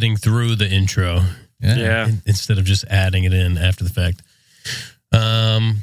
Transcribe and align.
weird, 0.00 0.16
right? 0.16 0.16
Yeah. 0.16 0.16
Sitting 0.16 0.16
through 0.16 0.56
the 0.56 0.68
intro 0.70 1.20
Yeah. 1.60 1.76
Yeah. 1.76 2.10
instead 2.26 2.58
of 2.58 2.64
just 2.64 2.84
adding 2.88 3.24
it 3.24 3.32
in 3.32 3.58
after 3.58 3.84
the 3.84 3.90
fact. 3.90 4.22
Um, 5.12 5.78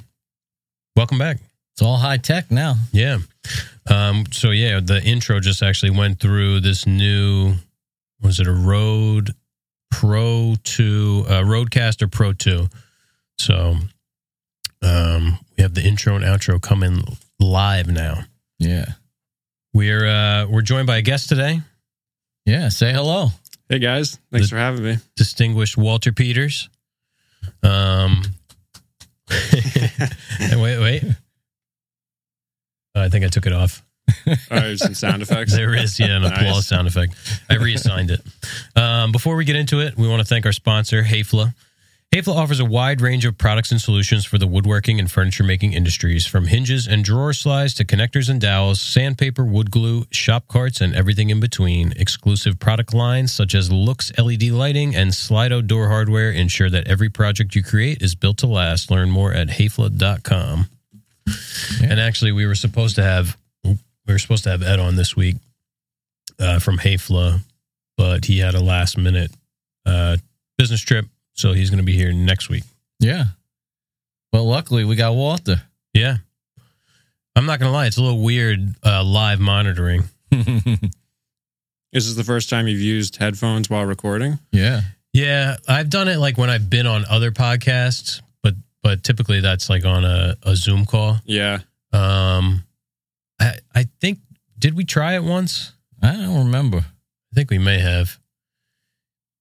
welcome 0.96 1.18
back. 1.18 1.38
It's 1.74 1.82
all 1.82 1.98
high 1.98 2.18
tech 2.18 2.50
now. 2.50 2.76
Yeah. 2.92 3.20
Um, 3.90 4.26
so 4.32 4.52
yeah, 4.52 4.80
the 4.84 5.02
intro 5.04 5.40
just 5.40 5.62
actually 5.62 5.92
went 5.92 6.20
through 6.20 6.62
this 6.62 6.86
new 6.88 7.56
was 8.22 8.40
it 8.40 8.48
a 8.48 8.52
Rode 8.52 9.32
Pro 9.92 10.56
2 10.64 11.26
uh 11.30 11.32
Rodecaster 11.44 12.12
Pro 12.12 12.34
2. 12.34 12.68
So 13.40 13.76
um 14.82 15.38
we 15.58 15.62
have 15.62 15.74
the 15.76 15.84
intro 15.84 16.16
and 16.16 16.26
outro 16.26 16.60
coming 16.62 17.04
live 17.40 17.88
now. 17.88 18.24
Yeah. 18.60 18.86
We're 19.74 20.06
uh 20.08 20.48
we're 20.48 20.62
joined 20.64 20.88
by 20.88 20.98
a 20.98 21.02
guest 21.02 21.30
today, 21.30 21.62
Yeah. 22.46 22.70
Say 22.70 22.92
hello. 22.92 23.30
Hey 23.70 23.80
guys, 23.80 24.18
thanks 24.32 24.48
The- 24.48 24.56
for 24.56 24.58
having 24.60 24.84
me. 24.84 24.98
distinguished 25.16 25.78
Walter 25.78 26.12
Peters. 26.12 26.70
Um 27.64 28.22
wait, 30.52 30.80
wait. 30.80 31.04
Oh, 32.96 33.02
I 33.02 33.10
think 33.10 33.26
I 33.26 33.28
took 33.28 33.46
it 33.46 33.54
off. 33.54 33.84
Oh, 34.50 34.60
there's 34.60 34.82
some 34.82 34.94
sound 34.94 35.22
effects. 35.22 35.54
There 35.54 35.74
is, 35.76 36.00
yeah, 36.00 36.16
an 36.16 36.22
Nice. 36.24 36.32
applause 36.42 36.68
sound 36.68 36.88
effect. 36.88 37.14
I 37.50 37.56
reassigned 37.56 38.10
it. 38.12 38.22
Um, 38.76 39.12
before 39.12 39.36
we 39.36 39.44
get 39.46 39.56
into 39.58 39.80
it, 39.82 39.98
we 39.98 40.08
want 40.08 40.22
to 40.22 40.26
thank 40.26 40.46
our 40.46 40.52
sponsor, 40.54 41.04
Hafele. 41.04 41.54
Hafele 42.16 42.36
offers 42.36 42.62
a 42.62 42.66
wide 42.66 43.02
range 43.02 43.26
of 43.26 43.38
products 43.38 43.70
and 43.70 43.82
solutions 43.82 44.26
for 44.26 44.38
the 44.38 44.48
woodworking 44.48 44.98
and 44.98 45.12
furniture 45.12 45.44
making 45.44 45.74
industries, 45.74 46.26
from 46.26 46.48
hinges 46.48 46.88
and 46.88 47.04
drawer 47.04 47.34
slides 47.34 47.74
to 47.76 47.86
connectors 47.86 48.30
and 48.30 48.40
dowels, 48.40 48.82
sandpaper, 48.82 49.44
wood 49.44 49.72
glue, 49.72 50.06
shop 50.10 50.48
carts, 50.48 50.80
and 50.80 50.96
everything 50.96 51.30
in 51.30 51.42
between. 51.42 51.92
Exclusive 51.98 52.60
product 52.60 52.94
lines 52.94 53.34
such 53.34 53.54
as 53.54 53.70
Loox 53.70 54.18
LED 54.18 54.44
lighting 54.54 54.96
and 54.96 55.12
Slido 55.12 55.66
door 55.66 55.90
hardware 55.90 56.32
ensure 56.32 56.70
that 56.70 56.88
every 56.88 57.10
project 57.10 57.56
you 57.56 57.62
create 57.62 58.02
is 58.02 58.16
built 58.16 58.38
to 58.38 58.48
last. 58.48 58.90
Learn 58.90 59.10
more 59.10 59.34
at 59.34 59.50
hafele.com. 59.50 60.70
Yeah. 61.26 61.34
And 61.90 62.00
actually, 62.00 62.32
we 62.32 62.46
were 62.46 62.56
supposed 62.56 62.96
to 62.96 63.04
have 63.04 63.38
we 63.66 64.14
were 64.14 64.20
supposed 64.20 64.46
to 64.46 64.50
have 64.50 64.64
Ed 64.64 64.80
on 64.80 64.96
this 64.96 65.18
week 65.18 65.36
uh, 66.40 66.60
from 66.60 66.78
Hafele, 66.78 67.42
but 67.98 68.26
he 68.26 68.40
had 68.40 68.56
a 68.56 68.62
last 68.62 68.98
minute 68.98 69.32
uh, 69.86 70.16
business 70.58 70.80
trip, 70.80 71.06
so 71.38 71.54
he's 71.54 71.70
going 71.70 71.78
to 71.80 71.84
be 71.86 71.94
here 71.96 72.12
next 72.12 72.50
week. 72.50 72.64
Yeah. 73.00 73.26
But 74.32 74.42
luckily 74.44 74.84
we 74.84 74.96
got 74.96 75.16
Walter. 75.16 75.62
Yeah, 75.94 76.18
I'm 77.36 77.46
not 77.46 77.60
going 77.60 77.70
to 77.70 77.74
lie; 77.74 77.88
it's 77.88 77.98
a 77.98 78.04
little 78.04 78.22
weird 78.22 78.76
uh, 78.84 79.04
live 79.04 79.40
monitoring. 79.40 80.04
Is 80.32 80.62
this 81.94 82.06
is 82.06 82.16
the 82.16 82.24
first 82.24 82.50
time 82.50 82.68
you've 82.68 82.82
used 82.82 83.16
headphones 83.16 83.70
while 83.70 83.86
recording. 83.86 84.40
yeah. 84.52 84.82
Yeah, 85.14 85.56
I've 85.68 85.90
done 85.90 86.10
it 86.10 86.18
like 86.18 86.38
when 86.38 86.52
I've 86.52 86.70
been 86.70 86.86
on 86.86 87.04
other 87.10 87.32
podcasts, 87.32 88.22
but 88.44 88.54
but 88.84 89.04
typically 89.04 89.40
that's 89.40 89.68
like 89.68 89.84
on 89.84 90.06
a, 90.06 90.36
a 90.44 90.56
Zoom 90.56 90.86
call. 90.86 91.18
Yeah. 91.26 91.60
Um, 91.92 92.64
I 93.40 93.54
I 93.74 93.86
think 94.00 94.20
did 94.60 94.76
we 94.76 94.84
try 94.84 95.16
it 95.16 95.24
once? 95.24 95.72
I 96.04 96.12
don't 96.12 96.46
remember. 96.46 96.80
I 96.80 97.34
think 97.34 97.50
we 97.50 97.58
may 97.58 97.80
have. 97.80 98.20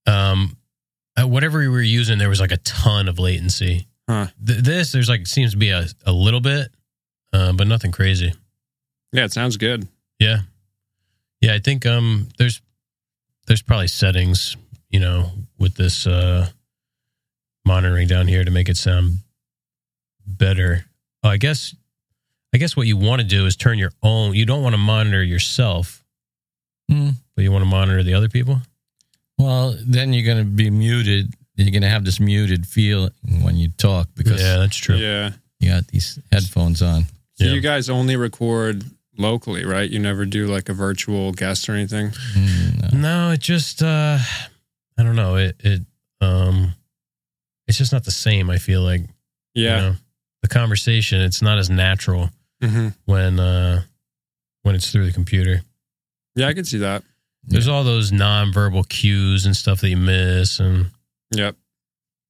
Um, 0.06 0.55
uh, 1.20 1.26
whatever 1.26 1.58
we 1.58 1.68
were 1.68 1.80
using, 1.82 2.18
there 2.18 2.28
was 2.28 2.40
like 2.40 2.52
a 2.52 2.56
ton 2.58 3.08
of 3.08 3.18
latency. 3.18 3.86
Huh. 4.08 4.26
Th- 4.44 4.58
this 4.60 4.92
there's 4.92 5.08
like 5.08 5.26
seems 5.26 5.52
to 5.52 5.56
be 5.56 5.70
a, 5.70 5.86
a 6.04 6.12
little 6.12 6.40
bit, 6.40 6.68
uh, 7.32 7.52
but 7.52 7.66
nothing 7.66 7.92
crazy. 7.92 8.32
Yeah, 9.12 9.24
it 9.24 9.32
sounds 9.32 9.56
good. 9.56 9.86
Yeah, 10.18 10.40
yeah. 11.40 11.54
I 11.54 11.58
think 11.58 11.86
um 11.86 12.28
there's 12.38 12.60
there's 13.46 13.62
probably 13.62 13.88
settings 13.88 14.56
you 14.90 15.00
know 15.00 15.30
with 15.58 15.74
this 15.74 16.06
uh 16.06 16.48
monitoring 17.64 18.06
down 18.08 18.26
here 18.28 18.44
to 18.44 18.50
make 18.50 18.68
it 18.68 18.76
sound 18.76 19.18
better. 20.26 20.84
Oh, 21.22 21.28
I 21.30 21.36
guess 21.36 21.74
I 22.54 22.58
guess 22.58 22.76
what 22.76 22.86
you 22.86 22.96
want 22.96 23.20
to 23.20 23.26
do 23.26 23.46
is 23.46 23.56
turn 23.56 23.78
your 23.78 23.92
own. 24.02 24.34
You 24.34 24.46
don't 24.46 24.62
want 24.62 24.74
to 24.74 24.78
monitor 24.78 25.22
yourself, 25.22 26.04
Hmm. 26.90 27.10
but 27.34 27.42
you 27.42 27.50
want 27.52 27.62
to 27.62 27.68
monitor 27.70 28.02
the 28.02 28.14
other 28.14 28.28
people. 28.28 28.60
Well, 29.38 29.76
then 29.86 30.12
you're 30.12 30.24
going 30.24 30.44
to 30.44 30.50
be 30.50 30.70
muted. 30.70 31.34
You're 31.56 31.70
going 31.70 31.82
to 31.82 31.88
have 31.88 32.04
this 32.04 32.20
muted 32.20 32.66
feel 32.66 33.10
when 33.42 33.56
you 33.56 33.68
talk 33.70 34.08
because 34.14 34.40
yeah, 34.40 34.58
that's 34.58 34.76
true. 34.76 34.96
Yeah. 34.96 35.32
you 35.60 35.70
got 35.70 35.86
these 35.88 36.18
headphones 36.32 36.82
on. 36.82 37.04
So 37.34 37.44
Yeah. 37.46 37.52
you 37.52 37.60
guys 37.60 37.88
only 37.90 38.16
record 38.16 38.84
locally, 39.18 39.64
right? 39.64 39.88
You 39.90 39.98
never 39.98 40.24
do 40.26 40.46
like 40.46 40.68
a 40.68 40.74
virtual 40.74 41.32
guest 41.32 41.68
or 41.68 41.72
anything. 41.74 42.10
Mm, 42.34 42.92
no. 42.92 42.98
No, 42.98 43.30
it 43.32 43.40
just 43.40 43.82
uh 43.82 44.18
I 44.98 45.02
don't 45.02 45.16
know. 45.16 45.36
It 45.36 45.56
it 45.60 45.82
um 46.20 46.74
it's 47.66 47.78
just 47.78 47.92
not 47.92 48.04
the 48.04 48.10
same, 48.10 48.48
I 48.50 48.58
feel 48.58 48.82
like. 48.82 49.00
you 49.54 49.64
Yeah. 49.64 49.76
know? 49.80 49.94
The 50.42 50.48
conversation, 50.48 51.20
it's 51.22 51.42
not 51.42 51.58
as 51.58 51.68
natural 51.70 52.30
hmm 52.62 52.88
when 53.06 53.38
uh 53.40 53.82
when 54.62 54.74
it's 54.74 54.90
through 54.90 55.06
the 55.06 55.12
computer. 55.12 55.62
Yeah, 56.34 56.48
I 56.48 56.52
can 56.54 56.64
see 56.66 56.78
that. 56.78 57.02
There's 57.48 57.68
all 57.68 57.84
those 57.84 58.10
nonverbal 58.10 58.88
cues 58.88 59.46
and 59.46 59.56
stuff 59.56 59.80
that 59.80 59.88
you 59.88 59.96
miss 59.96 60.58
and 60.60 60.90
Yep. 61.32 61.56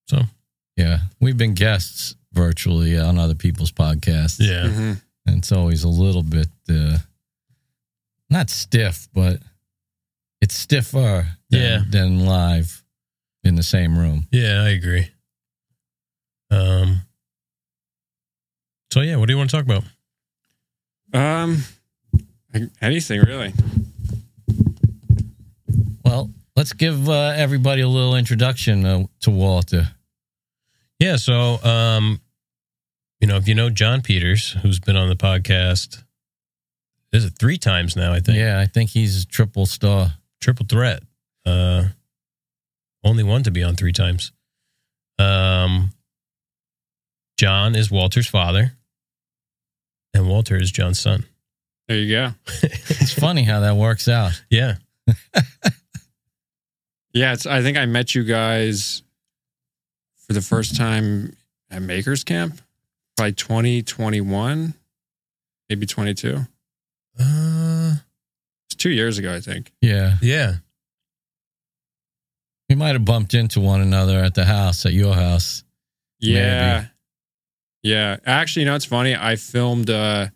so 0.08 0.22
Yeah. 0.76 0.98
We've 1.20 1.36
been 1.38 1.54
guests 1.54 2.14
virtually 2.32 2.98
on 2.98 3.18
other 3.18 3.34
people's 3.34 3.72
podcasts. 3.72 4.38
yeah. 4.40 4.68
hmm 4.68 4.92
And 5.26 5.38
it's 5.38 5.52
always 5.52 5.82
a 5.84 5.88
little 5.88 6.22
bit, 6.22 6.48
uh, 6.68 6.98
not 8.30 8.50
stiff, 8.50 9.08
but 9.14 9.40
it's 10.40 10.54
stiffer 10.54 11.26
than, 11.50 11.60
Yeah. 11.60 11.82
than 11.88 12.26
live 12.26 12.82
in 13.42 13.54
the 13.54 13.62
same 13.62 13.98
room. 13.98 14.26
Yeah, 14.30 14.62
I 14.62 14.68
agree. 14.70 15.08
Um 16.50 17.02
so 18.92 19.00
yeah, 19.00 19.16
what 19.16 19.26
do 19.26 19.32
you 19.32 19.38
want 19.38 19.50
to 19.50 19.56
talk 19.56 19.64
about? 19.64 19.84
Um, 21.12 21.62
anything 22.80 23.20
really. 23.22 23.52
Well, 26.06 26.30
let's 26.54 26.72
give 26.72 27.08
uh, 27.08 27.34
everybody 27.36 27.82
a 27.82 27.88
little 27.88 28.14
introduction 28.14 28.86
uh, 28.86 29.06
to 29.22 29.30
Walter. 29.30 29.88
Yeah, 31.00 31.16
so 31.16 31.60
um, 31.64 32.20
you 33.20 33.26
know, 33.26 33.36
if 33.36 33.48
you 33.48 33.54
know 33.56 33.70
John 33.70 34.02
Peters, 34.02 34.52
who's 34.62 34.78
been 34.78 34.94
on 34.96 35.08
the 35.08 35.16
podcast, 35.16 36.04
is 37.12 37.24
it 37.24 37.34
three 37.38 37.58
times 37.58 37.96
now? 37.96 38.12
I 38.12 38.20
think. 38.20 38.38
Yeah, 38.38 38.60
I 38.60 38.66
think 38.66 38.90
he's 38.90 39.24
a 39.24 39.26
triple 39.26 39.66
star. 39.66 40.14
triple 40.40 40.64
threat. 40.64 41.02
Uh, 41.44 41.88
only 43.02 43.24
one 43.24 43.42
to 43.42 43.50
be 43.50 43.64
on 43.64 43.74
three 43.74 43.92
times. 43.92 44.30
Um, 45.18 45.90
John 47.36 47.74
is 47.74 47.90
Walter's 47.90 48.28
father, 48.28 48.72
and 50.14 50.28
Walter 50.28 50.56
is 50.56 50.70
John's 50.70 51.00
son. 51.00 51.24
There 51.88 51.98
you 51.98 52.14
go. 52.14 52.30
It's 52.62 53.12
funny 53.12 53.42
how 53.42 53.60
that 53.60 53.76
works 53.76 54.08
out. 54.08 54.40
Yeah, 54.50 54.76
Yeah, 57.16 57.32
it's. 57.32 57.46
I 57.46 57.62
think 57.62 57.78
I 57.78 57.86
met 57.86 58.14
you 58.14 58.24
guys 58.24 59.02
for 60.26 60.34
the 60.34 60.42
first 60.42 60.76
time 60.76 61.34
at 61.70 61.80
Makers 61.80 62.24
Camp, 62.24 62.60
probably 63.16 63.32
2021, 63.32 64.74
maybe 65.70 65.86
22. 65.86 66.40
uh, 67.18 67.94
It's 68.66 68.74
two 68.76 68.90
years 68.90 69.16
ago, 69.16 69.34
I 69.34 69.40
think. 69.40 69.72
Yeah. 69.80 70.16
yeah, 70.20 70.56
We 72.68 72.74
might 72.76 72.92
have 72.92 73.04
bumped 73.06 73.32
into 73.32 73.60
one 73.60 73.80
another 73.80 74.18
at 74.18 74.34
the 74.34 74.44
house, 74.44 74.84
at 74.84 74.92
your 74.92 75.14
house. 75.14 75.64
Yeah. 76.18 76.80
Maybe. 76.80 76.90
Yeah. 77.94 78.16
Actually, 78.26 78.62
you 78.64 78.66
know, 78.66 78.74
it's 78.74 78.84
funny. 78.84 79.14
I 79.16 79.36
filmed 79.36 79.88
uh 79.88 80.26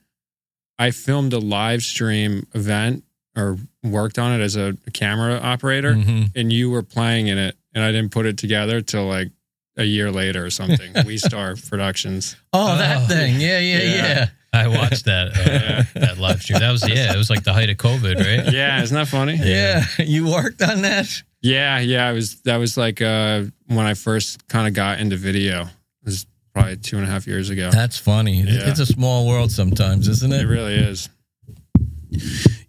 I 0.79 0.93
filmed 0.93 1.35
a 1.35 1.39
live 1.39 1.83
stream 1.83 2.47
event 2.55 3.05
or 3.37 3.57
worked 3.83 4.19
on 4.19 4.39
it 4.39 4.43
as 4.43 4.57
a 4.57 4.77
camera 4.93 5.35
operator 5.39 5.95
Mhm. 5.95 6.31
and 6.35 6.53
you 6.53 6.71
were 6.71 6.83
playing 6.83 7.29
in 7.29 7.39
it 7.39 7.57
and 7.75 7.85
I 7.85 7.93
didn't 7.93 8.11
put 8.11 8.27
it 8.27 8.37
together 8.37 8.81
till 8.81 9.07
like 9.07 9.31
a 9.77 9.85
year 9.85 10.11
later 10.11 10.45
or 10.45 10.51
something. 10.51 10.93
we 11.07 11.17
Star 11.17 11.55
Productions. 11.57 12.37
Oh, 12.53 12.77
that 12.77 12.99
Oh. 13.03 13.07
thing. 13.07 13.41
Yeah, 13.41 13.59
yeah, 13.61 13.79
Yeah. 13.79 13.95
yeah. 13.95 14.27
I 14.53 14.67
watched 14.67 15.05
that 15.05 15.29
uh, 15.29 15.85
that 16.01 16.19
live 16.19 16.43
stream. 16.43 16.59
That 16.59 16.73
was 16.73 16.87
yeah, 16.89 17.15
it 17.15 17.17
was 17.17 17.31
like 17.31 17.45
the 17.45 17.53
height 17.53 17.71
of 17.71 17.77
COVID, 17.77 18.17
right? 18.17 18.53
Yeah, 18.53 18.83
isn't 18.83 18.95
that 18.97 19.07
funny? 19.07 19.37
Yeah. 19.41 19.85
You 20.01 20.27
worked 20.29 20.61
on 20.61 20.83
that? 20.83 21.07
Yeah, 21.41 21.79
yeah. 21.79 22.09
I 22.09 22.13
was 22.13 22.41
that 22.43 22.57
was 22.57 22.77
like 22.77 23.01
uh 23.01 23.45
when 23.69 23.87
I 23.87 23.95
first 23.95 24.49
kind 24.49 24.67
of 24.67 24.75
got 24.75 24.99
into 24.99 25.17
video. 25.17 25.63
It 25.63 25.69
was 26.05 26.27
probably 26.53 26.77
two 26.79 26.97
and 26.99 27.07
a 27.07 27.09
half 27.09 27.29
years 27.29 27.49
ago. 27.49 27.71
That's 27.71 27.97
funny. 27.97 28.43
Yeah. 28.43 28.69
It's 28.71 28.81
a 28.81 28.87
small 28.87 29.29
world 29.29 29.53
sometimes, 29.53 30.09
isn't 30.09 30.33
It 30.33 30.43
it? 30.43 30.47
really 30.49 30.75
is. 30.75 31.09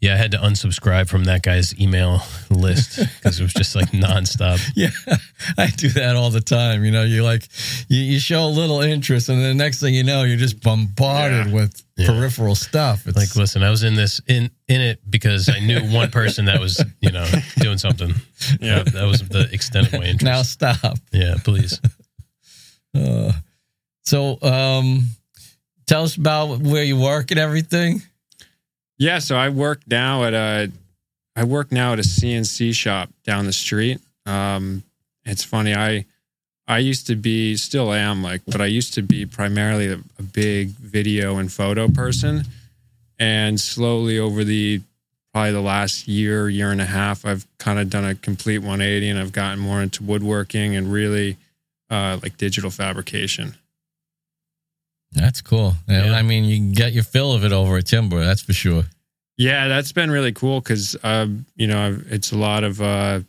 Yeah, 0.01 0.15
I 0.15 0.18
had 0.18 0.31
to 0.31 0.39
unsubscribe 0.39 1.07
from 1.09 1.25
that 1.25 1.44
guy's 1.44 1.80
email 1.80 2.24
list 2.50 2.98
because 3.18 3.39
it 3.39 3.44
was 3.44 3.53
just 3.53 3.75
like 3.75 3.92
nonstop. 3.92 4.59
Yeah, 4.75 4.89
I 5.59 5.68
do 5.68 5.89
that 5.89 6.15
all 6.15 6.31
the 6.31 6.42
time. 6.42 6.83
You 6.83 6.89
know, 6.92 7.03
you 7.03 7.24
like 7.24 7.48
you, 7.88 8.01
you 8.01 8.19
show 8.19 8.44
a 8.45 8.50
little 8.50 8.81
interest, 8.81 9.30
and 9.30 9.39
the 9.44 9.53
next 9.53 9.80
thing 9.80 9.94
you 9.94 10.03
know, 10.03 10.24
you're 10.24 10.38
just 10.38 10.59
bombarded 10.63 11.48
Yeah. 11.48 11.53
with 11.53 11.83
Yeah. 11.98 12.07
peripheral 12.07 12.56
stuff. 12.56 13.06
It's 13.06 13.15
Like, 13.15 13.36
listen, 13.36 13.62
I 13.62 13.69
was 13.69 13.83
in 13.83 13.94
this 13.94 14.19
in 14.27 14.50
in 14.68 14.81
it 14.81 15.00
because 15.07 15.48
I 15.50 15.59
knew 15.59 15.80
one 15.94 16.09
person 16.19 16.45
that 16.45 16.59
was 16.59 16.83
you 17.00 17.12
know 17.12 17.27
doing 17.59 17.77
something. 17.77 18.13
Yeah. 18.59 18.81
that, 18.81 18.94
that 18.94 19.06
was 19.06 19.21
the 19.30 19.50
extent 19.53 19.88
of 19.94 20.00
my 20.00 20.06
interest. 20.06 20.24
now 20.24 20.42
stop. 20.42 20.98
yeah, 21.12 21.36
please. 21.44 21.80
Uh, 22.98 23.31
so, 24.03 24.38
um, 24.42 25.07
tell 25.86 26.03
us 26.03 26.15
about 26.18 26.59
where 26.59 26.83
you 26.83 26.98
work 27.00 27.30
and 27.31 27.39
everything. 27.39 28.01
Yeah, 29.01 29.18
so 29.18 29.36
I 29.36 29.50
work 29.50 29.81
now 29.88 30.25
at 30.25 30.36
a 30.36 30.71
I 31.36 31.44
work 31.44 31.71
now 31.71 31.94
at 31.94 31.98
a 31.98 32.03
CNC 32.03 32.75
shop 32.75 33.09
down 33.24 33.48
the 33.48 33.51
street. 33.51 34.00
Um, 34.27 34.83
it's 35.25 35.44
funny, 35.44 35.74
I 35.74 36.06
I 36.68 36.77
used 36.77 37.07
to 37.07 37.15
be, 37.15 37.56
still 37.56 37.92
am 37.92 38.21
like, 38.21 38.44
but 38.45 38.62
I 38.62 38.68
used 38.68 38.94
to 38.94 39.01
be 39.01 39.25
primarily 39.25 39.88
a, 39.88 40.00
a 40.19 40.21
big 40.21 40.68
video 40.68 41.38
and 41.38 41.51
photo 41.51 41.88
person, 41.88 42.44
and 43.18 43.59
slowly 43.59 44.19
over 44.19 44.44
the 44.44 44.81
probably 45.33 45.53
the 45.53 45.62
last 45.62 46.07
year, 46.07 46.48
year 46.48 46.69
and 46.69 46.80
a 46.80 46.86
half, 46.86 47.25
I've 47.25 47.48
kind 47.57 47.80
of 47.80 47.89
done 47.89 48.06
a 48.06 48.13
complete 48.13 48.59
180, 48.59 49.09
and 49.09 49.18
I've 49.18 49.31
gotten 49.31 49.57
more 49.57 49.81
into 49.81 50.03
woodworking 50.03 50.75
and 50.75 50.94
really 50.94 51.38
uh, 51.89 52.19
like 52.21 52.38
digital 52.38 52.69
fabrication. 52.69 53.56
That's 55.13 55.41
cool. 55.41 55.75
Yeah, 55.87 56.05
Yeah. 56.05 56.13
I 56.13 56.21
mean, 56.21 56.45
you 56.45 56.73
get 56.73 56.93
your 56.93 57.03
fill 57.03 57.33
of 57.33 57.43
it 57.43 57.51
over 57.51 57.77
at 57.77 57.85
Timber. 57.87 58.23
That's 58.23 58.41
for 58.41 58.53
sure. 58.53 58.83
Yeah, 59.37 59.67
that's 59.67 59.91
been 59.91 60.11
really 60.11 60.31
cool 60.33 60.61
because, 60.61 60.95
um, 61.03 61.45
you 61.55 61.67
know, 61.67 61.79
I've, 61.87 62.05
it's 62.11 62.31
a 62.31 62.37
lot 62.37 62.63
of 62.63 62.81
uh, 62.81 63.21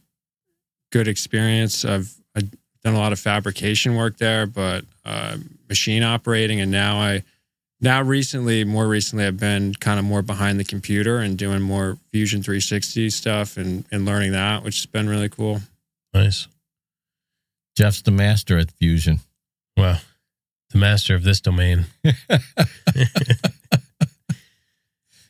good 0.90 1.08
experience. 1.08 1.84
I've, 1.84 2.12
I've 2.36 2.50
done 2.84 2.94
a 2.94 2.98
lot 2.98 3.12
of 3.12 3.18
fabrication 3.18 3.96
work 3.96 4.18
there, 4.18 4.46
but 4.46 4.84
uh, 5.04 5.38
machine 5.68 6.02
operating, 6.02 6.60
and 6.60 6.70
now 6.70 6.98
I, 6.98 7.22
now 7.80 8.02
recently, 8.02 8.62
more 8.64 8.86
recently, 8.86 9.24
I've 9.26 9.40
been 9.40 9.74
kind 9.74 9.98
of 9.98 10.04
more 10.04 10.22
behind 10.22 10.60
the 10.60 10.64
computer 10.64 11.18
and 11.18 11.36
doing 11.36 11.62
more 11.62 11.98
Fusion 12.12 12.42
360 12.42 13.10
stuff 13.10 13.56
and 13.56 13.84
and 13.90 14.04
learning 14.04 14.32
that, 14.32 14.62
which 14.62 14.76
has 14.76 14.86
been 14.86 15.08
really 15.08 15.28
cool. 15.28 15.62
Nice. 16.14 16.46
Jeff's 17.76 18.02
the 18.02 18.10
master 18.12 18.58
at 18.58 18.70
Fusion. 18.70 19.20
Wow. 19.76 19.98
The 20.72 20.78
master 20.78 21.14
of 21.14 21.22
this 21.22 21.40
domain. 21.40 21.86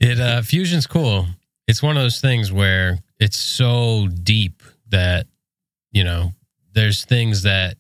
it 0.01 0.21
uh 0.21 0.43
fusion's 0.43 0.87
cool. 0.87 1.27
It's 1.69 1.83
one 1.83 1.97
of 1.97 2.03
those 2.03 2.21
things 2.21 2.53
where 2.53 2.99
it's 3.19 3.39
so 3.39 4.09
deep 4.09 4.63
that 4.89 5.27
you 5.91 6.05
know, 6.05 6.33
there's 6.73 7.05
things 7.05 7.43
that 7.43 7.77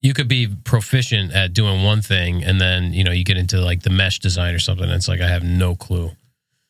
you 0.00 0.14
could 0.14 0.28
be 0.28 0.48
proficient 0.64 1.32
at 1.32 1.52
doing 1.52 1.82
one 1.82 2.00
thing 2.02 2.42
and 2.44 2.60
then, 2.60 2.92
you 2.92 3.04
know, 3.04 3.10
you 3.12 3.24
get 3.24 3.36
into 3.36 3.60
like 3.60 3.82
the 3.82 3.90
mesh 3.90 4.18
design 4.18 4.54
or 4.54 4.58
something. 4.58 4.84
And 4.84 4.94
it's 4.94 5.08
like 5.08 5.20
I 5.20 5.28
have 5.28 5.42
no 5.42 5.74
clue. 5.74 6.10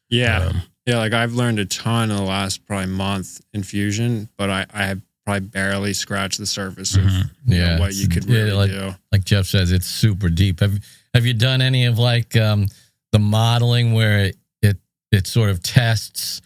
Yeah, 0.08 0.46
Um, 0.46 0.62
yeah. 0.86 0.98
Like 0.98 1.12
I've 1.12 1.34
learned 1.34 1.58
a 1.58 1.64
ton 1.64 2.10
in 2.10 2.16
the 2.16 2.22
last 2.22 2.66
probably 2.66 2.86
month 2.86 3.40
in 3.52 3.62
Fusion, 3.62 4.28
but 4.36 4.50
I 4.50 4.66
I 4.72 4.84
have 4.84 5.00
probably 5.24 5.48
barely 5.48 5.92
scratched 5.94 6.38
the 6.38 6.46
surface 6.46 6.94
of 6.96 7.02
Mhm. 7.04 7.30
you 7.46 7.58
know, 7.58 7.76
what 7.78 7.94
you 7.94 8.08
could 8.08 8.24
yeah, 8.24 8.36
really 8.42 8.52
like- 8.52 8.70
do. 8.70 8.94
Like 9.12 9.24
Jeff 9.24 9.46
says, 9.46 9.72
it's 9.72 9.86
super 9.86 10.28
deep. 10.28 10.60
Have 10.60 10.78
Have 11.14 11.24
you 11.26 11.32
done 11.34 11.62
any 11.62 11.86
of 11.86 11.98
like 11.98 12.36
um, 12.36 12.66
the 13.12 13.18
modeling 13.18 13.92
where 13.92 14.18
it 14.26 14.36
it, 14.62 14.76
it 15.12 15.26
sort 15.26 15.50
of 15.50 15.62
tests 15.62 16.40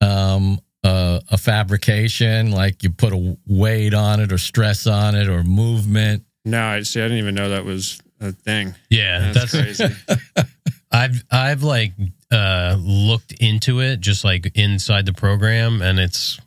um, 0.00 0.58
a, 0.82 1.20
a 1.30 1.38
fabrication, 1.38 2.50
like 2.50 2.82
you 2.82 2.90
put 2.90 3.12
a 3.12 3.36
weight 3.46 3.94
on 3.94 4.20
it 4.20 4.32
or 4.32 4.38
stress 4.38 4.86
on 4.86 5.14
it 5.14 5.28
or 5.28 5.42
movement? 5.42 6.24
No, 6.44 6.62
I 6.64 6.82
see. 6.82 7.00
I 7.00 7.04
didn't 7.04 7.18
even 7.18 7.34
know 7.34 7.50
that 7.50 7.64
was 7.64 8.00
a 8.20 8.32
thing. 8.32 8.74
yeah, 8.88 9.32
That's, 9.32 9.52
that's, 9.52 9.78
crazy. 9.78 9.94
I've 10.92 11.24
I've 11.30 11.62
like 11.62 11.92
uh 12.30 12.76
looked 12.78 13.32
into 13.40 13.80
it 13.80 14.00
just 14.00 14.24
like 14.24 14.50
inside 14.56 15.04
the 15.06 15.12
program 15.12 15.82
and 15.82 15.98
it's 15.98 16.38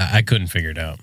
I, 0.00 0.18
I 0.18 0.22
couldn't 0.22 0.48
figure 0.48 0.70
it 0.70 0.78
out. 0.78 0.98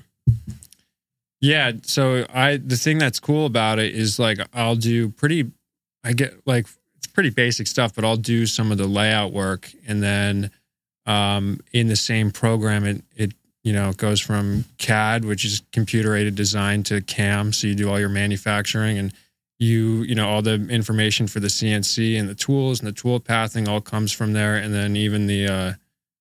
yeah. 1.40 1.72
So 1.84 2.26
I 2.34 2.58
the 2.58 2.76
thing 2.76 2.98
that's 2.98 3.20
cool 3.20 3.46
about 3.46 3.80
it 3.80 3.96
is 3.96 4.20
like 4.20 4.40
I'll 4.54 4.76
do 4.76 5.10
pretty. 5.10 5.52
I 6.04 6.14
get 6.14 6.36
like 6.46 6.68
it's 6.98 7.08
pretty 7.08 7.30
basic 7.30 7.68
stuff, 7.68 7.94
but 7.94 8.04
I'll 8.04 8.18
do 8.18 8.46
some 8.46 8.72
of 8.72 8.78
the 8.78 8.88
layout 8.88 9.32
work, 9.32 9.72
and 9.88 10.02
then 10.02 10.52
um, 11.06 11.60
in 11.72 11.88
the 11.88 11.96
same 11.96 12.32
program, 12.32 12.86
it 12.86 13.04
it 13.16 13.34
you 13.64 13.74
know 13.74 13.94
goes 13.94 14.20
from 14.20 14.66
CAD, 14.78 15.26
which 15.26 15.46
is 15.46 15.62
computer 15.72 16.16
aided 16.16 16.36
design, 16.36 16.84
to 16.84 17.02
CAM. 17.02 17.54
So 17.54 17.68
you 17.68 17.76
do 17.76 17.90
all 17.90 18.00
your 18.00 18.10
manufacturing 18.10 18.98
and 18.98 19.14
you 19.60 20.04
you 20.04 20.16
know 20.16 20.28
all 20.28 20.42
the 20.42 20.56
information 20.70 21.28
for 21.28 21.40
the 21.40 21.48
CNC 21.48 22.20
and 22.20 22.30
the 22.30 22.36
tools 22.36 22.80
and 22.80 22.88
the 22.88 22.94
tool 22.94 23.20
pathing 23.20 23.68
all 23.68 23.82
comes 23.82 24.12
from 24.12 24.34
there, 24.34 24.56
and 24.56 24.74
then 24.74 24.96
even 24.96 25.28
the 25.28 25.48
uh, 25.48 25.74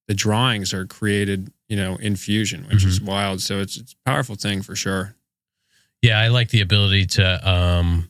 the 0.08 0.14
drawings 0.14 0.72
are 0.72 0.86
created 0.86 1.52
you 1.68 1.76
know 1.76 1.96
in 1.96 2.16
Fusion, 2.16 2.66
which 2.70 2.84
is 2.84 3.00
wild. 3.00 3.40
So 3.40 3.60
it's 3.60 3.76
it's 3.76 3.92
a 3.92 4.08
powerful 4.08 4.34
thing 4.34 4.62
for 4.62 4.76
sure. 4.76 5.14
Yeah, 6.02 6.20
I 6.20 6.28
like 6.28 6.50
the 6.50 6.60
ability 6.60 7.06
to 7.06 7.48
um 7.48 8.08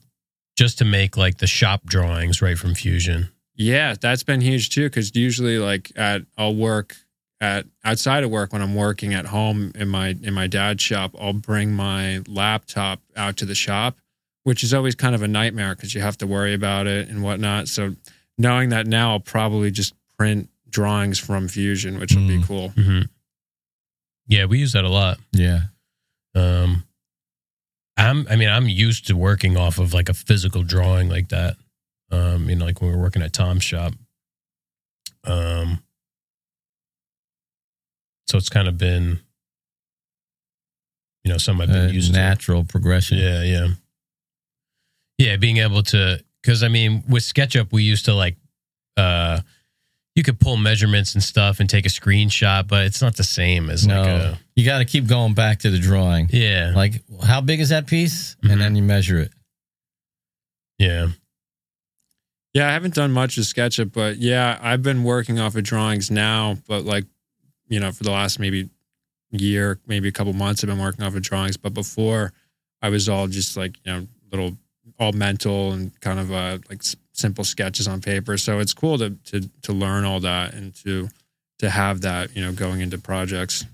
just 0.56 0.78
to 0.78 0.84
make 0.84 1.16
like 1.16 1.38
the 1.38 1.46
shop 1.46 1.84
drawings 1.84 2.42
right 2.42 2.58
from 2.58 2.74
Fusion. 2.74 3.30
Yeah, 3.54 3.94
that's 3.98 4.22
been 4.22 4.40
huge 4.40 4.70
too. 4.70 4.84
Because 4.84 5.14
usually, 5.14 5.58
like 5.58 5.92
at 5.96 6.22
I'll 6.36 6.54
work 6.54 6.96
at 7.40 7.66
outside 7.84 8.24
of 8.24 8.30
work 8.30 8.52
when 8.52 8.62
I'm 8.62 8.74
working 8.74 9.14
at 9.14 9.26
home 9.26 9.72
in 9.74 9.88
my 9.88 10.16
in 10.22 10.34
my 10.34 10.46
dad's 10.46 10.82
shop. 10.82 11.14
I'll 11.18 11.32
bring 11.32 11.72
my 11.72 12.22
laptop 12.26 13.00
out 13.16 13.36
to 13.38 13.46
the 13.46 13.54
shop, 13.54 13.96
which 14.44 14.62
is 14.62 14.74
always 14.74 14.94
kind 14.94 15.14
of 15.14 15.22
a 15.22 15.28
nightmare 15.28 15.74
because 15.74 15.94
you 15.94 16.00
have 16.00 16.18
to 16.18 16.26
worry 16.26 16.54
about 16.54 16.86
it 16.86 17.08
and 17.08 17.22
whatnot. 17.22 17.68
So 17.68 17.96
knowing 18.36 18.70
that 18.70 18.86
now, 18.86 19.12
I'll 19.12 19.20
probably 19.20 19.70
just 19.70 19.94
print 20.18 20.50
drawings 20.68 21.18
from 21.18 21.48
Fusion, 21.48 21.98
which 21.98 22.14
would 22.14 22.26
be 22.28 22.38
Mm. 22.38 22.44
cool. 22.46 22.68
hmm 22.70 23.00
Yeah, 24.26 24.46
we 24.46 24.58
use 24.58 24.72
that 24.72 24.84
a 24.84 24.88
lot. 24.88 25.18
Yeah. 25.32 25.60
Um, 26.34 26.84
I'm, 27.96 28.26
I 28.28 28.36
mean, 28.36 28.48
I'm 28.48 28.68
used 28.68 29.06
to 29.06 29.16
working 29.16 29.56
off 29.56 29.78
of 29.78 29.94
like 29.94 30.08
a 30.08 30.14
physical 30.14 30.62
drawing 30.62 31.08
like 31.08 31.28
that. 31.30 31.56
Um, 32.10 32.48
you 32.50 32.56
know, 32.56 32.64
like 32.66 32.80
when 32.80 32.90
we 32.90 32.96
were 32.96 33.02
working 33.02 33.22
at 33.22 33.32
Tom's 33.32 33.64
shop. 33.64 33.92
Um, 35.24 35.82
so 38.28 38.36
it's 38.38 38.48
kind 38.48 38.68
of 38.68 38.76
been, 38.76 39.20
you 41.24 41.32
know, 41.32 41.38
some 41.38 41.60
I've 41.60 41.68
been 41.68 41.90
A 41.90 41.92
used 41.92 42.12
natural 42.12 42.64
progression. 42.64 43.18
Yeah, 43.18 43.42
yeah, 43.42 43.66
yeah. 45.18 45.36
Being 45.36 45.56
able 45.58 45.82
to, 45.84 46.22
because 46.42 46.62
I 46.62 46.68
mean, 46.68 47.02
with 47.08 47.22
SketchUp, 47.22 47.72
we 47.72 47.82
used 47.82 48.04
to 48.06 48.14
like, 48.14 48.36
uh, 48.96 49.40
you 50.16 50.22
could 50.24 50.40
pull 50.40 50.56
measurements 50.56 51.14
and 51.14 51.22
stuff 51.22 51.60
and 51.60 51.70
take 51.70 51.86
a 51.86 51.90
screenshot, 51.90 52.66
but 52.66 52.86
it's 52.86 53.00
not 53.02 53.16
the 53.16 53.22
same 53.24 53.70
as 53.70 53.86
No, 53.86 54.00
like 54.02 54.08
a, 54.10 54.38
you 54.56 54.64
got 54.64 54.78
to 54.78 54.84
keep 54.84 55.06
going 55.06 55.34
back 55.34 55.60
to 55.60 55.70
the 55.70 55.78
drawing. 55.78 56.28
yeah, 56.32 56.72
Like, 56.74 57.02
how 57.24 57.40
big 57.42 57.60
is 57.60 57.68
that 57.68 57.86
piece? 57.86 58.34
Mhm. 58.42 58.52
And 58.52 58.60
then 58.60 58.74
you 58.76 58.82
measure 58.82 59.18
it. 59.20 59.32
yeah. 60.78 61.08
Yeah, 62.54 62.68
I 62.68 62.72
haven't 62.72 62.94
done 62.94 63.12
much 63.12 63.36
with 63.36 63.46
SketchUp, 63.46 63.92
but 63.92 64.16
yeah, 64.16 64.58
I've 64.62 64.82
been 64.82 65.04
working 65.04 65.38
off 65.38 65.54
of 65.56 65.62
drawings 65.64 66.10
now. 66.10 66.56
But 66.66 66.84
like, 66.84 67.04
you 67.68 67.78
know, 67.80 67.92
for 67.92 68.02
the 68.02 68.10
last 68.10 68.38
maybe 68.38 68.70
year, 69.30 69.78
maybe 69.86 70.08
a 70.08 70.12
couple 70.12 70.32
months, 70.32 70.64
I've 70.64 70.68
been 70.68 70.78
working 70.78 71.04
off 71.04 71.14
of 71.14 71.20
drawings. 71.20 71.58
But 71.58 71.74
before, 71.74 72.32
I 72.80 72.88
was 72.88 73.10
all 73.10 73.26
just 73.28 73.58
like 73.58 73.76
you 73.84 73.92
know, 73.92 74.06
little 74.32 74.56
all 74.98 75.12
mental 75.12 75.72
and 75.72 76.00
kind 76.00 76.18
of 76.18 76.32
uh, 76.32 76.58
like 76.70 76.78
s- 76.78 76.96
simple 77.16 77.44
sketches 77.44 77.88
on 77.88 78.00
paper. 78.00 78.36
So 78.36 78.58
it's 78.60 78.74
cool 78.74 78.98
to 78.98 79.10
to 79.26 79.48
to 79.62 79.72
learn 79.72 80.04
all 80.04 80.20
that 80.20 80.54
and 80.54 80.74
to 80.84 81.08
to 81.58 81.70
have 81.70 82.02
that 82.02 82.36
you 82.36 82.42
know 82.44 82.52
going 82.52 82.80
into 82.80 82.98
projects. 82.98 83.64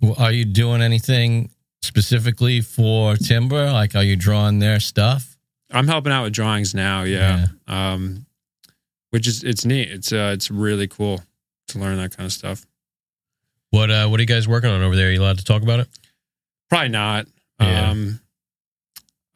Well, 0.00 0.14
Are 0.18 0.32
you 0.32 0.44
doing 0.44 0.80
anything 0.82 1.50
specifically 1.82 2.60
for 2.60 3.16
Timber? 3.16 3.70
Like, 3.72 3.94
are 3.96 4.02
you 4.02 4.16
drawing 4.16 4.58
their 4.60 4.78
stuff? 4.80 5.36
I'm 5.70 5.88
helping 5.88 6.12
out 6.12 6.22
with 6.24 6.32
drawings 6.32 6.74
now. 6.74 7.02
Yeah. 7.02 7.46
Um, 7.66 8.26
which 9.10 9.26
is 9.26 9.42
it's 9.42 9.64
neat. 9.64 9.90
It's 9.90 10.12
uh, 10.12 10.30
it's 10.34 10.50
really 10.50 10.86
cool 10.86 11.20
to 11.68 11.78
learn 11.78 11.96
that 11.98 12.16
kind 12.16 12.26
of 12.26 12.32
stuff. 12.32 12.64
What 13.70 13.90
uh 13.90 14.06
what 14.08 14.18
are 14.18 14.22
you 14.22 14.26
guys 14.26 14.48
working 14.48 14.70
on 14.70 14.82
over 14.82 14.96
there? 14.96 15.08
Are 15.08 15.10
you 15.12 15.20
allowed 15.20 15.38
to 15.38 15.44
talk 15.44 15.62
about 15.62 15.80
it? 15.80 15.88
Probably 16.70 16.88
not. 16.88 17.26
Yeah. 17.60 17.90
Um, 17.90 18.20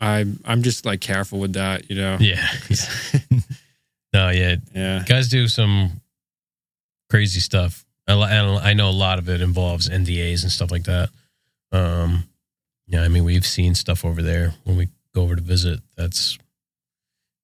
I'm 0.03 0.41
I'm 0.45 0.63
just 0.63 0.85
like 0.85 1.01
careful 1.01 1.39
with 1.39 1.53
that, 1.53 1.89
you 1.89 1.97
know. 1.97 2.17
Yeah. 2.19 2.45
no, 4.13 4.31
yeah. 4.31 4.57
Yeah. 4.75 5.05
Guys 5.07 5.29
do 5.29 5.47
some 5.47 6.01
crazy 7.09 7.39
stuff. 7.39 7.85
And 8.09 8.21
I 8.21 8.73
know 8.73 8.89
a 8.89 8.91
lot 8.91 9.21
of 9.21 9.29
it 9.29 9.41
involves 9.41 9.89
NDAs 9.89 10.43
and 10.43 10.51
stuff 10.51 10.73
like 10.73 10.85
that. 10.85 11.11
Um 11.71 12.25
yeah, 12.89 13.03
I 13.03 13.09
mean 13.09 13.25
we've 13.25 13.47
seen 13.47 13.77
stuff 13.77 14.05
over 14.05 14.23
there 14.23 14.55
when 14.65 14.77
we 14.77 14.89
go 15.15 15.23
over 15.23 15.37
to 15.37 15.43
visit 15.43 15.81
that's 15.97 16.37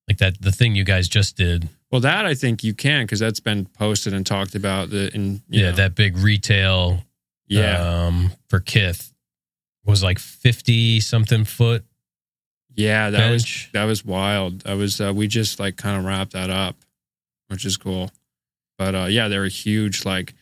like 0.09 0.17
that 0.17 0.41
the 0.41 0.51
thing 0.51 0.75
you 0.75 0.83
guys 0.83 1.07
just 1.07 1.37
did. 1.37 1.69
Well, 1.91 2.01
that 2.01 2.25
I 2.25 2.35
think 2.35 2.63
you 2.63 2.73
can 2.73 3.05
because 3.05 3.19
that's 3.19 3.39
been 3.39 3.65
posted 3.65 4.13
and 4.13 4.25
talked 4.25 4.53
about. 4.53 4.89
The 4.89 5.15
in 5.15 5.41
Yeah, 5.49 5.69
know, 5.69 5.77
that 5.77 5.95
big 5.95 6.17
retail 6.17 7.05
yeah 7.47 8.05
um 8.05 8.31
for 8.49 8.59
Kith 8.59 9.13
was 9.85 10.03
like 10.03 10.19
50 10.19 10.99
something 10.99 11.45
foot 11.45 11.83
yeah 12.75 13.09
that 13.09 13.31
was 13.31 13.67
that 13.73 13.85
was 13.85 14.05
wild. 14.05 14.61
That 14.61 14.77
was 14.77 14.99
uh, 15.01 15.13
we 15.15 15.27
just 15.27 15.59
like 15.59 15.77
kind 15.77 15.97
of 15.97 16.05
wrapped 16.05 16.33
that 16.33 16.49
up, 16.49 16.75
which 17.47 17.65
is 17.65 17.77
cool. 17.77 18.11
But 18.77 18.95
uh, 18.95 19.05
yeah, 19.05 19.27
they 19.27 19.37
were 19.37 19.47
huge, 19.47 20.05
like 20.05 20.33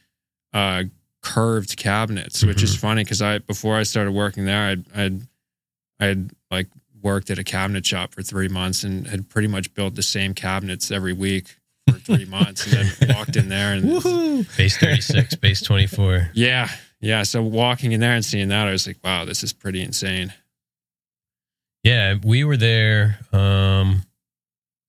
uh, 0.54 0.84
curved 1.22 1.76
cabinets, 1.78 2.44
which 2.44 2.64
is 2.64 2.76
funny 2.76 3.04
because 3.04 3.22
I 3.22 3.40
before 3.40 3.76
I 3.76 3.84
started 3.84 4.12
working 4.12 4.46
there, 4.46 4.70
I'd 4.70 4.86
I'd 4.96 5.22
I'd 6.00 6.32
like 6.52 6.68
worked 7.02 7.30
at 7.30 7.40
a 7.40 7.44
cabinet 7.44 7.86
shop 7.86 8.14
for 8.14 8.22
three 8.22 8.48
months 8.48 8.84
and 8.84 9.08
had 9.08 9.30
pretty 9.30 9.48
much 9.48 9.74
built 9.74 9.96
the 9.96 10.04
same 10.04 10.34
cabinets 10.34 10.92
every 10.92 11.14
week 11.14 11.58
for 11.90 11.98
three 11.98 12.26
months, 12.30 12.72
and 12.72 12.90
then 12.90 13.16
walked 13.16 13.36
in 13.36 13.50
there 13.50 13.74
and 13.74 13.84
Woohoo! 13.84 14.58
base 14.58 14.78
36 14.78 15.36
base 15.36 15.62
24 15.62 16.32
yeah, 16.34 16.70
yeah. 17.00 17.24
So 17.24 17.42
walking 17.42 17.92
in 17.92 18.00
there 18.00 18.14
and 18.14 18.24
seeing 18.26 18.50
that, 18.50 18.68
I 18.68 18.72
was 18.72 18.88
like, 18.88 18.98
wow, 19.04 19.26
this 19.26 19.44
is 19.44 19.54
pretty 19.54 19.82
insane. 19.82 20.34
Yeah 21.88 22.16
we 22.24 22.44
were 22.44 22.58
there 22.58 23.20
um 23.34 24.02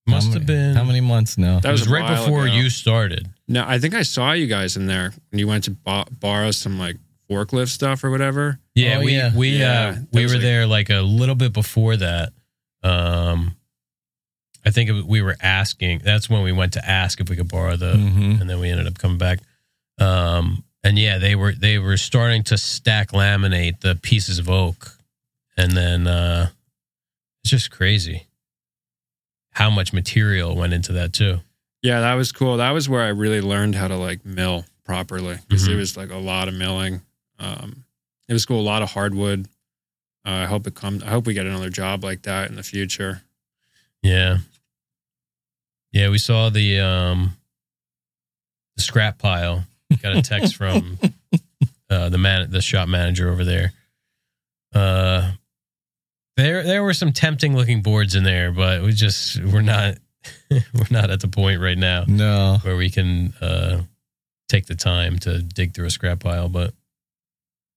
must 0.06 0.28
How 0.28 0.34
have 0.34 0.46
been 0.46 0.74
how 0.74 0.84
many 0.84 1.02
months 1.02 1.36
now? 1.36 1.60
That 1.60 1.70
was 1.72 1.82
was 1.82 1.88
right 1.90 2.08
before 2.16 2.44
ago. 2.46 2.54
you 2.54 2.70
started 2.70 3.28
No, 3.46 3.64
I 3.66 3.78
think 3.78 3.94
I 3.94 4.02
saw 4.04 4.32
you 4.32 4.46
guys 4.46 4.76
in 4.78 4.86
there 4.86 5.12
when 5.30 5.38
you 5.38 5.46
went 5.46 5.64
to 5.64 5.70
bo- 5.72 6.06
borrow 6.10 6.50
some 6.50 6.78
like 6.78 6.96
forklift 7.30 7.68
stuff 7.68 8.02
or 8.04 8.10
whatever. 8.10 8.58
yeah 8.74 8.96
Oh, 8.98 9.04
we 9.04 9.12
yeah. 9.16 9.36
we 9.36 9.48
Yeah, 9.58 9.96
uh 9.98 10.02
we 10.12 10.24
were 10.24 10.32
like- 10.32 10.40
there 10.40 10.66
like 10.66 10.90
a 10.90 11.02
little 11.02 11.34
bit 11.34 11.52
before 11.52 11.94
that 11.96 12.32
um 12.82 13.54
i 14.64 14.70
think 14.70 14.88
it, 14.90 15.04
we 15.04 15.20
were 15.20 15.36
asking 15.42 16.00
that's 16.04 16.30
when 16.30 16.42
we 16.42 16.52
went 16.52 16.72
to 16.74 16.82
ask 16.88 17.20
if 17.20 17.28
we 17.28 17.36
could 17.36 17.48
borrow 17.48 17.76
the 17.76 17.92
Mhm. 17.94 18.40
and 18.40 18.48
then 18.48 18.58
we 18.60 18.70
ended 18.70 18.86
up 18.86 18.96
coming 18.98 19.18
back 19.18 19.40
um 19.98 20.64
and 20.84 20.98
yeah 20.98 21.18
they 21.18 21.34
were 21.34 21.52
they 21.52 21.78
were 21.78 21.96
starting 21.98 22.42
to 22.44 22.56
stack 22.56 23.10
laminate 23.10 23.80
the 23.80 23.94
pieces 23.96 24.38
of 24.38 24.48
oak 24.48 24.96
and 25.56 25.72
then 25.72 26.06
uh 26.06 26.48
it's 27.42 27.50
just 27.50 27.70
crazy 27.70 28.26
how 29.52 29.70
much 29.70 29.92
material 29.92 30.54
went 30.56 30.72
into 30.72 30.92
that 30.92 31.12
too 31.12 31.40
Yeah, 31.82 32.00
that 32.00 32.14
was 32.14 32.32
cool. 32.32 32.56
That 32.58 32.70
was 32.72 32.88
where 32.88 33.02
I 33.02 33.08
really 33.08 33.40
learned 33.40 33.74
how 33.76 33.86
to 33.88 33.96
like 33.96 34.24
mill 34.24 34.64
properly 34.84 35.38
because 35.48 35.68
Mhm. 35.68 35.72
it 35.72 35.76
was 35.76 35.96
like 35.96 36.10
a 36.10 36.16
lot 36.18 36.48
of 36.48 36.54
milling. 36.54 37.02
Um, 37.38 37.84
it 38.28 38.32
was 38.32 38.44
cool. 38.44 38.60
A 38.60 38.62
lot 38.62 38.82
of 38.82 38.90
hardwood. 38.90 39.46
Uh, 40.26 40.30
I 40.30 40.44
hope 40.46 40.66
it 40.66 40.74
comes. 40.74 41.02
I 41.04 41.08
hope 41.10 41.26
we 41.26 41.34
get 41.34 41.46
another 41.46 41.70
job 41.70 42.02
like 42.02 42.22
that 42.22 42.50
in 42.50 42.56
the 42.56 42.62
future. 42.64 43.22
Yeah. 44.02 44.38
Yeah, 45.92 46.08
we 46.10 46.18
saw 46.18 46.50
the 46.50 46.80
um 46.80 47.36
the 48.76 48.82
scrap 48.82 49.18
pile. 49.18 49.64
Got 50.02 50.16
a 50.16 50.22
text 50.22 50.56
from 50.56 50.98
uh 51.90 52.08
the 52.08 52.18
man 52.18 52.50
the 52.50 52.60
shop 52.60 52.88
manager 52.88 53.30
over 53.30 53.44
there. 53.44 53.72
Uh 54.74 55.32
there 56.38 56.62
there 56.62 56.82
were 56.82 56.94
some 56.94 57.12
tempting 57.12 57.54
looking 57.54 57.82
boards 57.82 58.14
in 58.14 58.22
there, 58.24 58.50
but 58.52 58.82
we 58.82 58.92
just 58.92 59.42
we're 59.44 59.60
not 59.62 59.96
we're 60.50 60.90
not 60.90 61.10
at 61.10 61.20
the 61.20 61.28
point 61.28 61.60
right 61.60 61.76
now 61.78 62.04
No. 62.08 62.58
where 62.62 62.76
we 62.76 62.90
can 62.90 63.34
uh 63.40 63.82
take 64.48 64.66
the 64.66 64.74
time 64.74 65.18
to 65.20 65.42
dig 65.42 65.74
through 65.74 65.86
a 65.86 65.90
scrap 65.90 66.20
pile, 66.20 66.48
but 66.48 66.72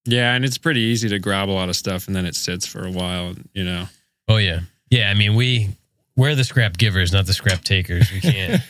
Yeah, 0.06 0.34
and 0.34 0.46
it's 0.46 0.58
pretty 0.58 0.82
easy 0.82 1.10
to 1.10 1.20
grab 1.20 1.50
a 1.50 1.52
lot 1.52 1.70
of 1.70 1.76
stuff 1.76 2.08
and 2.08 2.16
then 2.16 2.26
it 2.26 2.36
sits 2.36 2.66
for 2.66 2.86
a 2.86 2.92
while. 2.92 3.36
You 3.54 3.66
know. 3.66 3.86
oh 4.28 4.38
yeah. 4.38 4.62
Yeah, 4.90 5.10
I 5.10 5.14
mean 5.14 5.36
we 5.36 5.70
we're 6.18 6.36
the 6.36 6.44
scrap 6.44 6.78
givers, 6.78 7.12
not 7.14 7.26
the 7.26 7.34
scrap 7.34 7.64
takers. 7.64 8.12
We 8.12 8.20
can't 8.22 8.62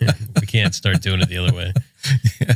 we 0.40 0.46
can't 0.46 0.74
start 0.74 1.00
doing 1.02 1.20
it 1.20 1.28
the 1.28 1.38
other 1.38 1.54
way. 1.54 1.72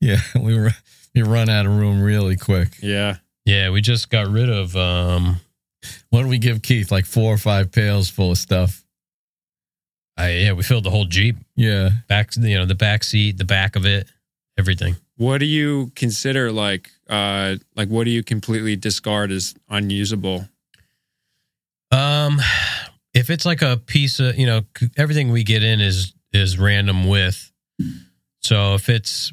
Yeah, 0.00 0.18
we 0.38 0.58
were 0.58 0.70
we 1.14 1.22
run 1.22 1.48
out 1.48 1.64
of 1.66 1.72
room 1.76 2.02
really 2.02 2.36
quick. 2.36 2.76
Yeah. 2.82 3.16
Yeah, 3.46 3.70
we 3.70 3.80
just 3.80 4.10
got 4.10 4.26
rid 4.28 4.50
of 4.50 4.76
um 4.76 5.40
What 6.14 6.22
did 6.22 6.30
we 6.30 6.38
give 6.38 6.62
Keith? 6.62 6.92
Like 6.92 7.06
four 7.06 7.34
or 7.34 7.38
five 7.38 7.72
pails 7.72 8.08
full 8.08 8.30
of 8.30 8.38
stuff. 8.38 8.84
I 10.16 10.30
yeah, 10.30 10.52
we 10.52 10.62
filled 10.62 10.84
the 10.84 10.90
whole 10.90 11.06
Jeep. 11.06 11.34
Yeah. 11.56 11.90
Back 12.06 12.36
you 12.36 12.54
know, 12.54 12.66
the 12.66 12.76
back 12.76 13.02
seat, 13.02 13.36
the 13.36 13.44
back 13.44 13.74
of 13.74 13.84
it, 13.84 14.08
everything. 14.56 14.94
What 15.16 15.38
do 15.38 15.46
you 15.46 15.90
consider 15.96 16.52
like? 16.52 16.88
Uh, 17.10 17.56
like 17.74 17.88
what 17.88 18.04
do 18.04 18.10
you 18.10 18.22
completely 18.22 18.76
discard 18.76 19.32
as 19.32 19.56
unusable? 19.68 20.48
Um 21.90 22.40
if 23.12 23.28
it's 23.28 23.44
like 23.44 23.62
a 23.62 23.76
piece 23.76 24.20
of, 24.20 24.38
you 24.38 24.46
know, 24.46 24.60
everything 24.96 25.32
we 25.32 25.42
get 25.42 25.64
in 25.64 25.80
is 25.80 26.14
is 26.32 26.60
random 26.60 27.08
width. 27.08 27.50
So 28.40 28.74
if 28.74 28.88
it's 28.88 29.32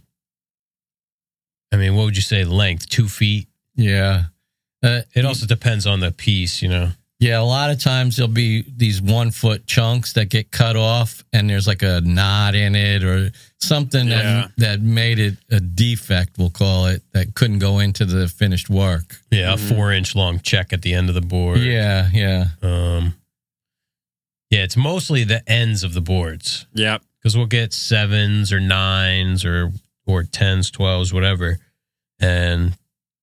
I 1.71 1.77
mean, 1.77 1.95
what 1.95 2.05
would 2.05 2.15
you 2.15 2.23
say 2.23 2.43
length? 2.43 2.89
2 2.89 3.07
feet? 3.07 3.47
Yeah. 3.75 4.23
Uh, 4.83 5.01
It 5.13 5.25
also 5.25 5.45
depends 5.45 5.85
on 5.85 5.99
the 5.99 6.11
piece, 6.11 6.61
you 6.61 6.69
know. 6.69 6.91
yeah, 7.19 7.39
a 7.39 7.43
lot 7.43 7.69
of 7.69 7.79
times 7.79 8.15
there'll 8.15 8.31
be 8.31 8.63
these 8.75 8.99
one 9.01 9.29
foot 9.31 9.67
chunks 9.67 10.13
that 10.13 10.25
get 10.29 10.49
cut 10.51 10.75
off 10.75 11.23
and 11.31 11.47
there's 11.49 11.67
like 11.67 11.83
a 11.83 12.01
knot 12.01 12.55
in 12.55 12.73
it 12.75 13.03
or 13.03 13.31
something 13.59 14.07
Yeah. 14.07 14.17
that 14.17 14.51
that 14.57 14.81
made 14.81 15.19
it 15.19 15.37
a 15.51 15.59
defect, 15.59 16.37
we'll 16.39 16.49
call 16.49 16.87
it, 16.87 17.03
that 17.13 17.35
couldn't 17.35 17.59
go 17.59 17.77
into 17.79 18.05
the 18.05 18.27
finished 18.27 18.69
work. 18.71 19.21
Yeah, 19.29 19.53
a 19.53 19.57
4 19.57 19.93
inch 19.93 20.15
long 20.15 20.39
check 20.39 20.73
at 20.73 20.81
the 20.81 20.93
end 20.95 21.09
of 21.09 21.15
the 21.15 21.21
board. 21.21 21.59
Yeah, 21.59 22.09
yeah. 22.11 22.45
Um 22.63 23.13
Yeah, 24.49 24.63
it's 24.63 24.75
mostly 24.77 25.23
the 25.23 25.47
ends 25.49 25.83
of 25.83 25.93
the 25.93 26.01
boards. 26.01 26.65
Yep. 26.73 27.03
because 27.19 27.37
we'll 27.37 27.45
get 27.45 27.71
sevens 27.71 28.51
or 28.51 28.59
nines 28.59 29.45
or 29.45 29.71
or 30.07 30.23
tens, 30.23 30.71
twelves, 30.71 31.13
whatever, 31.13 31.59
and 32.19 32.75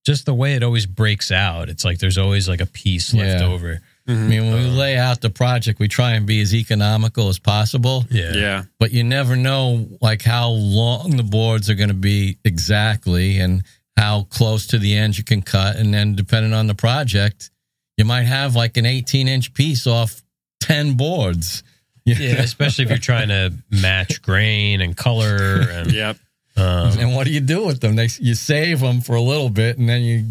just 0.09 0.25
the 0.25 0.33
way 0.33 0.55
it 0.55 0.63
always 0.63 0.87
breaks 0.87 1.31
out, 1.31 1.69
it's 1.69 1.85
like 1.85 1.99
there's 1.99 2.17
always 2.17 2.49
like 2.49 2.61
a 2.61 2.65
piece 2.65 3.13
left 3.13 3.41
Yeah. 3.41 3.47
over. 3.47 3.79
I 4.07 4.13
mean, 4.13 4.45
when 4.51 4.63
we 4.63 4.69
Uh, 4.69 4.73
lay 4.73 4.97
out 4.97 5.21
the 5.21 5.29
project, 5.29 5.79
we 5.79 5.87
try 5.87 6.13
and 6.13 6.25
be 6.25 6.41
as 6.41 6.51
economical 6.55 7.29
as 7.29 7.37
possible, 7.37 8.07
Yeah, 8.09 8.33
Yeah. 8.33 8.63
but 8.79 8.91
you 8.91 9.03
never 9.03 9.35
know 9.35 9.87
like 10.01 10.23
how 10.23 10.49
long 10.49 11.15
the 11.17 11.21
boards 11.37 11.69
are 11.69 11.75
going 11.75 11.89
to 11.97 12.01
be 12.11 12.37
exactly 12.43 13.37
and 13.39 13.61
how 13.97 14.23
close 14.31 14.65
to 14.67 14.79
the 14.79 14.95
end 14.97 15.15
you 15.19 15.23
can 15.23 15.43
cut. 15.43 15.75
And 15.75 15.93
then 15.93 16.15
depending 16.15 16.53
on 16.53 16.65
the 16.65 16.73
project, 16.73 17.51
you 17.97 18.05
might 18.05 18.23
have 18.23 18.55
like 18.55 18.77
an 18.77 18.85
18 18.87 19.27
inch 19.27 19.53
piece 19.53 19.85
off 19.85 20.23
10 20.61 20.93
boards. 20.95 21.61
yeah. 22.05 22.17
Especially 22.49 22.85
if 22.85 22.89
you're 22.89 22.97
trying 22.97 23.27
to 23.27 23.53
match 23.69 24.23
grain 24.23 24.81
and 24.81 24.97
color, 24.97 25.67
and 25.69 25.91
Yep. 25.91 26.17
Um, 26.59 26.97
And 26.99 27.15
what 27.15 27.25
do 27.25 27.31
you 27.33 27.39
do 27.41 27.65
with 27.65 27.79
them? 27.81 27.95
They, 27.95 28.07
you 28.19 28.35
save 28.35 28.79
them 28.79 29.01
for 29.01 29.15
a 29.15 29.21
little 29.21 29.49
bit 29.49 29.77
and 29.77 29.87
then 29.87 30.01
you 30.01 30.25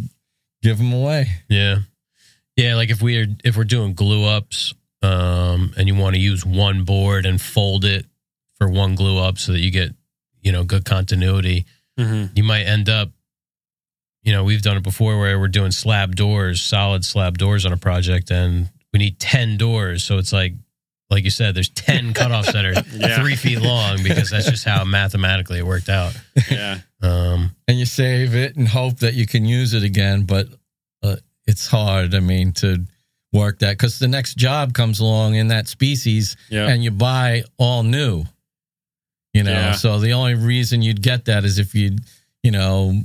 give 0.63 0.79
them 0.79 0.93
away. 0.93 1.29
yeah, 1.49 1.79
yeah. 2.57 2.75
Like 2.77 2.91
if 2.91 3.01
we're 3.03 3.27
if 3.45 3.57
we're 3.57 3.65
doing 3.65 3.95
glue 3.95 4.25
ups, 4.25 4.75
um, 5.03 5.73
and 5.77 5.87
you 5.89 5.95
want 5.95 6.15
to 6.17 6.21
use 6.21 6.45
one 6.45 6.85
board 6.85 7.25
and 7.27 7.41
fold 7.41 7.85
it 7.85 8.05
for 8.57 8.69
one 8.69 8.95
glue 8.97 9.19
up 9.19 9.39
so 9.39 9.53
that 9.53 9.61
you 9.61 9.71
get 9.71 9.95
you 10.43 10.51
know 10.53 10.65
good 10.65 10.85
continuity. 10.85 11.65
hmm 11.99 12.25
you 12.35 12.43
might 12.45 12.63
end 12.65 12.89
up 12.89 13.11
you 14.23 14.33
know 14.33 14.43
we've 14.45 14.63
done 14.63 14.77
it 14.77 14.83
before 14.83 15.19
where 15.19 15.39
we're 15.39 15.49
doing 15.49 15.71
slab 15.71 16.15
doors 16.17 16.61
solid 16.61 17.05
slab 17.05 17.39
doors 17.39 17.65
on 17.65 17.73
a 17.73 17.77
project 17.77 18.31
and 18.31 18.69
we 18.93 18.99
need 18.99 19.19
10 19.21 19.57
doors 19.57 20.03
so 20.05 20.19
it's 20.19 20.33
like 20.33 20.55
like 21.11 21.25
you 21.25 21.31
said 21.31 21.55
there's 21.55 21.71
10 21.71 22.13
cutoffs 22.15 22.53
that 22.53 22.65
are 22.65 22.75
Yeah. 22.97 23.17
three 23.21 23.37
feet 23.37 23.61
long 23.61 24.03
because 24.03 24.31
that's 24.31 24.49
just 24.51 24.65
how 24.65 24.85
mathematically 24.85 25.59
it 25.59 25.67
worked 25.67 25.89
out 25.89 26.15
Yeah. 26.51 26.79
um 27.03 27.55
and 27.67 27.79
you 27.79 27.87
save 27.87 28.35
it 28.35 28.57
and 28.57 28.69
hope 28.69 28.99
that 28.99 29.15
you 29.15 29.27
can 29.27 29.45
use 29.45 29.75
it 29.75 29.83
again. 29.83 30.25
But 30.25 30.49
uh, 31.03 31.17
it's 31.47 31.67
hard, 31.69 32.15
I 32.15 32.21
mean, 32.21 32.53
to 32.55 32.85
work 33.33 33.59
that 33.61 33.73
because 33.79 33.99
the 33.99 34.09
next 34.09 34.35
job 34.37 34.73
comes 34.75 35.01
along 35.01 35.35
in 35.35 35.49
that 35.49 35.69
species 35.69 36.37
Yeah. 36.51 36.69
and 36.69 36.83
you 36.83 36.91
buy 36.91 37.45
all 37.59 37.83
new. 37.83 38.25
You 39.35 39.43
know, 39.45 39.53
Yeah. 39.53 39.73
so 39.73 39.99
the 40.01 40.13
only 40.15 40.35
reason 40.35 40.81
you'd 40.83 41.03
get 41.03 41.27
that 41.27 41.45
is 41.45 41.59
if 41.59 41.75
you, 41.75 41.97
you 42.43 42.51
know, 42.51 43.03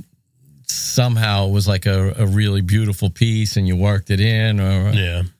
somehow 0.66 1.46
it 1.48 1.50
was 1.52 1.68
like 1.68 1.86
a, 1.86 2.14
a 2.18 2.26
really 2.26 2.62
beautiful 2.62 3.10
piece 3.10 3.56
and 3.56 3.68
you 3.68 3.76
worked 3.76 4.10
it 4.10 4.18
in 4.20 4.60
or 4.60 4.90
yeah 4.92 5.22
but 5.22 5.30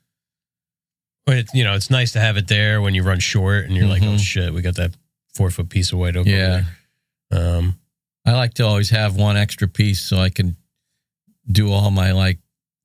it's 1.29 1.55
you 1.55 1.65
know 1.65 1.75
it's 1.75 1.91
nice 1.91 2.13
to 2.13 2.21
have 2.21 2.37
it 2.37 2.49
there 2.49 2.81
when 2.83 2.95
you 2.95 3.03
run 3.03 3.19
short 3.21 3.65
and 3.65 3.75
you're 3.77 3.87
like 3.87 4.03
oh 4.03 4.07
Mhm. 4.17 4.19
shit 4.21 4.53
we 4.53 4.61
got 4.63 4.75
that 4.77 4.93
four 5.35 5.51
foot 5.51 5.69
piece 5.69 5.93
of 5.93 5.99
white 5.99 6.17
oak 6.17 6.27
over 6.27 6.37
yeah. 6.37 6.63
there. 7.31 7.57
um 7.57 7.79
I 8.27 8.33
like 8.33 8.55
to 8.55 8.65
always 8.67 8.91
have 8.91 9.17
one 9.17 9.37
extra 9.37 9.69
piece 9.69 10.01
so 10.01 10.17
I 10.19 10.31
can 10.31 10.57
do 11.51 11.71
all 11.71 11.91
my 11.91 12.13
like 12.13 12.39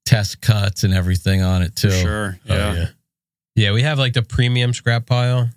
test 0.05 0.41
cuts 0.41 0.83
and 0.83 0.93
everything 0.93 1.41
on 1.41 1.61
it 1.61 1.75
too. 1.77 1.89
For 1.91 1.95
sure. 1.95 2.39
Oh, 2.49 2.55
Yeah. 2.55 2.73
yeah. 2.73 2.85
Yeah, 3.55 3.71
we 3.73 3.81
have 3.83 3.99
like 3.99 4.13
the 4.13 4.21
premium 4.21 4.73
scrap 4.73 5.05
pile, 5.05 5.49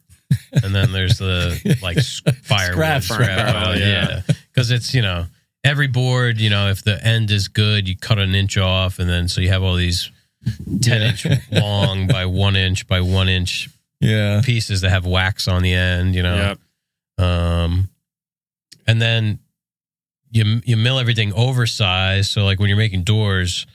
and 0.52 0.74
then 0.74 0.90
there's 0.92 1.18
the 1.18 1.78
like 1.82 1.98
s- 1.98 2.20
firewood 2.42 2.74
Scrap 2.74 3.02
scrap, 3.02 3.46
pile, 3.46 3.64
pile. 3.64 3.78
yeah. 3.78 3.86
Yeah, 4.28 4.34
because 4.52 4.70
it's 4.72 4.92
you 4.94 5.02
know 5.02 5.26
every 5.62 5.86
board. 5.88 6.38
You 6.40 6.50
know, 6.50 6.68
if 6.68 6.82
the 6.82 7.04
end 7.04 7.30
is 7.30 7.46
good, 7.48 7.86
you 7.88 7.96
cut 7.96 8.18
an 8.18 8.34
inch 8.34 8.56
off, 8.58 8.98
and 8.98 9.08
then 9.08 9.28
so 9.28 9.40
you 9.40 9.48
have 9.50 9.62
all 9.62 9.76
these 9.76 10.10
ten 10.80 11.02
inch 11.02 11.26
long 11.50 12.06
by 12.08 12.26
one 12.26 12.56
inch 12.56 12.86
by 12.86 13.00
one 13.00 13.28
inch 13.28 13.68
Yeah. 14.00 14.40
pieces 14.44 14.80
that 14.82 14.90
have 14.90 15.06
wax 15.06 15.46
on 15.48 15.62
the 15.62 15.72
end, 15.72 16.14
you 16.14 16.22
know. 16.22 16.56
Yep. 17.18 17.26
Um, 17.26 17.88
and 18.86 19.00
then 19.00 19.38
you 20.30 20.60
you 20.64 20.76
mill 20.76 20.98
everything 20.98 21.32
oversized. 21.34 22.30
So 22.30 22.44
like 22.44 22.58
when 22.58 22.68
you're 22.68 22.78
making 22.78 23.02
doors, 23.04 23.66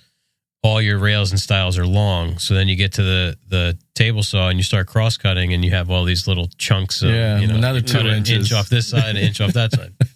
all 0.64 0.82
your 0.82 0.98
rails 0.98 1.32
and 1.32 1.40
stiles 1.40 1.78
are 1.78 1.86
long. 1.88 2.40
So 2.40 2.54
then 2.56 2.68
you 2.68 2.76
get 2.76 2.94
to 2.94 3.04
the 3.04 3.38
the 3.48 3.78
table 3.96 4.24
saw 4.24 4.50
and 4.50 4.58
you 4.60 4.64
start 4.64 4.88
cross 4.88 5.16
cutting, 5.18 5.54
and 5.54 5.64
you 5.64 5.72
have 5.72 5.90
all 5.90 6.04
these 6.04 6.28
little 6.28 6.50
chunks 6.58 7.02
of 7.04 7.12
Yeah, 7.12 7.40
you 7.40 7.48
know, 7.48 7.56
another 7.56 7.80
you 7.80 7.86
two 7.86 7.98
cut 7.98 8.06
an 8.08 8.16
inches. 8.18 8.52
inch 8.52 8.54
off 8.54 8.68
this 8.70 8.90
side, 8.90 9.16
an 9.16 9.18
inch 9.18 9.40
off 9.40 9.54
that 9.54 9.72
side. 9.72 9.94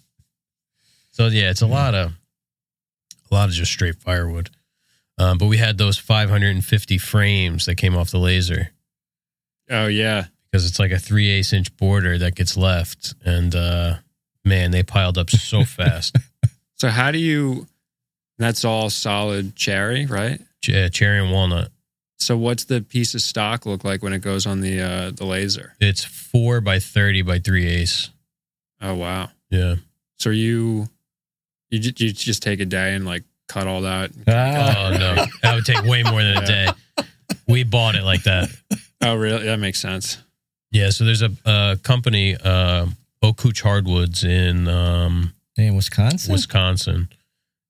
So 1.14 1.26
yeah, 1.26 1.50
it's 1.50 1.60
a 1.60 1.66
lot 1.66 1.94
of 1.94 2.12
a 3.30 3.34
lot 3.34 3.48
of 3.50 3.54
just 3.54 3.70
straight 3.70 3.96
firewood. 3.96 4.48
Um, 5.18 5.38
but 5.38 5.46
we 5.46 5.58
had 5.58 5.78
those 5.78 5.98
550 5.98 6.98
frames 6.98 7.66
that 7.66 7.74
came 7.76 7.96
off 7.96 8.10
the 8.10 8.18
laser 8.18 8.70
Oh 9.70 9.86
yeah. 9.86 10.26
because 10.50 10.66
it's 10.66 10.78
like 10.78 10.90
a 10.90 10.98
three 10.98 11.28
eighths 11.30 11.52
inch 11.52 11.74
border 11.76 12.18
that 12.18 12.34
gets 12.34 12.56
left, 12.56 13.14
and 13.24 13.54
uh, 13.54 13.94
man, 14.44 14.70
they 14.70 14.82
piled 14.82 15.18
up 15.18 15.30
so 15.30 15.64
fast. 15.64 16.16
So 16.76 16.88
how 16.88 17.10
do 17.10 17.18
you? 17.18 17.66
That's 18.38 18.64
all 18.64 18.90
solid 18.90 19.54
cherry, 19.54 20.06
right? 20.06 20.40
Ch- 20.62 20.90
cherry 20.92 21.20
and 21.20 21.30
walnut. 21.30 21.70
So 22.18 22.36
what's 22.36 22.64
the 22.64 22.80
piece 22.80 23.14
of 23.14 23.20
stock 23.20 23.66
look 23.66 23.84
like 23.84 24.02
when 24.02 24.12
it 24.12 24.20
goes 24.20 24.46
on 24.46 24.60
the 24.60 24.80
uh, 24.80 25.10
the 25.10 25.24
laser? 25.24 25.74
It's 25.80 26.04
four 26.04 26.60
by 26.60 26.78
thirty 26.80 27.22
by 27.22 27.38
three 27.38 27.66
eighths. 27.68 28.10
Oh 28.80 28.94
wow. 28.94 29.30
Yeah. 29.50 29.76
So 30.18 30.30
you 30.30 30.88
you 31.70 31.80
you 31.96 32.12
just 32.12 32.42
take 32.42 32.60
a 32.60 32.64
day 32.66 32.94
and 32.94 33.04
like 33.06 33.24
cut 33.52 33.66
all 33.66 33.82
that. 33.82 34.10
Ah. 34.26 34.74
Oh 34.78 34.90
no, 34.96 35.26
that 35.42 35.54
would 35.54 35.66
take 35.66 35.82
way 35.84 36.02
more 36.02 36.22
than 36.22 36.36
a 36.38 36.46
day. 36.46 36.68
We 37.46 37.64
bought 37.64 37.94
it 37.94 38.02
like 38.04 38.22
that. 38.22 38.48
Oh 39.00 39.14
really? 39.14 39.44
That 39.44 39.58
makes 39.58 39.80
sense. 39.80 40.18
Yeah. 40.70 40.90
So 40.90 41.04
there's 41.04 41.22
a, 41.22 41.30
a 41.44 41.78
company, 41.82 42.36
uh, 42.36 42.86
Ocooch 43.22 43.60
Hardwoods 43.62 44.24
in 44.24 44.68
um, 44.68 45.34
in 45.56 45.76
Wisconsin. 45.76 46.32
Wisconsin, 46.32 47.08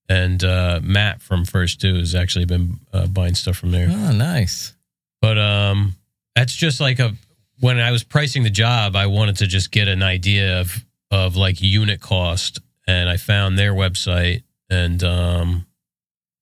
and 0.09 0.45
uh, 0.45 0.81
Matt 0.83 1.21
from 1.21 1.45
First 1.45 1.81
Two 1.81 1.97
has 1.97 2.15
actually 2.15 2.45
been 2.45 2.79
uh, 2.93 3.07
buying 3.07 3.35
stuff 3.35 3.57
from 3.57 3.73
there. 3.73 3.89
oh, 3.91 4.13
nice. 4.13 4.75
But 5.21 5.39
um, 5.39 5.95
that's 6.37 6.55
just 6.55 6.81
like 6.81 6.99
a 6.99 7.15
when 7.61 7.79
I 7.79 7.91
was 7.91 8.05
pricing 8.05 8.43
the 8.43 8.51
job, 8.51 8.95
I 8.97 9.07
wanted 9.07 9.37
to 9.39 9.47
just 9.47 9.71
get 9.71 9.89
an 9.89 10.03
idea 10.03 10.61
of 10.61 10.85
of 11.11 11.37
like 11.37 11.61
unit 11.61 12.01
cost, 12.01 12.61
and 12.87 13.09
I 13.09 13.17
found 13.17 13.59
their 13.59 13.73
website, 13.73 14.43
and 14.71 15.03
um, 15.03 15.67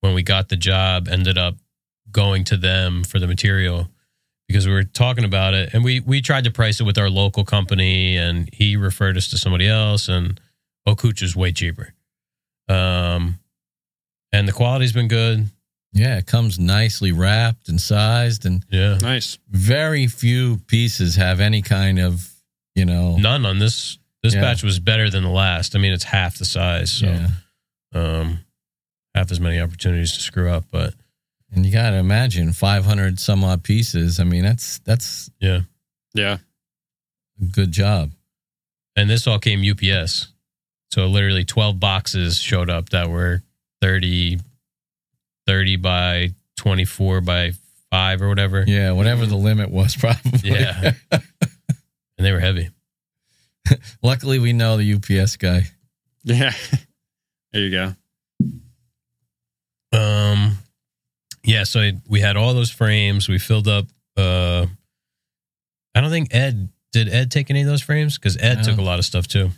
when 0.00 0.14
we 0.14 0.22
got 0.22 0.48
the 0.48 0.56
job, 0.56 1.08
ended 1.08 1.38
up 1.38 1.56
going 2.10 2.44
to 2.44 2.56
them 2.56 3.04
for 3.04 3.18
the 3.18 3.26
material 3.26 3.88
because 4.48 4.66
we 4.66 4.72
were 4.72 4.82
talking 4.84 5.24
about 5.24 5.54
it, 5.54 5.72
and 5.74 5.84
we 5.84 6.00
we 6.00 6.20
tried 6.20 6.44
to 6.44 6.50
price 6.50 6.80
it 6.80 6.84
with 6.84 6.98
our 6.98 7.08
local 7.10 7.44
company, 7.44 8.16
and 8.16 8.48
he 8.52 8.76
referred 8.76 9.16
us 9.16 9.28
to 9.28 9.38
somebody 9.38 9.68
else, 9.68 10.08
and 10.08 10.40
Ocooch 10.88 11.22
is 11.22 11.36
way 11.36 11.52
cheaper. 11.52 11.94
Um, 12.68 13.38
and 14.32 14.46
the 14.48 14.52
quality's 14.52 14.92
been 14.92 15.08
good. 15.08 15.46
Yeah, 15.92 16.18
it 16.18 16.26
comes 16.26 16.58
nicely 16.58 17.10
wrapped 17.12 17.68
and 17.68 17.80
sized, 17.80 18.46
and 18.46 18.64
Yeah. 18.70 18.98
Nice. 19.00 19.38
very 19.48 20.06
few 20.06 20.58
pieces 20.68 21.16
have 21.16 21.40
any 21.40 21.62
kind 21.62 21.98
of, 21.98 22.28
you 22.76 22.84
know, 22.84 23.16
None 23.16 23.44
on 23.44 23.58
this. 23.58 23.98
This 24.22 24.34
Yeah. 24.34 24.40
batch 24.42 24.62
was 24.62 24.78
better 24.78 25.10
than 25.10 25.24
the 25.24 25.30
last. 25.30 25.74
I 25.74 25.78
mean, 25.80 25.92
it's 25.92 26.04
half 26.04 26.38
the 26.38 26.44
size, 26.44 26.92
so 26.92 27.06
yeah. 27.06 27.28
um, 27.94 28.40
half 29.14 29.30
as 29.30 29.40
many 29.40 29.60
opportunities 29.60 30.12
to 30.12 30.20
screw 30.20 30.50
up. 30.50 30.64
But 30.70 30.94
And 31.52 31.64
you 31.66 31.72
got 31.72 31.90
to 31.90 31.96
imagine 31.96 32.52
500 32.52 33.18
some 33.18 33.42
odd 33.44 33.62
pieces. 33.64 34.20
I 34.20 34.24
mean, 34.24 34.42
that's 34.44 34.78
that's 34.80 35.30
yeah, 35.40 35.60
Yeah. 36.14 36.38
good 37.52 37.72
job. 37.72 38.12
and 38.96 39.08
this 39.10 39.26
all 39.26 39.38
came 39.38 39.62
UPS. 39.62 40.28
So 40.92 41.06
literally, 41.06 41.44
twelve 41.44 41.78
boxes 41.78 42.38
showed 42.40 42.68
up 42.68 42.88
that 42.90 43.08
were 43.08 43.42
30, 43.80 44.38
30 45.46 45.76
by 45.76 46.30
twenty 46.56 46.84
four 46.84 47.20
by 47.20 47.52
five 47.92 48.20
or 48.22 48.28
whatever. 48.28 48.64
Yeah, 48.66 48.90
whatever 48.92 49.24
the 49.26 49.36
limit 49.36 49.70
was, 49.70 49.94
probably. 50.00 50.50
Yeah. 50.50 50.92
and 51.12 51.22
they 52.18 52.32
were 52.32 52.40
heavy. 52.40 52.70
Luckily, 54.02 54.38
we 54.40 54.52
know 54.52 54.76
the 54.76 54.94
UPS 54.94 55.36
guy. 55.36 55.62
Yeah. 56.24 56.52
there 57.52 57.62
you 57.62 57.70
go. 57.70 57.94
Um, 59.92 60.58
yeah. 61.42 61.64
So 61.64 61.80
I- 61.80 62.00
we 62.08 62.20
had 62.20 62.36
all 62.36 62.54
those 62.54 62.70
frames. 62.70 63.28
We 63.28 63.38
filled 63.38 63.68
up. 63.68 63.86
Uh, 64.16 64.66
I 65.94 66.00
don't 66.00 66.10
think 66.10 66.34
Ed 66.34 66.68
did. 66.92 67.08
Ed 67.08 67.30
take 67.30 67.50
any 67.50 67.62
of 67.62 67.66
those 67.66 67.82
frames 67.82 68.16
because 68.18 68.36
Ed 68.36 68.58
I 68.58 68.62
took 68.62 68.78
a 68.78 68.82
lot 68.82 68.98
of 68.98 69.04
stuff 69.04 69.26
too. 69.26 69.50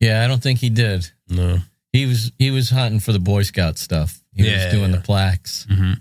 Yeah, 0.00 0.24
I 0.24 0.28
don't 0.28 0.42
think 0.42 0.58
he 0.60 0.70
did. 0.70 1.10
No. 1.28 1.58
He 1.92 2.06
was 2.06 2.32
he 2.38 2.50
was 2.50 2.70
hunting 2.70 3.00
for 3.00 3.12
the 3.12 3.18
Boy 3.18 3.42
Scout 3.42 3.78
stuff. 3.78 4.20
He 4.32 4.44
Yeah, 4.46 4.64
was 4.66 4.72
doing 4.74 4.90
yeah. 4.90 4.96
the 4.96 5.02
plaques. 5.02 5.66
Mm-hmm. 5.70 5.92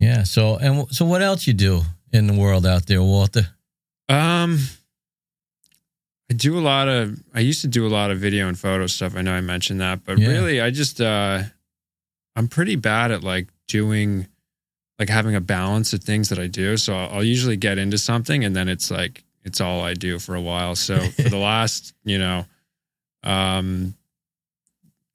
Yeah. 0.00 0.22
So 0.24 0.56
and 0.56 0.90
so, 0.94 1.04
what 1.04 1.22
else 1.22 1.46
you 1.46 1.52
do 1.52 1.82
in 2.12 2.26
the 2.26 2.32
world 2.34 2.66
out 2.66 2.86
there, 2.86 3.02
Walter? 3.02 3.48
Um, 4.08 4.58
I 6.30 6.34
do 6.34 6.56
a 6.58 6.60
lot 6.60 6.88
of. 6.88 7.20
I 7.34 7.40
used 7.40 7.60
to 7.62 7.68
do 7.68 7.86
a 7.86 7.90
lot 7.90 8.10
of 8.12 8.18
video 8.18 8.46
and 8.46 8.56
photo 8.58 8.86
stuff. 8.86 9.16
I 9.16 9.22
know 9.22 9.32
I 9.32 9.40
mentioned 9.40 9.80
that, 9.80 10.04
but 10.04 10.18
Yeah. 10.18 10.28
really, 10.28 10.60
I 10.60 10.70
just 10.70 11.00
uh, 11.00 11.42
I'm 12.36 12.46
pretty 12.46 12.76
bad 12.76 13.10
at 13.10 13.24
like 13.24 13.48
doing, 13.66 14.28
like 14.98 15.08
having 15.08 15.34
a 15.34 15.40
balance 15.40 15.92
of 15.92 16.04
things 16.04 16.28
that 16.28 16.38
I 16.38 16.46
do. 16.46 16.76
So 16.76 16.94
I'll, 16.94 17.16
I'll 17.16 17.24
usually 17.24 17.56
get 17.56 17.78
into 17.78 17.98
something, 17.98 18.44
and 18.44 18.54
then 18.54 18.68
it's 18.68 18.90
like 18.92 19.24
it's 19.44 19.60
all 19.60 19.80
I 19.80 19.94
do 19.94 20.18
for 20.20 20.36
a 20.36 20.40
while. 20.40 20.76
So 20.76 21.00
for 21.00 21.28
the 21.28 21.36
last, 21.50 21.94
you 22.04 22.18
know, 22.18 22.44
um, 23.24 23.94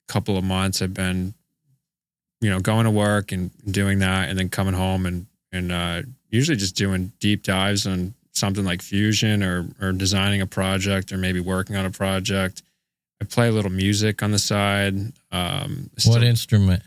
couple 0.08 0.36
of 0.36 0.44
months, 0.44 0.82
I've 0.82 0.94
been, 0.94 1.32
you 2.42 2.50
know, 2.50 2.60
going 2.60 2.84
to 2.84 2.90
work 2.90 3.32
and 3.32 3.50
doing 3.72 4.00
that, 4.00 4.28
and 4.28 4.38
then 4.38 4.50
coming 4.50 4.74
home 4.74 5.06
and 5.06 5.26
and 5.50 5.72
uh, 5.72 6.02
usually 6.28 6.58
just 6.58 6.76
doing 6.76 7.12
deep 7.20 7.42
dives 7.42 7.86
on 7.86 8.12
something 8.36 8.64
like 8.64 8.82
Fusion 8.82 9.42
or 9.42 9.66
or 9.80 9.92
designing 9.92 10.40
a 10.40 10.46
project 10.46 11.12
or 11.12 11.16
maybe 11.18 11.40
working 11.40 11.76
on 11.76 11.84
a 11.86 11.90
project. 11.90 12.62
I 13.20 13.24
play 13.24 13.48
a 13.48 13.52
little 13.52 13.70
music 13.70 14.22
on 14.22 14.30
the 14.30 14.38
side. 14.38 14.94
Um, 15.32 15.90
what 15.94 16.00
still- 16.02 16.22
instrument? 16.22 16.82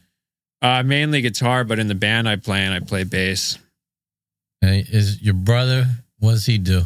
uh, 0.62 0.84
mainly 0.84 1.22
guitar, 1.22 1.64
but 1.64 1.80
in 1.80 1.88
the 1.88 1.96
band 1.96 2.28
I 2.30 2.36
play 2.36 2.66
in, 2.66 2.72
I 2.72 2.80
play 2.82 3.04
bass. 3.04 3.58
Hey, 4.62 4.86
is 4.90 5.22
your 5.22 5.34
brother? 5.34 5.86
What 6.20 6.32
does 6.32 6.46
he 6.46 6.58
do? 6.58 6.84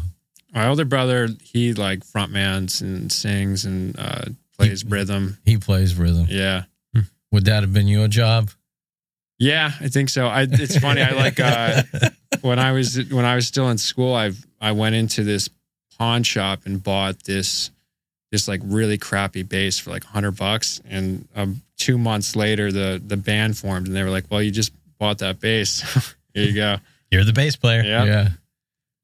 My 0.54 0.68
older 0.68 0.84
brother, 0.84 1.28
he 1.42 1.74
like 1.74 2.00
frontmans 2.06 2.80
and 2.80 3.10
sings 3.10 3.64
and 3.64 3.98
uh, 3.98 4.26
plays 4.56 4.82
He- 4.82 4.88
rhythm. 4.88 5.38
He 5.44 5.56
plays 5.58 5.96
rhythm. 5.96 6.26
Yeah, 6.30 6.64
Would 7.32 7.44
that 7.46 7.62
have 7.64 7.72
been 7.72 7.88
your 7.88 8.06
job? 8.08 8.50
yeah, 9.40 9.72
I 9.80 9.88
think 9.88 10.08
so. 10.08 10.28
I, 10.28 10.42
it's 10.48 10.78
funny. 10.78 11.02
I 11.02 11.10
like 11.10 11.40
uh, 11.40 11.82
when 12.42 12.60
I 12.60 12.70
was 12.72 12.96
when 13.10 13.24
I 13.24 13.34
was 13.34 13.48
still 13.48 13.68
in 13.70 13.78
school. 13.78 14.14
I 14.14 14.30
I 14.64 14.72
went 14.72 14.94
into 14.94 15.24
this 15.24 15.48
pawn 15.98 16.22
shop 16.22 16.60
and 16.64 16.82
bought 16.82 17.24
this 17.24 17.70
this 18.32 18.48
like 18.48 18.60
really 18.64 18.98
crappy 18.98 19.42
bass 19.42 19.78
for 19.78 19.90
like 19.90 20.04
hundred 20.04 20.36
bucks. 20.36 20.80
And 20.88 21.28
um, 21.36 21.62
two 21.76 21.98
months 21.98 22.34
later, 22.34 22.72
the 22.72 23.00
the 23.04 23.16
band 23.16 23.56
formed, 23.58 23.86
and 23.86 23.94
they 23.94 24.02
were 24.02 24.10
like, 24.10 24.24
"Well, 24.30 24.42
you 24.42 24.50
just 24.50 24.72
bought 24.98 25.18
that 25.18 25.38
bass. 25.40 25.82
Here 26.34 26.44
you 26.44 26.54
go." 26.54 26.76
You're 27.10 27.24
the 27.24 27.32
bass 27.32 27.56
player. 27.56 27.82
Yeah. 27.84 28.04
Yeah. 28.04 28.28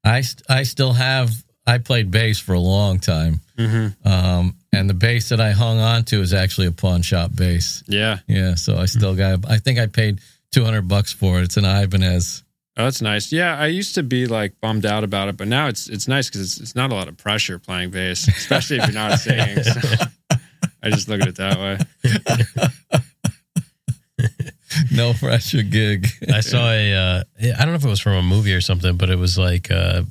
I 0.03 0.21
st- 0.21 0.43
I 0.49 0.63
still 0.63 0.93
have. 0.93 1.31
I 1.65 1.77
played 1.77 2.09
bass 2.09 2.39
for 2.39 2.53
a 2.53 2.59
long 2.59 2.99
time, 2.99 3.39
hmm 3.55 3.89
um, 4.03 4.55
and 4.73 4.89
the 4.89 4.95
bass 4.95 5.29
that 5.29 5.39
I 5.39 5.51
hung 5.51 5.79
on 5.79 6.03
to 6.05 6.19
is 6.19 6.33
actually 6.33 6.67
a 6.67 6.71
pawn 6.71 7.03
shop 7.03 7.31
bass. 7.35 7.83
Yeah. 7.87 8.17
Yeah, 8.27 8.55
so 8.55 8.77
I 8.77 8.85
still 8.85 9.15
got. 9.15 9.47
I 9.47 9.57
think 9.59 9.77
I 9.77 9.85
paid 9.85 10.19
two 10.51 10.65
hundred 10.65 10.87
bucks 10.87 11.13
for 11.13 11.39
it. 11.39 11.43
It's 11.43 11.57
an 11.57 11.65
Ibanez. 11.65 12.43
Oh, 12.77 12.85
that's 12.85 13.01
nice. 13.01 13.31
Yeah, 13.33 13.57
I 13.57 13.67
used 13.67 13.95
to 13.95 14.03
be 14.03 14.27
like 14.27 14.59
bummed 14.61 14.85
out 14.85 15.03
about 15.03 15.27
it, 15.27 15.35
but 15.37 15.47
now 15.47 15.67
it's 15.67 15.89
it's 15.89 16.07
nice 16.07 16.29
because 16.29 16.41
it's 16.41 16.59
it's 16.59 16.75
not 16.75 16.91
a 16.91 16.95
lot 16.95 17.07
of 17.09 17.17
pressure 17.17 17.59
playing 17.59 17.91
bass, 17.91 18.27
especially 18.27 18.77
if 18.77 18.85
you're 18.85 18.93
not 18.93 19.19
singing. 19.19 19.61
So 19.63 19.79
I 20.81 20.89
just 20.89 21.09
look 21.09 21.21
at 21.21 21.27
it 21.27 21.35
that 21.35 21.57
way. 21.59 21.77
No 24.91 25.13
pressure 25.13 25.63
gig. 25.63 26.07
I 26.33 26.39
saw 26.39 26.69
a. 26.71 26.93
Uh, 26.93 27.23
I 27.41 27.47
don't 27.59 27.69
know 27.69 27.73
if 27.75 27.83
it 27.83 27.89
was 27.89 27.99
from 27.99 28.13
a 28.13 28.21
movie 28.21 28.53
or 28.53 28.61
something, 28.61 28.95
but 28.95 29.09
it 29.09 29.17
was 29.17 29.37
like 29.37 29.69
uh, 29.69 30.03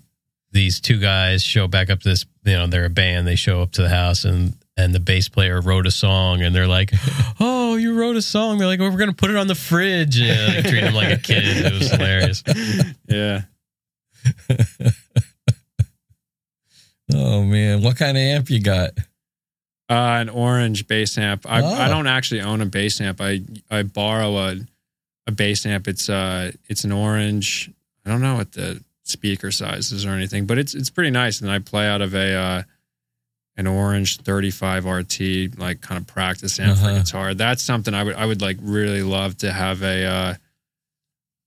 these 0.52 0.80
two 0.80 0.98
guys 1.00 1.42
show 1.42 1.66
back 1.66 1.88
up 1.90 2.00
to 2.00 2.08
this. 2.10 2.26
You 2.44 2.52
know, 2.54 2.66
they're 2.66 2.84
a 2.84 2.90
band. 2.90 3.26
They 3.26 3.36
show 3.36 3.62
up 3.62 3.72
to 3.72 3.82
the 3.82 3.88
house 3.88 4.24
and 4.24 4.54
and 4.80 4.94
the 4.94 5.00
bass 5.00 5.28
player 5.28 5.60
wrote 5.60 5.86
a 5.86 5.90
song, 5.90 6.42
and 6.42 6.54
they're 6.54 6.66
like, 6.66 6.92
"Oh, 7.40 7.76
you 7.76 7.94
wrote 7.98 8.16
a 8.16 8.22
song." 8.22 8.58
They're 8.58 8.66
like, 8.66 8.80
"Oh, 8.80 8.90
we're 8.90 8.98
gonna 8.98 9.12
put 9.12 9.30
it 9.30 9.36
on 9.36 9.46
the 9.46 9.54
fridge." 9.54 10.18
Yeah, 10.18 10.46
like, 10.56 10.64
treat 10.66 10.82
him 10.84 10.94
like 10.94 11.12
a 11.12 11.20
kid. 11.20 11.44
It 11.44 11.72
was 11.72 11.90
hilarious. 11.90 12.42
Yeah. 13.08 13.42
oh 17.12 17.42
man, 17.44 17.82
what 17.82 17.96
kind 17.96 18.16
of 18.16 18.22
amp 18.22 18.50
you 18.50 18.60
got? 18.62 18.90
Uh, 19.88 20.18
an 20.20 20.28
orange 20.28 20.86
bass 20.86 21.18
amp. 21.18 21.44
I, 21.48 21.60
Oh. 21.62 21.66
I 21.74 21.88
don't 21.88 22.06
actually 22.06 22.42
own 22.42 22.60
a 22.60 22.66
bass 22.66 23.00
amp. 23.00 23.20
I 23.20 23.40
I 23.70 23.82
borrow 23.82 24.36
a 24.38 24.56
a 25.26 25.32
bass 25.32 25.66
amp. 25.66 25.88
It's 25.88 26.08
uh 26.08 26.52
it's 26.68 26.84
an 26.84 26.92
orange. 26.92 27.70
I 28.06 28.10
don't 28.10 28.22
know 28.22 28.36
what 28.36 28.52
the 28.52 28.82
speaker 29.02 29.50
size 29.50 29.90
is 29.90 30.06
or 30.06 30.10
anything, 30.10 30.46
but 30.46 30.58
it's 30.58 30.74
it's 30.74 30.90
pretty 30.90 31.10
nice. 31.10 31.40
And 31.40 31.50
I 31.50 31.58
play 31.58 31.88
out 31.88 32.00
of 32.02 32.14
a 32.14 32.34
uh, 32.34 32.62
an 33.60 33.66
orange 33.68 34.16
35 34.18 34.86
RT, 34.86 35.58
like 35.58 35.80
kind 35.80 36.00
of 36.00 36.06
practice 36.06 36.58
amp 36.58 36.78
for 36.78 36.86
Uh-huh. 36.86 36.98
guitar. 36.98 37.34
That's 37.34 37.62
something 37.62 37.94
I 37.94 38.02
would 38.02 38.16
I 38.16 38.26
would 38.26 38.40
like 38.42 38.56
really 38.60 39.02
love 39.02 39.36
to 39.38 39.52
have 39.52 39.82
a. 39.82 40.04
Uh, 40.04 40.34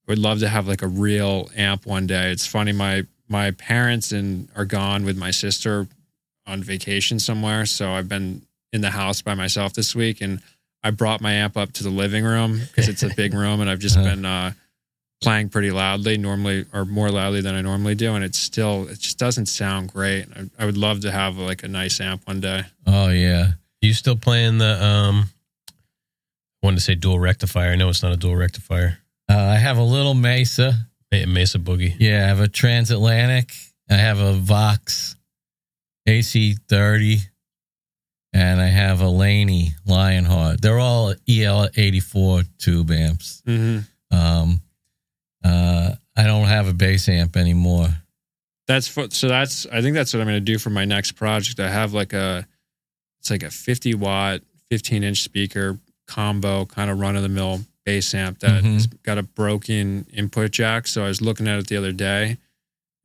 would 0.08 0.20
love 0.20 0.40
to 0.40 0.50
have 0.50 0.68
like 0.68 0.82
a 0.82 0.88
real 0.88 1.50
amp 1.56 1.86
one 1.86 2.06
day. 2.08 2.32
It's 2.32 2.46
funny, 2.46 2.72
my 2.74 3.04
my 3.30 3.52
parents 3.52 4.12
and 4.12 4.50
are 4.56 4.66
gone 4.66 5.06
with 5.06 5.18
my 5.18 5.32
sister 5.32 5.88
on 6.46 6.62
vacation 6.62 7.20
somewhere, 7.20 7.66
so 7.66 7.92
I've 7.94 8.10
been 8.10 8.42
in 8.74 8.82
the 8.82 8.92
house 8.92 9.22
by 9.22 9.34
myself 9.34 9.74
this 9.74 9.96
week, 9.96 10.20
and 10.22 10.42
I 10.84 10.92
brought 10.92 11.22
my 11.22 11.32
amp 11.32 11.56
up 11.56 11.72
to 11.74 11.84
the 11.84 11.90
living 11.90 12.26
room 12.26 12.60
because 12.68 12.90
it's 12.90 13.02
a 13.04 13.10
big 13.16 13.34
room, 13.44 13.62
and 13.62 13.70
I've 13.70 13.80
just 13.80 13.96
Uh-huh. 13.98 14.10
been 14.10 14.26
uh, 14.26 14.52
playing 15.24 15.50
pretty 15.50 15.72
loudly, 15.72 16.18
normally 16.18 16.66
or 16.74 16.86
more 16.86 17.10
loudly 17.10 17.42
than 17.42 17.56
I 17.56 17.62
normally 17.62 17.96
do, 17.96 18.14
and 18.14 18.24
it's 18.24 18.38
still 18.38 18.88
it 18.90 19.00
just 19.00 19.18
doesn't 19.18 19.48
sound 19.48 19.92
great. 19.92 20.28
I, 20.36 20.50
I 20.60 20.66
would 20.66 20.78
love 20.78 21.02
to 21.02 21.12
have 21.12 21.38
like 21.38 21.64
a 21.64 21.68
nice 21.68 22.00
amp 22.02 22.28
one 22.28 22.42
day. 22.42 22.64
Oh 22.86 23.10
yeah. 23.10 23.54
You 23.82 23.94
still 23.94 24.16
playing 24.16 24.60
the 24.60 24.84
um? 24.84 25.30
I 25.68 26.68
wanted 26.68 26.78
to 26.78 26.84
say 26.84 26.96
dual 26.96 27.20
rectifier. 27.20 27.72
I 27.72 27.76
know 27.76 27.90
it's 27.90 28.04
not 28.04 28.14
a 28.14 28.18
dual 28.18 28.36
rectifier. 28.36 29.00
Uh, 29.30 29.38
I 29.38 29.56
have 29.56 29.78
a 29.78 29.84
little 29.84 30.14
Mesa. 30.14 30.88
Mesa 31.12 31.60
Boogie. 31.60 31.96
Yeah, 32.00 32.24
I 32.24 32.28
have 32.28 32.40
a 32.40 32.48
Transatlantic. 32.48 33.52
I 33.90 33.96
have 33.96 34.20
a 34.20 34.34
Vox 34.34 35.16
AC30, 36.08 37.20
and 38.34 38.60
I 38.60 38.68
have 38.68 39.02
a 39.02 39.10
Laney 39.10 39.76
Lionheart. 39.86 40.62
They're 40.62 40.80
all 40.80 41.14
EL84 41.30 42.48
tube 42.58 42.92
amps. 42.92 43.44
Mm-hmm. 43.46 44.16
Um, 44.16 44.62
uh, 45.44 45.92
I 46.16 46.24
don't 46.24 46.46
have 46.46 46.68
a 46.68 46.74
bass 46.74 47.10
amp 47.10 47.36
anymore. 47.36 47.88
That's 48.68 48.88
for, 48.88 49.10
so 49.10 49.28
that's 49.28 49.66
I 49.72 49.82
think 49.82 49.94
that's 49.96 50.14
what 50.14 50.22
I'm 50.22 50.28
going 50.28 50.36
to 50.38 50.40
do 50.54 50.58
for 50.58 50.70
my 50.70 50.86
next 50.86 51.14
project. 51.14 51.60
I 51.60 51.70
have 51.70 51.94
like 51.94 52.14
a 52.14 52.48
it's 53.20 53.30
like 53.32 53.44
a 53.44 53.50
50 53.52 53.96
watt, 53.96 54.42
15 54.70 55.04
inch 55.04 55.22
speaker 55.22 55.78
combo, 56.08 56.66
kind 56.66 56.90
of 56.92 57.00
run 57.00 57.16
of 57.16 57.24
the 57.24 57.30
mill 57.30 57.62
bass 57.86 58.14
amp 58.14 58.40
that 58.40 58.64
Mhm. 58.64 58.74
has 58.76 58.88
got 58.88 59.18
a 59.18 59.24
broken 59.24 60.06
input 60.14 60.52
jack. 60.52 60.88
So 60.88 61.04
I 61.04 61.08
was 61.08 61.22
looking 61.22 61.48
at 61.48 61.60
it 61.60 61.68
the 61.68 61.76
other 61.78 61.92
day, 61.92 62.38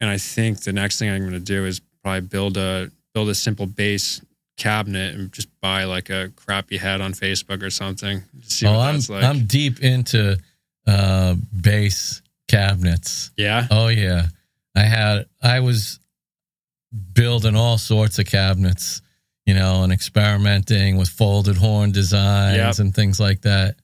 and 0.00 0.08
I 0.10 0.18
think 0.18 0.60
the 0.62 0.72
next 0.72 0.98
thing 0.98 1.10
I'm 1.10 1.20
going 1.20 1.32
to 1.32 1.40
do 1.40 1.64
is 1.66 1.80
probably 2.04 2.20
build 2.28 2.56
a 2.56 2.90
build 3.14 3.28
a 3.28 3.34
simple 3.34 3.66
bass 3.66 4.20
cabinet 4.56 5.14
and 5.14 5.32
just 5.32 5.48
buy 5.60 5.84
like 5.84 6.10
a 6.10 6.30
crappy 6.36 6.76
head 6.76 7.00
on 7.00 7.12
Facebook 7.14 7.62
or 7.62 7.70
something. 7.70 8.22
Oh, 8.64 8.72
what 8.76 8.88
I'm 8.88 9.00
like. 9.08 9.24
I'm 9.24 9.46
deep 9.46 9.80
into 9.80 10.36
uh, 10.86 11.34
bass 11.60 12.22
cabinets. 12.48 13.30
yeah. 13.36 13.66
Oh 13.70 13.88
yeah, 13.88 14.26
I 14.74 14.80
had 14.82 15.26
I 15.42 15.60
was 15.60 16.00
building 17.12 17.54
all 17.56 17.78
sorts 17.78 18.18
of 18.18 18.26
cabinets, 18.26 19.02
you 19.46 19.54
know, 19.54 19.82
and 19.82 19.92
experimenting 19.92 20.96
with 20.96 21.08
folded 21.08 21.56
horn 21.56 21.92
designs 21.92 22.56
Yep. 22.56 22.78
and 22.78 22.94
things 22.94 23.20
like 23.20 23.42
that. 23.42 23.76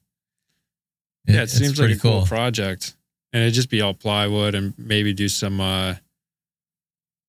Yeah, 1.27 1.43
it 1.43 1.49
seems 1.49 1.79
like 1.79 1.91
a 1.91 1.99
cool, 1.99 2.25
project. 2.25 2.95
And 3.33 3.41
it'd 3.43 3.53
just 3.53 3.69
be 3.69 3.81
all 3.81 3.93
plywood 3.93 4.55
and 4.55 4.73
maybe 4.77 5.13
do 5.13 5.27
some 5.29 5.59
uh 5.61 5.95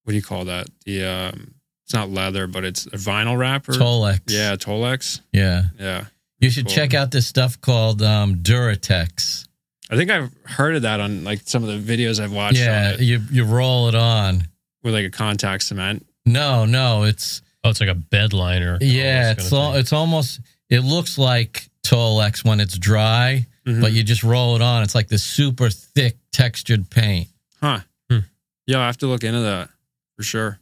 what 0.04 0.10
do 0.12 0.16
you 0.16 0.22
call 0.22 0.44
that? 0.46 0.66
The 0.84 1.04
um 1.04 1.54
it's 1.84 1.94
not 1.94 2.10
leather, 2.10 2.46
but 2.46 2.64
it's 2.64 2.86
a 2.86 2.90
vinyl 2.96 3.38
wrapper. 3.38 3.72
Tolex. 3.72 4.20
Yeah, 4.28 4.56
Tolex. 4.56 5.20
yeah. 5.32 5.64
Yeah. 5.78 6.04
You 6.40 6.50
should 6.50 6.66
Cool. 6.66 6.74
check 6.74 6.94
out 6.94 7.10
this 7.12 7.26
stuff 7.26 7.60
called 7.60 8.02
um, 8.02 8.36
Duratex. 8.42 9.45
I 9.90 9.96
think 9.96 10.10
I've 10.10 10.30
heard 10.44 10.76
of 10.76 10.82
that 10.82 11.00
on 11.00 11.22
like 11.24 11.40
some 11.44 11.62
of 11.64 11.68
the 11.86 11.96
videos 11.96 12.18
I've 12.22 12.32
watched 12.32 12.58
Yeah, 12.58 12.88
on 12.88 12.94
it 12.94 13.00
you 13.00 13.20
you 13.30 13.44
roll 13.44 13.88
it 13.88 13.94
on. 13.94 14.46
with 14.82 14.94
like 14.94 15.04
a 15.06 15.10
contact 15.10 15.62
cement. 15.64 16.06
No, 16.24 16.64
no, 16.64 17.04
it's 17.04 17.42
Oh, 17.64 17.70
it's 17.70 17.80
like 17.80 17.88
a 17.90 17.94
bed 17.94 18.32
liner. 18.32 18.78
yeah, 18.80 19.32
it's 19.32 19.44
kinda 19.50 19.56
all, 19.56 19.74
it's 19.74 19.92
almost 19.92 20.40
it 20.70 20.80
looks 20.80 21.18
like 21.18 21.68
Tolex 21.84 22.44
when 22.44 22.58
it's 22.60 22.76
dry, 22.78 23.46
Mhm. 23.66 23.80
but 23.80 23.92
you 23.92 24.02
just 24.02 24.22
roll 24.24 24.56
it 24.56 24.62
on. 24.62 24.82
It's 24.82 24.94
like 24.94 25.08
this 25.08 25.22
super 25.24 25.70
thick 25.70 26.16
textured 26.32 26.90
paint. 26.90 27.28
huh. 27.60 27.80
Hmm. 28.10 28.18
Yeah, 28.66 28.80
I 28.80 28.86
have 28.86 28.98
to 28.98 29.06
look 29.06 29.22
into 29.24 29.40
that 29.40 29.68
for 30.16 30.22
sure. 30.24 30.58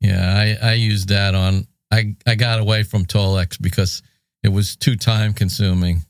Yeah, 0.00 0.56
I 0.62 0.70
I 0.70 0.72
used 0.74 1.08
that 1.08 1.34
on. 1.34 1.66
I 1.92 2.14
I 2.26 2.34
got 2.34 2.58
away 2.60 2.82
from 2.82 3.06
Tolex 3.06 3.60
because 3.60 4.02
it 4.42 4.48
was 4.48 4.76
too 4.76 4.96
time 4.96 5.32
consuming. 5.32 6.02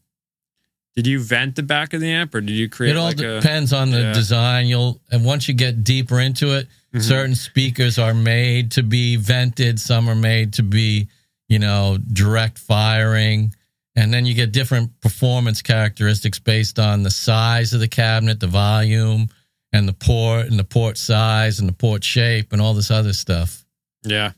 Did 0.96 1.06
you 1.08 1.18
vent 1.20 1.56
the 1.56 1.62
back 1.64 1.92
of 1.92 2.00
the 2.00 2.10
amp 2.10 2.34
or 2.34 2.40
did 2.40 2.52
you 2.52 2.68
create 2.68 2.92
It 2.92 2.96
all 2.96 3.06
like 3.06 3.18
a 3.20 3.40
depends 3.40 3.72
on 3.72 3.90
the 3.90 4.00
yeah. 4.00 4.12
design. 4.12 4.66
You'll 4.66 5.00
and 5.10 5.24
once 5.24 5.48
you 5.48 5.54
get 5.54 5.82
deeper 5.82 6.20
into 6.20 6.52
it, 6.56 6.68
Mhm. 6.94 7.02
certain 7.02 7.34
speakers 7.34 7.98
are 7.98 8.14
made 8.14 8.70
to 8.72 8.82
be 8.84 9.16
vented. 9.16 9.80
Some 9.80 10.08
are 10.08 10.14
made 10.14 10.52
to 10.54 10.62
be, 10.62 11.08
you 11.48 11.58
know, 11.58 11.98
direct 12.12 12.58
firing. 12.58 13.52
And 13.96 14.12
then 14.14 14.26
you 14.26 14.34
get 14.34 14.52
different 14.52 15.00
performance 15.00 15.62
characteristics 15.62 16.38
based 16.38 16.78
on 16.78 17.02
the 17.02 17.10
size 17.10 17.72
of 17.72 17.80
the 17.80 17.88
cabinet, 17.88 18.38
the 18.40 18.46
volume, 18.46 19.28
and 19.72 19.88
the 19.88 19.92
port, 19.92 20.46
and 20.46 20.58
the 20.58 20.64
port 20.64 20.96
size, 20.98 21.58
and 21.58 21.68
the 21.68 21.72
port 21.72 22.04
shape, 22.04 22.52
and 22.52 22.60
all 22.62 22.74
this 22.74 22.90
other 22.92 23.12
stuff. 23.12 23.64
Yeah. 24.04 24.32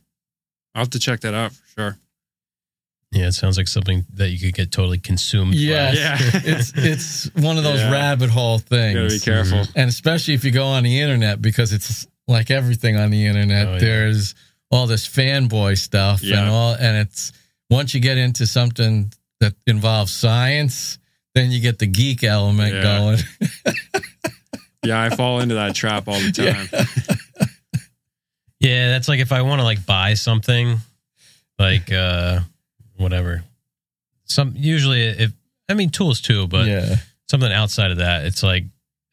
I'll 0.74 0.82
have 0.82 0.90
to 0.90 0.98
check 0.98 1.20
that 1.20 1.34
out 1.34 1.52
for 1.52 1.68
sure. 1.74 1.98
Yeah, 3.16 3.28
it 3.28 3.32
sounds 3.32 3.56
like 3.56 3.68
something 3.68 4.04
that 4.14 4.28
you 4.28 4.38
could 4.38 4.54
get 4.54 4.70
totally 4.70 4.98
consumed. 4.98 5.52
by. 5.52 5.58
Yes. 5.58 5.96
Yeah. 5.96 6.40
it's 6.44 6.72
it's 6.76 7.34
one 7.34 7.56
of 7.58 7.64
those 7.64 7.80
Yeah. 7.80 7.90
rabbit 7.92 8.30
hole 8.30 8.58
things. 8.58 8.94
You 8.94 9.02
gotta 9.02 9.14
be 9.14 9.20
careful. 9.20 9.64
and 9.74 9.88
especially 9.88 10.34
if 10.34 10.44
you 10.44 10.50
go 10.50 10.64
on 10.66 10.82
the 10.82 11.00
internet 11.00 11.40
because 11.40 11.72
it's 11.72 12.06
like 12.28 12.50
everything 12.50 12.96
on 12.96 13.10
the 13.10 13.24
internet 13.26 13.66
Oh, 13.68 13.72
yeah. 13.74 13.78
there's 13.78 14.34
all 14.70 14.86
this 14.86 15.06
fanboy 15.08 15.78
stuff 15.78 16.22
Yeah. 16.22 16.40
and 16.40 16.50
all 16.50 16.74
and 16.74 16.96
it's 16.98 17.32
once 17.70 17.94
you 17.94 18.00
get 18.00 18.18
into 18.18 18.46
something 18.46 19.12
that 19.40 19.54
involves 19.66 20.12
science 20.12 20.98
then 21.34 21.50
you 21.52 21.60
get 21.60 21.78
the 21.78 21.86
geek 21.86 22.22
element 22.24 22.74
Yeah. 22.74 22.82
going 22.82 23.18
Yeah, 24.84 25.02
I 25.02 25.10
fall 25.16 25.40
into 25.40 25.54
that 25.56 25.74
trap 25.74 26.06
all 26.08 26.20
the 26.20 26.32
time. 26.32 26.68
Yeah, 28.60 28.88
that's 28.88 29.06
like 29.08 29.20
if 29.20 29.32
I 29.32 29.42
want 29.42 29.60
to 29.60 29.64
like 29.64 29.84
buy 29.84 30.14
something, 30.14 30.78
like 31.58 31.92
uh 31.92 32.40
whatever. 32.96 33.44
Some 34.24 34.54
usually 34.56 35.02
if 35.02 35.32
I 35.68 35.74
mean 35.74 35.90
tools 35.90 36.20
too, 36.20 36.46
but 36.46 36.66
yeah 36.66 36.96
something 37.28 37.52
outside 37.52 37.90
of 37.90 37.98
that, 37.98 38.24
it's 38.24 38.42
like 38.42 38.64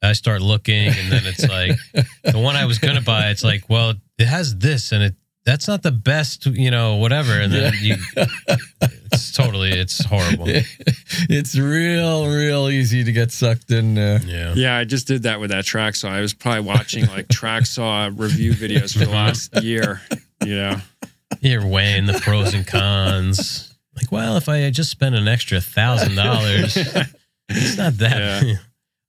I 0.02 0.14
start 0.14 0.42
looking 0.42 0.88
and 0.88 1.12
then 1.12 1.22
it's 1.26 1.48
like 1.48 1.78
the 2.24 2.40
one 2.40 2.56
I 2.56 2.66
was 2.66 2.80
gonna 2.80 3.02
buy, 3.02 3.30
it's 3.30 3.44
like, 3.44 3.70
well, 3.70 3.94
it 4.18 4.28
has 4.28 4.58
this 4.58 4.92
and 4.92 5.04
it 5.04 5.16
that's 5.46 5.68
not 5.68 5.84
the 5.84 5.92
best, 5.92 6.46
you 6.46 6.72
know, 6.72 6.96
whatever. 6.96 7.34
And 7.34 7.52
then 7.52 7.74
you 7.82 7.98
it's 9.12 9.32
totally 9.34 9.72
it's 9.72 10.04
horrible. 10.06 10.46
it's 10.48 11.58
real 11.58 12.28
real 12.28 12.70
easy 12.70 13.04
to 13.04 13.12
get 13.12 13.32
sucked 13.32 13.72
in 13.72 13.96
there 13.96 14.22
Yeah. 14.26 14.54
Yeah, 14.56 14.78
I 14.78 14.86
just 14.86 15.08
did 15.08 15.24
that 15.24 15.40
with 15.40 15.50
that 15.52 15.66
track 15.66 15.96
saw. 15.96 16.10
I 16.10 16.22
was 16.22 16.34
probably 16.34 16.62
watching 16.62 17.08
like 17.08 17.28
track 17.28 17.66
saw 17.66 18.10
review 18.14 18.54
videos 18.54 18.94
for 18.94 19.06
the 19.06 19.12
last 19.12 19.54
year. 19.64 20.02
You 20.46 20.56
know, 20.56 20.78
You're 21.42 21.66
weighing 21.66 22.06
the 22.06 22.14
pros 22.14 22.54
and 22.54 22.66
cons. 22.66 23.73
Like, 23.96 24.12
well, 24.12 24.38
if 24.38 24.50
I 24.50 24.58
had 24.58 24.74
just 24.74 24.90
spent 24.92 25.16
an 25.16 25.28
extra 25.28 25.62
thousand 25.62 26.16
dollars, 26.16 26.76
it's 27.50 27.78
not 27.78 27.94
that. 27.98 28.44
Yeah. 28.44 28.56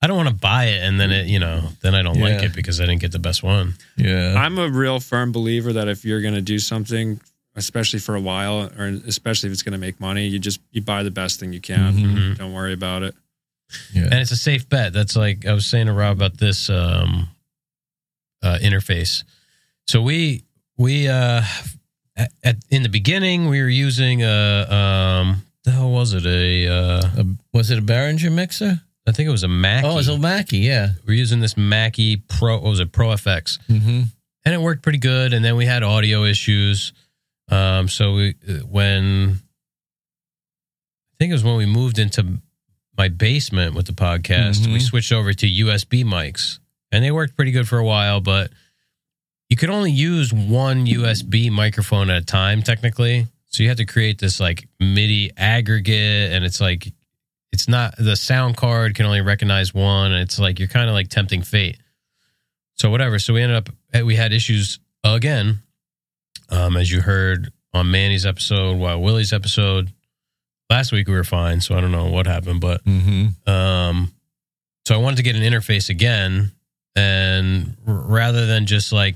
I 0.02 0.06
don't 0.06 0.16
want 0.18 0.28
to 0.28 0.34
buy 0.34 0.66
it, 0.66 0.82
and 0.82 1.00
then 1.00 1.10
it, 1.10 1.28
you 1.28 1.38
know, 1.38 1.62
then 1.80 1.94
I 1.94 2.02
don't 2.02 2.20
like 2.20 2.42
it 2.42 2.54
because 2.54 2.78
I 2.78 2.84
didn't 2.84 3.00
get 3.00 3.12
the 3.12 3.18
best 3.18 3.42
one. 3.42 3.74
yeah 3.96 4.34
I'm 4.36 4.58
a 4.58 4.68
real 4.68 5.00
firm 5.00 5.32
believer 5.32 5.72
that 5.72 5.88
if 5.88 6.04
you're 6.04 6.20
going 6.20 6.34
to 6.34 6.42
do 6.42 6.58
something, 6.58 7.18
especially 7.56 8.00
for 8.00 8.14
a 8.14 8.20
while, 8.20 8.70
or 8.78 8.86
especially 9.06 9.46
if 9.48 9.54
it's 9.54 9.62
going 9.62 9.72
to 9.72 9.78
make 9.78 9.98
money, 10.00 10.26
you 10.26 10.38
just 10.38 10.60
you 10.72 10.82
buy 10.82 11.02
the 11.04 11.10
best 11.10 11.40
thing 11.40 11.54
you 11.54 11.60
can. 11.62 11.94
Mhm. 11.94 12.36
Don't 12.36 12.52
worry 12.52 12.74
about 12.74 13.02
it. 13.02 13.14
yeah 13.94 14.02
and 14.04 14.14
it's 14.14 14.30
a 14.30 14.36
safe 14.36 14.68
bet. 14.68 14.92
That's 14.92 15.16
like 15.16 15.46
I 15.46 15.54
was 15.54 15.64
saying 15.64 15.86
to 15.86 15.94
Rob 15.94 16.18
about 16.18 16.36
this 16.36 16.68
um, 16.68 17.28
uh, 18.42 18.58
interface. 18.60 19.24
So 19.86 20.02
we 20.02 20.44
we 20.76 21.08
uh, 21.08 21.40
at, 22.16 22.30
at 22.42 22.56
in 22.70 22.82
the 22.82 22.88
beginning 22.88 23.48
we 23.48 23.60
were 23.62 23.68
using 23.68 24.22
a 24.22 24.66
um, 24.70 25.42
the 25.64 25.70
hell 25.72 25.90
was 25.90 26.12
it 26.14 26.26
a 26.26 26.68
uh, 26.68 27.02
Uh, 27.18 27.24
was 27.52 27.70
it 27.70 27.78
a 27.78 27.82
Behringer 27.82 28.32
mixer 28.32 28.80
I 29.06 29.12
think 29.12 29.28
it 29.28 29.32
was 29.32 29.42
a 29.42 29.48
Mackie. 29.48 29.86
oh 29.86 29.92
it 29.92 29.96
was 29.96 30.08
a 30.08 30.18
Mackie 30.18 30.58
yeah 30.58 30.88
we're 31.06 31.14
using 31.14 31.40
this 31.40 31.56
Mackie 31.56 32.16
Pro. 32.16 32.54
What 32.54 32.70
was 32.70 32.80
it 32.80 32.92
Pro 32.92 33.08
FX? 33.08 33.58
mm-hmm. 33.68 34.02
and 34.44 34.54
it 34.54 34.60
worked 34.60 34.82
pretty 34.82 34.98
good. 34.98 35.32
And 35.34 35.44
then 35.44 35.56
we 35.56 35.66
had 35.66 35.82
audio 35.82 36.24
issues. 36.24 36.92
Um, 37.50 37.88
so 37.88 38.14
we 38.14 38.34
when 38.68 39.40
I 41.12 41.14
think 41.18 41.30
it 41.30 41.34
was 41.34 41.44
when 41.44 41.56
we 41.56 41.66
moved 41.66 41.98
into 41.98 42.38
my 42.96 43.08
basement 43.08 43.74
with 43.74 43.86
the 43.86 43.92
podcast, 43.92 44.66
we 44.66 44.78
Mhm. 44.78 44.82
switched 44.82 45.12
over 45.12 45.32
to 45.32 45.46
USB 45.46 46.04
mics, 46.04 46.58
and 46.92 47.04
they 47.04 47.10
worked 47.10 47.36
pretty 47.36 47.50
good 47.50 47.68
for 47.68 47.78
a 47.78 47.84
while. 47.84 48.20
But 48.20 48.50
you 49.54 49.56
could 49.56 49.70
only 49.70 49.92
use 49.92 50.32
one 50.32 50.84
USB 50.84 51.48
microphone 51.48 52.10
at 52.10 52.20
a 52.20 52.24
time, 52.24 52.60
technically. 52.60 53.28
So 53.46 53.62
you 53.62 53.68
had 53.68 53.76
to 53.78 53.84
create 53.84 54.18
this 54.18 54.40
like 54.40 54.66
MIDI 54.80 55.30
aggregate, 55.36 56.32
and 56.32 56.44
it's 56.44 56.60
like 56.60 56.92
it's 57.52 57.68
not 57.68 57.94
the 57.96 58.16
sound 58.16 58.56
card 58.56 58.96
can 58.96 59.06
only 59.06 59.20
recognize 59.20 59.72
one. 59.72 60.10
And 60.10 60.20
it's 60.22 60.40
like 60.40 60.58
you're 60.58 60.66
kind 60.66 60.88
of 60.88 60.94
like 60.94 61.08
tempting 61.08 61.42
fate. 61.42 61.78
So 62.74 62.90
whatever. 62.90 63.20
So 63.20 63.32
we 63.32 63.42
ended 63.42 63.56
up 63.58 63.68
eh, 63.92 64.02
we 64.02 64.16
had 64.16 64.32
issues 64.32 64.80
again, 65.04 65.60
um, 66.48 66.76
as 66.76 66.90
you 66.90 67.00
heard 67.00 67.52
on 67.72 67.92
Manny's 67.92 68.26
episode, 68.26 68.76
while 68.76 69.00
Willie's 69.00 69.32
episode. 69.32 69.92
Last 70.68 70.90
week 70.90 71.06
we 71.06 71.14
were 71.14 71.22
fine, 71.22 71.60
so 71.60 71.76
I 71.76 71.80
don't 71.80 71.92
know 71.92 72.06
what 72.10 72.26
happened, 72.26 72.60
but 72.60 72.84
Mm-hmm. 72.84 73.48
um, 73.48 74.12
so 74.84 74.96
I 74.96 74.98
wanted 74.98 75.18
to 75.18 75.22
get 75.22 75.36
an 75.36 75.42
interface 75.42 75.90
again, 75.90 76.50
and 76.96 77.76
r- 77.86 77.94
rather 77.94 78.46
than 78.46 78.66
just 78.66 78.92
like 78.92 79.14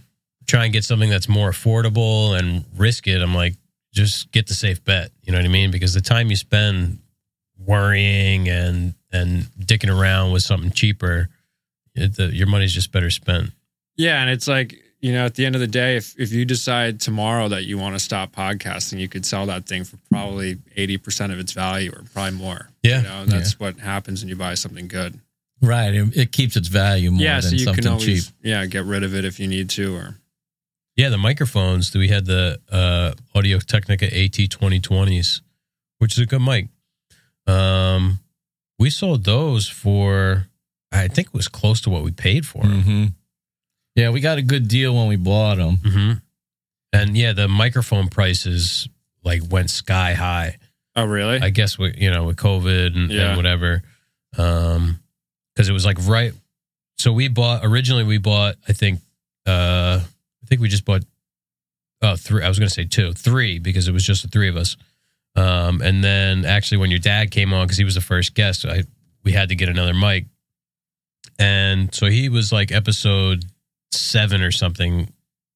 try 0.48 0.64
and 0.64 0.72
get 0.72 0.84
something 0.84 1.10
that's 1.10 1.28
more 1.28 1.50
affordable 1.50 2.36
and 2.36 2.64
risk 2.76 3.06
it, 3.06 3.22
I'm 3.22 3.34
like, 3.34 3.54
just 3.92 4.32
get 4.32 4.46
the 4.48 4.54
safe 4.54 4.82
bet. 4.82 5.10
You 5.22 5.32
know 5.32 5.38
what 5.38 5.44
I 5.44 5.48
mean? 5.48 5.70
Because 5.70 5.94
the 5.94 6.00
time 6.00 6.30
you 6.30 6.36
spend 6.36 6.98
worrying 7.64 8.48
and 8.48 8.94
and 9.12 9.44
dicking 9.58 9.96
around 9.96 10.32
with 10.32 10.42
something 10.42 10.70
cheaper, 10.70 11.28
it, 11.94 12.16
the, 12.16 12.26
your 12.26 12.46
money's 12.46 12.72
just 12.72 12.92
better 12.92 13.10
spent. 13.10 13.50
Yeah, 13.96 14.20
and 14.20 14.30
it's 14.30 14.48
like 14.48 14.82
you 15.00 15.12
know, 15.12 15.26
at 15.26 15.36
the 15.36 15.46
end 15.46 15.54
of 15.54 15.60
the 15.60 15.66
day, 15.66 15.96
if 15.96 16.18
if 16.18 16.32
you 16.32 16.44
decide 16.44 17.00
tomorrow 17.00 17.48
that 17.48 17.64
you 17.64 17.78
want 17.78 17.94
to 17.94 17.98
stop 18.00 18.32
podcasting, 18.32 18.98
you 18.98 19.08
could 19.08 19.24
sell 19.24 19.46
that 19.46 19.66
thing 19.66 19.84
for 19.84 19.96
probably 20.10 20.58
eighty 20.76 20.98
percent 20.98 21.32
of 21.32 21.38
its 21.38 21.52
value, 21.52 21.92
or 21.92 22.02
probably 22.12 22.38
more. 22.38 22.68
Yeah. 22.82 22.98
you 22.98 23.02
know, 23.04 23.24
that's 23.26 23.60
what 23.60 23.78
happens 23.78 24.22
when 24.22 24.28
you 24.28 24.36
buy 24.36 24.54
something 24.54 24.88
good. 24.88 25.18
Right. 25.60 25.92
It, 25.94 26.16
it 26.16 26.32
keeps 26.32 26.56
its 26.56 26.68
value 26.68 27.10
more 27.10 27.20
yeah, 27.20 27.40
than 27.40 27.50
so 27.50 27.56
you 27.56 27.64
something 27.64 27.82
can 27.82 27.92
always 27.92 28.26
cheap. 28.26 28.34
yeah 28.42 28.64
get 28.66 28.84
rid 28.84 29.02
of 29.02 29.14
it 29.14 29.24
if 29.24 29.40
you 29.40 29.48
need 29.48 29.70
to, 29.70 29.96
or 29.96 30.14
Yeah, 30.98 31.08
the 31.10 31.16
microphones. 31.18 31.94
We 31.94 32.08
had 32.08 32.26
the 32.26 32.60
uh, 32.70 33.12
Audio 33.34 33.60
Technica 33.60 34.06
AT 34.06 34.32
2020s, 34.32 35.40
which 35.98 36.12
is 36.14 36.18
a 36.18 36.26
good 36.26 36.42
mic. 36.42 36.68
Um, 37.46 38.18
we 38.80 38.90
sold 38.90 39.22
those 39.24 39.68
for, 39.68 40.48
I 40.92 41.06
think 41.08 41.28
it 41.28 41.34
was 41.34 41.46
close 41.48 41.80
to 41.82 41.90
what 41.90 42.02
we 42.02 42.10
paid 42.10 42.44
for 42.46 42.62
them. 42.64 42.82
hmm 42.82 43.04
Yeah, 43.94 44.10
we 44.10 44.20
got 44.20 44.38
a 44.38 44.42
good 44.42 44.66
deal 44.68 44.94
when 44.94 45.06
we 45.06 45.14
bought 45.16 45.56
them. 45.58 45.76
hmm 45.84 46.12
And 46.92 47.16
yeah, 47.16 47.32
the 47.32 47.46
microphone 47.48 48.08
prices 48.08 48.88
like 49.24 49.42
went 49.48 49.70
sky 49.70 50.14
high. 50.14 50.58
oh 50.96 51.04
really? 51.04 51.38
I 51.40 51.50
guess 51.50 51.78
with 51.78 51.96
you 51.96 52.10
know 52.10 52.24
with 52.24 52.36
COVID 52.38 52.96
and, 52.96 53.10
Yeah. 53.10 53.28
and 53.28 53.36
whatever, 53.36 53.82
um, 54.36 54.98
because 55.54 55.68
it 55.68 55.72
was 55.72 55.86
like 55.86 55.98
right. 56.06 56.32
So 56.98 57.12
we 57.12 57.28
bought 57.28 57.64
originally. 57.64 58.02
We 58.04 58.18
bought 58.18 58.56
I 58.68 58.72
think 58.72 59.00
uh 59.46 60.00
I 60.02 60.06
think 60.48 60.60
we 60.60 60.68
just 60.68 60.84
bought 60.84 61.04
oh 62.02 62.16
three. 62.16 62.42
I 62.42 62.48
was 62.48 62.58
going 62.58 62.68
to 62.68 62.74
say 62.74 62.84
two, 62.84 63.12
three 63.12 63.58
because 63.58 63.88
it 63.88 63.92
was 63.92 64.04
just 64.04 64.22
the 64.22 64.28
three 64.28 64.48
of 64.48 64.56
us. 64.56 64.76
Um, 65.36 65.82
and 65.82 66.02
then 66.02 66.44
actually 66.44 66.78
when 66.78 66.90
your 66.90 66.98
dad 66.98 67.30
came 67.30 67.52
on 67.52 67.66
because 67.66 67.78
he 67.78 67.84
was 67.84 67.94
the 67.94 68.00
first 68.00 68.34
guest, 68.34 68.64
I 68.64 68.82
we 69.24 69.32
had 69.32 69.50
to 69.50 69.54
get 69.54 69.68
another 69.68 69.94
mic, 69.94 70.26
and 71.38 71.94
so 71.94 72.06
he 72.06 72.28
was 72.28 72.52
like 72.52 72.72
episode 72.72 73.44
seven 73.92 74.42
or 74.42 74.50
something. 74.50 75.12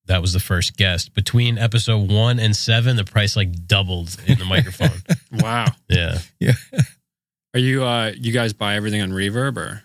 That 0.07 0.21
was 0.21 0.33
the 0.33 0.41
first 0.41 0.77
guest. 0.77 1.15
Between 1.15 1.59
episode 1.59 2.11
one 2.11 2.39
and 2.41 2.57
seven, 2.57 2.97
the 2.97 3.05
price 3.05 3.37
like 3.37 3.67
doubled 3.67 4.17
in 4.27 4.39
the 4.39 4.45
microphone. 4.45 5.01
wow. 5.33 5.67
Yeah. 5.89 6.19
Yeah. 6.41 6.55
Are 7.55 7.61
you 7.61 7.85
uh 7.85 8.13
you 8.17 8.33
guys 8.33 8.53
buy 8.53 8.75
everything 8.75 9.01
on 9.01 9.11
Reverb 9.11 9.57
or? 9.57 9.83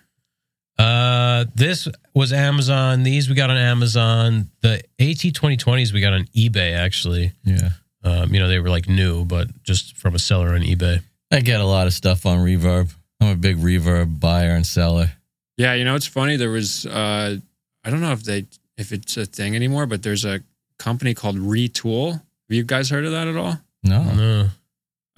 Uh, 0.78 1.44
this 1.54 1.88
was 2.14 2.32
Amazon. 2.32 3.02
These 3.02 3.28
we 3.28 3.34
got 3.34 3.50
on 3.50 3.56
Amazon. 3.56 4.50
The 4.60 4.76
AT 5.00 5.18
2020s 5.18 5.92
we 5.92 6.00
got 6.00 6.12
on 6.12 6.24
eBay 6.36 6.76
actually. 6.76 7.32
Yeah. 7.44 7.70
Um, 8.04 8.32
you 8.32 8.40
know, 8.40 8.48
they 8.48 8.60
were 8.60 8.70
like 8.70 8.88
new, 8.88 9.24
but 9.24 9.48
just 9.64 9.96
from 9.96 10.14
a 10.14 10.18
seller 10.18 10.50
on 10.54 10.60
eBay. 10.60 11.02
I 11.32 11.40
get 11.40 11.60
a 11.60 11.64
lot 11.64 11.86
of 11.86 11.92
stuff 11.92 12.24
on 12.26 12.38
Reverb. 12.38 12.94
I'm 13.20 13.28
a 13.28 13.36
big 13.36 13.58
Reverb 13.58 14.20
buyer 14.20 14.50
and 14.50 14.66
seller. 14.66 15.10
Yeah, 15.56 15.74
you 15.74 15.84
know 15.84 15.96
it's 15.96 16.06
funny. 16.06 16.36
There 16.36 16.50
was 16.50 16.86
uh 16.86 17.36
I 17.84 17.90
don't 17.90 18.00
know 18.00 18.12
if 18.12 18.22
they 18.22 18.46
if 18.76 18.92
it's 18.92 19.16
a 19.16 19.26
thing 19.26 19.56
anymore, 19.56 19.86
but 19.86 20.02
there's 20.02 20.24
a 20.24 20.40
company 20.78 21.14
called 21.14 21.36
Retool. 21.36 22.12
Have 22.12 22.22
you 22.56 22.62
guys 22.62 22.90
heard 22.90 23.04
of 23.04 23.12
that 23.12 23.26
at 23.26 23.36
all? 23.36 23.58
No. 23.82 24.04
No. 24.04 24.48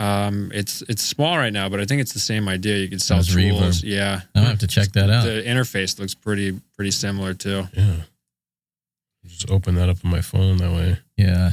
Um, 0.00 0.50
it's 0.54 0.82
it's 0.88 1.02
small 1.02 1.36
right 1.36 1.52
now, 1.52 1.68
but 1.68 1.78
I 1.80 1.84
think 1.84 2.00
it's 2.00 2.14
the 2.14 2.18
same 2.20 2.48
idea. 2.48 2.78
You 2.78 2.88
can 2.88 2.98
sell 2.98 3.18
That's 3.18 3.34
tools. 3.34 3.82
Reverb. 3.82 3.84
Yeah, 3.84 4.20
I'll 4.34 4.44
have 4.44 4.58
to 4.60 4.66
check 4.66 4.92
that 4.92 5.10
out. 5.10 5.24
the 5.24 5.42
interface 5.46 5.98
looks 5.98 6.14
pretty 6.14 6.58
pretty 6.76 6.90
similar 6.90 7.34
too. 7.34 7.64
Yeah. 7.74 7.96
Just 9.26 9.50
open 9.50 9.74
that 9.74 9.88
up 9.90 9.98
on 10.04 10.10
my 10.10 10.22
phone 10.22 10.56
that 10.56 10.70
way. 10.72 10.98
Yeah. 11.16 11.50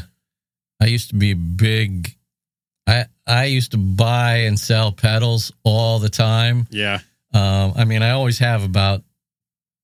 I 0.81 0.85
used 0.85 1.09
to 1.09 1.15
be 1.15 1.33
big 1.33 2.15
I 2.87 3.05
I 3.25 3.45
used 3.45 3.71
to 3.71 3.77
buy 3.77 4.43
and 4.47 4.57
sell 4.57 4.91
pedals 4.93 5.51
all 5.63 5.99
the 5.99 6.09
time. 6.09 6.67
Yeah, 6.69 6.99
Um, 7.33 7.73
I 7.75 7.83
mean, 7.83 8.01
I 8.01 8.11
always 8.11 8.39
have 8.39 8.63
about 8.63 9.03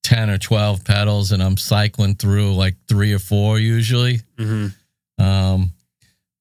10 0.04 0.30
or 0.30 0.38
12 0.38 0.86
pedals 0.86 1.34
and 1.34 1.44
I'm 1.44 1.58
cycling 1.58 2.16
through 2.16 2.54
like 2.56 2.76
3 2.88 3.12
or 3.14 3.20
4 3.20 3.60
usually. 3.60 4.22
hmm 4.38 4.68
Um, 5.18 5.74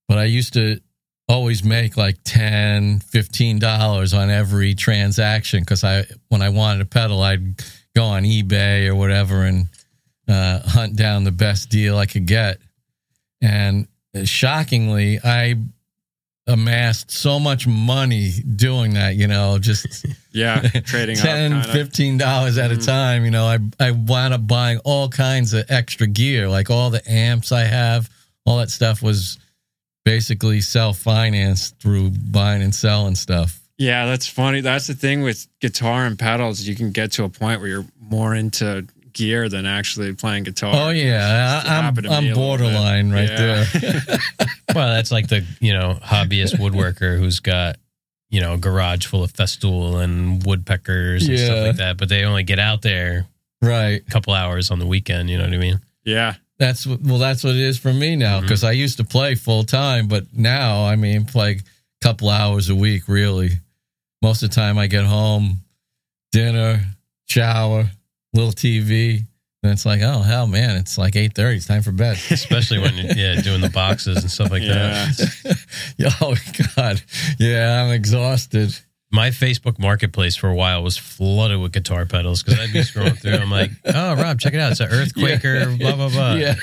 but 0.08 0.18
I 0.18 0.24
used 0.24 0.52
to 0.54 0.80
always 1.28 1.62
make 1.64 1.96
like 1.96 2.16
10, 2.24 3.00
15 3.00 3.58
dollars 3.58 4.12
on 4.14 4.30
every 4.30 4.74
transaction 4.74 5.64
cuz 5.64 5.84
I 5.84 6.04
when 6.28 6.42
I 6.42 6.48
wanted 6.50 6.82
a 6.82 6.86
pedal 6.86 7.22
I'd 7.22 7.62
go 7.94 8.04
on 8.04 8.24
eBay 8.24 8.86
or 8.86 8.94
whatever 8.94 9.44
and 9.44 9.68
uh, 10.28 10.60
hunt 10.60 10.96
down 10.96 11.24
the 11.24 11.32
best 11.32 11.68
deal 11.68 11.98
I 11.98 12.06
could 12.06 12.26
get. 12.26 12.58
And 13.42 13.86
shockingly, 14.24 15.18
I 15.22 15.56
amassed 16.46 17.10
so 17.10 17.38
much 17.38 17.66
money 17.66 18.30
doing 18.56 18.94
that, 18.94 19.14
you 19.16 19.26
know, 19.28 19.58
just 19.58 20.04
yeah, 20.32 20.60
trading 20.84 21.16
up 21.18 21.22
10 21.24 21.50
kinda. 21.52 21.68
15 21.72 22.18
dollars 22.18 22.58
at 22.58 22.72
a 22.72 22.76
Mhm. 22.76 22.84
time 22.86 23.24
you 23.24 23.30
know 23.30 23.44
i 23.46 23.58
i 23.78 23.90
wound 23.92 24.34
up 24.34 24.46
buying 24.46 24.78
all 24.78 25.08
kinds 25.08 25.52
of 25.52 25.64
extra 25.68 26.06
gear 26.06 26.48
like 26.48 26.68
all 26.70 26.90
the 26.90 27.02
amps 27.10 27.52
i 27.52 27.62
have 27.64 28.08
all 28.46 28.58
that 28.58 28.70
stuff 28.70 29.02
was 29.02 29.38
basically 30.04 30.60
self-financed 30.60 31.78
through 31.78 32.10
buying 32.10 32.62
and 32.62 32.74
selling 32.74 33.14
stuff 33.14 33.60
Yeah, 33.78 34.06
that's 34.06 34.26
funny. 34.28 34.60
That's 34.60 34.86
the 34.86 34.94
thing 34.94 35.22
with 35.22 35.46
guitar 35.60 36.04
and 36.06 36.18
pedals. 36.18 36.60
You 36.62 36.74
can 36.76 36.90
get 36.92 37.12
to 37.12 37.24
a 37.24 37.28
point 37.28 37.60
where 37.60 37.68
you're 37.68 37.86
more 38.00 38.34
into 38.34 38.86
gear 39.12 39.48
than 39.48 39.66
actually 39.66 40.12
playing 40.14 40.44
guitar. 40.44 40.72
oh 40.74 40.88
yeah 40.90 41.62
I, 41.64 41.76
i'm, 41.76 41.84
happened 41.84 42.04
to 42.06 42.20
me 42.22 42.28
a 42.28 42.30
I'm 42.30 42.34
borderline 42.34 43.10
right 43.12 43.28
Yeah. 43.28 43.64
there 43.64 44.18
Well, 44.74 44.88
that's 44.94 45.12
like 45.12 45.28
the 45.28 45.44
you 45.60 45.74
know 45.74 45.98
hobbyist 46.02 46.54
woodworker 46.58 47.18
who's 47.18 47.40
got 47.40 47.76
you 48.30 48.40
know 48.40 48.54
a 48.54 48.58
garage 48.58 49.04
full 49.06 49.22
of 49.22 49.30
festool 49.32 50.02
and 50.02 50.42
woodpeckers 50.46 51.28
and 51.28 51.38
stuff 51.38 51.66
like 51.66 51.76
that, 51.76 51.98
but 51.98 52.08
they 52.08 52.24
only 52.24 52.42
get 52.42 52.58
out 52.58 52.80
there 52.80 53.26
right 53.60 54.00
a 54.06 54.10
couple 54.10 54.32
hours 54.32 54.70
on 54.70 54.78
the 54.78 54.86
weekend. 54.86 55.28
You 55.28 55.36
know 55.38 55.44
what 55.44 55.52
I 55.52 55.58
mean? 55.58 55.80
yeah, 56.04 56.34
that's 56.62 56.86
what 56.86 57.00
well 57.02 57.18
that's 57.18 57.42
what 57.42 57.56
it 57.56 57.60
is 57.60 57.76
for 57.76 57.92
me 57.92 58.14
now 58.14 58.36
mm-hmm. 58.36 58.42
because 58.46 58.62
i 58.62 58.70
used 58.70 58.98
to 58.98 59.04
play 59.04 59.34
full 59.34 59.64
time 59.64 60.06
but 60.06 60.24
now 60.32 60.84
i 60.84 60.94
mean 60.94 61.24
play 61.24 61.52
a 61.58 62.04
couple 62.04 62.30
hours 62.30 62.68
a 62.70 62.74
week 62.74 63.08
really 63.08 63.50
most 64.22 64.44
of 64.44 64.50
the 64.50 64.54
time 64.54 64.78
i 64.78 64.86
get 64.86 65.04
home 65.04 65.58
dinner 66.30 66.80
shower 67.28 67.90
little 68.32 68.52
tv 68.52 69.16
and 69.64 69.72
it's 69.72 69.84
like 69.84 70.02
oh 70.02 70.20
hell 70.20 70.46
man 70.46 70.76
it's 70.76 70.96
like 70.96 71.14
8.30 71.14 71.56
it's 71.56 71.66
time 71.66 71.82
for 71.82 71.90
bed 71.90 72.16
Especially 72.30 72.78
when 72.78 72.94
you're 72.96 73.12
yeah 73.16 73.40
doing 73.40 73.60
the 73.60 73.70
boxes 73.70 74.18
and 74.18 74.30
stuff 74.30 74.52
like 74.52 74.62
Yeah. 74.62 75.10
that. 75.18 76.16
oh 76.20 76.36
god 76.76 77.02
yeah 77.40 77.82
i'm 77.82 77.90
exhausted 77.90 78.78
my 79.12 79.28
Facebook 79.28 79.78
marketplace 79.78 80.36
for 80.36 80.48
a 80.48 80.54
while 80.54 80.82
was 80.82 80.96
flooded 80.96 81.60
with 81.60 81.72
guitar 81.72 82.06
pedals 82.06 82.42
because 82.42 82.58
I'd 82.58 82.72
be 82.72 82.80
scrolling 82.90 83.18
through. 83.18 83.34
I'm 83.34 83.50
like, 83.50 83.70
oh, 83.84 84.14
Rob, 84.16 84.40
check 84.40 84.54
it 84.54 84.60
out. 84.60 84.72
It's 84.72 84.80
an 84.80 84.88
Earthquaker, 84.88 85.78
blah, 85.78 85.96
blah, 85.96 86.08
blah. 86.08 86.34
yeah 86.34 86.54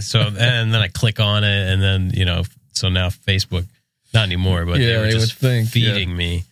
So, 0.00 0.20
and 0.20 0.72
then 0.72 0.80
I 0.80 0.88
click 0.88 1.18
on 1.20 1.42
it, 1.44 1.72
and 1.72 1.82
then, 1.82 2.10
you 2.14 2.24
know, 2.24 2.44
so 2.72 2.88
now 2.88 3.08
Facebook, 3.08 3.66
not 4.14 4.24
anymore, 4.24 4.64
but 4.66 4.78
Yeah, 4.80 4.86
they 4.86 4.98
were 4.98 5.10
just 5.10 5.34
think, 5.34 5.68
feeding 5.68 6.16
me 6.16 6.44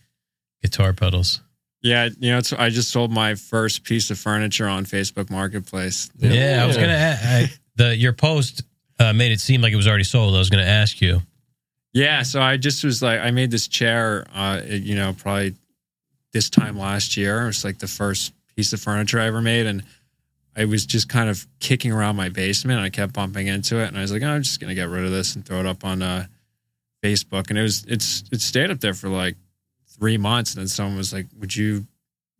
guitar 0.61 0.91
pedals. 0.93 1.41
yeah. 1.81 2.09
You 2.19 2.31
know, 2.33 2.37
it's, 2.39 2.51
I 2.51 2.69
just 2.69 2.89
sold 2.91 3.11
my 3.11 3.35
first 3.35 3.83
piece 3.85 4.11
of 4.11 4.19
furniture 4.19 4.67
on 4.67 4.85
Facebook 4.85 5.29
Marketplace. 5.29 6.09
Yeah, 6.17 6.59
I 6.61 6.67
was 6.67 6.75
going 6.75 6.89
to, 6.89 6.95
I, 6.95 7.49
the 7.77 7.95
your 7.95 8.11
post 8.11 8.63
uh, 8.99 9.13
made 9.13 9.31
it 9.31 9.39
seem 9.39 9.61
like 9.61 9.71
it 9.71 9.77
was 9.77 9.87
already 9.87 10.03
sold. 10.03 10.35
I 10.35 10.39
was 10.39 10.49
going 10.49 10.63
to 10.63 10.69
ask 10.69 10.99
you. 11.01 11.21
Yeah, 11.93 12.21
so 12.23 12.41
I 12.41 12.57
just 12.57 12.83
was 12.83 13.01
like, 13.01 13.19
I 13.19 13.31
made 13.31 13.49
this 13.51 13.67
chair, 13.67 14.25
uh, 14.33 14.61
you 14.65 14.95
know, 14.95 15.13
probably 15.17 15.55
this 16.33 16.49
time 16.49 16.77
last 16.77 17.17
year. 17.17 17.43
It 17.43 17.47
was 17.47 17.63
like 17.65 17.79
the 17.79 17.87
first 17.87 18.33
piece 18.55 18.73
of 18.73 18.79
furniture 18.79 19.19
I 19.19 19.25
ever 19.25 19.41
made, 19.41 19.65
and 19.65 19.83
I 20.55 20.65
was 20.65 20.85
just 20.85 21.09
kind 21.09 21.29
of 21.29 21.47
kicking 21.59 21.91
around 21.91 22.15
my 22.15 22.29
basement. 22.29 22.77
And 22.77 22.85
I 22.85 22.89
kept 22.89 23.13
bumping 23.13 23.47
into 23.47 23.77
it, 23.79 23.87
and 23.87 23.97
I 23.97 24.01
was 24.01 24.11
like, 24.11 24.21
oh, 24.21 24.27
I'm 24.29 24.43
just 24.43 24.59
gonna 24.59 24.75
get 24.75 24.89
rid 24.89 25.03
of 25.03 25.11
this 25.11 25.35
and 25.35 25.43
throw 25.45 25.59
it 25.61 25.65
up 25.65 25.83
on 25.83 26.03
uh, 26.03 26.27
Facebook. 27.03 27.49
And 27.49 27.57
it 27.57 27.63
was, 27.63 27.85
it's, 27.87 28.23
it 28.31 28.41
stayed 28.41 28.69
up 28.69 28.79
there 28.81 28.93
for 28.93 29.09
like 29.09 29.35
three 29.97 30.17
months, 30.17 30.53
and 30.53 30.61
then 30.61 30.67
someone 30.67 30.95
was 30.97 31.11
like, 31.11 31.25
"Would 31.39 31.55
you, 31.55 31.87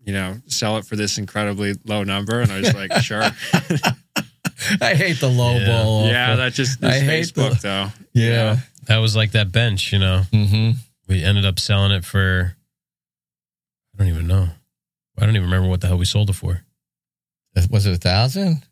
you 0.05 0.13
know, 0.13 0.37
sell 0.45 0.77
it 0.77 0.85
for 0.85 0.95
this 0.95 1.17
incredibly 1.17 1.73
low 1.85 2.03
number?" 2.03 2.39
And 2.41 2.51
I 2.51 2.59
was 2.59 2.73
like, 2.75 2.91
"Sure." 3.01 3.23
i 4.81 4.93
hate 4.93 5.19
the 5.21 5.27
low 5.29 5.57
Yeah. 5.57 5.65
ball 5.67 6.05
yeah, 6.07 6.35
that 6.35 6.53
just 6.53 6.83
I 6.83 6.99
hate 6.99 7.25
Facebook 7.25 7.61
the- 7.61 7.67
though. 7.67 7.87
yeah 8.13 8.57
That 8.89 8.97
was 8.97 9.15
like 9.15 9.31
that 9.31 9.51
bench, 9.53 9.93
you 9.93 9.99
know. 9.99 10.23
mm-hmm 10.33 10.71
We 11.07 11.23
ended 11.23 11.45
up 11.45 11.57
selling 11.59 11.91
it 11.91 12.03
for, 12.03 12.55
I 13.95 13.97
don't 13.99 14.07
even 14.07 14.27
know. 14.27 14.49
I 15.17 15.25
don't 15.25 15.35
even 15.35 15.43
remember 15.43 15.69
what 15.69 15.79
the 15.81 15.87
hell 15.87 15.97
we 15.97 16.05
sold 16.05 16.29
it 16.29 16.33
for. 16.33 16.61
Was 17.71 17.85
it 17.85 17.93
a 17.93 17.97
thousand? 17.97 18.63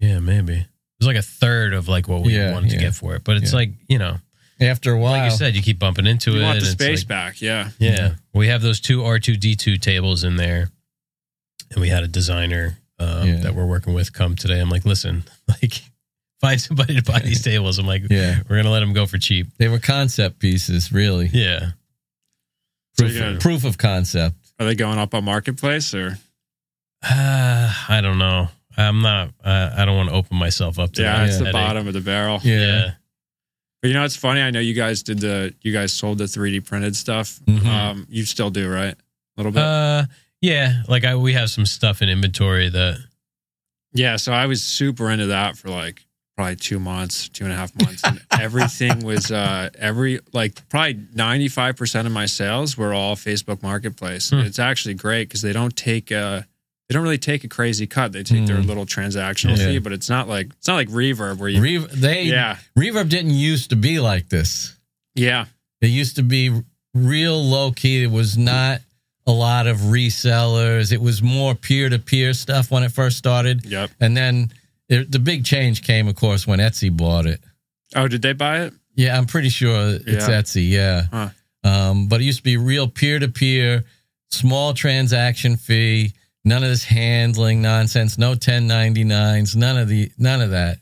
Yeah, 0.00 0.18
maybe. 0.20 0.54
It 0.54 0.66
was 1.00 1.06
like 1.06 1.16
a 1.16 1.22
third 1.22 1.72
of 1.72 1.88
like 1.88 2.08
what 2.08 2.22
we 2.22 2.36
Yeah, 2.36 2.52
wanted 2.52 2.70
to 2.70 2.76
get 2.78 2.94
for 2.94 3.14
it. 3.16 3.24
But 3.24 3.36
it's 3.38 3.50
Yeah. 3.52 3.56
like, 3.58 3.70
you 3.88 3.98
know, 3.98 4.18
After 4.60 4.92
a 4.92 4.98
while, 4.98 5.12
like 5.12 5.30
you 5.32 5.36
said, 5.36 5.56
you 5.56 5.62
keep 5.62 5.78
bumping 5.80 6.06
into 6.06 6.30
You 6.32 6.40
it. 6.40 6.42
want 6.44 6.60
the 6.60 6.66
space 6.66 7.00
like- 7.00 7.08
back, 7.08 7.40
yeah. 7.42 7.70
Yeah. 7.78 8.14
We 8.32 8.46
have 8.48 8.62
those 8.62 8.80
two 8.80 9.02
R2D2 9.02 9.80
tables 9.80 10.22
in 10.24 10.36
there. 10.36 10.70
And 11.72 11.80
we 11.80 11.88
had 11.88 12.04
a 12.04 12.08
designer 12.08 12.78
um, 13.00 13.26
Yeah. 13.28 13.36
that 13.40 13.54
we're 13.56 13.66
working 13.66 13.94
with 13.94 14.12
come 14.12 14.36
today. 14.36 14.60
I'm 14.60 14.70
like, 14.70 14.84
listen, 14.84 15.24
like, 15.48 15.82
find 16.44 16.60
somebody 16.60 16.94
to 16.96 17.02
buy 17.02 17.20
these 17.20 17.42
tables. 17.42 17.78
I'm 17.78 17.86
like, 17.86 18.02
yeah, 18.10 18.38
we're 18.48 18.56
going 18.56 18.64
to 18.66 18.70
let 18.70 18.80
them 18.80 18.92
go 18.92 19.06
for 19.06 19.18
cheap. 19.18 19.46
they 19.58 19.68
were 19.68 19.78
concept 19.78 20.38
pieces, 20.38 20.92
really. 20.92 21.30
Yeah. 21.32 21.70
So 22.92 23.04
Proof, 23.04 23.14
you're 23.14 23.24
gonna- 23.24 23.38
proof 23.38 23.64
of 23.64 23.78
concept. 23.78 24.36
Are 24.60 24.66
they 24.66 24.74
going 24.74 24.98
up 24.98 25.14
on 25.14 25.24
marketplace 25.24 25.94
or? 25.94 26.18
Uh, 27.02 27.74
I 27.88 28.00
don't 28.02 28.18
know. 28.18 28.48
I'm 28.76 29.00
not, 29.02 29.30
uh, 29.44 29.70
I 29.76 29.84
don't 29.84 29.96
want 29.96 30.08
to 30.10 30.14
open 30.14 30.36
myself 30.36 30.78
up 30.78 30.92
to 30.94 31.02
Yeah, 31.02 31.18
that 31.18 31.28
it's 31.28 31.38
the 31.38 31.44
headache. 31.46 31.52
bottom 31.60 31.86
of 31.88 31.94
the 31.94 32.00
barrel. 32.00 32.40
Yeah. 32.42 32.60
Yeah. 32.60 32.90
But 33.82 33.88
you 33.88 33.94
know, 33.94 34.04
it's 34.04 34.16
funny. 34.16 34.40
I 34.40 34.50
know 34.50 34.60
you 34.60 34.74
guys 34.74 35.02
did 35.02 35.20
the, 35.20 35.54
you 35.62 35.72
guys 35.72 35.92
sold 35.92 36.18
the 36.18 36.24
3D 36.24 36.64
printed 36.66 36.96
stuff. 36.96 37.38
Mhm. 37.46 37.66
Um, 37.66 38.06
you 38.10 38.24
still 38.26 38.50
do, 38.50 38.68
right? 38.68 38.94
A 38.94 38.96
little 39.36 39.52
bit. 39.52 39.62
Uh, 39.62 40.04
yeah. 40.40 40.82
Like, 40.88 41.04
I, 41.04 41.14
we 41.16 41.32
have 41.34 41.50
some 41.50 41.66
stuff 41.66 42.00
in 42.02 42.08
inventory 42.08 42.68
that, 42.68 42.98
yeah. 43.92 44.16
So 44.16 44.32
I 44.32 44.46
was 44.46 44.62
super 44.62 45.10
into 45.10 45.26
that 45.26 45.56
for 45.56 45.68
like 45.68 46.04
probably 46.36 46.56
two 46.56 46.80
months, 46.80 47.28
two 47.28 47.44
and 47.44 47.52
a 47.52 47.56
half 47.56 47.74
months. 47.80 48.02
And 48.04 48.20
everything 48.40 49.04
was, 49.04 49.30
uh, 49.30 49.70
every, 49.78 50.20
like 50.32 50.68
probably 50.68 50.94
95% 50.94 52.06
of 52.06 52.12
my 52.12 52.26
sales 52.26 52.76
were 52.76 52.92
all 52.92 53.14
Facebook 53.16 53.62
marketplace. 53.62 54.30
Hmm. 54.30 54.38
It's 54.40 54.58
actually 54.58 54.94
great 54.94 55.28
because 55.28 55.42
they 55.42 55.52
don't 55.52 55.76
take, 55.76 56.10
uh, 56.10 56.42
they 56.88 56.92
don't 56.92 57.02
really 57.04 57.18
take 57.18 57.44
a 57.44 57.48
crazy 57.48 57.86
cut. 57.86 58.12
They 58.12 58.22
take 58.24 58.46
their 58.46 58.56
Hmm. 58.60 58.66
little 58.68 58.84
transactional 58.86 59.56
Yeah. 59.56 59.66
fee, 59.66 59.78
but 59.78 59.92
it's 59.92 60.08
not 60.10 60.28
like, 60.28 60.48
it's 60.58 60.66
not 60.68 60.74
like 60.74 60.88
reverb 60.88 61.38
where 61.38 61.48
you, 61.48 61.86
they 61.86 62.24
yeah, 62.24 62.58
Reverb 62.76 63.08
didn't 63.08 63.30
used 63.32 63.70
to 63.70 63.76
be 63.76 64.00
like 64.00 64.28
this. 64.28 64.74
yeah. 65.14 65.46
It 65.80 65.88
used 65.88 66.16
to 66.16 66.22
be 66.22 66.62
real 66.94 67.42
low 67.42 67.70
key. 67.70 68.04
It 68.04 68.10
was 68.10 68.38
not 68.38 68.80
a 69.26 69.32
lot 69.32 69.66
of 69.66 69.78
resellers. 69.78 70.92
It 70.92 71.00
was 71.00 71.22
more 71.22 71.54
peer 71.54 71.88
to 71.90 71.98
peer 71.98 72.32
stuff 72.32 72.70
when 72.70 72.82
it 72.82 72.90
first 72.92 73.18
started. 73.18 73.64
Yep. 73.66 73.90
And 74.00 74.16
then 74.16 74.52
it, 74.88 75.10
the 75.10 75.18
big 75.18 75.44
change 75.44 75.82
came, 75.82 76.08
of 76.08 76.14
course, 76.16 76.46
when 76.46 76.58
Etsy 76.58 76.94
bought 76.94 77.26
it. 77.26 77.40
Oh, 77.96 78.08
did 78.08 78.22
they 78.22 78.32
buy 78.32 78.62
it? 78.62 78.74
Yeah, 78.94 79.16
I'm 79.18 79.26
pretty 79.26 79.48
sure 79.48 79.94
it's 79.94 80.28
Yeah. 80.28 80.40
Etsy. 80.40 80.70
Yeah. 80.70 81.02
Huh. 81.12 81.28
Um, 81.64 82.08
but 82.08 82.20
it 82.20 82.24
used 82.24 82.38
to 82.38 82.44
be 82.44 82.56
real 82.56 82.88
peer 82.88 83.18
to 83.18 83.28
peer, 83.28 83.84
small 84.30 84.74
transaction 84.74 85.56
fee, 85.56 86.12
none 86.44 86.62
of 86.62 86.68
this 86.68 86.84
handling 86.84 87.62
nonsense, 87.62 88.18
no 88.18 88.34
1099s, 88.34 89.56
none 89.56 89.78
of 89.78 89.88
the 89.88 90.10
none 90.18 90.40
of 90.42 90.50
that. 90.50 90.78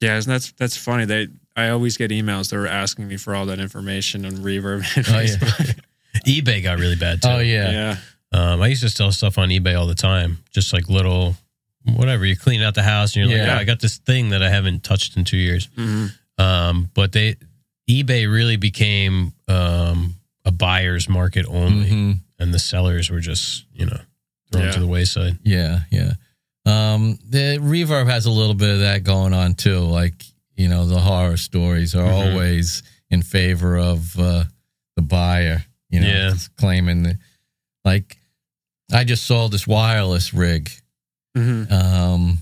Yeah, 0.00 0.14
and 0.14 0.24
that's 0.24 0.52
that's 0.52 0.76
funny. 0.76 1.04
They 1.04 1.28
I 1.56 1.70
always 1.70 1.96
get 1.96 2.10
emails 2.10 2.50
that 2.50 2.56
are 2.56 2.66
asking 2.66 3.08
me 3.08 3.16
for 3.16 3.34
all 3.34 3.46
that 3.46 3.58
information 3.58 4.24
on 4.24 4.32
Reverb. 4.32 4.86
And 4.96 5.08
Oh, 5.08 5.20
yeah. 5.20 5.72
eBay 6.26 6.62
got 6.62 6.78
really 6.78 6.96
bad 6.96 7.20
too. 7.22 7.28
Oh 7.28 7.38
yeah. 7.40 7.70
yeah. 7.70 7.96
Um, 8.32 8.62
I 8.62 8.68
used 8.68 8.82
to 8.82 8.88
sell 8.88 9.10
stuff 9.10 9.38
on 9.38 9.48
eBay 9.48 9.76
all 9.78 9.86
the 9.88 9.94
time, 9.96 10.38
just 10.52 10.72
like 10.72 10.88
little, 10.88 11.34
whatever. 11.84 12.24
You 12.24 12.36
clean 12.36 12.62
out 12.62 12.74
the 12.74 12.82
house 12.82 13.16
and 13.16 13.28
you're 13.30 13.38
like, 13.40 13.48
"Oh, 13.48 13.54
I 13.60 13.64
got 13.64 13.80
this 13.80 13.98
thing 13.98 14.30
that 14.30 14.42
I 14.42 14.48
haven't 14.50 14.82
touched 14.84 15.16
in 15.16 15.24
two 15.24 15.36
years. 15.36 15.68
Mhm. 15.76 16.12
Um, 16.38 16.90
but 16.94 17.12
they, 17.12 17.36
eBay 17.88 18.30
really 18.30 18.56
became 18.56 19.32
um, 19.48 20.14
a 20.44 20.50
buyer's 20.52 21.08
market 21.08 21.44
only, 21.48 21.90
Mhm. 21.90 22.18
and 22.38 22.54
the 22.54 22.58
sellers 22.58 23.10
were 23.10 23.20
just, 23.20 23.64
you 23.74 23.84
know, 23.86 24.00
thrown 24.52 24.64
Yeah. 24.66 24.70
to 24.72 24.80
the 24.80 24.86
wayside. 24.86 25.38
Yeah, 25.42 25.80
yeah. 25.90 26.12
Um, 26.66 27.18
the 27.28 27.58
reverb 27.60 28.08
has 28.08 28.26
a 28.26 28.30
little 28.30 28.54
bit 28.54 28.70
of 28.74 28.80
that 28.80 29.02
going 29.02 29.32
on 29.34 29.54
too. 29.54 29.78
Like, 29.80 30.24
you 30.56 30.68
know, 30.68 30.86
the 30.86 31.00
horror 31.00 31.36
stories 31.36 31.94
are 31.94 32.08
Mhm. 32.08 32.12
always 32.32 32.82
in 33.10 33.22
favor 33.22 33.76
of 33.78 34.18
uh, 34.18 34.44
the 34.96 35.02
buyer, 35.02 35.64
you 35.88 36.00
know, 36.00 36.06
Yeah. 36.08 36.34
claiming 36.56 37.02
that, 37.04 37.16
like, 37.84 38.16
I 38.92 39.04
just 39.04 39.24
sold 39.24 39.52
this 39.52 39.66
wireless 39.66 40.32
rig. 40.34 40.70
Mhm. 41.36 41.70
Um, 41.70 42.38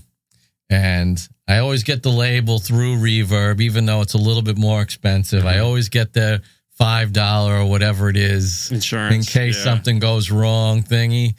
and 0.69 1.27
I 1.47 1.57
always 1.59 1.83
get 1.83 2.03
the 2.03 2.11
label 2.11 2.59
through 2.59 2.97
reverb, 2.97 3.61
even 3.61 3.85
though 3.85 4.01
it's 4.01 4.13
a 4.13 4.17
little 4.19 4.41
bit 4.43 4.57
more 4.57 4.81
expensive. 4.81 5.45
I 5.45 5.55
Mhm. 5.55 5.63
always 5.65 5.89
get 5.89 6.13
the 6.13 6.41
$5 6.79 7.61
or 7.61 7.65
whatever 7.65 8.09
it 8.09 8.17
is 8.17 8.71
Insurance. 8.71 9.15
in 9.15 9.23
case 9.23 9.57
yeah. 9.57 9.63
something 9.63 9.99
goes 9.99 10.29
wrong 10.31 10.83
thingy. 10.83 11.35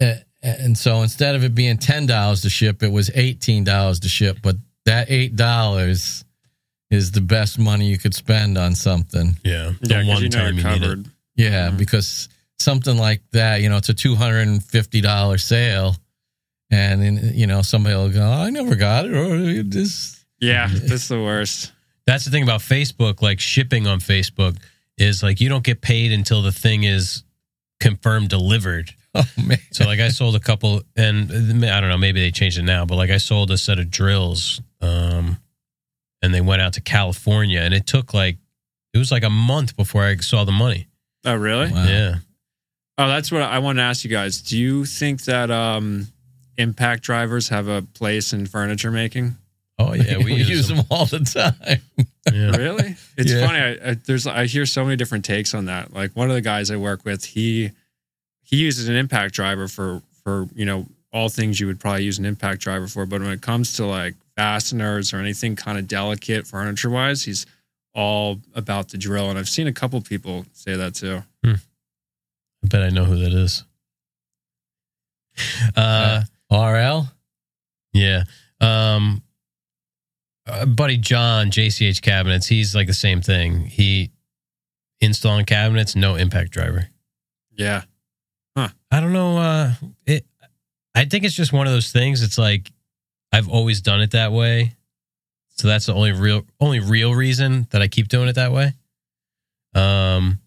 Uh, 0.00 0.14
And 0.40 0.78
so 0.78 1.02
instead 1.02 1.34
of 1.34 1.42
it 1.42 1.52
being 1.52 1.78
ten 1.78 2.06
dollars 2.06 2.42
to 2.42 2.48
ship, 2.50 2.84
it 2.84 2.92
was 2.92 3.10
eighteen 3.16 3.64
dollars 3.64 3.98
to 4.00 4.08
ship. 4.08 4.38
But 4.40 4.54
that 4.84 5.10
eight 5.10 5.34
dollars 5.34 6.24
is 6.92 7.10
the 7.10 7.20
best 7.20 7.58
money 7.58 7.88
you 7.90 7.98
could 7.98 8.14
spend 8.14 8.56
on 8.56 8.76
something. 8.76 9.36
Yeah, 9.44 9.72
the 9.80 9.88
Yeah, 9.88 9.96
'cause 10.02 10.06
one 10.06 10.22
you 10.22 10.28
know 10.28 10.38
time 10.38 10.56
you're 10.58 10.64
you 10.68 10.74
need 10.74 10.76
it. 10.76 10.80
covered. 10.86 11.06
Yeah, 11.34 11.70
Mhm. 11.70 11.76
because 11.78 12.28
something 12.60 12.96
like 12.96 13.20
that, 13.32 13.62
you 13.62 13.68
know, 13.68 13.78
it's 13.78 13.88
a 13.88 13.94
two 13.94 14.14
hundred 14.14 14.46
and 14.46 14.64
fifty 14.64 15.00
dollar 15.00 15.38
sale, 15.38 15.96
and 16.70 17.02
then 17.02 17.32
you 17.34 17.46
know 17.46 17.62
somebody 17.62 17.94
will 17.96 18.10
go, 18.10 18.30
"I 18.30 18.50
never 18.50 18.74
got 18.74 19.06
it," 19.06 19.12
or 19.12 19.36
it 19.36 19.68
just 19.70 20.24
Yeah, 20.40 20.68
that's 20.72 21.08
the 21.08 21.20
worst. 21.20 21.72
That's 22.06 22.24
the 22.24 22.30
thing 22.30 22.42
about 22.42 22.60
Facebook, 22.60 23.20
like 23.20 23.38
shipping 23.40 23.86
on 23.86 24.00
Facebook 24.00 24.56
is 24.96 25.22
like 25.22 25.40
you 25.40 25.48
don't 25.48 25.64
get 25.64 25.80
paid 25.80 26.10
until 26.12 26.42
the 26.42 26.52
thing 26.52 26.84
is 26.84 27.22
confirmed 27.80 28.28
delivered. 28.28 28.92
oh 29.14 29.24
man, 29.46 29.58
So 29.72 29.84
like 29.84 30.00
I 30.00 30.08
sold 30.08 30.34
a 30.34 30.40
couple 30.40 30.82
and 30.96 31.30
I 31.64 31.80
don't 31.80 31.88
know, 31.90 31.98
maybe 31.98 32.20
they 32.20 32.30
changed 32.30 32.58
it 32.58 32.62
now, 32.62 32.84
but 32.84 32.96
like 32.96 33.10
I 33.10 33.18
sold 33.18 33.50
a 33.50 33.58
set 33.58 33.78
of 33.78 33.90
drills 33.90 34.60
um 34.80 35.38
and 36.22 36.34
they 36.34 36.40
went 36.40 36.62
out 36.62 36.72
to 36.74 36.80
California 36.80 37.60
and 37.60 37.72
it 37.72 37.86
took 37.86 38.12
like 38.12 38.38
it 38.92 38.98
was 38.98 39.12
like 39.12 39.22
a 39.22 39.30
month 39.30 39.76
before 39.76 40.02
I 40.02 40.16
saw 40.16 40.44
the 40.44 40.52
money. 40.52 40.88
Oh, 41.24 41.34
really? 41.34 41.70
Wow. 41.70 41.84
Yeah. 41.84 42.14
Oh, 42.96 43.06
that's 43.08 43.30
what 43.30 43.42
I 43.42 43.58
want 43.60 43.78
to 43.78 43.82
ask 43.82 44.02
you 44.02 44.10
guys. 44.10 44.40
Do 44.42 44.58
you 44.58 44.84
think 44.84 45.24
that 45.24 45.50
um, 45.50 46.08
impact 46.58 47.02
drivers 47.02 47.48
have 47.48 47.68
a 47.68 47.80
place 47.82 48.32
in 48.34 48.44
furniture 48.46 48.90
making? 48.90 49.36
Oh 49.78 49.94
yeah, 49.94 50.18
we, 50.18 50.34
use, 50.42 50.68
them. 50.68 50.78
them 50.78 50.86
all 50.90 51.06
the 51.06 51.20
time. 51.20 51.80
Yeah. 52.30 52.54
Really? 52.58 52.94
It's 53.16 53.32
Yeah. 53.32 53.46
funny. 53.46 53.58
I, 53.58 53.90
I, 53.90 53.94
there's 54.04 54.26
I 54.26 54.44
hear 54.44 54.66
so 54.66 54.84
many 54.84 54.96
different 54.96 55.24
takes 55.24 55.54
on 55.54 55.64
that. 55.64 55.94
Like 55.94 56.14
one 56.14 56.28
of 56.28 56.34
the 56.34 56.42
guys 56.42 56.70
I 56.70 56.76
work 56.76 57.02
with, 57.06 57.24
he 57.24 57.70
he 58.42 58.56
uses 58.56 58.86
an 58.86 58.96
impact 58.96 59.32
driver 59.32 59.66
for 59.66 60.02
for 60.24 60.46
you 60.54 60.66
know 60.66 60.84
all 61.10 61.30
things 61.30 61.58
you 61.58 61.66
would 61.68 61.80
probably 61.80 62.04
use 62.04 62.18
an 62.18 62.26
impact 62.26 62.60
driver 62.60 62.86
for. 62.86 63.06
But 63.06 63.22
when 63.22 63.30
it 63.30 63.40
comes 63.40 63.72
to 63.76 63.86
like 63.86 64.14
fasteners 64.36 65.14
or 65.14 65.16
anything 65.20 65.56
kind 65.56 65.78
of 65.78 65.88
delicate 65.88 66.46
furniture 66.46 66.90
wise, 66.90 67.22
he's 67.24 67.46
all 67.94 68.40
about 68.54 68.90
the 68.90 68.98
drill. 68.98 69.30
And 69.30 69.38
I've 69.38 69.48
seen 69.48 69.66
a 69.66 69.72
couple 69.72 69.98
people 70.02 70.44
say 70.52 70.76
that 70.76 70.96
too. 70.96 71.22
I 71.46 71.54
bet 72.64 72.82
I 72.82 72.90
know 72.90 73.04
who 73.06 73.16
that 73.20 73.32
is. 73.32 73.64
Uh 75.74 76.24
RL. 76.50 77.08
yeah. 77.92 78.24
Um 78.60 79.22
uh, 80.46 80.64
buddy 80.64 80.96
John 80.96 81.50
JCH 81.50 82.00
cabinets, 82.00 82.46
he's 82.46 82.74
like 82.74 82.86
the 82.86 82.94
same 82.94 83.20
thing. 83.20 83.66
He 83.66 84.10
installing 85.00 85.44
cabinets, 85.44 85.94
no 85.94 86.14
impact 86.14 86.50
driver. 86.50 86.88
Yeah. 87.52 87.82
Huh. 88.56 88.68
I 88.90 89.00
don't 89.00 89.12
know. 89.12 89.38
Uh, 89.38 89.72
it. 90.06 90.24
I 90.94 91.04
think 91.04 91.24
it's 91.24 91.34
just 91.34 91.52
one 91.52 91.66
of 91.66 91.72
those 91.72 91.92
things. 91.92 92.22
It's 92.22 92.38
like 92.38 92.72
I've 93.32 93.48
always 93.48 93.80
done 93.82 94.00
it 94.00 94.12
that 94.12 94.32
way, 94.32 94.74
so 95.50 95.68
that's 95.68 95.86
the 95.86 95.94
only 95.94 96.12
real 96.12 96.44
only 96.60 96.80
real 96.80 97.14
reason 97.14 97.68
that 97.70 97.82
I 97.82 97.88
keep 97.88 98.08
doing 98.08 98.28
it 98.28 98.34
that 98.34 98.52
way. 98.52 98.72
Um, 99.74 100.40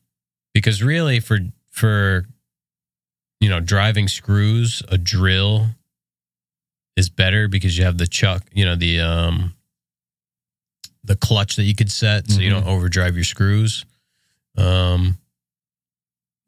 because 0.54 0.84
really, 0.84 1.20
for 1.20 1.40
for 1.70 2.26
you 3.40 3.50
know 3.50 3.60
driving 3.60 4.08
screws, 4.08 4.82
a 4.90 4.98
drill 4.98 5.68
is 6.98 7.10
better 7.10 7.48
because 7.48 7.78
you 7.78 7.84
have 7.86 7.98
the 7.98 8.08
chuck, 8.08 8.44
you 8.52 8.66
know 8.66 8.76
the 8.76 9.00
um 9.00 9.54
the 11.04 11.16
clutch 11.16 11.56
that 11.56 11.64
you 11.64 11.74
could 11.76 11.92
set 11.92 12.30
so 12.30 12.40
you 12.42 12.50
Mhm. 12.52 12.54
don't 12.62 12.68
overdrive 12.68 13.16
your 13.16 13.24
screws. 13.24 13.86
Um, 14.56 15.18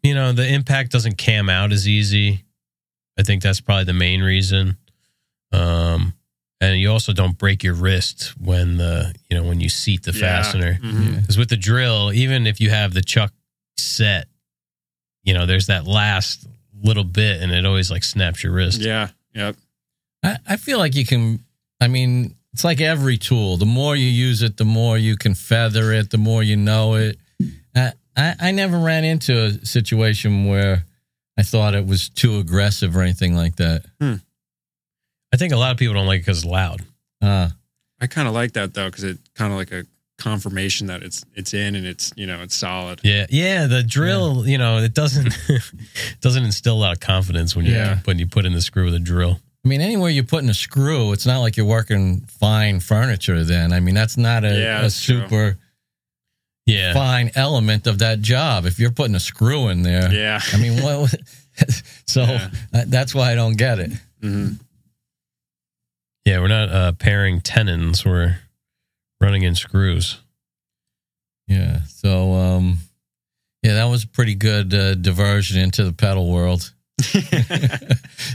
you 0.04 0.14
know, 0.14 0.32
the 0.32 0.48
impact 0.48 0.92
doesn't 0.92 1.18
cam 1.18 1.50
out 1.50 1.72
as 1.72 1.88
easy. 1.88 2.44
I 3.18 3.24
think 3.24 3.42
that's 3.42 3.62
probably 3.62 3.86
the 3.86 3.94
main 3.94 4.22
reason. 4.22 4.78
Um, 5.52 6.14
and 6.62 6.80
you 6.80 6.92
also 6.92 7.14
don't 7.14 7.38
break 7.38 7.64
your 7.64 7.74
wrist 7.74 8.34
when 8.40 8.78
the 8.78 9.14
you 9.30 9.38
know 9.38 9.44
when 9.44 9.60
you 9.60 9.70
seat 9.70 10.04
the 10.04 10.12
Yeah. 10.12 10.20
fastener. 10.20 10.80
Because 10.82 11.38
with 11.38 11.50
the 11.50 11.58
drill, 11.58 12.12
even 12.14 12.46
if 12.48 12.60
you 12.62 12.70
have 12.70 12.94
the 12.94 13.02
chuck 13.02 13.34
set, 13.78 14.28
you 15.24 15.34
know, 15.34 15.46
there's 15.46 15.68
that 15.68 15.86
last 15.88 16.46
little 16.82 17.04
bit, 17.04 17.42
and 17.42 17.52
it 17.52 17.66
always 17.66 17.90
like 17.90 18.04
snaps 18.04 18.44
your 18.44 18.52
wrist. 18.54 18.82
Yeah. 18.82 19.10
Yep. 19.34 19.56
I, 20.24 20.38
I 20.48 20.58
feel 20.58 20.78
like 20.78 20.96
you 20.96 21.06
can. 21.06 21.44
I 21.82 21.88
mean, 21.88 22.36
it's 22.54 22.64
like 22.64 22.80
every 22.82 23.18
tool. 23.18 23.58
The 23.58 23.66
more 23.66 23.96
you 23.96 24.08
use 24.08 24.42
it, 24.42 24.58
the 24.58 24.66
more 24.66 24.98
you 24.98 25.18
can 25.18 25.34
feather 25.36 25.92
it. 25.92 26.10
The 26.12 26.18
more 26.18 26.44
you 26.44 26.56
know 26.56 26.96
it. 26.96 27.18
I 27.76 27.92
I, 28.16 28.36
I 28.40 28.52
never 28.52 28.78
ran 28.78 29.04
into 29.04 29.34
a 29.38 29.66
situation 29.66 30.46
where 30.46 30.86
I 31.38 31.44
thought 31.44 31.74
it 31.76 31.86
was 31.86 32.10
too 32.10 32.38
aggressive 32.38 32.96
or 32.96 33.02
anything 33.02 33.36
like 33.36 33.56
that. 33.58 33.86
Hmm. 34.00 34.16
I 35.34 35.38
think 35.38 35.52
a 35.52 35.58
lot 35.58 35.72
of 35.72 35.78
people 35.78 35.96
don't 35.96 36.06
like 36.06 36.20
it 36.20 36.26
because 36.26 36.40
it's 36.44 36.46
loud. 36.46 36.82
Uh, 37.22 37.50
I 38.00 38.08
kind 38.08 38.28
of 38.28 38.34
like 38.36 38.54
that 38.54 38.74
though 38.74 38.86
because 38.88 39.04
it 39.04 39.18
kind 39.34 39.52
of 39.52 39.58
like 39.58 39.72
a 39.72 39.86
confirmation 40.20 40.88
that 40.88 41.02
it's 41.02 41.26
it's 41.34 41.54
in 41.56 41.74
and 41.76 41.88
it's 41.88 42.14
you 42.16 42.28
know 42.28 42.42
it's 42.44 42.56
solid. 42.56 43.02
Yeah, 43.04 43.26
yeah. 43.30 43.66
The 43.66 43.82
drill, 43.82 44.48
you 44.48 44.60
know, 44.60 44.78
it 44.78 44.94
doesn't 44.94 45.34
doesn't 46.22 46.44
instill 46.44 46.76
a 46.76 46.80
lot 46.80 46.94
of 46.94 47.00
confidence 47.00 47.56
when 47.56 47.66
you 47.66 47.74
Yeah. 47.74 48.00
when 48.06 48.20
you 48.20 48.28
put 48.28 48.46
in 48.46 48.54
the 48.54 48.62
screw 48.62 48.86
with 48.86 48.94
a 48.94 49.00
drill. 49.00 49.40
I 49.66 49.70
mean, 49.70 49.80
anywhere 49.82 50.10
you're 50.10 50.26
putting 50.26 50.50
a 50.50 50.54
screw, 50.54 51.14
it's 51.14 51.26
not 51.26 51.40
like 51.40 51.56
you're 51.56 51.66
working 51.66 52.22
fine 52.28 52.80
furniture. 52.82 53.44
Then, 53.46 53.72
I 53.72 53.80
mean, 53.80 53.96
that's 53.96 54.18
not 54.18 54.44
a, 54.44 54.50
Yeah, 54.60 54.80
a 54.80 54.82
that's 54.84 55.02
true. 55.02 55.22
super 55.22 55.58
Yeah, 56.66 56.94
fine 56.94 57.32
element 57.36 57.88
of 57.88 58.00
that 58.00 58.20
job. 58.22 58.66
If 58.66 58.78
you're 58.80 58.92
putting 58.92 59.16
a 59.16 59.20
screw 59.22 59.70
in 59.70 59.84
there, 59.84 60.12
Yeah. 60.14 60.42
I 60.52 60.58
mean, 60.58 60.84
what? 60.84 61.16
so 62.06 62.24
Yeah. 62.24 62.50
that's 62.88 63.16
why 63.16 63.32
I 63.32 63.36
don't 63.36 63.56
get 63.58 63.80
it. 63.80 63.92
hmm 64.22 64.54
yeah. 66.26 66.40
We're 66.40 66.48
not 66.48 66.70
uh, 66.70 66.92
paring 66.94 67.42
tenons. 67.42 68.06
We're 68.06 68.38
running 69.20 69.44
in 69.44 69.56
screws. 69.56 70.20
Yeah. 71.48 71.82
So, 71.88 72.32
um, 72.34 72.78
yeah, 73.62 73.74
that 73.74 73.86
was 73.86 74.06
a 74.06 74.08
pretty 74.08 74.34
good 74.36 74.74
uh, 74.74 74.96
diversion 74.96 75.60
into 75.62 75.84
the 75.84 75.92
pedal 75.92 76.32
world. 76.32 76.74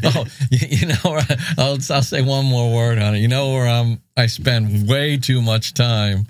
oh, 0.05 0.25
you, 0.51 0.67
you 0.69 0.87
know, 0.87 1.21
I'll 1.57 1.79
I'll 1.91 2.03
say 2.03 2.23
one 2.23 2.45
more 2.45 2.75
word 2.75 2.99
on 2.99 3.15
it. 3.15 3.19
You 3.19 3.29
know 3.29 3.53
where 3.53 3.69
um 3.69 4.01
I 4.17 4.27
spend 4.27 4.89
way 4.89 5.17
too 5.17 5.41
much 5.41 5.75
time 5.75 6.27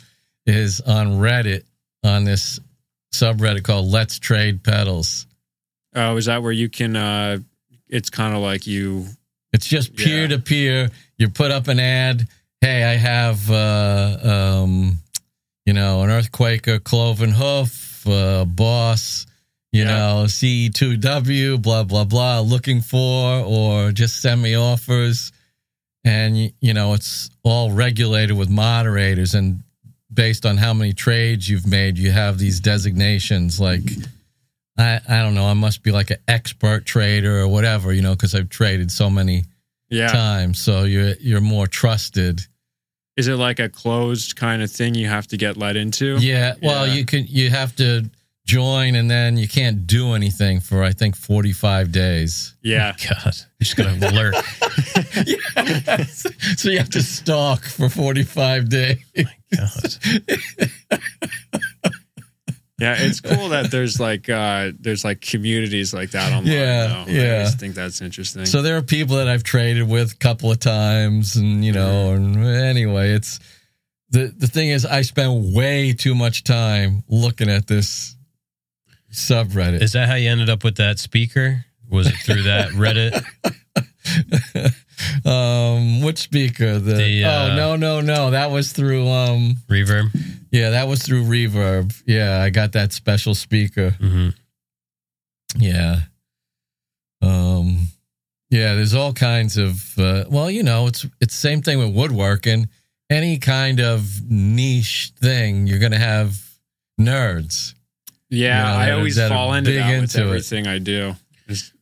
is 0.47 0.81
on 0.81 1.19
Reddit 1.19 1.65
on 2.05 2.25
this 2.25 2.61
subreddit 3.15 3.65
called 3.65 3.87
Let's 3.87 4.19
Trade 4.19 4.63
Pedals. 4.63 5.27
Oh, 5.95 6.17
is 6.17 6.27
that 6.27 6.43
where 6.43 6.53
you 6.53 6.69
can? 6.69 6.97
uh 6.97 7.39
It's 7.89 8.11
kind 8.11 8.35
of 8.35 8.43
like 8.43 8.67
you. 8.67 9.07
It's 9.53 9.67
just 9.67 9.97
peer 9.97 10.29
to 10.29 10.39
peer. 10.39 10.91
You 11.17 11.31
put 11.31 11.51
up 11.51 11.69
an 11.69 11.81
ad. 11.81 12.29
Hey, 12.61 12.85
I 12.85 12.97
have 12.97 13.51
uh, 13.51 14.19
um, 14.63 14.99
you 15.65 15.73
know, 15.73 16.03
an 16.03 16.11
Earthquaker 16.11 16.83
cloven 16.83 17.31
hoof, 17.31 18.07
uh, 18.07 18.45
boss, 18.45 19.27
you 19.79 19.85
Yeah. 19.85 19.97
know, 19.97 20.25
CE2W, 20.27 21.63
blah 21.63 21.85
blah 21.85 22.05
blah, 22.05 22.41
looking 22.41 22.81
for, 22.83 23.41
or 23.45 23.93
just 23.93 24.21
send 24.21 24.43
me 24.43 24.55
offers. 24.55 25.33
And 26.05 26.53
you 26.61 26.75
know, 26.75 26.95
it's 26.95 27.31
all 27.43 27.73
regulated 27.73 28.37
with 28.37 28.49
moderators, 28.49 29.35
and 29.35 29.63
based 30.13 30.47
on 30.47 30.57
how 30.57 30.73
many 30.75 30.93
trades 30.93 31.49
you've 31.49 31.67
made, 31.67 31.99
you 31.99 32.11
have 32.13 32.39
these 32.39 32.61
designations 32.61 33.61
like. 33.61 33.83
I, 34.81 35.01
I 35.09 35.23
don't 35.23 35.35
know. 35.35 35.45
I 35.47 35.55
must 35.55 35.83
be 35.83 35.91
like 35.91 36.11
an 36.13 36.19
expert 36.29 36.85
trader 36.87 37.41
or 37.41 37.49
whatever, 37.49 37.93
you 37.93 38.01
know, 38.01 38.13
because 38.13 38.33
I've 38.37 38.49
traded 38.49 38.93
so 38.93 39.11
many 39.11 39.43
Yeah. 39.91 40.07
times. 40.13 40.61
So 40.61 40.85
you're 40.85 41.15
you're 41.21 41.41
more 41.41 41.67
trusted. 41.67 42.47
Is 43.17 43.27
it 43.27 43.35
like 43.35 43.59
a 43.59 43.69
closed 43.69 44.37
kind 44.37 44.63
of 44.63 44.71
thing 44.71 44.95
you 44.95 45.09
have 45.09 45.27
to 45.29 45.37
get 45.37 45.57
let 45.57 45.75
into? 45.77 46.19
Yeah. 46.21 46.55
Well, 46.63 46.87
Yeah. 46.87 46.95
you 46.95 47.05
can 47.05 47.27
you 47.27 47.51
have 47.51 47.75
to 47.77 48.09
join 48.49 48.95
and 48.95 49.11
then 49.11 49.37
you 49.37 49.47
can't 49.47 49.87
do 49.87 50.15
anything 50.15 50.61
for 50.61 50.83
I 50.83 50.93
think 50.93 51.15
45 51.15 51.93
days. 51.93 52.55
Yeah. 52.63 52.95
God, 53.09 53.37
you're 53.59 53.61
just 53.61 53.77
gonna 53.77 54.11
lurk. 54.11 54.35
so 56.57 56.71
you 56.71 56.79
have 56.79 56.89
to 56.91 57.03
stalk 57.03 57.63
for 57.63 57.91
45 57.91 58.71
days. 58.71 58.99
My 59.17 59.25
God. 59.55 59.99
Yeah, 62.81 62.95
it's 62.97 63.21
cool 63.21 63.49
that 63.49 63.73
there's 63.73 63.99
like 63.99 64.29
uh 64.29 64.71
there's 64.79 65.05
like 65.05 65.21
communities 65.21 65.93
like 65.93 66.13
that 66.13 66.33
online. 66.33 66.53
Yeah, 66.53 66.87
though. 66.87 67.07
yeah. 67.11 67.41
I 67.41 67.43
just 67.43 67.59
think 67.59 67.75
that's 67.75 68.01
interesting. 68.01 68.47
So 68.47 68.63
there 68.63 68.77
are 68.77 68.83
people 68.83 69.17
that 69.17 69.27
I've 69.29 69.43
traded 69.43 69.89
with 69.89 70.13
a 70.13 70.17
couple 70.17 70.53
of 70.53 70.61
times 70.61 71.35
and 71.35 71.65
you 71.65 71.73
know, 71.73 72.13
and 72.13 72.37
anyway, 72.37 73.11
it's 73.11 73.41
the 74.11 74.33
the 74.37 74.47
thing 74.47 74.69
is 74.69 74.87
I 74.87 75.03
spend 75.03 75.53
way 75.55 75.93
too 75.93 76.15
much 76.15 76.45
time 76.45 77.03
looking 77.09 77.51
at 77.51 77.67
this 77.67 78.15
subreddit. 79.13 79.83
Is 79.83 79.93
that 79.93 80.09
how 80.09 80.15
you 80.17 80.31
ended 80.31 80.49
up 80.51 80.65
with 80.65 80.77
that 80.77 80.99
speaker? 80.99 81.65
Was 81.91 82.07
it 82.09 82.17
through 82.17 82.43
that 82.43 82.69
Reddit? 82.73 83.25
um 85.25 86.01
which 86.03 86.19
speaker 86.19 86.79
the, 86.79 86.95
The, 86.95 87.25
uh, 87.25 87.31
oh 87.53 87.57
no 87.57 87.77
no 87.77 88.01
no 88.01 88.31
that 88.31 88.51
was 88.51 88.73
through 88.73 89.07
um 89.09 89.57
Reverb. 89.69 90.09
yeah 90.51 90.71
that 90.71 90.89
was 90.89 91.03
through 91.03 91.25
reverb 91.25 91.95
yeah 92.07 92.41
i 92.43 92.51
got 92.51 92.73
that 92.73 92.93
special 92.93 93.35
speaker 93.35 93.91
hmm 93.91 94.31
yeah 95.57 96.01
um 97.23 97.87
yeah 98.51 98.75
there's 98.75 98.95
all 98.95 99.13
kinds 99.13 99.57
of 99.57 99.97
uh, 99.99 100.25
well 100.31 100.51
you 100.51 100.63
know 100.63 100.87
it's 100.87 101.05
it's 101.21 101.35
the 101.35 101.41
same 101.49 101.63
thing 101.63 101.79
with 101.79 101.95
woodworking 101.95 102.69
any 103.11 103.39
kind 103.39 103.81
of 103.81 104.05
niche 104.29 105.13
thing 105.21 105.67
you're 105.67 105.79
gonna 105.79 105.99
have 105.99 106.37
nerds 107.01 107.75
yeah, 108.31 108.59
you 108.73 108.79
know, 108.79 108.85
I 108.85 108.91
always 108.99 109.19
fall 109.29 109.55
into 109.55 109.73
that 109.73 109.91
with 110.01 110.03
into 110.15 110.21
it. 110.23 110.27
everything 110.27 110.67
I 110.67 110.79
do. 110.79 111.15
It's, 111.47 111.73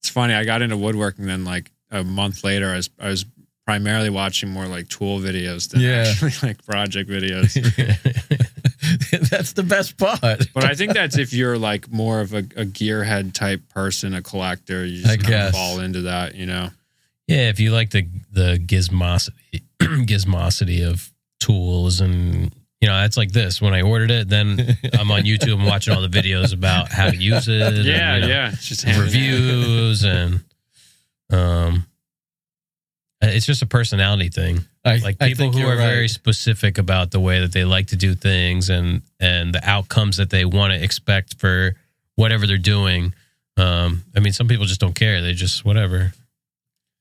it's 0.00 0.08
funny. 0.10 0.34
I 0.34 0.44
got 0.44 0.62
into 0.62 0.76
woodworking 0.76 1.26
then 1.26 1.44
like 1.44 1.70
a 1.90 2.02
month 2.04 2.42
later 2.44 2.70
I 2.70 2.76
was 2.76 2.90
I 2.98 3.08
was 3.08 3.24
primarily 3.66 4.10
watching 4.10 4.50
more 4.50 4.66
like 4.66 4.88
tool 4.88 5.20
videos 5.20 5.70
than 5.70 5.80
Yeah. 5.80 6.04
actually 6.08 6.32
like 6.48 6.64
project 6.66 7.08
videos. 7.08 7.54
that's 9.30 9.52
the 9.54 9.62
best 9.62 9.96
part 9.96 10.20
but 10.52 10.64
I 10.64 10.74
think 10.74 10.92
that's 10.92 11.16
if 11.16 11.32
you're 11.32 11.56
like 11.56 11.90
more 11.90 12.20
of 12.20 12.34
a, 12.34 12.38
a 12.38 12.64
gearhead 12.66 13.32
type 13.32 13.66
person, 13.70 14.12
a 14.14 14.22
collector, 14.22 14.84
you 14.84 14.98
just 15.02 15.08
I 15.12 15.16
kind 15.16 15.28
guess. 15.28 15.48
of 15.50 15.54
fall 15.54 15.80
into 15.80 16.02
that, 16.02 16.34
you 16.34 16.46
know. 16.46 16.68
Yeah, 17.26 17.48
if 17.48 17.58
you 17.60 17.70
like 17.72 17.90
the 17.90 18.06
the 18.32 18.58
gizmosity 18.58 19.62
gizmosity 19.80 20.86
of 20.86 21.10
tools 21.40 22.00
and 22.00 22.54
you 22.84 22.90
know, 22.90 23.02
it's 23.02 23.16
like 23.16 23.32
this. 23.32 23.62
When 23.62 23.72
I 23.72 23.80
ordered 23.80 24.10
it, 24.10 24.28
then 24.28 24.58
I'm 24.92 25.10
on 25.10 25.22
YouTube 25.22 25.54
and 25.54 25.64
watching 25.64 25.94
all 25.94 26.02
the 26.02 26.08
videos 26.08 26.52
about 26.52 26.92
how 26.92 27.08
to 27.08 27.16
use 27.16 27.48
it. 27.48 27.62
and, 27.62 27.78
Yeah, 27.82 28.16
you 28.16 28.20
know, 28.20 28.28
yeah. 28.28 28.50
It's 28.52 28.66
just 28.68 28.82
hand 28.82 28.98
in 28.98 29.02
hand. 29.02 29.14
reviews 29.14 30.04
and 30.04 30.40
um 31.30 31.86
it's 33.22 33.46
just 33.46 33.62
a 33.62 33.66
personality 33.66 34.28
thing. 34.28 34.66
I, 34.84 34.96
Like 34.98 35.18
people 35.18 35.50
who 35.50 35.66
are 35.66 35.76
very 35.76 36.08
specific 36.08 36.76
about 36.76 37.10
the 37.10 37.20
way 37.20 37.40
that 37.40 37.52
they 37.52 37.64
like 37.64 37.86
to 37.86 37.96
do 37.96 38.14
things 38.14 38.68
and 38.68 39.00
and 39.18 39.54
the 39.54 39.66
outcomes 39.66 40.18
that 40.18 40.28
they 40.28 40.44
want 40.44 40.74
to 40.74 40.84
expect 40.84 41.40
for 41.40 41.76
whatever 42.16 42.46
they're 42.46 42.58
doing. 42.58 43.14
Um 43.56 44.04
I 44.14 44.20
mean 44.20 44.34
some 44.34 44.46
people 44.46 44.66
just 44.66 44.80
don't 44.82 44.94
care. 44.94 45.22
They 45.22 45.32
just 45.32 45.64
whatever. 45.64 46.12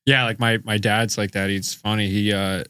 Yeah, 0.06 0.24
like 0.24 0.40
my 0.40 0.60
my 0.64 0.78
dad's 0.78 1.18
like 1.18 1.32
that. 1.32 1.50
He's 1.50 1.74
funny. 1.74 2.08
He 2.08 2.32
uh 2.32 2.64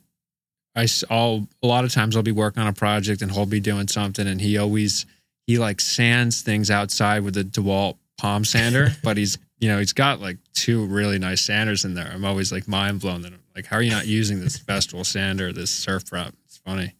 I 0.75 0.83
s- 0.83 1.03
I'll 1.09 1.47
a 1.61 1.67
lot 1.67 1.83
of 1.85 1.91
times 1.93 2.15
I'll 2.15 2.23
be 2.23 2.31
working 2.31 2.61
on 2.61 2.67
a 2.67 2.73
project 2.73 3.21
and 3.21 3.31
he'll 3.31 3.45
be 3.45 3.59
doing 3.59 3.87
something 3.87 4.27
and 4.27 4.41
he 4.41 4.57
always 4.57 5.05
he 5.47 5.57
like 5.59 5.79
sands 5.81 6.41
things 6.41 6.71
outside 6.71 7.23
with 7.23 7.37
a 7.37 7.43
DeWalt 7.43 7.97
palm 8.17 8.43
sander, 8.45 8.89
but 9.03 9.17
he's 9.17 9.37
you 9.59 9.69
know, 9.69 9.79
he's 9.79 9.93
got 9.93 10.19
like 10.19 10.37
two 10.53 10.85
really 10.87 11.19
nice 11.19 11.41
sanders 11.41 11.85
in 11.85 11.93
there. 11.93 12.09
I'm 12.13 12.25
always 12.25 12.51
like 12.51 12.67
mind 12.67 12.99
blown 13.01 13.21
that 13.21 13.31
I'm 13.33 13.39
like, 13.55 13.65
how 13.65 13.77
are 13.77 13.81
you 13.81 13.91
not 13.91 14.07
using 14.07 14.39
this 14.39 14.57
Festool 14.67 15.05
sander, 15.05 15.53
this 15.53 15.85
SurfPrep? 15.85 16.33
It's 16.45 16.57
funny. 16.57 16.93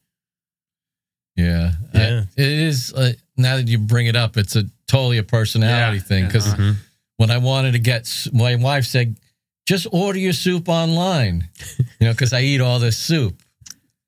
Yeah, 1.35 1.71
Yeah. 1.93 2.23
I- 2.37 2.41
it 2.41 2.47
is. 2.47 2.93
Uh, 2.93 3.13
now 3.37 3.55
that 3.57 3.67
you 3.67 3.77
bring 3.79 4.05
it 4.07 4.15
up, 4.15 4.37
it's 4.37 4.55
a 4.55 4.65
totally 4.87 5.17
a 5.17 5.23
personality 5.23 5.97
Yeah, 5.97 6.03
thing. 6.03 6.25
Because 6.27 6.47
uh-huh. 6.53 6.73
when 7.17 7.31
I 7.31 7.39
wanted 7.39 7.71
to 7.71 7.79
get, 7.79 8.07
my 8.31 8.55
wife 8.55 8.85
said, 8.85 9.17
"Just 9.65 9.87
order 9.91 10.19
your 10.19 10.33
soup 10.33 10.69
online," 10.69 11.49
you 11.99 12.05
know, 12.07 12.11
because 12.11 12.33
I 12.33 12.41
eat 12.41 12.61
all 12.61 12.77
this 12.79 12.97
soup. 12.97 13.41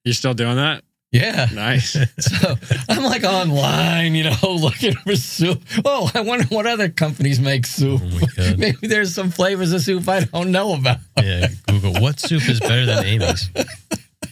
You 0.05 0.13
still 0.13 0.33
doing 0.33 0.55
that? 0.55 0.83
Yeah, 1.11 1.47
Nice. 1.53 1.93
so 2.19 2.55
I'm 2.89 3.03
like 3.03 3.23
online, 3.23 4.15
you 4.15 4.25
know, 4.25 4.35
looking 4.43 4.93
for 4.95 5.15
soup. 5.15 5.61
Oh, 5.85 6.11
I 6.13 6.21
wonder 6.21 6.45
what 6.47 6.65
other 6.67 6.89
companies 6.89 7.39
make 7.39 7.65
soup. 7.65 8.01
Oh. 8.03 8.53
Maybe 8.57 8.87
there's 8.87 9.15
some 9.15 9.29
flavors 9.31 9.71
of 9.71 9.81
soup 9.81 10.07
I 10.09 10.25
don't 10.25 10.51
know 10.51 10.73
about. 10.73 10.97
Yeah, 11.21 11.47
Google 11.67 11.93
what 12.01 12.19
soup 12.19 12.47
is 12.49 12.59
better 12.59 12.85
than 12.85 13.05
Amy's. 13.05 13.49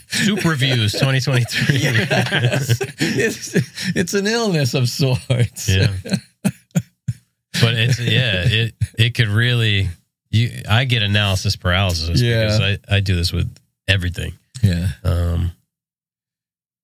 Soup 0.08 0.44
reviews 0.44 0.92
2023. 0.94 1.78
Yes. 1.78 2.82
it's, 3.00 3.56
it's 3.96 4.14
an 4.14 4.28
illness 4.28 4.74
of 4.74 4.90
sorts. 4.90 5.70
Yeah. 5.70 5.88
But 7.62 7.76
it's 7.76 8.00
yeah, 8.00 8.44
it 8.46 8.74
it 8.98 9.14
could 9.16 9.28
really 9.28 9.88
you 10.32 10.64
I 10.68 10.86
get 10.86 11.02
analysis 11.04 11.56
paralysis 11.56 12.20
Yeah. 12.22 12.42
because 12.46 12.60
I, 12.60 12.96
I 12.98 13.00
do 13.00 13.16
this 13.16 13.32
with 13.32 13.56
everything. 13.88 14.34
yeah. 14.62 14.90
Um 15.04 15.52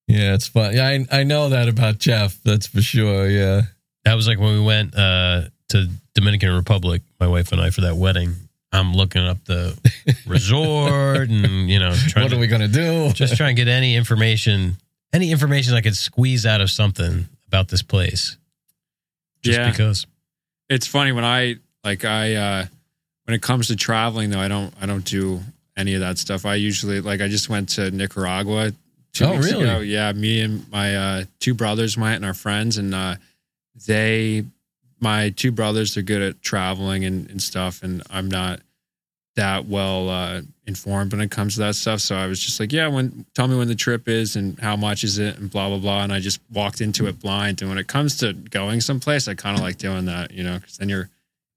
Yeah, 0.09 0.33
it's 0.33 0.47
fun. 0.47 0.73
Yeah, 0.75 0.87
I 0.87 1.05
I 1.19 1.23
know 1.23 1.49
that 1.49 1.69
about 1.69 1.99
Jeff. 1.99 2.41
That's 2.43 2.67
for 2.67 2.81
sure. 2.81 3.29
Yeah. 3.29 3.61
that 4.05 4.15
was 4.15 4.27
like 4.27 4.39
when 4.39 4.53
we 4.55 4.61
went 4.65 4.95
uh 4.95 5.43
to 5.69 5.87
Dominican 6.15 6.53
Republic, 6.55 7.03
my 7.19 7.27
wife 7.27 7.51
and 7.51 7.61
I 7.61 7.69
for 7.69 7.81
that 7.81 7.95
wedding. 7.95 8.33
I'm 8.71 8.93
looking 8.93 9.23
up 9.23 9.43
the 9.45 9.77
resort 10.27 11.29
and 11.29 11.69
you 11.69 11.79
know 11.79 11.93
trying 11.93 12.25
What 12.25 12.29
to 12.31 12.37
are 12.37 12.39
we 12.39 12.47
gonna 12.47 12.67
do? 12.67 13.11
just 13.13 13.37
try 13.37 13.47
and 13.49 13.55
get 13.57 13.67
any 13.67 13.95
information 13.95 14.77
any 15.13 15.31
information 15.31 15.73
I 15.73 15.81
could 15.81 15.95
squeeze 15.95 16.45
out 16.45 16.61
of 16.61 16.69
something 16.69 17.27
about 17.47 17.67
this 17.69 17.81
place. 17.81 18.37
Just 19.41 19.57
yeah. 19.59 19.69
because. 19.71 20.05
it's 20.69 20.85
funny 20.87 21.11
when 21.11 21.23
I 21.25 21.55
Like 21.83 22.03
I, 22.05 22.35
uh, 22.35 22.65
when 23.25 23.35
it 23.35 23.41
comes 23.41 23.67
to 23.67 23.75
traveling, 23.75 24.29
though, 24.31 24.39
I 24.39 24.47
don't, 24.47 24.73
I 24.81 24.85
don't 24.85 25.05
do 25.05 25.41
any 25.77 25.93
of 25.93 26.01
that 26.01 26.17
stuff. 26.17 26.45
I 26.45 26.55
usually, 26.55 26.99
like, 26.99 27.21
I 27.21 27.27
just 27.27 27.47
went 27.49 27.69
to 27.69 27.89
Nicaragua 27.91 28.73
two 29.13 29.25
Oh, 29.25 29.31
weeks 29.33 29.45
really? 29.51 29.63
ago. 29.63 29.79
Yeah, 29.79 30.11
me 30.13 30.41
and 30.41 30.69
my 30.71 30.95
uh, 30.95 31.23
two 31.39 31.53
brothers 31.53 31.97
went, 31.97 32.15
and 32.17 32.25
our 32.25 32.33
friends, 32.33 32.77
and 32.77 32.93
uh, 32.95 33.15
they, 33.87 34.45
my 34.99 35.29
two 35.31 35.51
brothers, 35.51 35.93
they're 35.93 36.03
good 36.03 36.21
at 36.21 36.41
traveling 36.41 37.05
and, 37.05 37.29
and 37.29 37.41
stuff, 37.41 37.83
and 37.83 38.03
I'm 38.09 38.29
not 38.29 38.59
that 39.35 39.65
well 39.67 40.09
uh, 40.09 40.41
informed 40.67 41.13
when 41.13 41.21
it 41.21 41.31
comes 41.31 41.53
to 41.53 41.61
that 41.61 41.75
stuff. 41.75 42.01
So 42.01 42.15
I 42.15 42.25
was 42.27 42.41
just 42.41 42.59
like, 42.59 42.73
yeah, 42.73 42.87
when 42.87 43.25
tell 43.35 43.47
me 43.47 43.55
when 43.55 43.69
the 43.69 43.75
trip 43.75 44.09
is 44.09 44.35
and 44.35 44.59
how 44.59 44.75
much 44.75 45.03
is 45.05 45.17
it 45.17 45.37
and 45.37 45.49
blah 45.49 45.69
blah 45.69 45.77
blah. 45.77 46.03
And 46.03 46.11
I 46.11 46.19
just 46.19 46.41
walked 46.51 46.81
into 46.81 47.07
it 47.07 47.19
blind. 47.21 47.61
And 47.61 47.69
when 47.69 47.77
it 47.77 47.87
comes 47.87 48.17
to 48.17 48.33
going 48.33 48.81
someplace, 48.81 49.29
I 49.29 49.35
kind 49.35 49.55
of 49.55 49.63
like 49.63 49.77
doing 49.77 50.05
that, 50.05 50.31
you 50.31 50.43
know, 50.43 50.57
because 50.59 50.77
then 50.77 50.89
you're 50.89 51.09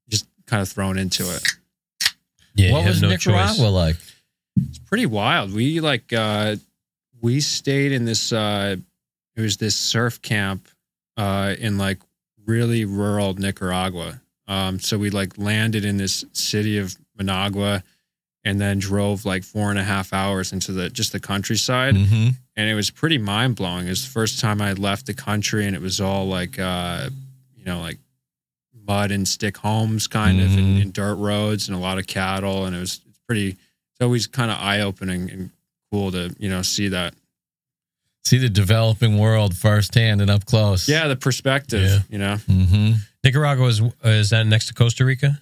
just 0.09 0.27
kind 0.47 0.63
of 0.63 0.69
thrown 0.69 0.97
into 0.97 1.25
it. 1.35 1.43
Yeah, 2.55 2.69
you 2.69 2.73
what 2.75 2.85
was 2.85 3.03
no 3.03 3.09
Nicaragua 3.09 3.55
choice. 3.57 3.59
like? 3.73 3.97
It's 4.69 4.79
pretty 4.79 5.07
wild. 5.07 5.53
We 5.53 5.81
like 5.81 6.13
uh, 6.13 6.57
we 7.23 7.41
stayed 7.41 7.93
in 7.93 8.05
this. 8.05 8.33
Uh, 8.33 8.77
it 9.37 9.41
was 9.41 9.57
this 9.57 9.75
surf 9.77 10.21
camp 10.21 10.69
uh, 11.17 11.55
in 11.59 11.79
like 11.79 11.99
really 12.45 12.85
rural 12.85 13.33
Nicaragua. 13.35 14.21
Um, 14.49 14.79
so 14.79 14.99
we 14.99 15.09
like 15.09 15.39
landed 15.39 15.85
in 15.87 15.97
this 15.97 16.25
city 16.33 16.77
of 16.79 16.95
Managua 17.17 17.83
and 18.45 18.61
then 18.61 18.79
drove 18.81 19.25
like 19.25 19.45
four 19.45 19.71
and 19.71 19.79
a 19.79 19.85
half 19.85 20.13
hours 20.13 20.53
into 20.53 20.73
the 20.73 20.91
just 20.91 21.13
the 21.13 21.21
countryside. 21.21 21.97
hmm 21.97 22.29
And 22.57 22.69
it 22.69 22.75
was 22.75 22.91
pretty 22.91 23.17
mind 23.19 23.57
blowing. 23.57 23.87
It 23.87 23.91
was 23.91 24.05
the 24.05 24.11
first 24.11 24.41
time 24.41 24.61
I 24.61 24.73
left 24.75 25.07
the 25.07 25.15
country 25.15 25.65
and 25.67 25.75
it 25.77 25.81
was 25.81 26.01
all 26.01 26.27
like 26.27 26.59
uh, 26.59 27.09
you 27.57 27.65
know, 27.65 27.81
like 27.81 27.99
mud 28.87 29.13
and 29.13 29.27
stick 29.29 29.57
homes 29.59 30.09
kind 30.09 30.41
of 30.41 30.53
and, 30.53 30.77
Mhm. 30.79 30.83
and 30.83 30.93
dirt 30.93 31.15
roads 31.15 31.69
and 31.69 31.77
a 31.77 31.81
lot 31.81 31.99
of 31.99 32.07
cattle 32.09 32.67
and 32.67 32.75
it 32.75 32.81
was 32.81 33.01
it's 33.09 33.21
pretty 33.29 33.51
it's 33.51 34.01
always 34.01 34.27
kind 34.27 34.51
of 34.51 34.59
eye 34.59 34.81
opening 34.81 35.31
and 35.31 35.51
cool 35.93 36.11
to, 36.11 36.35
you 36.39 36.49
know, 36.49 36.63
see 36.63 36.89
that. 36.89 37.15
See 38.25 38.39
the 38.39 38.49
developing 38.49 39.19
world 39.19 39.55
firsthand 39.57 40.21
and 40.23 40.31
up 40.31 40.47
close. 40.47 40.89
Yeah, 40.89 41.07
the 41.09 41.17
perspective, 41.17 41.83
Yeah. 41.83 41.99
you 42.09 42.19
know. 42.19 42.37
hmm 42.37 42.93
Nicaragua 43.25 43.67
is 43.69 43.81
is 44.05 44.31
that 44.31 44.47
next 44.47 44.67
to 44.69 44.75
Costa 44.75 45.05
Rica? 45.05 45.41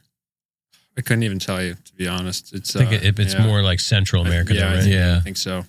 I 0.98 1.02
couldn't 1.02 1.22
even 1.22 1.38
tell 1.38 1.62
you 1.62 1.74
to 1.74 1.94
be 1.94 2.08
honest. 2.08 2.52
It's 2.52 2.74
I 2.76 2.84
think 2.84 2.92
uh, 3.02 3.06
it, 3.06 3.18
it's 3.18 3.34
yeah. 3.34 3.46
more 3.46 3.62
like 3.62 3.80
Central 3.80 4.26
America, 4.26 4.54
Yeah, 4.54 4.60
though, 4.72 4.78
I 4.78 4.80
think- 4.80 4.92
Yeah. 4.94 5.16
I 5.16 5.20
think 5.20 5.36
so. 5.36 5.64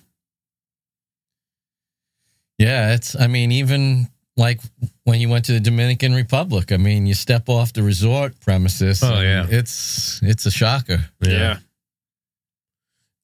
Yeah, 2.58 2.94
it's. 2.94 3.14
I 3.18 3.26
mean, 3.28 3.50
even 3.52 4.08
like 4.36 4.60
when 5.04 5.20
you 5.20 5.28
went 5.28 5.44
to 5.46 5.52
the 5.52 5.60
Dominican 5.60 6.14
Republic. 6.14 6.72
I 6.72 6.76
mean, 6.76 7.06
you 7.06 7.14
step 7.14 7.48
off 7.48 7.72
the 7.72 7.82
resort 7.82 8.38
premises. 8.40 9.02
Oh, 9.02 9.20
yeah. 9.20 9.46
it's 9.48 10.20
it's 10.22 10.46
a 10.46 10.50
shocker. 10.50 11.04
Yeah. 11.20 11.58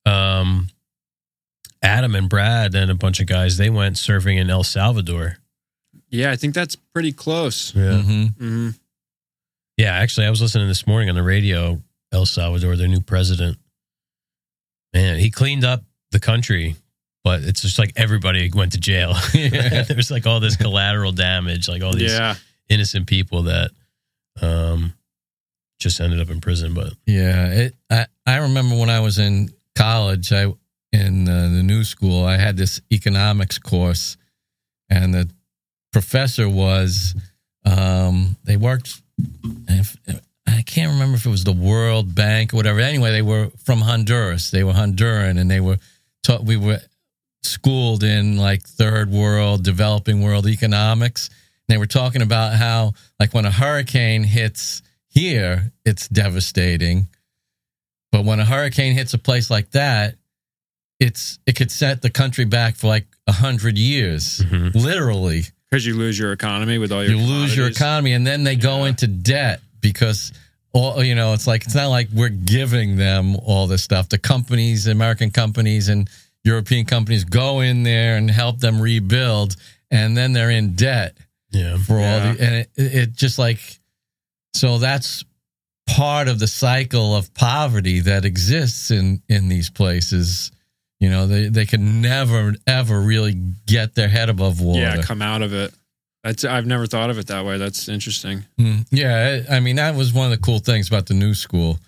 Um, 0.07 0.69
Adam 1.83 2.15
and 2.15 2.29
Brad 2.29 2.75
and 2.75 2.91
a 2.91 2.95
bunch 2.95 3.21
of 3.21 3.27
guys 3.27 3.57
they 3.57 3.71
went 3.71 3.97
surfing 3.97 4.39
in 4.39 4.51
El 4.51 4.65
Salvador. 4.65 5.39
Yeah, 6.11 6.31
I 6.31 6.37
think 6.37 6.55
that's 6.55 6.75
pretty 6.77 7.13
close. 7.13 7.75
Yeah, 7.75 8.01
hmm 8.03 8.25
hmm 8.39 8.69
yeah. 9.77 9.95
Actually, 9.95 10.27
I 10.27 10.31
was 10.31 10.41
listening 10.43 10.67
this 10.69 10.87
morning 10.87 11.09
on 11.09 11.15
the 11.15 11.23
radio. 11.23 11.81
El 12.11 12.25
Salvador, 12.27 12.75
their 12.75 12.89
new 12.89 13.01
president, 13.03 13.59
man, 14.95 15.19
he 15.19 15.31
cleaned 15.31 15.63
up 15.65 15.83
the 16.11 16.19
country, 16.19 16.75
but 17.23 17.43
it's 17.43 17.61
just 17.61 17.79
like 17.79 17.93
everybody 17.97 18.51
went 18.55 18.73
to 18.73 18.81
jail. 18.81 19.15
Yeah. 19.35 19.83
There's 19.89 20.11
like 20.11 20.27
all 20.27 20.41
this 20.41 20.57
collateral 20.57 21.13
damage, 21.13 21.69
like 21.69 21.83
all 21.83 21.93
these 21.93 22.13
Yeah. 22.15 22.37
innocent 22.71 23.07
people 23.07 23.43
that 23.43 23.71
um 24.41 24.95
just 25.79 26.01
ended 26.01 26.19
up 26.21 26.31
in 26.31 26.41
prison. 26.41 26.73
But 26.75 26.95
Yeah, 27.07 27.47
it. 27.53 27.75
I 27.91 28.07
I 28.27 28.37
remember 28.39 28.77
when 28.79 28.89
I 28.91 29.01
was 29.01 29.19
in 29.19 29.51
college. 29.77 30.33
I 30.33 30.47
in 30.93 31.29
uh, 31.29 31.49
the 31.55 31.63
new 31.63 31.85
school. 31.85 32.25
I 32.25 32.37
had 32.37 32.57
this 32.57 32.81
economics 32.93 33.59
course, 33.59 34.17
and 34.89 35.15
the 35.15 35.29
professor 35.93 36.49
was. 36.49 37.15
Um, 37.65 38.37
they 38.45 38.57
worked. 38.57 39.03
If, 39.69 39.97
I 40.47 40.63
can't 40.63 40.93
remember 40.93 41.17
if 41.17 41.27
it 41.27 41.31
was 41.31 41.45
the 41.45 41.53
World 41.53 42.15
Bank 42.15 42.55
or 42.55 42.57
whatever. 42.57 42.81
Anyway, 42.81 43.11
they 43.11 43.23
were 43.23 43.51
from 43.65 43.81
Honduras. 43.81 44.51
They 44.51 44.65
were 44.65 44.73
Honduran, 44.73 45.39
and 45.39 45.51
they 45.51 45.61
were 45.61 45.79
taught. 46.23 46.45
We 46.45 46.57
were 46.57 46.81
schooled 47.43 48.03
in 48.03 48.37
like 48.37 48.63
third 48.63 49.11
world, 49.11 49.65
developing 49.65 50.23
world 50.23 50.47
economics. 50.47 51.29
And 51.29 51.75
they 51.75 51.79
were 51.79 51.87
talking 51.87 52.23
about 52.23 52.55
how, 52.55 52.95
like, 53.21 53.35
when 53.35 53.45
a 53.45 53.51
hurricane 53.51 54.25
hits 54.25 54.83
here, 55.09 55.73
it's 55.85 56.09
devastating. 56.09 57.09
But 58.11 58.25
when 58.25 58.41
a 58.41 58.45
hurricane 58.45 58.95
hits 58.95 59.13
a 59.15 59.19
place 59.19 59.51
like 59.51 59.71
that, 59.73 60.15
it's 61.01 61.39
it 61.47 61.57
could 61.57 61.71
set 61.71 62.03
the 62.03 62.11
country 62.11 62.45
back 62.45 62.77
for 62.77 62.89
like 62.89 63.07
a 63.27 63.33
hundred 63.33 63.79
years, 63.79 64.41
Mhm. 64.41 64.75
literally. 64.75 65.45
Because 65.71 65.85
you 65.87 65.95
lose 65.97 66.19
your 66.19 66.33
economy 66.33 66.79
with 66.79 66.93
all 66.93 67.03
your 67.05 67.13
You 67.13 67.19
lose 67.19 67.55
your 67.57 67.69
economy, 67.69 68.13
and 68.15 68.27
then 68.27 68.43
they 68.45 68.57
go 68.57 68.87
into 68.87 69.07
debt 69.07 69.61
because 69.81 70.33
all 70.73 71.03
you 71.05 71.15
know. 71.15 71.35
It's 71.35 71.47
like 71.47 71.65
it's 71.65 71.75
not 71.75 71.89
like 71.89 72.09
we're 72.13 72.29
giving 72.31 72.97
them 72.97 73.37
all 73.37 73.67
this 73.67 73.83
stuff. 73.83 74.09
The 74.09 74.19
companies, 74.19 74.87
American 74.87 75.31
companies, 75.31 75.89
and 75.89 76.09
European 76.45 76.87
companies 76.87 77.25
go 77.25 77.61
in 77.61 77.83
there 77.83 78.17
and 78.17 78.31
help 78.31 78.61
them 78.61 78.81
rebuild, 78.81 79.57
and 79.91 80.17
then 80.17 80.33
they're 80.33 80.51
in 80.51 80.75
debt 80.75 81.17
yeah, 81.51 81.77
for 81.79 81.95
all 81.95 82.01
Yeah. 82.01 82.33
the 82.33 82.43
and 82.45 82.55
it, 82.55 82.71
it 82.77 83.13
just 83.17 83.39
like 83.39 83.61
so 84.55 84.79
that's 84.79 85.25
part 85.87 86.29
of 86.29 86.39
the 86.39 86.47
cycle 86.47 87.15
of 87.15 87.33
poverty 87.35 88.01
that 88.01 88.25
exists 88.25 88.91
in 88.91 89.23
in 89.29 89.49
these 89.49 89.69
places 89.71 90.51
you 91.01 91.11
know 91.11 91.27
they 91.27 91.49
they 91.49 91.67
can 91.67 92.01
never 92.01 92.55
ever 92.67 93.01
really 93.01 93.35
get 93.67 93.95
their 93.95 94.09
head 94.09 94.29
above 94.29 94.61
water 94.61 94.81
Yeah, 94.81 95.03
come 95.03 95.23
out 95.23 95.43
of 95.43 95.53
it. 95.53 95.73
That's 96.25 96.45
I've 96.45 96.67
never 96.67 96.87
thought 96.87 97.11
of 97.11 97.19
it 97.19 97.29
that 97.29 97.45
way. 97.45 97.59
That's 97.59 97.89
interesting. 97.89 98.45
Mm, 98.59 98.87
yeah 98.91 99.41
I 99.49 99.57
I 99.57 99.61
mean 99.61 99.77
that 99.77 99.95
was 99.95 100.13
one 100.13 100.27
of 100.27 100.33
the 100.33 100.45
cool 100.45 100.59
things 100.59 100.89
about 100.89 101.07
the 101.07 101.15
new 101.15 101.35
school 101.35 101.79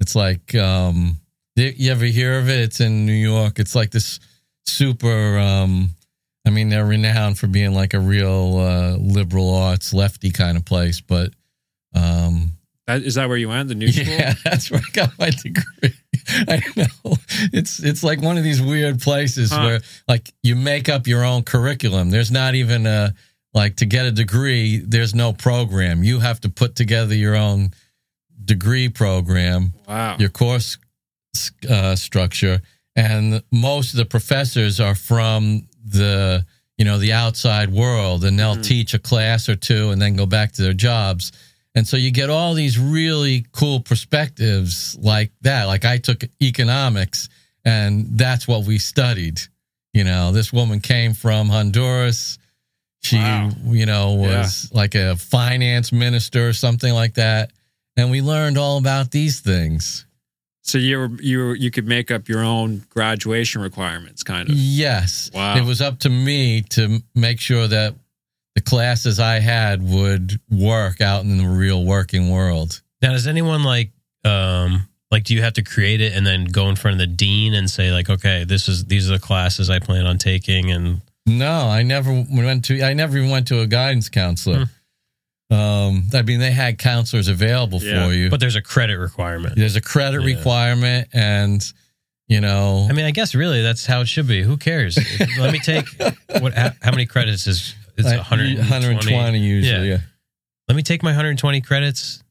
it's 0.00 0.16
like 0.16 0.54
um 0.54 1.16
you 1.56 1.72
you 1.76 1.90
ever 1.92 2.06
hear 2.06 2.38
of 2.38 2.48
it 2.48 2.60
it's 2.60 2.80
in 2.80 3.06
new 3.06 3.12
york 3.12 3.58
it's 3.58 3.74
like 3.74 3.90
this 3.90 4.18
super 4.66 5.38
um 5.38 5.90
i 6.46 6.50
mean 6.50 6.68
they're 6.70 6.86
renowned 6.86 7.38
for 7.38 7.46
being 7.46 7.74
like 7.74 7.94
a 7.94 8.00
real 8.00 8.56
uh 8.58 8.96
liberal 8.96 9.54
arts 9.54 9.92
lefty 9.92 10.30
kind 10.30 10.56
of 10.56 10.64
place 10.64 11.00
but 11.00 11.32
um 11.94 12.52
is 12.96 13.14
that 13.16 13.28
where 13.28 13.36
you 13.38 13.48
went? 13.48 13.68
The 13.68 13.74
new 13.74 13.90
school? 13.90 14.06
Yeah, 14.12 14.34
that's 14.44 14.70
where 14.70 14.80
I 14.80 14.90
got 14.92 15.18
my 15.18 15.30
degree. 15.30 15.94
I 16.48 16.62
know 16.76 17.16
it's 17.52 17.80
it's 17.82 18.02
like 18.02 18.20
one 18.20 18.36
of 18.38 18.44
these 18.44 18.60
weird 18.62 19.00
places 19.00 19.50
Huh. 19.50 19.62
where 19.64 19.80
like 20.08 20.32
you 20.42 20.54
make 20.56 20.88
up 20.88 21.06
your 21.06 21.24
own 21.24 21.42
curriculum. 21.42 22.10
There's 22.10 22.30
not 22.30 22.54
even 22.54 22.86
a 22.86 23.14
like 23.54 23.76
to 23.76 23.86
get 23.86 24.06
a 24.06 24.12
degree. 24.12 24.78
There's 24.78 25.14
no 25.14 25.32
program. 25.32 26.04
You 26.04 26.20
have 26.20 26.40
to 26.42 26.48
put 26.48 26.76
together 26.76 27.14
your 27.14 27.34
own 27.36 27.70
degree 28.44 28.88
program, 28.88 29.72
Wow. 29.88 30.16
your 30.18 30.28
course 30.30 30.78
uh, 31.68 31.96
structure, 31.96 32.60
and 32.96 33.42
most 33.52 33.92
of 33.92 33.98
the 33.98 34.04
professors 34.04 34.80
are 34.80 34.94
from 34.94 35.68
the 35.84 36.44
you 36.78 36.84
know 36.84 36.98
the 36.98 37.12
outside 37.12 37.70
world, 37.72 38.24
and 38.24 38.38
they'll 38.38 38.56
Mhm. 38.56 38.64
teach 38.64 38.94
a 38.94 38.98
class 38.98 39.48
or 39.48 39.56
two, 39.56 39.90
and 39.90 40.00
then 40.00 40.16
go 40.16 40.26
back 40.26 40.52
to 40.52 40.62
their 40.62 40.72
jobs. 40.72 41.32
And 41.74 41.86
so 41.86 41.96
you 41.96 42.10
get 42.10 42.30
all 42.30 42.54
these 42.54 42.78
really 42.78 43.46
cool 43.52 43.80
perspectives 43.80 44.96
like 45.00 45.32
that. 45.42 45.64
Like 45.66 45.84
I 45.84 45.98
took 45.98 46.24
economics, 46.42 47.28
and 47.64 48.18
that's 48.18 48.48
what 48.48 48.64
we 48.64 48.78
studied. 48.78 49.40
You 49.92 50.04
know, 50.04 50.32
this 50.32 50.52
woman 50.52 50.80
came 50.80 51.14
from 51.14 51.48
Honduras. 51.48 52.38
She, 53.02 53.16
Wow. 53.16 53.50
you 53.64 53.86
know, 53.86 54.14
was 54.14 54.70
like 54.74 54.94
a 54.94 55.16
finance 55.16 55.90
minister 55.90 56.48
or 56.48 56.52
something 56.52 56.92
like 56.92 57.14
that. 57.14 57.50
And 57.96 58.10
we 58.10 58.20
learned 58.20 58.58
all 58.58 58.76
about 58.78 59.10
these 59.10 59.40
things. 59.40 60.06
So 60.62 60.76
you 60.78 60.98
were, 60.98 61.10
you 61.20 61.38
were, 61.38 61.54
you 61.56 61.70
could 61.70 61.86
make 61.86 62.10
up 62.10 62.28
your 62.28 62.44
own 62.44 62.84
graduation 62.90 63.62
requirements, 63.62 64.22
kind 64.22 64.48
of. 64.48 64.54
Yes. 64.54 65.30
Wow. 65.34 65.56
It 65.56 65.64
was 65.64 65.80
up 65.80 66.00
to 66.00 66.10
me 66.10 66.60
to 66.70 67.00
make 67.14 67.40
sure 67.40 67.66
that 67.66 67.94
the 68.64 68.70
classes 68.70 69.18
I 69.18 69.38
had 69.40 69.82
would 69.82 70.38
work 70.50 71.00
out 71.00 71.24
in 71.24 71.38
the 71.38 71.46
real 71.48 71.84
working 71.84 72.30
world. 72.30 72.80
Now, 73.02 73.12
does 73.12 73.26
anyone 73.26 73.62
like 73.64 73.90
um 74.24 74.86
like 75.10 75.24
do 75.24 75.34
you 75.34 75.42
have 75.42 75.54
to 75.54 75.62
create 75.62 76.00
it 76.00 76.12
and 76.12 76.26
then 76.26 76.44
go 76.44 76.68
in 76.68 76.76
front 76.76 76.94
of 76.94 76.98
the 76.98 77.06
dean 77.06 77.54
and 77.54 77.68
say 77.70 77.90
like, 77.90 78.10
okay, 78.10 78.44
this 78.44 78.68
is 78.68 78.84
these 78.84 79.08
are 79.10 79.14
the 79.14 79.18
classes 79.18 79.70
I 79.70 79.78
plan 79.78 80.06
on 80.06 80.18
taking 80.18 80.70
and 80.70 81.00
No, 81.26 81.50
I 81.68 81.82
never 81.82 82.12
went 82.30 82.66
to. 82.66 82.82
I 82.82 82.92
never 82.92 83.16
even 83.18 83.30
went 83.30 83.48
to 83.48 83.60
a 83.60 83.66
guidance 83.66 84.08
counselor. 84.10 84.66
Um, 85.50 86.04
I 86.14 86.22
mean, 86.22 86.38
they 86.38 86.52
had 86.52 86.78
counselors 86.78 87.26
available 87.28 87.80
Yeah, 87.82 88.06
for 88.06 88.12
you, 88.14 88.30
but 88.30 88.38
there's 88.40 88.54
a 88.56 88.62
credit 88.62 88.98
requirement. 88.98 89.56
there's 89.56 89.74
a 89.76 89.80
credit 89.80 90.20
Yeah. 90.20 90.36
requirement, 90.36 91.08
and 91.12 91.60
you 92.28 92.40
know, 92.40 92.86
I 92.88 92.92
mean, 92.92 93.04
I 93.06 93.10
guess 93.10 93.34
really 93.34 93.60
that's 93.62 93.84
how 93.86 94.00
it 94.02 94.06
should 94.06 94.28
be. 94.28 94.42
Who 94.42 94.56
cares? 94.56 94.96
Let 95.38 95.52
me 95.52 95.58
take 95.58 95.86
what 96.40 96.52
how, 96.54 96.70
how 96.82 96.90
many 96.92 97.06
credits 97.06 97.48
is 97.48 97.74
it's 98.00 98.08
like 98.08 98.18
120. 98.18 98.56
120 98.58 99.38
usually. 99.38 99.88
Yeah. 99.88 99.94
Yeah. 99.96 100.00
Let 100.68 100.76
me 100.76 100.82
take 100.82 101.02
my 101.02 101.10
120 101.10 101.60
credits 101.62 102.22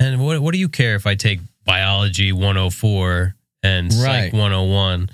And 0.00 0.20
what 0.24 0.40
what 0.40 0.52
do 0.52 0.58
you 0.58 0.68
care 0.68 0.94
if 0.96 1.06
I 1.06 1.14
take 1.14 1.40
biology 1.64 2.32
104 2.32 3.34
and 3.62 3.92
psych 3.92 4.06
Right. 4.06 4.32
101? 4.32 5.10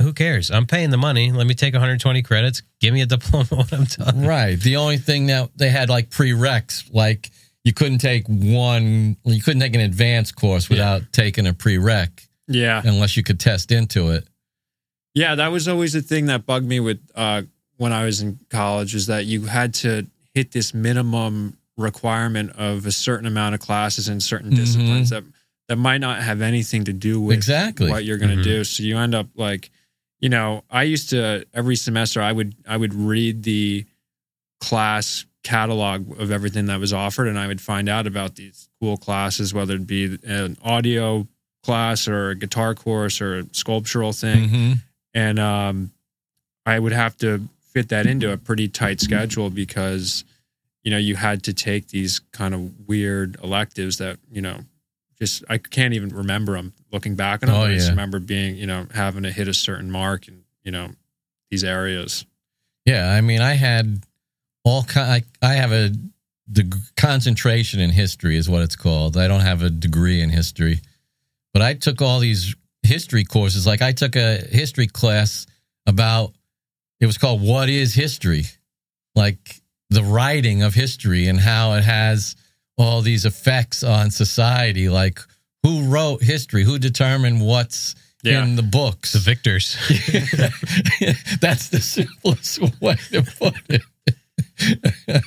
Who 0.00 0.12
cares? 0.12 0.50
I'm 0.50 0.66
paying 0.66 0.90
the 0.90 0.96
money. 0.96 1.32
Let 1.32 1.46
me 1.46 1.54
take 1.54 1.74
120 1.74 2.22
credits. 2.22 2.62
Give 2.80 2.94
me 2.94 3.00
a 3.02 3.06
diploma 3.16 3.46
when 3.50 3.66
I'm 3.72 3.84
done. 3.84 4.22
Right. 4.24 4.58
The 4.58 4.76
only 4.76 4.98
thing 4.98 5.26
that 5.26 5.50
they 5.56 5.70
had 5.70 5.88
like 5.88 6.10
prereqs, 6.10 6.92
like 6.94 7.30
you 7.64 7.72
couldn't 7.72 7.98
take 7.98 8.26
one, 8.28 9.16
you 9.24 9.42
couldn't 9.42 9.60
take 9.60 9.74
an 9.74 9.80
advanced 9.80 10.36
course 10.36 10.70
without 10.70 11.02
taking 11.12 11.46
a 11.46 11.52
prereq 11.52 12.10
Yeah. 12.46 12.80
unless 12.84 13.16
you 13.16 13.22
could 13.24 13.40
test 13.40 13.72
into 13.72 14.10
it. 14.10 14.24
Yeah, 15.14 15.34
that 15.34 15.48
was 15.48 15.66
always 15.66 15.94
the 15.94 16.02
thing 16.02 16.26
that 16.26 16.46
bugged 16.46 16.66
me 16.66 16.78
with 16.80 17.00
uh, 17.16 17.42
when 17.78 17.92
I 17.92 18.04
was 18.04 18.20
in 18.20 18.38
college 18.50 18.94
is 18.94 19.06
that 19.06 19.24
you 19.26 19.46
had 19.46 19.72
to 19.74 20.06
hit 20.34 20.52
this 20.52 20.74
minimum 20.74 21.56
requirement 21.76 22.50
of 22.56 22.84
a 22.86 22.92
certain 22.92 23.26
amount 23.26 23.54
of 23.54 23.60
classes 23.60 24.08
in 24.08 24.20
certain 24.20 24.50
Mhm. 24.52 24.56
disciplines 24.56 25.10
that 25.10 25.24
that 25.68 25.76
might 25.76 25.98
not 25.98 26.22
have 26.22 26.40
anything 26.40 26.84
to 26.84 26.92
do 26.94 27.20
with 27.20 27.36
Exactly. 27.36 27.90
what 27.90 28.02
you're 28.04 28.16
going 28.16 28.30
to 28.34 28.40
Mhm. 28.40 28.42
do. 28.42 28.64
So 28.64 28.82
you 28.82 28.96
end 28.96 29.14
up 29.14 29.28
like, 29.36 29.70
you 30.18 30.28
know, 30.30 30.64
I 30.70 30.82
used 30.84 31.10
to 31.10 31.44
every 31.54 31.76
semester 31.76 32.20
I 32.22 32.32
would 32.32 32.54
I 32.66 32.76
would 32.76 32.94
read 32.94 33.42
the 33.42 33.84
class 34.60 35.24
catalog 35.44 36.18
of 36.20 36.30
everything 36.32 36.66
that 36.66 36.80
was 36.80 36.92
offered, 36.92 37.28
and 37.28 37.38
I 37.38 37.46
would 37.46 37.60
find 37.60 37.88
out 37.88 38.06
about 38.06 38.34
these 38.36 38.68
cool 38.80 38.96
classes, 38.96 39.54
whether 39.54 39.74
it 39.76 39.86
be 39.86 40.18
an 40.24 40.56
audio 40.62 41.28
class 41.62 42.08
or 42.08 42.30
a 42.30 42.34
guitar 42.34 42.74
course 42.74 43.20
or 43.20 43.38
a 43.40 43.44
sculptural 43.52 44.12
thing 44.12 44.48
hmm 44.48 44.72
and 45.14 45.38
um, 45.38 45.90
I 46.66 46.78
would 46.78 46.92
have 46.92 47.16
to 47.18 47.48
fit 47.78 47.90
that 47.90 48.06
into 48.06 48.32
a 48.32 48.36
pretty 48.36 48.68
tight 48.68 49.00
schedule 49.00 49.50
because 49.50 50.24
you 50.82 50.90
know 50.90 50.98
you 50.98 51.14
had 51.14 51.44
to 51.44 51.52
take 51.52 51.88
these 51.88 52.20
kind 52.32 52.54
of 52.54 52.88
weird 52.88 53.36
electives 53.42 53.98
that 53.98 54.18
you 54.30 54.42
know 54.42 54.58
just 55.20 55.44
I 55.48 55.58
can't 55.58 55.94
even 55.94 56.10
remember 56.10 56.54
them 56.54 56.72
looking 56.92 57.14
back 57.14 57.42
on 57.42 57.48
them. 57.48 57.56
Oh, 57.56 57.64
I 57.64 57.74
just 57.74 57.86
yeah. 57.86 57.92
remember 57.92 58.18
being 58.18 58.56
you 58.56 58.66
know 58.66 58.86
having 58.92 59.22
to 59.22 59.30
hit 59.30 59.48
a 59.48 59.54
certain 59.54 59.90
mark 59.90 60.28
in 60.28 60.44
you 60.64 60.72
know 60.72 60.90
these 61.50 61.64
areas. 61.64 62.26
Yeah. 62.84 63.10
I 63.10 63.20
mean, 63.20 63.40
I 63.40 63.54
had 63.54 64.02
all 64.64 64.82
kind, 64.82 65.24
I, 65.42 65.46
I 65.46 65.54
have 65.54 65.72
a 65.72 65.90
deg- 66.50 66.74
concentration 66.96 67.80
in 67.80 67.90
history, 67.90 68.36
is 68.36 68.48
what 68.48 68.62
it's 68.62 68.76
called. 68.76 69.16
I 69.16 69.28
don't 69.28 69.40
have 69.40 69.62
a 69.62 69.70
degree 69.70 70.22
in 70.22 70.30
history, 70.30 70.80
but 71.52 71.62
I 71.62 71.74
took 71.74 72.00
all 72.00 72.18
these 72.18 72.54
history 72.82 73.24
courses. 73.24 73.66
Like 73.66 73.82
I 73.82 73.92
took 73.92 74.16
a 74.16 74.38
history 74.38 74.86
class 74.86 75.46
about, 75.86 76.32
it 77.00 77.06
was 77.06 77.18
called 77.18 77.42
What 77.42 77.68
is 77.68 77.94
History? 77.94 78.44
Like 79.14 79.60
the 79.90 80.02
writing 80.02 80.62
of 80.62 80.74
history 80.74 81.28
and 81.28 81.40
how 81.40 81.72
it 81.74 81.84
has 81.84 82.36
all 82.76 83.00
these 83.00 83.24
effects 83.24 83.82
on 83.82 84.10
society. 84.10 84.88
Like 84.88 85.18
who 85.62 85.84
wrote 85.84 86.22
history? 86.22 86.64
Who 86.64 86.78
determined 86.78 87.40
what's 87.40 87.94
Yeah. 88.22 88.42
in 88.44 88.56
the 88.56 88.62
books? 88.62 89.12
The 89.12 89.18
victors. 89.20 89.76
That's 91.40 91.68
the 91.70 91.80
simplest 91.80 92.60
way 92.80 92.96
to 93.12 93.22
put 93.22 93.54
it. 93.68 93.82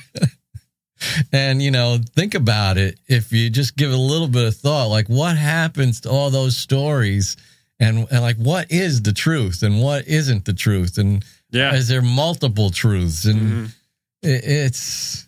and 1.32 1.62
you 1.62 1.70
know, 1.70 1.98
think 2.14 2.34
about 2.34 2.78
it. 2.78 2.98
If 3.08 3.32
you 3.32 3.50
just 3.50 3.76
give 3.76 3.90
it 3.90 3.94
a 3.94 3.98
little 3.98 4.28
bit 4.28 4.46
of 4.46 4.56
thought, 4.56 4.86
like 4.86 5.08
what 5.08 5.36
happens 5.36 6.02
to 6.02 6.10
all 6.10 6.30
those 6.30 6.56
stories, 6.56 7.36
and 7.80 8.06
and 8.10 8.20
like 8.20 8.36
what 8.36 8.70
is 8.70 9.02
the 9.02 9.12
truth 9.12 9.62
and 9.62 9.82
what 9.82 10.06
isn't 10.06 10.44
the 10.44 10.52
truth, 10.52 10.98
and 10.98 11.24
Yeah, 11.52 11.74
is 11.74 11.86
there 11.88 12.02
multiple 12.02 12.70
truths, 12.70 13.24
and 13.26 13.40
Mhm. 13.40 13.74
it, 14.22 14.44
it's 14.44 15.26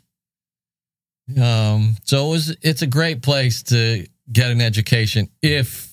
um. 1.41 1.97
So 2.05 2.27
it 2.27 2.31
was. 2.31 2.57
It's 2.63 2.83
a 2.83 2.87
great 2.87 3.23
place 3.23 3.63
to 3.65 4.07
get 4.33 4.51
an 4.51 4.61
education 4.61 5.29
if 5.43 5.91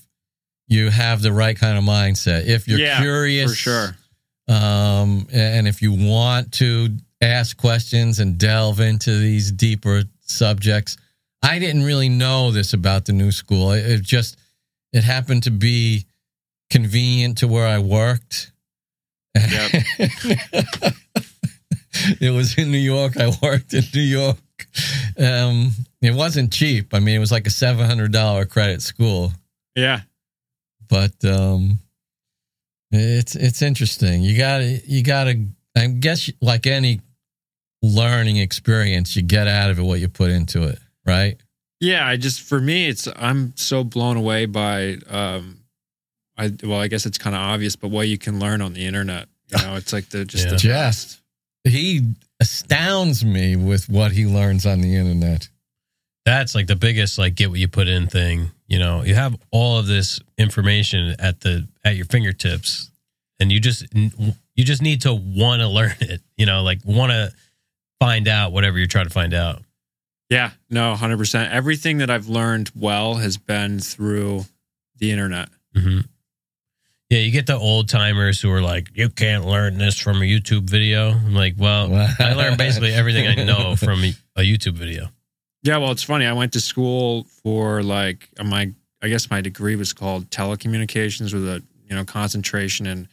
you 0.68 0.90
have 0.90 1.22
the 1.22 1.32
right 1.34 1.58
kind 1.58 1.78
of 1.78 1.84
mindset. 1.84 2.46
If 2.48 2.68
you're 2.68 2.80
Yeah, 2.80 3.00
curious, 3.02 3.52
for 3.52 3.56
sure. 3.56 3.98
um, 4.48 5.28
and 5.32 5.68
if 5.68 5.82
you 5.82 5.92
want 5.94 6.54
to 6.54 6.98
ask 7.22 7.56
questions 7.58 8.20
and 8.20 8.38
delve 8.38 8.80
into 8.80 9.18
these 9.18 9.52
deeper 9.52 10.04
subjects, 10.22 10.98
I 11.44 11.60
didn't 11.60 11.84
really 11.84 12.10
know 12.10 12.52
this 12.52 12.74
about 12.74 13.06
the 13.06 13.14
new 13.14 13.32
school. 13.32 13.72
It, 13.74 13.86
it 13.86 14.02
just 14.02 14.38
it 14.94 15.04
happened 15.04 15.44
to 15.44 15.52
be 15.52 16.06
convenient 16.70 17.38
to 17.40 17.48
where 17.48 17.68
I 17.68 17.80
worked. 17.80 18.51
Yep. 19.36 19.72
it 22.20 22.34
was 22.34 22.58
in 22.58 22.72
New 22.72 22.78
York. 22.78 23.18
I 23.18 23.32
worked 23.42 23.74
in 23.74 23.84
New 23.94 24.02
York. 24.02 24.38
Um, 25.18 25.72
it 26.02 26.14
wasn't 26.14 26.52
cheap. 26.52 26.94
I 26.94 27.00
mean, 27.00 27.16
it 27.16 27.20
was 27.20 27.32
like 27.32 27.48
a 27.48 27.52
seven 27.52 27.86
hundred 27.86 28.12
dollar 28.12 28.46
credit 28.46 28.82
school 28.82 29.32
Yeah, 29.76 30.02
but 30.90 31.14
um 31.26 31.80
it's 32.92 33.36
it's 33.36 33.62
interesting 33.62 34.22
you 34.22 34.38
gotta 34.38 34.82
you 34.86 35.02
gotta 35.02 35.46
i 35.78 35.88
guess 35.88 36.30
like 36.42 36.68
any 36.68 37.00
learning 37.82 38.36
experience 38.36 39.16
you 39.16 39.22
get 39.22 39.48
out 39.48 39.70
of 39.70 39.80
it 39.80 39.82
what 39.82 40.02
you 40.02 40.10
put 40.10 40.30
into 40.30 40.64
it 40.64 40.78
right 41.06 41.38
yeah. 41.82 42.06
I 42.06 42.16
just 42.16 42.42
for 42.42 42.62
me, 42.62 42.88
it's 42.88 43.08
I'm 43.16 43.54
so 43.58 43.84
blown 43.84 44.16
away 44.16 44.46
by 44.46 44.98
um, 45.10 45.61
I 46.46 46.52
well, 46.64 46.80
I 46.80 46.88
guess 46.88 47.06
it's 47.06 47.18
kind 47.18 47.36
of 47.36 47.42
obvious, 47.42 47.76
but 47.76 47.90
what 47.90 48.08
you 48.08 48.18
can 48.18 48.40
learn 48.40 48.62
on 48.62 48.74
the 48.74 48.86
internet. 48.86 49.28
You 49.50 49.64
know, 49.66 49.76
it's 49.76 49.94
like 49.94 50.10
the 50.10 50.26
just 50.26 50.46
Yeah. 50.48 50.52
the 50.52 50.58
Just 50.58 51.22
he 51.64 52.02
astounds 52.40 53.24
me 53.24 53.56
with 53.56 53.88
what 53.88 54.12
he 54.12 54.26
learns 54.26 54.66
on 54.66 54.82
the 54.82 54.96
internet 54.96 55.48
That's 56.26 56.56
like 56.56 56.68
the 56.68 56.76
biggest 56.76 57.18
like 57.20 57.36
get 57.36 57.50
what 57.50 57.60
you 57.60 57.68
put 57.68 57.88
in 57.88 58.08
thing. 58.08 58.52
You 58.68 58.80
know, 58.80 59.04
you 59.04 59.14
have 59.16 59.36
all 59.52 59.78
of 59.78 59.86
this 59.88 60.20
information 60.38 61.16
at 61.20 61.42
the 61.42 61.68
at 61.84 61.96
your 61.96 62.06
fingertips, 62.06 62.90
and 63.40 63.52
you 63.52 63.60
just 63.60 63.86
you 63.94 64.64
just 64.64 64.82
need 64.82 65.02
to 65.02 65.14
want 65.14 65.62
to 65.62 65.68
learn 65.68 65.96
it. 66.00 66.22
You 66.38 66.46
know, 66.46 66.64
like 66.64 66.80
want 66.86 67.12
to 67.12 67.32
find 68.00 68.28
out 68.28 68.52
whatever 68.52 68.78
you're 68.78 68.88
trying 68.88 69.08
to 69.08 69.14
find 69.14 69.34
out. 69.34 69.62
Yeah, 70.30 70.52
no, 70.70 70.96
100%. 70.96 71.52
Everything 71.52 71.98
that 71.98 72.10
I've 72.10 72.30
learned 72.30 72.72
well 72.74 73.16
has 73.16 73.36
been 73.36 73.80
through 73.80 74.46
the 74.98 75.12
internet. 75.12 75.50
hmm 75.76 76.00
Yeah, 77.12 77.20
you 77.20 77.32
get 77.32 77.46
the 77.46 77.58
old 77.58 77.90
timers 77.90 78.40
who 78.40 78.50
are 78.54 78.62
like, 78.62 78.90
"You 78.96 79.10
can't 79.10 79.46
learn 79.46 79.78
this 79.78 80.00
from 80.00 80.22
a 80.22 80.26
YouTube 80.26 80.70
video." 80.70 81.10
I'm 81.10 81.36
like, 81.36 81.56
well, 81.58 81.94
I 82.20 82.32
learned 82.36 82.58
basically 82.58 82.94
everything 82.94 83.28
I 83.28 83.44
know 83.44 83.76
from 83.86 84.02
a, 84.06 84.14
a 84.38 84.42
YouTube 84.44 84.76
video. 84.76 85.10
Yeah, 85.62 85.76
well, 85.76 85.92
it's 85.92 86.04
funny. 86.04 86.26
I 86.26 86.32
went 86.32 86.54
to 86.54 86.62
school 86.62 87.26
for 87.44 87.84
like 87.84 88.30
uh, 88.40 88.46
my, 88.46 88.72
I 89.02 89.10
guess 89.10 89.30
my 89.30 89.42
degree 89.42 89.76
was 89.76 89.92
called 89.92 90.30
telecommunications 90.30 91.34
with 91.34 91.46
a, 91.50 91.62
you 91.86 91.98
know, 91.98 92.06
concentration 92.06 92.88
in, 92.88 93.10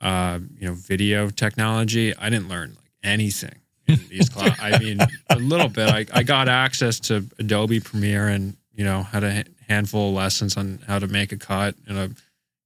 uh, 0.00 0.38
you 0.56 0.68
know, 0.68 0.74
video 0.74 1.28
technology. 1.28 2.14
I 2.14 2.30
didn't 2.30 2.48
learn 2.48 2.76
like 2.80 2.92
anything 3.02 3.56
in 3.88 3.98
these 4.08 4.28
classes. 4.28 4.60
I 4.62 4.78
mean, 4.78 5.00
a 5.28 5.36
little 5.40 5.68
bit. 5.68 5.88
I, 5.88 6.06
I 6.12 6.22
got 6.22 6.48
access 6.48 7.00
to 7.00 7.24
Adobe 7.40 7.80
Premiere 7.80 8.28
and, 8.28 8.56
you 8.72 8.84
know, 8.84 9.02
had 9.02 9.24
a 9.24 9.42
handful 9.68 10.10
of 10.10 10.14
lessons 10.14 10.56
on 10.56 10.78
how 10.86 11.00
to 11.00 11.08
make 11.08 11.32
a 11.32 11.36
cut 11.36 11.74
in 11.88 11.96
a, 11.96 12.10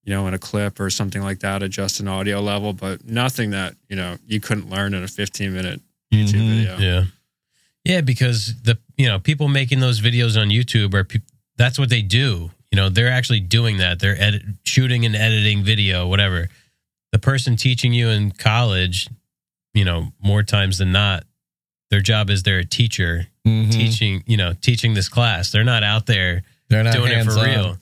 you 0.05 0.13
know, 0.13 0.27
in 0.27 0.35
a 0.35 0.39
clip 0.39 0.81
or 0.81 0.91
something 0.91 1.23
like 1.23 1.41
that, 1.41 1.63
adjust 1.63 2.01
an 2.01 2.09
audio 2.09 2.41
level, 2.41 2.73
but 2.73 3.05
nothing 3.05 3.51
that, 3.51 3.75
you 3.89 3.97
know, 3.97 4.17
you 4.27 4.41
couldn't 4.41 4.69
learn 4.69 4.95
in 4.95 5.03
a 5.03 5.09
15 5.09 5.53
minute 5.53 5.81
YouTube 6.13 6.33
Mhm. 6.41 6.57
video. 6.57 6.79
Yeah. 6.79 7.05
Yeah, 7.85 8.01
because 8.01 8.55
the 8.63 8.79
you 8.97 9.07
know 9.07 9.19
people 9.19 9.49
making 9.49 9.81
those 9.81 10.01
videos 10.01 10.41
on 10.41 10.49
YouTube 10.51 10.95
are 10.95 11.03
peop 11.05 11.23
that's 11.57 11.79
what 11.79 11.89
they 11.89 12.03
do. 12.03 12.51
You 12.71 12.77
know, 12.77 12.89
they're 12.89 13.11
actually 13.11 13.41
doing 13.41 13.77
that. 13.79 13.99
They're 13.99 14.21
edit, 14.21 14.43
shooting 14.65 15.05
and 15.05 15.15
editing 15.15 15.63
video, 15.65 16.07
whatever. 16.07 16.49
The 17.13 17.19
person 17.19 17.57
teaching 17.57 17.93
you 17.93 18.09
in 18.09 18.31
college, 18.31 19.09
you 19.75 19.85
know, 19.85 20.13
more 20.23 20.43
times 20.43 20.79
than 20.79 20.93
not, 20.93 21.25
their 21.91 22.01
job 22.01 22.31
is 22.31 22.43
they're 22.45 22.61
a 22.61 22.65
teacher 22.65 23.27
Mhm. 23.47 23.71
teaching. 23.71 24.23
You 24.27 24.37
know, 24.39 24.55
teaching 24.55 24.95
this 24.95 25.09
class. 25.09 25.51
They're 25.51 25.65
not 25.65 25.83
out 25.83 26.07
there 26.07 26.43
they're 26.69 26.83
not 26.85 26.95
doing 26.95 27.13
it 27.13 27.25
for 27.25 27.33
hands-on. 27.33 27.45
real. 27.45 27.79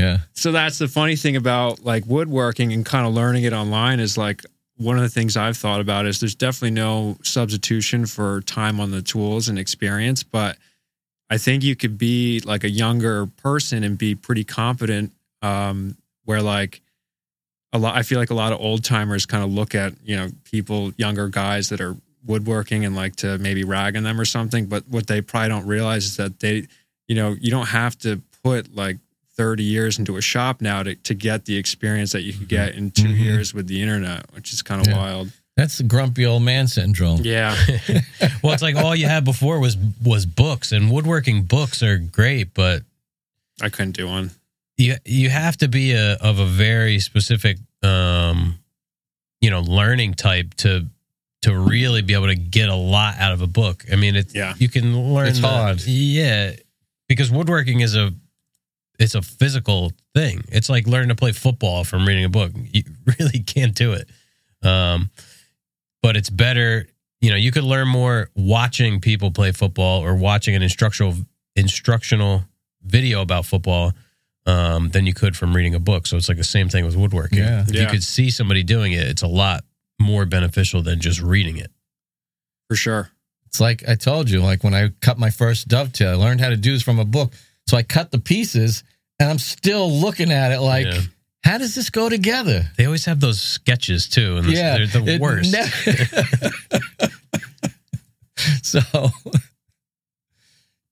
Yeah 0.00 0.18
so 0.32 0.50
that's 0.52 0.78
the 0.78 0.88
funny 0.88 1.16
thing 1.16 1.36
about 1.36 1.84
like 1.84 2.04
woodworking 2.06 2.72
and 2.72 2.84
kind 2.84 3.06
of 3.06 3.14
learning 3.14 3.44
it 3.44 3.52
online 3.52 4.00
is 4.00 4.16
like 4.18 4.42
one 4.80 4.96
of 4.96 5.02
the 5.02 5.10
things 5.10 5.36
I've 5.36 5.58
thought 5.58 5.82
about 5.82 6.06
is 6.06 6.20
there's 6.20 6.34
definitely 6.34 6.70
no 6.70 7.18
substitution 7.22 8.06
for 8.06 8.40
time 8.40 8.80
on 8.80 8.90
the 8.90 9.02
tools 9.02 9.46
and 9.48 9.58
experience, 9.58 10.22
but 10.22 10.56
I 11.28 11.36
think 11.36 11.62
you 11.62 11.76
could 11.76 11.98
be 11.98 12.40
like 12.46 12.64
a 12.64 12.70
younger 12.70 13.26
person 13.26 13.84
and 13.84 13.98
be 13.98 14.14
pretty 14.14 14.42
competent. 14.42 15.12
Um, 15.42 15.96
where 16.24 16.42
like 16.42 16.80
a 17.72 17.78
lot, 17.78 17.94
I 17.94 18.02
feel 18.02 18.18
like 18.18 18.30
a 18.30 18.34
lot 18.34 18.52
of 18.52 18.60
old 18.60 18.82
timers 18.82 19.26
kind 19.26 19.44
of 19.44 19.50
look 19.50 19.74
at 19.74 19.92
you 20.02 20.16
know 20.16 20.28
people, 20.44 20.92
younger 20.96 21.28
guys 21.28 21.68
that 21.68 21.80
are 21.80 21.96
woodworking 22.26 22.84
and 22.84 22.96
like 22.96 23.16
to 23.16 23.36
maybe 23.38 23.64
rag 23.64 23.96
on 23.96 24.02
them 24.02 24.18
or 24.18 24.24
something. 24.24 24.66
But 24.66 24.88
what 24.88 25.06
they 25.06 25.20
probably 25.20 25.48
don't 25.48 25.66
realize 25.66 26.04
is 26.06 26.16
that 26.16 26.40
they, 26.40 26.68
you 27.06 27.14
know, 27.14 27.36
you 27.38 27.50
don't 27.50 27.68
have 27.68 27.98
to 27.98 28.22
put 28.42 28.74
like 28.74 28.96
30 29.40 29.62
years 29.62 29.98
into 29.98 30.18
a 30.18 30.20
shop 30.20 30.60
now 30.60 30.82
to, 30.82 30.94
to 30.96 31.14
get 31.14 31.46
the 31.46 31.56
experience 31.56 32.12
that 32.12 32.20
you 32.20 32.34
could 32.34 32.46
get 32.48 32.74
in 32.74 32.90
2 32.90 33.04
Mhm. 33.04 33.18
years 33.18 33.54
with 33.54 33.66
the 33.68 33.80
internet, 33.80 34.26
which 34.34 34.52
is 34.52 34.60
kind 34.60 34.82
of 34.82 34.86
Yeah. 34.86 34.98
wild. 34.98 35.30
That's 35.56 35.78
the 35.78 35.84
grumpy 35.84 36.26
old 36.26 36.42
man 36.42 36.68
syndrome. 36.68 37.22
Yeah. 37.24 37.56
well, 38.42 38.52
it's 38.52 38.62
like 38.62 38.76
all 38.76 38.94
you 38.94 39.06
had 39.06 39.24
before 39.24 39.58
was 39.58 39.78
was 40.02 40.26
books, 40.26 40.72
and 40.72 40.90
woodworking 40.90 41.44
books 41.44 41.82
are 41.82 41.96
great, 41.98 42.52
but 42.52 42.82
I 43.62 43.70
couldn't 43.70 43.96
do 43.96 44.06
one. 44.06 44.30
you 44.76 44.96
you 45.06 45.30
have 45.30 45.56
to 45.58 45.68
be 45.68 45.92
a 45.92 46.14
of 46.16 46.38
a 46.38 46.46
very 46.46 46.98
specific 47.00 47.56
um 47.82 48.58
you 49.40 49.48
know 49.50 49.60
learning 49.62 50.14
type 50.14 50.52
to 50.64 50.86
to 51.42 51.56
really 51.58 52.02
be 52.02 52.12
able 52.12 52.26
to 52.26 52.34
get 52.36 52.68
a 52.68 52.74
lot 52.74 53.16
out 53.18 53.32
of 53.32 53.40
a 53.40 53.46
book. 53.46 53.86
I 53.90 53.96
mean, 53.96 54.14
it's 54.16 54.34
Yeah. 54.34 54.52
you 54.58 54.68
can 54.68 55.14
learn. 55.14 55.28
It's 55.28 55.40
the- 55.40 55.48
hard. 55.48 55.80
yeah, 55.86 56.52
because 57.08 57.30
woodworking 57.30 57.80
is 57.80 57.94
a 57.96 58.12
it's 59.00 59.14
a 59.14 59.22
physical 59.22 59.92
thing. 60.14 60.44
It's 60.48 60.68
like 60.68 60.86
learning 60.86 61.08
to 61.08 61.14
play 61.14 61.32
football 61.32 61.84
from 61.84 62.06
reading 62.06 62.26
a 62.26 62.28
book. 62.28 62.52
You 62.54 62.84
really 63.18 63.40
can't 63.40 63.74
do 63.74 63.94
it. 63.94 64.08
Um, 64.62 65.10
but 66.02 66.16
it's 66.16 66.30
better. 66.30 66.86
You 67.20 67.30
know, 67.30 67.36
you 67.36 67.50
could 67.50 67.64
learn 67.64 67.88
more 67.88 68.30
watching 68.36 69.00
people 69.00 69.30
play 69.30 69.52
football 69.52 70.04
or 70.04 70.14
watching 70.14 70.54
an 70.54 70.62
instructional 70.62 71.14
instructional 71.56 72.44
video 72.82 73.22
about 73.22 73.46
football 73.46 73.92
um, 74.46 74.90
than 74.90 75.06
you 75.06 75.14
could 75.14 75.34
from 75.34 75.56
reading 75.56 75.74
a 75.74 75.80
book. 75.80 76.06
So 76.06 76.18
it's 76.18 76.28
like 76.28 76.38
the 76.38 76.44
same 76.44 76.68
thing 76.68 76.84
with 76.84 76.94
woodworking. 76.94 77.38
Yeah. 77.38 77.64
If 77.66 77.74
you 77.74 77.86
could 77.86 78.04
see 78.04 78.30
somebody 78.30 78.62
doing 78.62 78.92
it, 78.92 79.06
it's 79.06 79.22
a 79.22 79.28
lot 79.28 79.64
more 79.98 80.26
beneficial 80.26 80.82
than 80.82 81.00
just 81.00 81.20
reading 81.20 81.56
it. 81.56 81.70
For 82.68 82.76
sure. 82.76 83.10
It's 83.46 83.60
like 83.60 83.82
I 83.88 83.94
told 83.94 84.28
you, 84.28 84.42
like 84.42 84.62
when 84.62 84.74
I 84.74 84.90
cut 85.00 85.18
my 85.18 85.30
first 85.30 85.68
dovetail, 85.68 86.10
I 86.10 86.14
learned 86.14 86.40
how 86.40 86.50
to 86.50 86.56
do 86.56 86.72
this 86.72 86.82
from 86.82 86.98
a 86.98 87.04
book. 87.04 87.32
So 87.66 87.76
I 87.76 87.82
cut 87.82 88.10
the 88.10 88.18
pieces 88.18 88.84
and 89.20 89.28
I'm 89.28 89.38
still 89.38 89.90
looking 89.90 90.32
at 90.32 90.50
it 90.50 90.60
like, 90.60 90.86
Yeah. 90.86 91.00
how 91.44 91.58
does 91.58 91.74
this 91.74 91.90
go 91.90 92.08
together? 92.08 92.64
They 92.76 92.86
always 92.86 93.04
have 93.04 93.20
those 93.20 93.40
sketches 93.40 94.08
too, 94.08 94.38
and 94.38 94.46
yeah. 94.46 94.78
they're 94.78 94.86
the 94.86 95.18
worst. 95.20 95.52
ne- 95.52 97.10
so, 98.62 98.80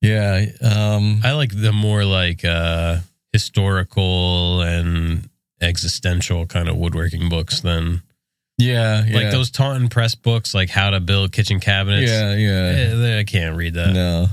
yeah. 0.03 0.45
Um, 0.63 1.23
I 1.25 1.33
like 1.33 1.51
the 1.59 1.73
more 1.73 2.05
like 2.05 2.45
uh 2.45 2.99
historical 3.33 4.63
and 4.63 5.29
existential 5.61 6.47
kind 6.47 6.69
of 6.69 6.77
woodworking 6.77 7.29
books 7.29 7.61
than 7.61 8.03
yeah. 8.59 9.05
yeah. 9.07 9.17
like 9.17 9.31
those 9.31 9.51
Taunton 9.51 9.89
Press 9.89 10.15
books, 10.15 10.55
like 10.55 10.69
how 10.71 10.91
to 10.91 11.01
build 11.01 11.33
kitchen 11.33 11.61
cabinets. 11.61 12.11
Yeah. 12.11 12.35
Yeah. 12.35 13.07
Eh, 13.07 13.19
I 13.21 13.25
can't 13.25 13.57
read 13.57 13.75
that. 13.75 13.93
No. 13.93 14.27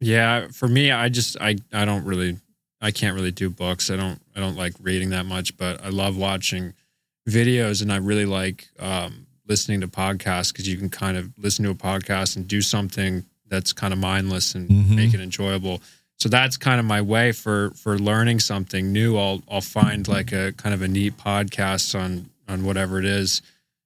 Yeah. 0.00 0.48
For 0.48 0.66
me, 0.66 0.90
I 0.90 1.08
just 1.08 1.36
I 1.40 1.56
I 1.72 1.84
don't 1.84 2.04
really 2.04 2.38
I 2.84 2.90
can't 2.90 3.14
really 3.14 3.32
do 3.32 3.48
books. 3.50 3.90
I 3.90 3.96
don't 3.96 4.20
I 4.36 4.40
don't 4.40 4.56
like 4.56 4.74
reading 4.80 5.10
that 5.10 5.26
much, 5.26 5.56
but 5.56 5.82
I 5.84 5.88
love 5.88 6.16
watching 6.16 6.74
videos 7.28 7.80
and 7.82 7.92
I 7.92 7.96
really 7.96 8.26
like 8.26 8.68
um 8.78 9.26
listening 9.46 9.80
to 9.82 9.88
podcasts 9.88 10.52
because 10.52 10.66
you 10.68 10.76
can 10.76 10.88
kind 10.88 11.16
of 11.16 11.30
listen 11.38 11.64
to 11.64 11.70
a 11.70 11.74
podcast 11.74 12.36
and 12.36 12.46
do 12.48 12.62
something 12.62 13.24
that's 13.48 13.72
kind 13.72 13.92
of 13.92 13.98
mindless 13.98 14.54
and 14.54 14.68
Mhm. 14.70 14.94
make 14.96 15.12
it 15.14 15.20
enjoyable. 15.20 15.82
So 16.16 16.28
that's 16.28 16.56
kind 16.56 16.78
of 16.80 16.86
my 16.86 17.00
way 17.02 17.32
for 17.32 17.70
for 17.70 17.98
learning 17.98 18.40
something 18.40 18.92
new. 18.92 19.16
I'll 19.18 19.42
I'll 19.50 19.60
find 19.60 20.06
like 20.08 20.32
a 20.32 20.52
kind 20.52 20.74
of 20.74 20.82
a 20.82 20.88
neat 20.88 21.16
podcast 21.16 21.98
on 21.98 22.28
on 22.48 22.64
whatever 22.64 22.98
it 22.98 23.04
is. 23.06 23.42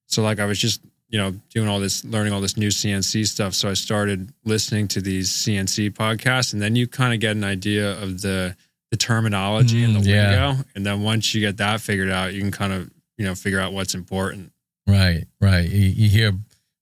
So 0.06 0.22
like 0.22 0.38
I 0.40 0.44
was 0.46 0.58
just 0.58 0.80
you 1.08 1.18
know 1.18 1.30
doing 1.54 1.68
all 1.68 1.80
this 1.80 2.04
learning 2.04 2.32
all 2.32 2.40
this 2.40 2.56
new 2.56 2.68
CNC 2.70 3.24
stuff. 3.26 3.54
So 3.54 3.70
I 3.70 3.74
started 3.74 4.32
listening 4.44 4.88
to 4.88 5.00
these 5.00 5.30
CNC 5.30 5.90
podcasts, 5.90 6.52
and 6.52 6.60
then 6.60 6.76
you 6.76 6.86
kind 6.86 7.14
of 7.14 7.20
get 7.20 7.36
an 7.36 7.44
idea 7.44 7.92
of 8.02 8.20
the 8.22 8.56
the 8.90 8.96
terminology 8.96 9.84
and 9.84 9.94
the 9.96 10.00
Mm, 10.00 10.06
yeah. 10.06 10.46
lingo. 10.48 10.64
And 10.74 10.86
then 10.86 11.02
once 11.02 11.34
you 11.34 11.40
get 11.40 11.56
that 11.58 11.80
figured 11.80 12.10
out, 12.10 12.32
you 12.34 12.40
can 12.40 12.50
kind 12.50 12.72
of 12.72 12.90
you 13.16 13.24
know 13.26 13.34
figure 13.34 13.60
out 13.60 13.72
what's 13.72 13.94
important. 13.94 14.52
Right, 14.86 15.26
right. 15.40 15.68
You, 15.68 15.86
you 15.88 16.08
hear 16.08 16.32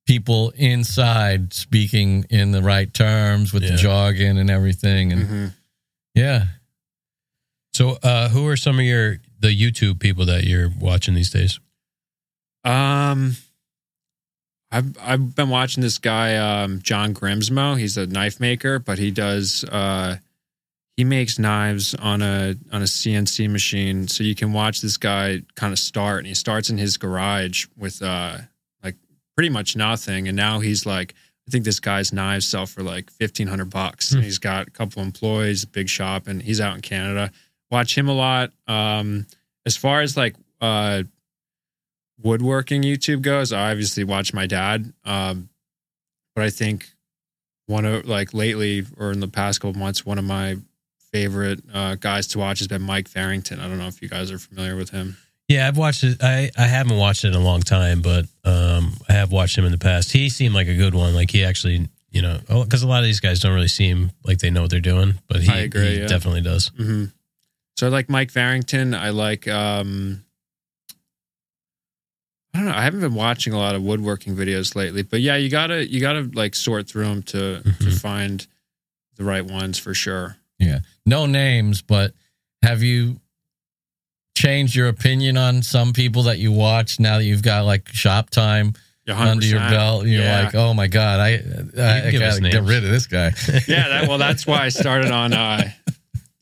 people 0.06 0.50
inside 0.50 1.52
speaking 1.52 2.24
in 2.30 2.52
the 2.52 2.62
right 2.62 2.92
terms 2.94 3.52
with 3.52 3.64
Yeah. 3.64 3.72
the 3.72 3.76
jargon 3.78 4.36
and 4.38 4.48
everything, 4.50 5.12
and 5.12 5.26
Mhm. 5.28 5.52
yeah. 6.14 6.44
So, 7.74 7.98
uh, 8.02 8.28
who 8.28 8.46
are 8.46 8.56
some 8.56 8.78
of 8.78 8.84
your 8.84 9.18
the 9.40 9.48
YouTube 9.48 9.98
people 9.98 10.24
that 10.26 10.44
you're 10.44 10.70
watching 10.78 11.14
these 11.14 11.30
days? 11.30 11.58
Um, 12.64 13.36
I've 14.70 14.96
I've 15.00 15.34
been 15.34 15.48
watching 15.50 15.82
this 15.82 15.98
guy, 15.98 16.36
um, 16.36 16.80
John 16.82 17.14
Grimsmo. 17.14 17.78
He's 17.78 17.96
a 17.96 18.06
knife 18.06 18.40
maker, 18.40 18.78
but 18.78 18.98
he 18.98 19.10
does 19.10 19.64
uh, 19.64 20.16
he 20.96 21.04
makes 21.04 21.38
knives 21.38 21.94
on 21.94 22.22
a 22.22 22.56
on 22.72 22.82
a 22.82 22.86
CNC 22.86 23.50
machine. 23.50 24.08
So 24.08 24.24
you 24.24 24.34
can 24.34 24.52
watch 24.52 24.80
this 24.80 24.96
guy 24.96 25.42
kind 25.54 25.72
of 25.72 25.78
start, 25.78 26.18
and 26.18 26.26
he 26.26 26.34
starts 26.34 26.70
in 26.70 26.78
his 26.78 26.96
garage 26.96 27.66
with 27.76 28.02
uh 28.02 28.38
like 28.82 28.96
pretty 29.34 29.50
much 29.50 29.76
nothing, 29.76 30.28
and 30.28 30.36
now 30.36 30.60
he's 30.60 30.86
like. 30.86 31.14
I 31.38 31.52
think 31.52 31.64
this 31.64 31.78
guy's 31.78 32.12
knives 32.12 32.48
sell 32.48 32.66
for 32.66 32.82
like 32.82 33.08
fifteen 33.08 33.46
hundred 33.46 33.70
bucks. 33.70 34.10
Hmm. 34.10 34.16
And 34.16 34.24
he's 34.24 34.38
got 34.38 34.66
a 34.66 34.70
couple 34.72 35.00
employees, 35.00 35.62
a 35.62 35.68
big 35.68 35.88
shop, 35.88 36.26
and 36.26 36.42
he's 36.42 36.60
out 36.60 36.74
in 36.74 36.80
Canada. 36.80 37.30
Watch 37.70 37.96
him 37.96 38.08
a 38.08 38.12
lot. 38.12 38.50
Um, 38.66 39.28
as 39.64 39.76
far 39.76 40.00
as 40.00 40.16
like 40.16 40.34
uh, 40.60 41.04
woodworking 42.20 42.82
YouTube 42.82 43.22
goes, 43.22 43.52
I 43.52 43.70
obviously 43.70 44.02
watch 44.02 44.34
my 44.34 44.48
dad. 44.48 44.92
Um, 45.04 45.48
but 46.34 46.42
I 46.42 46.50
think 46.50 46.88
one 47.66 47.84
of 47.84 48.06
like 48.06 48.34
lately 48.34 48.84
or 48.96 49.12
in 49.12 49.20
the 49.20 49.28
past 49.28 49.60
couple 49.60 49.78
months, 49.78 50.04
one 50.04 50.18
of 50.18 50.24
my 50.24 50.56
favorite 51.12 51.60
uh, 51.72 51.94
guys 51.96 52.26
to 52.28 52.38
watch 52.38 52.58
has 52.58 52.68
been 52.68 52.82
Mike 52.82 53.08
Farrington. 53.08 53.60
I 53.60 53.68
don't 53.68 53.78
know 53.78 53.86
if 53.88 54.00
you 54.02 54.08
guys 54.08 54.30
are 54.30 54.38
familiar 54.38 54.76
with 54.76 54.90
him. 54.90 55.16
Yeah, 55.48 55.68
I've 55.68 55.76
watched 55.78 56.02
it. 56.02 56.22
I, 56.22 56.50
I 56.58 56.66
haven't 56.66 56.96
watched 56.96 57.24
it 57.24 57.28
in 57.28 57.34
a 57.34 57.40
long 57.40 57.60
time, 57.60 58.02
but 58.02 58.24
um, 58.44 58.94
I 59.08 59.12
have 59.12 59.30
watched 59.30 59.56
him 59.56 59.64
in 59.64 59.70
the 59.72 59.78
past. 59.78 60.12
He 60.12 60.28
seemed 60.28 60.54
like 60.54 60.66
a 60.66 60.74
good 60.76 60.94
one. 60.94 61.14
Like 61.14 61.30
he 61.30 61.44
actually, 61.44 61.88
you 62.10 62.20
know, 62.22 62.38
because 62.64 62.82
a 62.82 62.88
lot 62.88 62.98
of 62.98 63.04
these 63.04 63.20
guys 63.20 63.38
don't 63.40 63.54
really 63.54 63.68
seem 63.68 64.10
like 64.24 64.38
they 64.38 64.50
know 64.50 64.62
what 64.62 64.70
they're 64.70 64.80
doing, 64.80 65.14
but 65.28 65.42
he, 65.42 65.52
agree, 65.64 65.88
he 65.90 66.00
yeah. 66.00 66.06
definitely 66.06 66.40
does. 66.42 66.70
Mm-hmm. 66.70 67.04
So 67.76 67.86
I 67.86 67.90
like 67.90 68.08
Mike 68.08 68.30
Farrington. 68.32 68.92
I 68.94 69.10
like. 69.10 69.46
Um, 69.46 70.24
I 72.54 72.58
don't 72.60 72.68
know. 72.68 72.74
I 72.74 72.82
haven't 72.82 73.00
been 73.00 73.14
watching 73.14 73.52
a 73.52 73.58
lot 73.58 73.74
of 73.74 73.82
woodworking 73.82 74.34
videos 74.34 74.74
lately, 74.74 75.02
but 75.02 75.20
yeah, 75.20 75.36
you 75.36 75.50
gotta 75.50 75.86
you 75.86 76.00
gotta 76.00 76.30
like 76.32 76.54
sort 76.54 76.88
through 76.88 77.04
them 77.04 77.22
to 77.24 77.60
to 77.62 77.68
Mhm. 77.70 78.00
find 78.00 78.46
the 79.16 79.24
right 79.24 79.44
ones 79.44 79.78
for 79.78 79.92
sure. 79.92 80.38
No 81.08 81.26
names, 81.26 81.82
but 81.82 82.12
have 82.62 82.82
you 82.82 83.20
changed 84.36 84.74
your 84.74 84.88
opinion 84.88 85.36
on 85.36 85.62
some 85.62 85.92
people 85.92 86.24
that 86.24 86.38
you 86.38 86.50
watch 86.52 86.98
now 87.00 87.18
that 87.18 87.24
you've 87.24 87.42
got 87.42 87.64
like 87.64 87.88
shop 87.88 88.30
time 88.30 88.74
Yeah, 89.06 89.20
under 89.20 89.46
your 89.46 89.60
belt? 89.60 90.06
You're 90.06 90.24
Yeah. 90.24 90.42
like, 90.46 90.54
oh 90.56 90.74
my 90.74 90.88
god, 90.88 91.20
I 91.20 91.34
I, 91.80 92.08
I 92.08 92.12
gotta 92.12 92.40
get 92.40 92.62
rid 92.64 92.84
of 92.84 92.90
this 92.90 93.06
guy. 93.06 93.32
yeah 93.68 93.88
that, 93.88 94.08
well 94.08 94.18
that's 94.18 94.46
why 94.46 94.64
i 94.64 94.68
started 94.82 95.10
on 95.12 95.32
uh 95.32 95.70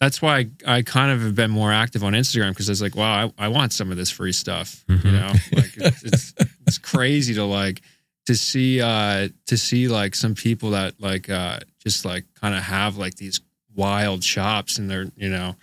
that's 0.00 0.20
why 0.20 0.38
I, 0.66 0.78
I 0.78 0.82
kind 0.82 1.12
of 1.12 1.20
have 1.22 1.34
been 1.34 1.50
more 1.50 1.72
active 1.72 2.02
on 2.04 2.14
instagram 2.14 2.50
because 2.50 2.68
i 2.68 2.72
was 2.72 2.82
like 2.82 2.96
wow 2.96 3.30
I, 3.38 3.44
I 3.46 3.48
want 3.48 3.72
some 3.74 3.90
of 3.90 3.96
this 3.96 4.10
free 4.10 4.32
stuff 4.32 4.82
you 4.88 4.96
Mhm. 4.96 5.12
know 5.12 5.32
like 5.52 5.76
it's, 5.76 6.02
it's 6.04 6.34
it's 6.66 6.78
crazy 6.78 7.34
to 7.34 7.44
like 7.44 7.82
to 8.26 8.34
see 8.34 8.80
uh 8.80 9.28
to 9.46 9.56
see 9.58 9.88
like 9.88 10.14
some 10.14 10.34
people 10.34 10.70
that 10.70 10.98
like 11.00 11.28
uh 11.28 11.60
just 11.80 12.04
like 12.06 12.24
kind 12.40 12.54
of 12.54 12.62
have 12.62 12.96
like 12.96 13.14
these 13.16 13.40
wild 13.74 14.22
shops 14.22 14.78
and 14.78 14.90
they're 14.90 15.06
you 15.16 15.28
know 15.28 15.54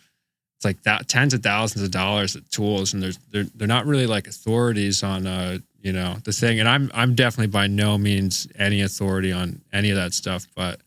it's 0.57 0.65
like 0.65 0.81
that 0.83 1.07
tens 1.07 1.33
of 1.33 1.41
thousands 1.41 1.83
of 1.83 1.91
dollars 1.91 2.35
of 2.35 2.49
tools 2.49 2.93
and 2.93 3.01
there's 3.01 3.17
they're 3.31 3.45
they're 3.55 3.67
not 3.67 3.85
really 3.85 4.07
like 4.07 4.27
authorities 4.27 5.03
on 5.03 5.25
uh 5.25 5.57
you 5.81 5.93
know 5.93 6.15
the 6.25 6.31
thing 6.31 6.59
and 6.59 6.69
i'm 6.69 6.91
i'm 6.93 7.15
definitely 7.15 7.47
by 7.47 7.67
no 7.67 7.97
means 7.97 8.47
any 8.57 8.81
authority 8.81 9.31
on 9.31 9.61
any 9.73 9.89
of 9.89 9.95
that 9.95 10.13
stuff 10.13 10.45
but 10.55 10.79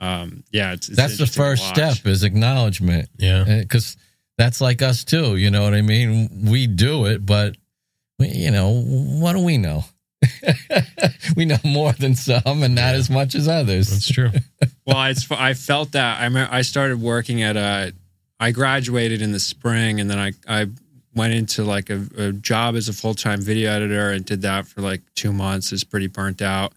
um 0.00 0.44
yeah 0.52 0.72
it's, 0.72 0.88
it's 0.88 0.96
That's 0.96 1.18
the 1.18 1.26
first 1.26 1.66
step 1.68 1.96
is 2.06 2.22
acknowledgement. 2.24 3.08
Yeah. 3.16 3.44
because 3.60 3.96
that's 4.36 4.60
like 4.60 4.82
us 4.82 5.04
too. 5.04 5.36
You 5.36 5.50
know 5.50 5.62
what 5.62 5.74
I 5.74 5.82
mean? 5.82 6.28
We 6.50 6.66
do 6.66 7.06
it, 7.06 7.24
but 7.24 7.56
we, 8.18 8.28
you 8.28 8.50
know, 8.50 8.82
what 8.82 9.34
do 9.34 9.40
we 9.44 9.58
know? 9.58 9.84
we 11.36 11.44
know 11.44 11.58
more 11.64 11.92
than 11.92 12.14
some, 12.14 12.62
and 12.62 12.74
not 12.74 12.92
Yeah. 12.92 12.92
as 12.92 13.10
much 13.10 13.34
as 13.34 13.48
others. 13.48 13.90
That's 13.90 14.08
true. 14.12 14.30
well 14.86 15.04
it's 15.10 15.30
i 15.30 15.54
felt 15.54 15.92
that 15.92 16.20
i 16.20 16.58
i 16.58 16.60
started 16.62 17.00
working 17.00 17.42
at 17.42 17.56
a 17.56 17.92
i 18.38 18.50
graduated 18.50 19.22
in 19.22 19.32
the 19.32 19.40
spring 19.40 19.98
and 19.98 20.10
then 20.10 20.18
i 20.18 20.32
i 20.46 20.66
went 21.14 21.32
into 21.32 21.64
like 21.64 21.88
a, 21.90 22.02
a 22.18 22.32
job 22.32 22.74
as 22.76 22.88
a 22.88 22.92
full-time 22.92 23.40
video 23.40 23.70
editor 23.70 24.10
and 24.10 24.26
did 24.26 24.42
that 24.42 24.66
for 24.66 24.82
like 24.82 25.00
two 25.14 25.32
months 25.32 25.72
is 25.72 25.84
pretty 25.84 26.06
burnt 26.06 26.42
out 26.42 26.72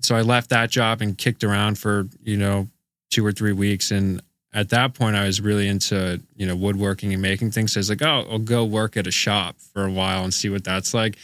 so 0.00 0.16
i 0.16 0.22
left 0.22 0.48
that 0.50 0.70
job 0.70 1.02
and 1.02 1.18
kicked 1.18 1.44
around 1.44 1.78
for 1.78 2.08
you 2.22 2.36
know 2.38 2.68
two 3.10 3.24
or 3.24 3.32
three 3.32 3.52
weeks 3.52 3.90
and 3.90 4.22
at 4.54 4.70
that 4.70 4.94
point 4.94 5.14
i 5.14 5.24
was 5.26 5.40
really 5.40 5.68
into 5.68 6.18
you 6.36 6.46
know 6.46 6.56
woodworking 6.56 7.12
and 7.12 7.20
making 7.20 7.50
things 7.50 7.72
so 7.72 7.78
i 7.78 7.80
was 7.80 7.90
like 7.90 8.00
oh 8.02 8.26
i'll 8.30 8.38
go 8.38 8.64
work 8.64 8.96
at 8.96 9.06
a 9.06 9.10
shop 9.12 9.56
for 9.74 9.84
a 9.84 9.90
while 9.90 10.24
and 10.24 10.32
see 10.32 10.48
what 10.48 10.64
that's 10.64 10.94
like 10.94 11.16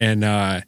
and 0.00 0.24
uh 0.24 0.60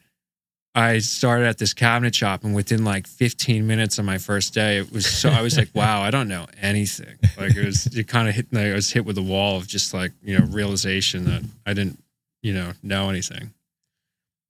I 0.76 0.98
started 0.98 1.46
at 1.46 1.58
this 1.58 1.72
cabinet 1.72 2.14
shop, 2.14 2.42
and 2.42 2.52
within 2.54 2.84
like 2.84 3.06
15 3.06 3.64
minutes 3.66 3.98
on 4.00 4.04
my 4.04 4.18
first 4.18 4.54
day, 4.54 4.78
it 4.78 4.90
was 4.92 5.06
so 5.06 5.28
I 5.30 5.40
was 5.40 5.56
like, 5.56 5.68
"Wow, 5.74 6.02
I 6.02 6.10
don't 6.10 6.26
know 6.28 6.46
anything." 6.60 7.16
Like 7.38 7.54
it 7.54 7.64
was, 7.64 7.94
you 7.96 8.04
kind 8.04 8.28
of 8.28 8.34
hit. 8.34 8.52
Like, 8.52 8.66
I 8.66 8.74
was 8.74 8.90
hit 8.90 9.04
with 9.04 9.16
a 9.18 9.22
wall 9.22 9.56
of 9.56 9.68
just 9.68 9.94
like 9.94 10.10
you 10.22 10.36
know 10.38 10.44
realization 10.46 11.26
that 11.26 11.42
I 11.64 11.74
didn't, 11.74 12.02
you 12.42 12.54
know, 12.54 12.72
know 12.82 13.08
anything. 13.08 13.52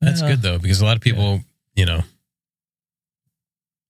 That's 0.01 0.23
Yeah. 0.23 0.29
good 0.29 0.43
though, 0.43 0.59
because 0.59 0.81
a 0.81 0.85
lot 0.87 0.97
of 0.97 1.03
people, 1.03 1.43
you 1.77 1.85
know, 1.85 2.01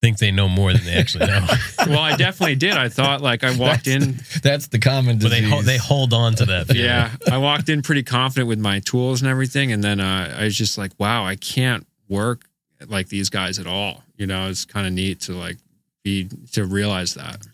think 0.01 0.17
they 0.17 0.31
know 0.31 0.47
more 0.47 0.71
than 0.73 0.83
they 0.85 0.93
actually 0.95 1.27
know. 1.27 1.45
well, 1.87 1.99
I 1.99 2.15
definitely 2.15 2.55
did. 2.55 2.73
I 2.73 2.89
thought 2.89 3.21
like 3.21 3.43
I 3.45 3.55
walked 3.55 3.87
in. 3.87 4.19
That's 4.43 4.67
the 4.67 4.79
common 4.79 5.19
but 5.19 5.29
disease. 5.29 5.41
they 5.43 5.49
hold, 5.49 5.65
they 5.65 5.77
hold 5.77 6.13
on 6.13 6.35
to 6.35 6.45
that. 6.47 6.67
feeling. 6.67 6.83
Yeah, 6.83 7.11
I 7.31 7.37
walked 7.37 7.69
in 7.69 7.81
pretty 7.81 8.03
confident 8.03 8.47
with 8.47 8.59
my 8.59 8.81
tools 8.81 9.21
and 9.21 9.29
everything, 9.31 9.71
and 9.71 9.83
then 9.83 9.99
uh, 9.99 10.35
I 10.37 10.43
was 10.43 10.57
just 10.57 10.77
like, 10.77 10.91
"Wow, 10.99 11.25
I 11.25 11.35
can't 11.37 11.87
work 12.07 12.45
like 12.87 13.09
these 13.09 13.29
guys 13.29 13.59
at 13.59 13.67
all." 13.67 14.03
You 14.17 14.27
know, 14.27 14.49
it's 14.49 14.65
kind 14.65 14.87
of 14.87 14.93
neat 14.93 15.21
to 15.21 15.33
like 15.33 15.57
be 16.03 16.29
to 16.53 16.65
realize 16.65 17.13
that. 17.15 17.45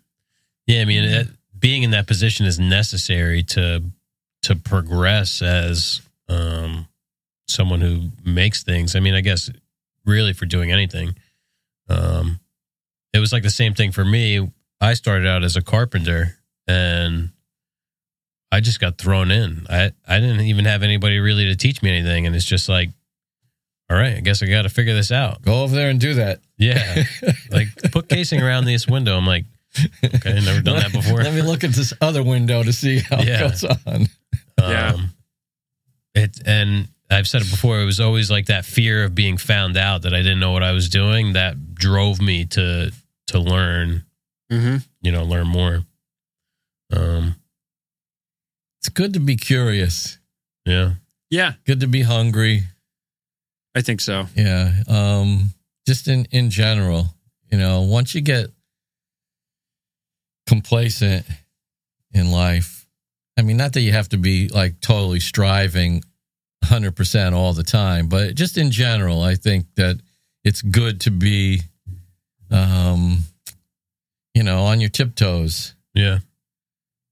Yeah, 0.67 0.81
I 0.81 0.85
mean, 0.85 1.03
it, 1.03 1.27
being 1.57 1.83
in 1.83 1.91
that 1.91 2.07
position 2.07 2.45
is 2.45 2.59
necessary 2.59 3.43
to 3.43 3.83
to 4.43 4.55
progress 4.55 5.41
as 5.41 6.01
um, 6.27 6.87
someone 7.47 7.81
who 7.81 8.09
makes 8.25 8.63
things. 8.63 8.95
I 8.95 8.99
mean, 8.99 9.13
I 9.13 9.21
guess 9.21 9.49
really 10.05 10.33
for 10.33 10.45
doing 10.45 10.71
anything. 10.71 11.15
Um, 11.89 12.39
it 13.13 13.19
was 13.19 13.31
like 13.31 13.43
the 13.43 13.49
same 13.49 13.73
thing 13.73 13.91
for 13.91 14.05
me. 14.05 14.49
I 14.79 14.93
started 14.93 15.27
out 15.27 15.43
as 15.43 15.55
a 15.55 15.61
carpenter, 15.61 16.37
and 16.67 17.29
I 18.51 18.61
just 18.61 18.79
got 18.79 18.97
thrown 18.97 19.31
in. 19.31 19.65
I 19.69 19.91
I 20.07 20.19
didn't 20.19 20.41
even 20.41 20.65
have 20.65 20.83
anybody 20.83 21.19
really 21.19 21.45
to 21.45 21.55
teach 21.55 21.81
me 21.83 21.89
anything, 21.95 22.25
and 22.25 22.35
it's 22.35 22.45
just 22.45 22.67
like, 22.67 22.89
all 23.91 23.97
right, 23.97 24.15
I 24.15 24.19
guess 24.21 24.41
I 24.41 24.45
got 24.45 24.61
to 24.61 24.69
figure 24.69 24.93
this 24.93 25.11
out. 25.11 25.41
Go 25.41 25.63
over 25.63 25.75
there 25.75 25.89
and 25.89 25.99
do 25.99 26.13
that. 26.13 26.39
Yeah, 26.57 27.03
like 27.51 27.67
put 27.91 28.07
casing 28.07 28.41
around 28.41 28.65
this 28.65 28.87
window. 28.87 29.17
I'm 29.17 29.25
like, 29.27 29.45
okay, 30.03 30.39
never 30.39 30.61
done 30.61 30.77
that 30.79 30.93
before. 30.93 31.17
Let 31.17 31.33
me 31.33 31.41
look 31.41 31.63
at 31.65 31.71
this 31.71 31.93
other 31.99 32.23
window 32.23 32.63
to 32.63 32.71
see 32.71 32.99
how 32.99 33.17
Yeah. 33.21 33.37
it 33.45 33.49
goes 33.49 33.63
on. 33.65 34.07
Yeah. 34.59 34.93
Um, 34.93 35.09
it 36.15 36.37
and 36.45 36.87
I've 37.09 37.27
said 37.27 37.41
it 37.41 37.49
before. 37.51 37.81
It 37.81 37.85
was 37.85 37.99
always 37.99 38.31
like 38.31 38.45
that 38.45 38.63
fear 38.63 39.03
of 39.03 39.13
being 39.13 39.37
found 39.37 39.75
out 39.75 40.03
that 40.03 40.13
I 40.13 40.21
didn't 40.21 40.39
know 40.39 40.51
what 40.51 40.63
I 40.63 40.71
was 40.71 40.87
doing 40.87 41.33
that 41.33 41.73
drove 41.75 42.21
me 42.21 42.45
to 42.45 42.91
to 43.27 43.39
learn. 43.39 44.05
Mm-hmm. 44.51 44.77
You 45.01 45.11
know, 45.11 45.23
learn 45.23 45.47
more. 45.47 45.81
Um. 46.95 47.35
It's 48.79 48.89
good 48.89 49.13
to 49.13 49.19
be 49.19 49.35
curious. 49.35 50.17
Yeah. 50.65 50.93
Yeah, 51.29 51.53
Good 51.65 51.79
to 51.81 51.87
be 51.87 52.01
hungry. 52.01 52.63
I 53.75 53.81
think 53.81 54.01
so. 54.01 54.25
Yeah. 54.35 54.73
Um, 54.87 55.53
just 55.87 56.07
in, 56.07 56.25
in 56.31 56.49
general, 56.49 57.07
you 57.51 57.57
know, 57.57 57.81
once 57.81 58.13
you 58.13 58.21
get 58.21 58.49
complacent 60.47 61.25
in 62.13 62.31
life, 62.31 62.85
I 63.37 63.43
mean, 63.43 63.57
not 63.57 63.73
that 63.73 63.81
you 63.81 63.93
have 63.93 64.09
to 64.09 64.17
be 64.17 64.49
like 64.49 64.81
totally 64.81 65.19
striving 65.19 66.03
100% 66.65 67.33
all 67.33 67.53
the 67.53 67.63
time, 67.63 68.07
but 68.07 68.35
just 68.35 68.57
in 68.57 68.71
general, 68.71 69.21
I 69.21 69.35
think 69.35 69.65
that 69.75 69.99
it's 70.43 70.61
good 70.61 71.01
to 71.01 71.11
be, 71.11 71.61
um, 72.51 73.19
you 74.33 74.43
know, 74.43 74.63
on 74.63 74.81
your 74.81 74.89
tiptoes. 74.89 75.75
Yeah. 75.93 76.19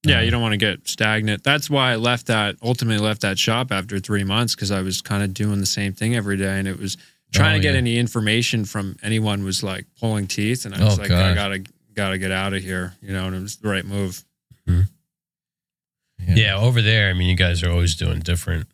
Yeah, 0.03 0.19
Um, 0.19 0.25
you 0.25 0.31
don't 0.31 0.41
want 0.41 0.53
to 0.53 0.57
get 0.57 0.87
stagnant. 0.87 1.43
That's 1.43 1.69
why 1.69 1.91
I 1.91 1.95
left 1.97 2.27
that. 2.27 2.55
Ultimately, 2.63 3.03
left 3.05 3.21
that 3.21 3.37
shop 3.37 3.71
after 3.71 3.99
three 3.99 4.23
months 4.23 4.55
because 4.55 4.71
I 4.71 4.81
was 4.81 5.01
kind 5.01 5.23
of 5.23 5.33
doing 5.33 5.59
the 5.59 5.65
same 5.65 5.93
thing 5.93 6.15
every 6.15 6.37
day, 6.37 6.57
and 6.57 6.67
it 6.67 6.79
was 6.79 6.95
trying 7.33 7.55
Oh, 7.55 7.57
to 7.57 7.61
get 7.61 7.73
yeah. 7.73 7.79
any 7.79 7.97
information 7.97 8.63
from 8.65 8.95
anyone 9.03 9.43
was 9.43 9.61
like 9.61 9.85
pulling 9.99 10.27
teeth, 10.27 10.65
and 10.65 10.73
I 10.73 10.83
was 10.83 10.97
Oh, 10.97 11.01
like, 11.01 11.11
I 11.11 11.33
gotta 11.35 11.63
gotta 11.93 12.17
get 12.17 12.31
out 12.31 12.53
of 12.53 12.63
here, 12.63 12.93
you 13.01 13.11
know. 13.11 13.27
And 13.27 13.35
it 13.35 13.41
was 13.41 13.57
the 13.57 13.67
right 13.67 13.85
move. 13.85 14.23
Yeah. 16.27 16.57
Over 16.57 16.81
there, 16.81 17.09
I 17.09 17.13
mean, 17.13 17.29
you 17.29 17.35
guys 17.35 17.63
are 17.63 17.71
always 17.71 17.95
doing 17.95 18.19
different, 18.19 18.67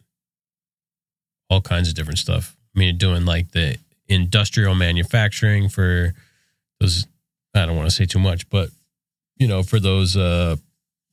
all 1.49 1.61
kinds 1.61 1.88
of 1.88 1.93
different 1.95 2.19
stuff. 2.19 2.55
I 2.76 2.80
mean, 2.80 2.88
you're 2.89 2.97
doing 2.97 3.26
like 3.26 3.51
the 3.51 3.78
industrial 4.07 4.76
manufacturing 4.76 5.69
for 5.69 6.13
those. 6.80 7.07
I 7.53 7.65
don't 7.65 7.76
want 7.78 7.89
to 7.89 7.95
say 7.95 8.05
too 8.05 8.19
much, 8.19 8.49
but 8.49 8.69
you 9.38 9.47
know, 9.47 9.63
for 9.63 9.80
those, 9.80 10.17
uh, 10.17 10.57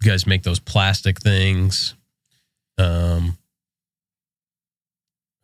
you 0.05 0.11
guys 0.11 0.27
make 0.27 0.43
those 0.43 0.59
plastic 0.61 1.21
things. 1.21 1.95
Um, 2.79 3.37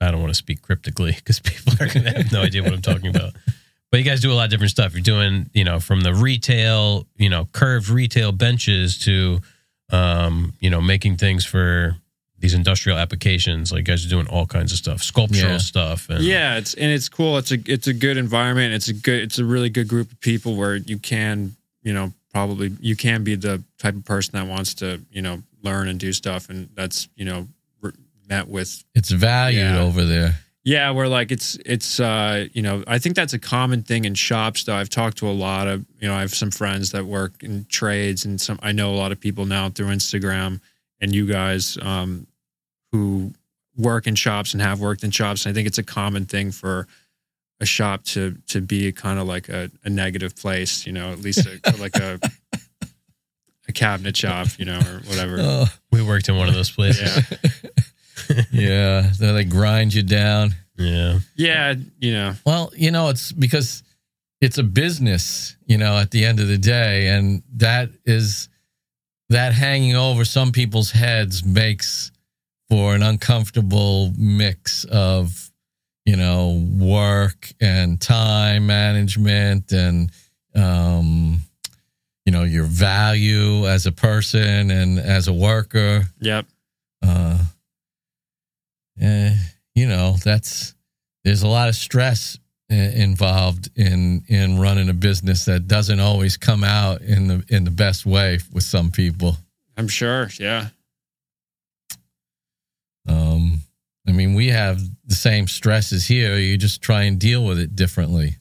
I 0.01 0.11
don't 0.11 0.21
want 0.21 0.31
to 0.31 0.39
speak 0.39 0.63
cryptically 0.63 1.13
because 1.13 1.41
people 1.41 1.73
are 1.81 1.87
going 1.93 2.05
to 2.05 2.11
have 2.11 2.33
no 2.33 2.43
idea 2.43 2.63
what 2.63 2.73
I'm 2.73 2.83
talking 2.83 3.09
about. 3.15 3.35
But 3.91 3.99
you 3.99 4.05
guys 4.05 4.21
do 4.21 4.31
a 4.31 4.35
lot 4.35 4.45
of 4.45 4.51
different 4.51 4.71
stuff. 4.71 4.93
You're 4.93 5.03
doing, 5.03 5.49
you 5.55 5.65
know, 5.65 5.81
from 5.81 6.03
the 6.03 6.13
retail, 6.15 7.07
you 7.17 7.31
know, 7.31 7.47
curved 7.53 7.89
retail 7.89 8.33
benches 8.33 8.99
to, 9.01 9.41
um, 9.91 10.53
you 10.61 10.69
know, 10.69 10.81
making 10.83 11.17
things 11.17 11.47
for 11.47 11.97
these 12.39 12.53
industrial 12.55 12.99
applications. 12.99 13.73
Like 13.73 13.79
you 13.81 13.85
guys 13.85 14.05
are 14.05 14.11
doing 14.11 14.29
all 14.29 14.47
kinds 14.47 14.73
of 14.73 14.79
stuff, 14.79 15.03
sculptural 15.03 15.53
Yeah. 15.53 15.59
stuff. 15.59 16.09
And, 16.11 16.23
Yeah, 16.23 16.59
it's 16.59 16.75
and 16.75 16.91
it's 16.93 17.09
cool. 17.09 17.39
It's 17.39 17.51
a 17.51 17.59
it's 17.67 17.87
a 17.87 17.95
good 17.95 18.19
environment. 18.19 18.75
It's 18.75 18.89
a 18.89 18.93
good 18.93 19.23
it's 19.23 19.39
a 19.39 19.45
really 19.45 19.71
good 19.71 19.89
group 19.89 20.13
of 20.13 20.21
people 20.21 20.55
where 20.55 20.77
you 20.77 20.99
can 20.99 21.57
you 21.83 21.95
know 21.95 22.13
probably 22.33 22.73
you 22.81 22.97
can 22.97 23.25
be 23.25 23.35
the 23.35 23.63
type 23.79 23.95
of 23.97 24.05
person 24.05 24.33
that 24.39 24.47
wants 24.47 24.75
to 24.75 25.01
you 25.11 25.23
know 25.23 25.43
learn 25.63 25.89
and 25.89 25.99
do 25.99 26.13
stuff, 26.13 26.49
and 26.51 26.69
that's 26.75 27.09
you 27.17 27.25
know 27.25 27.49
re- 27.81 27.93
met 28.29 28.49
with 28.49 28.85
It's 28.95 29.11
valued 29.11 29.61
Yeah. 29.63 29.81
over 29.81 30.05
there. 30.05 30.35
Yeah, 30.65 30.91
where 30.91 31.09
like 31.09 31.31
it's 31.33 31.57
it's 31.65 31.99
uh 31.99 32.47
you 32.53 32.61
know 32.61 32.85
I 32.87 32.99
think 32.99 33.17
that's 33.17 33.33
a 33.33 33.39
common 33.39 33.83
thing 33.83 34.05
in 34.05 34.15
shops. 34.15 34.65
Though 34.65 34.75
I've 34.75 34.91
talked 34.91 35.17
to 35.19 35.29
a 35.29 35.33
lot 35.33 35.67
of 35.67 35.87
you 35.99 36.09
know 36.09 36.15
I 36.15 36.21
have 36.21 36.35
some 36.35 36.51
friends 36.51 36.91
that 36.91 37.07
work 37.07 37.43
in 37.43 37.65
trades 37.71 38.25
and 38.27 38.39
some 38.41 38.59
I 38.63 38.73
know 38.73 38.91
a 38.93 38.97
lot 38.97 39.11
of 39.13 39.19
people 39.19 39.47
now 39.47 39.71
through 39.71 39.87
Instagram 39.89 40.61
and 41.01 41.15
you 41.15 41.27
guys 41.27 41.79
um 41.81 42.27
who 42.93 43.33
work 43.77 44.07
in 44.07 44.15
shops 44.15 44.53
and 44.53 44.61
have 44.63 44.81
worked 44.81 45.05
in 45.05 45.11
shops. 45.11 45.47
And 45.47 45.53
I 45.53 45.55
think 45.55 45.69
it's 45.69 45.79
a 45.79 45.83
common 45.85 46.27
thing 46.27 46.51
for 46.51 46.87
a 47.61 47.67
shop 47.67 48.05
to 48.05 48.37
to 48.49 48.61
be 48.61 48.93
kind 48.93 49.19
of 49.19 49.27
like 49.27 49.49
a, 49.49 49.71
a 49.85 49.91
negative 49.91 50.37
place. 50.37 50.87
You 50.87 50.93
know, 50.93 51.13
at 51.13 51.21
least 51.21 51.47
a, 51.47 51.77
like 51.81 51.97
a 51.97 52.21
a 53.69 53.73
cabinet 53.73 54.17
shop. 54.17 54.49
You 54.59 54.67
know, 54.67 54.79
or 54.79 55.01
whatever. 55.07 55.37
Oh, 55.41 55.67
we 55.93 56.03
worked 56.03 56.29
in 56.29 56.37
one 56.37 56.49
of 56.49 56.55
those 56.55 56.71
places. 56.71 57.11
Yeah, 58.29 58.43
yeah. 58.53 59.11
Then 59.19 59.35
they 59.35 59.45
grind 59.45 59.95
you 59.95 60.03
down. 60.03 60.55
Yeah. 60.77 61.19
yeah. 61.35 61.75
You 61.99 62.13
know, 62.13 62.35
Well, 62.47 62.71
you 62.77 62.91
know, 62.91 63.09
it's 63.09 63.33
because 63.33 63.83
it's 64.41 64.59
a 64.59 64.63
business, 64.63 65.57
you 65.67 65.77
know, 65.77 65.97
at 65.99 66.13
the 66.13 66.25
end 66.25 66.39
of 66.39 66.47
the 66.47 66.59
day. 66.59 67.09
And 67.09 67.43
that 67.57 67.91
is 68.05 68.49
that 69.29 69.53
hanging 69.53 69.97
over 69.97 70.25
some 70.25 70.53
people's 70.53 70.91
heads 70.93 71.45
makes 71.45 72.13
for 72.71 72.95
an 72.95 73.03
uncomfortable 73.03 74.13
mix 74.17 74.85
of, 74.85 75.48
you 76.09 76.17
know, 76.17 76.67
work 76.79 77.53
and 77.61 78.01
time 78.01 78.67
management 78.67 79.73
and, 79.73 80.11
um, 80.55 81.39
you 82.25 82.33
know, 82.33 82.45
your 82.45 82.65
value 82.65 83.69
as 83.69 83.85
a 83.85 83.93
person 83.93 84.71
and 84.71 84.99
as 84.99 85.29
a 85.29 85.35
worker. 85.35 86.05
yep. 86.19 86.47
Uh, 87.07 87.37
eh, 88.99 89.35
you 89.75 89.87
know, 89.87 90.17
that's 90.25 90.75
there's 91.25 91.43
a 91.43 91.47
lot 91.47 91.69
of 91.69 91.75
stress 91.75 92.39
uh, 92.73 92.75
involved 92.75 93.69
in 93.77 94.25
in 94.29 94.59
running 94.59 94.89
a 94.89 94.95
business 94.95 95.45
that 95.45 95.69
doesn't 95.69 96.01
always 96.01 96.39
come 96.39 96.65
out 96.65 97.03
in 97.03 97.29
the 97.29 97.45
in 97.49 97.65
the 97.65 97.71
best 97.71 98.07
way 98.07 98.39
with 98.51 98.65
some 98.65 98.91
people. 98.91 99.37
I'm 99.77 99.89
sure. 99.89 100.31
Yeah. 100.41 100.69
Um, 103.07 103.48
I 104.09 104.13
mean, 104.13 104.35
we 104.35 104.49
have 104.49 104.81
the 105.07 105.15
same 105.15 105.49
stresses 105.49 106.07
here. 106.07 106.37
You 106.37 106.57
just 106.57 106.83
try 106.83 107.03
and 107.03 107.19
deal 107.19 107.45
with 107.45 107.59
it 107.59 107.77
differently. 107.77 108.37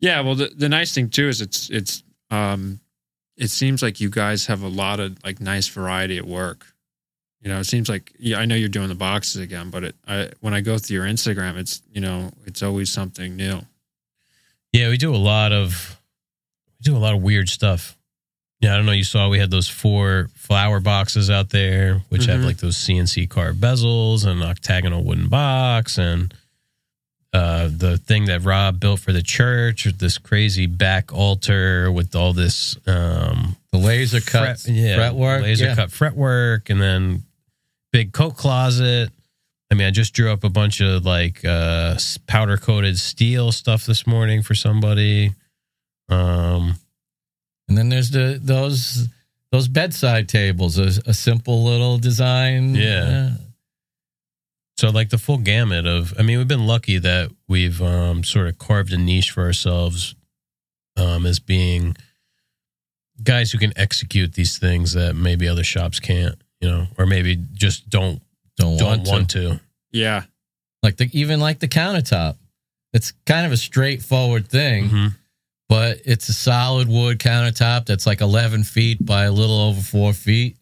Yeah, 0.00 0.20
well, 0.20 0.34
the, 0.34 0.48
the 0.48 0.68
nice 0.68 0.94
thing 0.94 1.10
too 1.10 1.28
is 1.28 1.40
it's 1.40 1.70
it's 1.70 2.04
um, 2.30 2.80
it 3.36 3.48
seems 3.48 3.82
like 3.82 4.00
you 4.00 4.10
guys 4.10 4.46
have 4.46 4.62
a 4.62 4.68
lot 4.68 5.00
of 5.00 5.16
like 5.24 5.40
nice 5.40 5.68
variety 5.68 6.18
at 6.18 6.24
work. 6.24 6.66
You 7.40 7.48
know, 7.50 7.58
it 7.58 7.64
seems 7.64 7.88
like 7.88 8.12
yeah, 8.18 8.38
I 8.38 8.46
know 8.46 8.54
you're 8.54 8.68
doing 8.68 8.88
the 8.88 8.94
boxes 8.94 9.40
again, 9.40 9.70
but 9.70 9.84
it 9.84 9.96
I, 10.06 10.30
when 10.40 10.54
I 10.54 10.60
go 10.60 10.78
through 10.78 10.96
your 10.96 11.06
Instagram, 11.06 11.56
it's 11.56 11.82
you 11.92 12.00
know 12.00 12.30
it's 12.46 12.62
always 12.62 12.90
something 12.90 13.36
new. 13.36 13.60
Yeah, 14.72 14.88
we 14.88 14.98
do 14.98 15.14
a 15.14 15.16
lot 15.16 15.52
of 15.52 16.00
we 16.78 16.84
do 16.84 16.96
a 16.96 16.98
lot 16.98 17.14
of 17.14 17.22
weird 17.22 17.48
stuff. 17.48 17.97
Yeah, 18.60 18.74
I 18.74 18.76
don't 18.76 18.86
know. 18.86 18.92
You 18.92 19.04
saw 19.04 19.28
we 19.28 19.38
had 19.38 19.50
those 19.52 19.68
four 19.68 20.30
flower 20.34 20.80
boxes 20.80 21.30
out 21.30 21.50
there, 21.50 22.02
which 22.08 22.24
have 22.26 22.40
Mhm. 22.40 22.44
like 22.44 22.56
those 22.58 22.76
CNC 22.76 23.26
carved 23.28 23.60
bezels 23.60 24.26
and 24.26 24.42
octagonal 24.42 25.04
wooden 25.04 25.28
box, 25.28 25.96
and 25.96 26.34
uh, 27.32 27.68
the 27.70 27.98
thing 27.98 28.24
that 28.24 28.42
Rob 28.42 28.80
built 28.80 28.98
for 29.00 29.12
the 29.12 29.22
church, 29.22 29.84
this 29.98 30.16
crazy 30.18 30.66
back 30.66 31.12
altar 31.12 31.92
with 31.92 32.16
all 32.16 32.32
this 32.32 32.76
um, 32.86 33.54
The 33.70 33.78
laser 33.78 34.20
cut 34.20 34.58
fret, 34.60 34.74
yeah, 34.74 34.96
fretwork, 34.96 35.42
laser 35.42 35.66
yeah. 35.66 35.74
cut 35.74 35.92
fretwork, 35.92 36.70
and 36.70 36.80
then 36.80 37.24
big 37.92 38.12
coat 38.12 38.36
closet. 38.36 39.10
I 39.70 39.74
mean, 39.74 39.86
I 39.86 39.90
just 39.90 40.14
drew 40.14 40.32
up 40.32 40.42
a 40.42 40.48
bunch 40.48 40.80
of 40.80 41.04
like 41.04 41.44
uh, 41.44 41.96
powder 42.26 42.56
coated 42.56 42.98
steel 42.98 43.52
stuff 43.52 43.84
this 43.84 44.06
morning 44.06 44.42
for 44.42 44.54
somebody. 44.54 45.34
Um, 46.08 46.76
And 47.68 47.76
then 47.76 47.88
there's 47.88 48.10
the 48.10 48.38
those 48.42 49.08
those 49.52 49.68
bedside 49.68 50.28
tables, 50.28 50.78
a, 50.78 51.02
a 51.08 51.14
simple 51.14 51.64
little 51.64 51.98
design. 51.98 52.74
Yeah. 52.74 53.30
So 54.78 54.90
like 54.90 55.10
the 55.10 55.18
full 55.18 55.38
gamut 55.38 55.86
of 55.86 56.14
I 56.18 56.22
mean 56.22 56.38
we've 56.38 56.48
been 56.48 56.66
lucky 56.66 56.98
that 56.98 57.30
we've 57.48 57.80
um 57.82 58.24
sort 58.24 58.46
of 58.48 58.58
carved 58.58 58.92
a 58.92 58.98
niche 58.98 59.30
for 59.32 59.42
ourselves 59.44 60.14
um 60.96 61.26
as 61.26 61.38
being 61.40 61.96
guys 63.22 63.50
who 63.50 63.58
can 63.58 63.72
execute 63.76 64.34
these 64.34 64.58
things 64.58 64.92
that 64.92 65.14
maybe 65.16 65.48
other 65.48 65.64
shops 65.64 65.98
can't, 65.98 66.36
you 66.60 66.68
know, 66.68 66.86
or 66.96 67.04
maybe 67.06 67.36
just 67.54 67.88
don't 67.90 68.22
Don't, 68.56 68.78
don't 68.78 68.98
want, 68.98 69.08
want, 69.08 69.30
to. 69.30 69.40
to. 69.54 69.60
Yeah. 69.90 70.22
Like 70.82 70.96
the 70.96 71.08
even 71.12 71.40
like 71.40 71.58
the 71.58 71.68
countertop. 71.68 72.36
It's 72.92 73.12
kind 73.26 73.44
of 73.44 73.52
a 73.52 73.56
straightforward 73.56 74.48
thing, 74.48 74.88
Mhm. 74.88 75.12
But 75.68 76.00
it's 76.04 76.28
a 76.28 76.32
solid 76.32 76.88
wood 76.88 77.18
countertop 77.18 77.86
that's 77.86 78.06
like 78.06 78.20
11 78.20 78.64
feet 78.64 79.04
by 79.04 79.24
a 79.24 79.32
little 79.32 79.60
over 79.60 79.80
four 79.80 80.12
feet. 80.12 80.56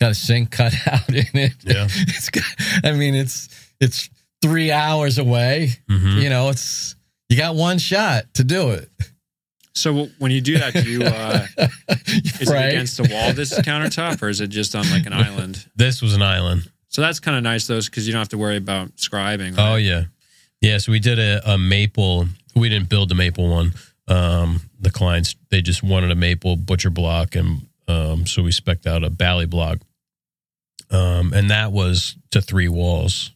Got 0.00 0.12
a 0.12 0.14
sink 0.14 0.50
cut 0.58 0.74
out 0.86 1.08
in 1.08 1.26
it. 1.34 1.52
Yeah. 1.64 1.88
It's 1.96 2.30
got, 2.30 2.44
I 2.84 2.92
mean, 2.92 3.14
it's 3.14 3.48
it's 3.80 4.08
three 4.42 4.70
hours 4.72 5.18
away. 5.18 5.72
Mhm. 5.90 6.22
You 6.22 6.30
know, 6.30 6.48
it's 6.48 6.96
you 7.28 7.36
got 7.36 7.54
one 7.54 7.78
shot 7.78 8.24
to 8.34 8.44
do 8.44 8.70
it. 8.70 8.88
So 9.74 10.06
when 10.18 10.30
you 10.32 10.40
do 10.40 10.58
that, 10.58 10.72
do 10.74 10.82
you 10.90 11.02
uh, 11.04 11.46
is 12.40 12.50
it 12.50 12.68
against 12.68 12.96
the 12.96 13.08
wall 13.10 13.32
this 13.32 13.56
countertop, 13.60 14.20
or 14.22 14.28
is 14.28 14.40
it 14.40 14.48
just 14.48 14.74
on 14.74 14.90
like 14.90 15.06
an 15.06 15.12
island? 15.12 15.64
This 15.76 16.02
was 16.02 16.14
an 16.14 16.22
island. 16.22 16.70
So 16.88 17.00
that's 17.02 17.20
kind 17.20 17.36
of 17.36 17.44
nice, 17.44 17.66
though, 17.68 17.80
because 17.80 18.06
you 18.06 18.12
don't 18.12 18.18
have 18.20 18.30
to 18.30 18.38
worry 18.38 18.56
about 18.56 18.96
scribing. 18.96 19.54
Oh 19.56 19.76
yeah, 19.76 20.04
yeah. 20.60 20.78
So 20.78 20.90
we 20.92 20.98
did 20.98 21.18
a, 21.20 21.52
a 21.52 21.56
maple. 21.56 22.26
We 22.54 22.68
didn't 22.68 22.88
build 22.88 23.08
the 23.08 23.14
maple 23.14 23.48
one. 23.48 23.74
Um, 24.08 24.60
the 24.80 24.90
clients 24.90 25.36
they 25.50 25.62
just 25.62 25.82
wanted 25.82 26.10
a 26.10 26.16
maple 26.16 26.56
butcher 26.56 26.90
block, 26.90 27.36
and 27.36 27.66
um, 27.86 28.26
so 28.26 28.42
we 28.42 28.52
specked 28.52 28.86
out 28.86 29.04
a 29.04 29.10
bally 29.10 29.46
block. 29.46 29.78
Um, 30.90 31.32
and 31.32 31.50
that 31.50 31.70
was 31.70 32.16
to 32.32 32.40
three 32.40 32.68
walls. 32.68 33.30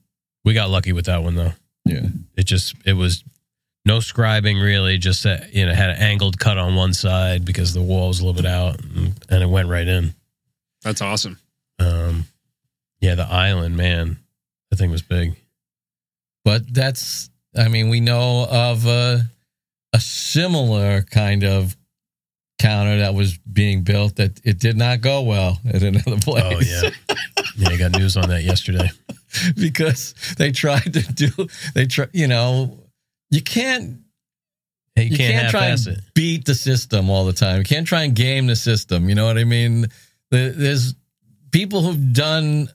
We 0.44 0.54
got 0.54 0.70
lucky 0.70 0.92
with 0.92 1.06
that 1.06 1.22
one 1.22 1.36
though. 1.36 1.52
Yeah. 1.84 2.06
It 2.36 2.44
just 2.44 2.74
it 2.84 2.94
was 2.94 3.22
no 3.84 3.98
scribing 3.98 4.62
really. 4.62 4.98
Just 4.98 5.22
that, 5.22 5.54
you 5.54 5.64
know 5.66 5.72
had 5.72 5.90
an 5.90 5.96
angled 5.96 6.38
cut 6.38 6.58
on 6.58 6.74
one 6.74 6.94
side 6.94 7.44
because 7.44 7.72
the 7.74 7.82
wall 7.82 8.08
was 8.08 8.20
a 8.20 8.26
little 8.26 8.42
bit 8.42 8.50
out, 8.50 8.82
and, 8.82 9.14
and 9.28 9.42
it 9.42 9.48
went 9.48 9.68
right 9.68 9.86
in. 9.86 10.14
That's 10.82 11.00
awesome. 11.00 11.38
Um, 11.78 12.24
yeah, 13.00 13.14
the 13.14 13.26
island 13.26 13.76
man, 13.76 14.18
that 14.70 14.76
thing 14.76 14.90
was 14.90 15.02
big. 15.02 15.36
But 16.44 16.72
that's, 16.72 17.30
I 17.56 17.68
mean, 17.68 17.88
we 17.88 18.00
know 18.00 18.46
of 18.50 18.86
a, 18.86 19.22
a 19.92 20.00
similar 20.00 21.02
kind 21.02 21.44
of 21.44 21.76
counter 22.58 22.98
that 22.98 23.14
was 23.14 23.36
being 23.38 23.82
built 23.82 24.16
that 24.16 24.40
it 24.44 24.58
did 24.58 24.76
not 24.76 25.00
go 25.00 25.22
well 25.22 25.60
at 25.68 25.82
another 25.82 26.16
oh, 26.16 26.18
place. 26.20 26.82
Oh 26.82 26.90
yeah, 27.10 27.16
yeah. 27.56 27.68
I 27.68 27.76
got 27.76 27.92
news 27.92 28.16
on 28.16 28.28
that 28.28 28.42
yesterday. 28.42 28.90
because 29.56 30.14
they 30.38 30.52
tried 30.52 30.92
to 30.94 31.02
do, 31.12 31.30
they 31.74 31.86
try, 31.86 32.06
you 32.12 32.26
know, 32.26 32.78
you 33.30 33.42
can't, 33.42 34.00
you, 34.96 35.04
you 35.04 35.16
can't, 35.16 35.32
can't, 35.32 35.50
try 35.50 35.66
and 35.66 35.86
it. 35.86 35.98
beat 36.14 36.44
the 36.44 36.54
system 36.54 37.10
all 37.10 37.24
the 37.24 37.32
time. 37.32 37.58
You 37.58 37.64
can't 37.64 37.86
try 37.86 38.04
and 38.04 38.14
game 38.14 38.46
the 38.46 38.56
system. 38.56 39.08
You 39.08 39.14
know 39.14 39.26
what 39.26 39.38
I 39.38 39.44
mean? 39.44 39.86
There's 40.30 40.94
people 41.50 41.82
who've 41.82 42.12
done 42.12 42.68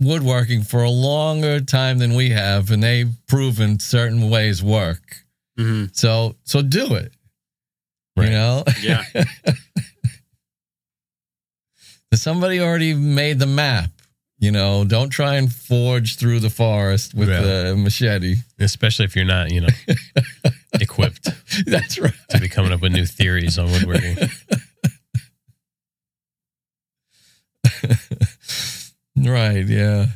woodworking 0.00 0.62
for 0.62 0.82
a 0.82 0.90
longer 0.90 1.60
time 1.60 1.98
than 1.98 2.14
we 2.14 2.30
have, 2.30 2.70
and 2.70 2.82
they've 2.82 3.12
proven 3.28 3.78
certain 3.78 4.28
ways 4.30 4.62
work. 4.62 5.24
hmm 5.56 5.84
So 5.92 6.36
so 6.44 6.62
do 6.62 6.94
it. 6.94 7.12
Right. 8.16 8.26
You 8.26 8.32
know? 8.32 8.64
Yeah. 8.80 9.04
Somebody 12.14 12.60
already 12.60 12.94
made 12.94 13.38
the 13.40 13.46
map. 13.46 13.90
You 14.38 14.50
know, 14.52 14.84
don't 14.84 15.10
try 15.10 15.36
and 15.36 15.50
forge 15.52 16.16
through 16.16 16.40
the 16.40 16.50
forest 16.50 17.14
with 17.14 17.28
Yeah. 17.28 17.70
a 17.70 17.76
machete. 17.76 18.36
especially 18.58 19.04
if 19.06 19.16
you're 19.16 19.24
not, 19.24 19.50
you 19.50 19.62
know, 19.62 19.68
equipped 20.80 21.28
That's 21.66 21.98
right. 21.98 22.12
to 22.30 22.38
be 22.40 22.48
coming 22.48 22.72
up 22.72 22.80
with 22.82 22.92
new 22.92 23.06
theories 23.06 23.58
on 23.58 23.70
woodworking. 23.72 24.16
right, 29.28 29.66
yeah. 29.66 30.06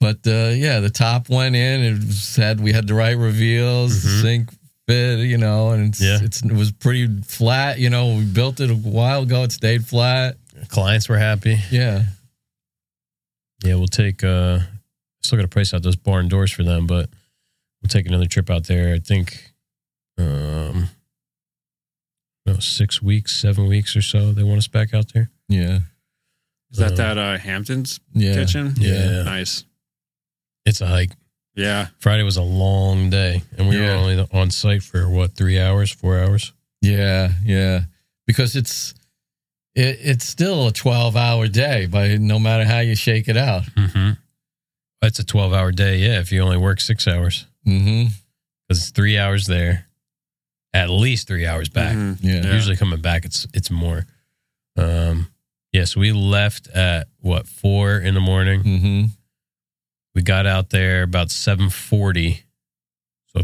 But 0.00 0.18
uh, 0.26 0.50
yeah, 0.54 0.80
the 0.80 0.90
top 0.90 1.28
went 1.28 1.54
in. 1.56 1.80
It 1.82 2.02
said 2.12 2.60
we 2.60 2.72
had 2.72 2.88
the 2.88 2.94
right 2.94 3.16
reveals, 3.16 4.04
Mhm. 4.04 4.22
sink 4.22 4.50
fit, 4.88 5.20
you 5.20 5.38
know, 5.38 5.70
and 5.70 5.88
it's, 5.90 6.00
Yeah. 6.00 6.18
it's 6.22 6.42
it 6.42 6.52
was 6.52 6.72
pretty 6.72 7.08
flat. 7.22 7.78
You 7.78 7.88
know, 7.90 8.16
we 8.16 8.24
built 8.24 8.58
it 8.60 8.70
a 8.70 8.74
while 8.74 9.22
ago. 9.22 9.44
It 9.44 9.52
stayed 9.52 9.86
flat. 9.86 10.36
Clients 10.68 11.08
were 11.08 11.18
happy. 11.18 11.58
Yeah, 11.70 12.04
Yeah, 13.64 13.76
we'll 13.76 13.86
take. 13.88 14.24
uh 14.24 14.60
Still 15.22 15.36
got 15.38 15.42
to 15.42 15.48
price 15.48 15.72
out 15.72 15.84
those 15.84 15.94
barn 15.94 16.26
doors 16.26 16.50
for 16.50 16.64
them, 16.64 16.88
but 16.88 17.08
we'll 17.80 17.88
take 17.88 18.06
another 18.06 18.26
trip 18.26 18.50
out 18.50 18.64
there. 18.64 18.92
I 18.92 18.98
think, 18.98 19.52
um, 20.18 20.88
no, 22.44 22.58
six 22.58 23.00
weeks, 23.00 23.32
seven 23.36 23.68
weeks 23.68 23.94
or 23.94 24.02
so. 24.02 24.32
They 24.32 24.42
want 24.42 24.58
us 24.58 24.66
back 24.66 24.92
out 24.92 25.12
there. 25.12 25.30
yeah, 25.48 25.78
Is 26.72 26.78
that 26.78 26.92
Uh, 26.92 26.96
that 26.96 27.18
uh, 27.18 27.38
Hamptons 27.38 28.00
yeah. 28.14 28.34
kitchen? 28.34 28.74
Yeah. 28.78 29.22
Nice. 29.24 29.64
It's 30.64 30.80
a 30.80 30.86
hike. 30.86 31.10
Yeah. 31.54 31.88
Friday 31.98 32.22
was 32.22 32.36
a 32.38 32.42
long 32.42 33.10
day, 33.10 33.42
and 33.58 33.68
we 33.68 33.78
were 33.78 33.90
only 33.90 34.26
on 34.32 34.50
site 34.50 34.82
for 34.82 35.08
what 35.08 35.34
three 35.36 35.60
hours, 35.60 35.90
four 35.92 36.18
hours. 36.18 36.52
Yeah, 36.80 37.32
yeah. 37.44 37.82
Because 38.26 38.56
it's 38.56 38.94
it, 39.74 39.98
it's 40.02 40.24
still 40.26 40.66
a 40.68 40.72
twelve 40.72 41.14
hour 41.16 41.46
day, 41.48 41.86
but 41.86 42.20
no 42.20 42.38
matter 42.38 42.64
how 42.64 42.78
you 42.78 42.94
shake 42.96 43.28
it 43.28 43.36
out. 43.36 43.64
Mm-hmm. 43.76 44.12
That's 45.02 45.18
a 45.18 45.24
twelve-hour 45.24 45.72
day. 45.72 45.96
Yeah, 45.98 46.20
if 46.20 46.30
you 46.32 46.40
only 46.42 46.56
work 46.58 46.80
six 46.80 47.06
hours, 47.08 47.46
hmm 47.64 48.04
because 48.68 48.80
it's 48.82 48.90
three 48.90 49.18
hours 49.18 49.46
there, 49.46 49.86
at 50.72 50.88
least 50.90 51.26
three 51.26 51.44
hours 51.46 51.68
back. 51.68 51.94
Mhm. 51.96 52.18
Yeah. 52.22 52.44
Yeah. 52.46 52.54
Usually 52.54 52.76
coming 52.76 53.00
back, 53.00 53.24
it's 53.24 53.46
it's 53.52 53.70
more. 53.70 54.06
Yeah. 55.82 55.86
So 55.86 56.00
we 56.00 56.12
left 56.12 56.68
at 56.68 57.08
what 57.20 57.48
four 57.48 57.98
in 57.98 58.14
the 58.14 58.20
morning. 58.20 58.60
hmm 58.62 59.04
We 60.14 60.22
got 60.22 60.46
out 60.46 60.70
there 60.70 61.02
about 61.02 61.30
seven 61.30 61.70
forty. 61.70 62.44
So 63.34 63.42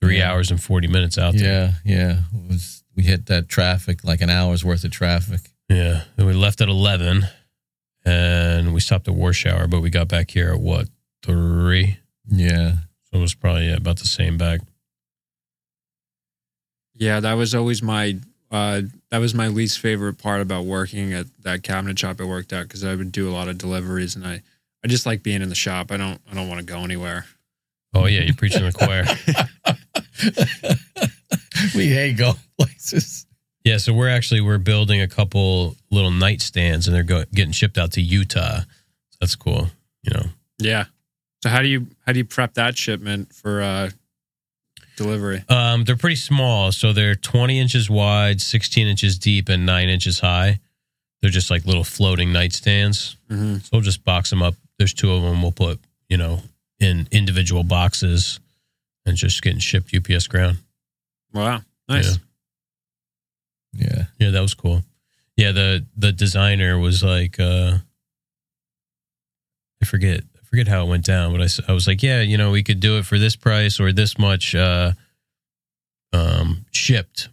three 0.00 0.18
Yeah. 0.18 0.30
hours 0.30 0.50
and 0.50 0.62
forty 0.62 0.86
minutes 0.86 1.18
out 1.18 1.34
there. 1.34 1.74
Yeah, 1.84 1.96
yeah. 1.96 2.20
It 2.32 2.48
was 2.52 2.84
we 2.94 3.02
hit 3.02 3.26
that 3.26 3.48
traffic 3.48 4.04
like 4.04 4.20
an 4.20 4.30
hour's 4.30 4.64
worth 4.64 4.84
of 4.84 4.90
traffic. 4.92 5.40
Yeah. 5.68 6.04
And 6.16 6.26
we 6.26 6.32
left 6.34 6.60
at 6.60 6.68
eleven, 6.68 7.24
and 8.04 8.72
we 8.74 8.80
stopped 8.80 9.08
at 9.08 9.14
Warshower, 9.14 9.68
but 9.68 9.80
we 9.80 9.90
got 9.90 10.08
back 10.08 10.30
here 10.30 10.52
at 10.52 10.60
what 10.60 10.88
three. 11.24 11.98
Yeah, 12.30 12.72
So 13.10 13.18
it 13.18 13.20
was 13.20 13.34
probably 13.34 13.68
yeah, 13.68 13.76
about 13.76 13.98
the 13.98 14.06
same 14.06 14.36
back. 14.38 14.60
Yeah, 16.94 17.20
that 17.20 17.34
was 17.34 17.54
always 17.54 17.82
my 17.82 18.18
uh, 18.50 18.82
that 19.10 19.18
was 19.18 19.34
my 19.34 19.48
least 19.48 19.78
favorite 19.78 20.18
part 20.18 20.40
about 20.40 20.64
working 20.64 21.12
at 21.12 21.26
that 21.42 21.62
cabinet 21.62 21.98
shop 21.98 22.20
I 22.20 22.24
worked 22.24 22.52
at 22.52 22.64
because 22.64 22.84
I 22.84 22.94
would 22.94 23.12
do 23.12 23.28
a 23.28 23.32
lot 23.32 23.48
of 23.48 23.58
deliveries 23.58 24.16
and 24.16 24.26
I 24.26 24.42
I 24.84 24.88
just 24.88 25.06
like 25.06 25.22
being 25.22 25.42
in 25.42 25.48
the 25.48 25.54
shop. 25.54 25.90
I 25.90 25.96
don't 25.96 26.20
I 26.30 26.34
don't 26.34 26.48
want 26.48 26.60
to 26.60 26.66
go 26.66 26.78
anywhere. 26.80 27.26
Oh 27.94 28.06
yeah, 28.06 28.20
you're 28.20 28.34
preaching 28.34 28.60
to 28.60 28.70
the 28.70 28.72
choir. 28.72 29.04
we 31.74 31.88
hate 31.88 32.16
going 32.16 32.34
places. 32.58 33.26
Yeah, 33.64 33.78
so 33.78 33.92
we're 33.92 34.08
actually 34.08 34.40
we're 34.40 34.58
building 34.58 35.00
a 35.00 35.08
couple 35.08 35.76
little 35.90 36.10
nightstands, 36.10 36.86
and 36.86 36.94
they're 36.94 37.02
go- 37.02 37.24
getting 37.34 37.52
shipped 37.52 37.76
out 37.76 37.92
to 37.92 38.00
Utah. 38.00 38.60
That's 39.20 39.34
cool. 39.34 39.68
You 40.02 40.12
know, 40.14 40.26
Yeah. 40.58 40.84
So 41.42 41.50
how 41.50 41.62
do 41.62 41.68
you 41.68 41.86
how 42.06 42.12
do 42.12 42.18
you 42.18 42.24
prep 42.24 42.54
that 42.54 42.76
shipment 42.76 43.32
for 43.34 43.60
uh, 43.62 43.90
delivery? 44.98 45.42
um, 45.48 45.84
they're 45.84 45.96
pretty 45.96 46.16
small, 46.16 46.70
so 46.72 46.92
they're 46.92 47.14
20 47.14 47.58
inches 47.58 47.88
wide, 47.88 48.40
16 48.42 48.86
inches 48.86 49.18
deep, 49.18 49.48
and 49.48 49.64
nine 49.64 49.88
inches 49.88 50.20
high. 50.20 50.60
They're 51.22 51.30
just 51.30 51.50
like 51.50 51.64
little 51.64 51.84
floating 51.84 52.28
nightstands. 52.28 53.16
hmm 53.30 53.56
So 53.58 53.68
we'll 53.72 53.80
just 53.80 54.04
box 54.04 54.28
them 54.30 54.42
up. 54.42 54.54
There's 54.78 54.92
two 54.94 55.10
of 55.12 55.22
them. 55.22 55.40
We'll 55.42 55.52
put 55.52 55.80
you 56.08 56.16
know 56.18 56.42
in 56.78 57.08
individual 57.10 57.64
boxes, 57.64 58.38
and 59.06 59.16
just 59.16 59.42
getting 59.42 59.58
shipped 59.58 59.94
UPS 59.94 60.26
ground. 60.28 60.58
Wow, 61.32 61.62
nice. 61.88 62.18
Yeah. 63.74 63.86
Yeah, 63.86 64.04
Yeah, 64.18 64.30
that 64.30 64.40
was 64.42 64.54
cool. 64.54 64.82
Yeah, 65.36 65.52
the 65.52 65.84
the 65.96 66.12
designer 66.12 66.78
was 66.78 67.02
like, 67.02 67.38
uh 67.40 67.78
I 69.80 69.84
forget, 69.86 70.20
I 70.36 70.37
forget 70.50 70.68
how 70.68 70.84
it 70.84 70.88
went 70.88 71.04
down, 71.04 71.32
but 71.32 71.40
I, 71.42 71.48
I 71.70 71.72
was 71.74 71.86
like, 71.86 72.02
yeah, 72.02 72.20
you 72.22 72.36
know, 72.38 72.50
we 72.50 72.62
could 72.62 72.80
do 72.80 72.98
it 72.98 73.04
for 73.06 73.18
this 73.18 73.36
price 73.36 73.78
or 73.80 73.92
this 73.92 74.18
much 74.18 74.54
uh 74.54 74.92
um 76.12 76.64
shipped. 76.72 77.28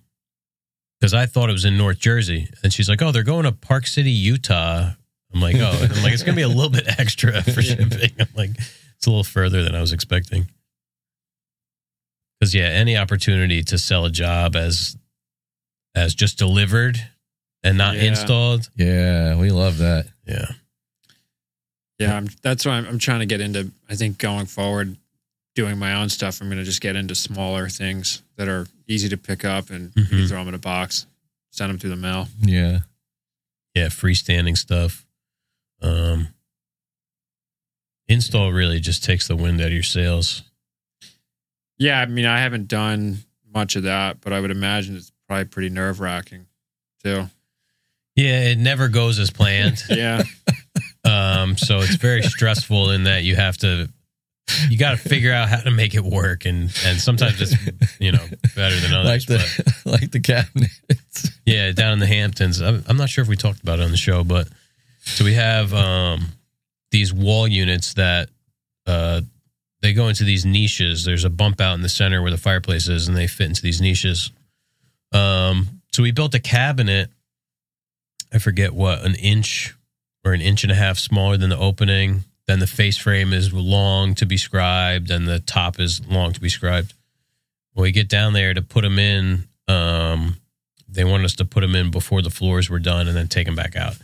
Because 0.99 1.13
I 1.13 1.25
thought 1.25 1.49
it 1.49 1.53
was 1.53 1.65
in 1.65 1.77
North 1.77 1.99
Jersey, 1.99 2.49
and 2.63 2.73
she's 2.73 2.87
like, 2.89 3.01
"Oh, 3.01 3.11
they're 3.11 3.21
going 3.23 3.43
to 3.43 3.51
Park 3.51 3.85
City, 3.85 4.11
Utah." 4.11 4.91
I'm 5.33 5.41
like, 5.41 5.55
"Oh, 5.57 5.71
I'm 5.81 6.03
like, 6.03 6.13
it's 6.13 6.23
gonna 6.23 6.35
be 6.37 6.41
a 6.41 6.47
little 6.47 6.69
bit 6.69 6.87
extra 6.99 7.41
for 7.53 7.61
shipping." 7.61 8.11
I'm 8.19 8.27
like, 8.35 8.51
it's 8.51 9.05
a 9.05 9.09
little 9.09 9.23
further 9.25 9.61
than 9.63 9.75
I 9.75 9.81
was 9.81 9.91
expecting. 9.93 10.47
Because 12.39 12.55
yeah, 12.55 12.65
any 12.65 12.97
opportunity 12.97 13.61
to 13.63 13.77
sell 13.77 14.05
a 14.05 14.09
job 14.11 14.55
as 14.55 14.97
as 15.95 16.15
just 16.15 16.37
delivered 16.37 16.97
and 17.63 17.77
not 17.77 17.95
Yeah. 17.95 18.03
installed, 18.03 18.69
yeah. 18.75 19.35
We 19.35 19.51
love 19.51 19.77
that. 19.79 20.07
yeah, 20.25 20.47
Yeah, 21.99 22.15
I'm, 22.17 22.27
that's 22.41 22.65
why 22.65 22.73
I'm, 22.73 22.85
I'm 22.85 22.99
trying 22.99 23.19
to 23.21 23.25
get 23.25 23.39
into. 23.41 23.71
I 23.89 23.95
think 23.95 24.17
going 24.17 24.45
forward, 24.47 24.97
doing 25.55 25.77
my 25.79 25.93
own 25.93 26.09
stuff, 26.09 26.41
I'm 26.41 26.47
going 26.47 26.57
to 26.59 26.65
just 26.65 26.81
get 26.81 26.95
into 26.97 27.15
smaller 27.15 27.69
things 27.69 28.21
that 28.35 28.47
are 28.49 28.67
easy 28.87 29.07
to 29.09 29.17
pick 29.17 29.45
up 29.45 29.69
and 29.69 29.91
you 29.95 30.03
can 30.05 30.17
Mhm. 30.19 30.27
throw 30.27 30.39
them 30.39 30.49
in 30.49 30.53
a 30.53 30.59
box, 30.59 31.05
send 31.51 31.69
them 31.69 31.79
through 31.79 31.91
the 31.91 31.95
mail. 31.95 32.27
Yeah. 32.41 32.79
Yeah, 33.73 33.87
freestanding 33.87 34.57
stuff. 34.57 35.05
Um, 35.81 36.27
install 38.07 38.51
really 38.51 38.79
just 38.79 39.03
takes 39.03 39.27
the 39.27 39.35
wind 39.35 39.61
out 39.61 39.67
of 39.67 39.73
your 39.73 39.83
sails. 39.83 40.43
Yeah, 41.77 41.99
I 42.01 42.05
mean, 42.05 42.25
I 42.25 42.39
haven't 42.39 42.67
done 42.67 43.19
much 43.53 43.75
of 43.75 43.83
that, 43.83 44.21
but 44.21 44.33
I 44.33 44.39
would 44.39 44.51
imagine 44.51 44.95
it's 44.95 45.11
probably 45.27 45.45
pretty 45.45 45.69
nerve 45.69 45.99
wracking 45.99 46.45
too. 47.03 47.29
Yeah, 48.15 48.43
it 48.43 48.57
never 48.57 48.87
goes 48.87 49.19
as 49.19 49.29
planned. 49.31 49.81
Yeah, 49.89 50.23
um, 51.05 51.57
so 51.57 51.79
it's 51.79 51.95
very 51.95 52.23
stressful 52.23 52.89
in 52.91 53.03
that 53.03 53.23
you 53.23 53.35
have 53.35 53.57
to 53.59 53.89
you 54.69 54.77
got 54.77 54.91
to 54.91 54.97
figure 54.97 55.33
out 55.33 55.49
how 55.49 55.59
to 55.61 55.71
make 55.71 55.95
it 55.95 56.03
work, 56.03 56.45
and 56.45 56.71
and 56.85 56.99
sometimes 56.99 57.41
it's 57.41 57.55
you 57.99 58.11
know 58.11 58.23
better 58.55 58.75
than 58.79 58.91
Like 58.91 59.05
others. 59.05 59.25
but 59.25 59.39
the 59.39 59.81
like 59.85 60.11
the 60.11 60.19
cabinets. 60.19 61.31
yeah, 61.45 61.71
down 61.71 61.93
in 61.93 61.99
the 61.99 62.07
Hamptons, 62.07 62.61
I'm, 62.61 62.83
I'm 62.87 62.97
not 62.97 63.09
sure 63.09 63.21
if 63.23 63.27
we 63.27 63.35
talked 63.35 63.61
about 63.61 63.79
it 63.79 63.83
on 63.83 63.91
the 63.91 63.97
show, 63.97 64.23
but 64.23 64.47
so 65.01 65.23
we 65.25 65.33
have 65.33 65.73
um, 65.73 66.27
these 66.91 67.13
wall 67.13 67.47
units 67.47 67.93
that 67.95 68.29
uh, 68.87 69.21
they 69.81 69.93
go 69.93 70.07
into 70.07 70.23
these 70.23 70.45
niches. 70.45 71.05
There's 71.05 71.25
a 71.25 71.29
bump 71.29 71.59
out 71.61 71.73
in 71.75 71.81
the 71.81 71.89
center 71.89 72.21
where 72.21 72.31
the 72.31 72.37
fireplace 72.37 72.87
is, 72.87 73.07
and 73.07 73.15
they 73.15 73.27
fit 73.27 73.47
into 73.47 73.61
these 73.61 73.81
niches. 73.81 74.31
Um, 75.11 75.81
so 75.91 76.01
we 76.03 76.11
built 76.11 76.33
a 76.35 76.39
cabinet. 76.39 77.09
I 78.33 78.39
forget 78.39 78.73
what 78.73 79.03
an 79.05 79.15
inch 79.15 79.74
or 80.25 80.33
an 80.33 80.41
inch 80.41 80.63
and 80.63 80.71
a 80.71 80.75
half 80.75 80.97
smaller 80.97 81.37
than 81.37 81.51
the 81.51 81.57
opening. 81.57 82.25
Then 82.47 82.59
the 82.59 82.67
face 82.67 82.97
frame 82.97 83.31
is 83.31 83.53
long 83.53 84.15
to 84.15 84.25
be 84.25 84.37
scribed, 84.37 85.09
and 85.11 85.27
the 85.27 85.39
top 85.39 85.79
is 85.79 86.05
long 86.07 86.33
to 86.33 86.41
be 86.41 86.49
scribed. 86.49 86.93
When 87.73 87.83
we 87.83 87.91
get 87.91 88.09
down 88.09 88.33
there 88.33 88.53
to 88.53 88.61
put 88.61 88.81
them 88.81 88.99
in, 88.99 89.47
um, 89.67 90.37
they 90.87 91.03
wanted 91.03 91.25
us 91.25 91.35
to 91.35 91.45
put 91.45 91.61
them 91.61 91.75
in 91.75 91.91
before 91.91 92.21
the 92.21 92.29
floors 92.29 92.69
were 92.69 92.79
done 92.79 93.07
and 93.07 93.15
then 93.15 93.27
take 93.27 93.45
them 93.45 93.55
back 93.55 93.75
out. 93.75 93.95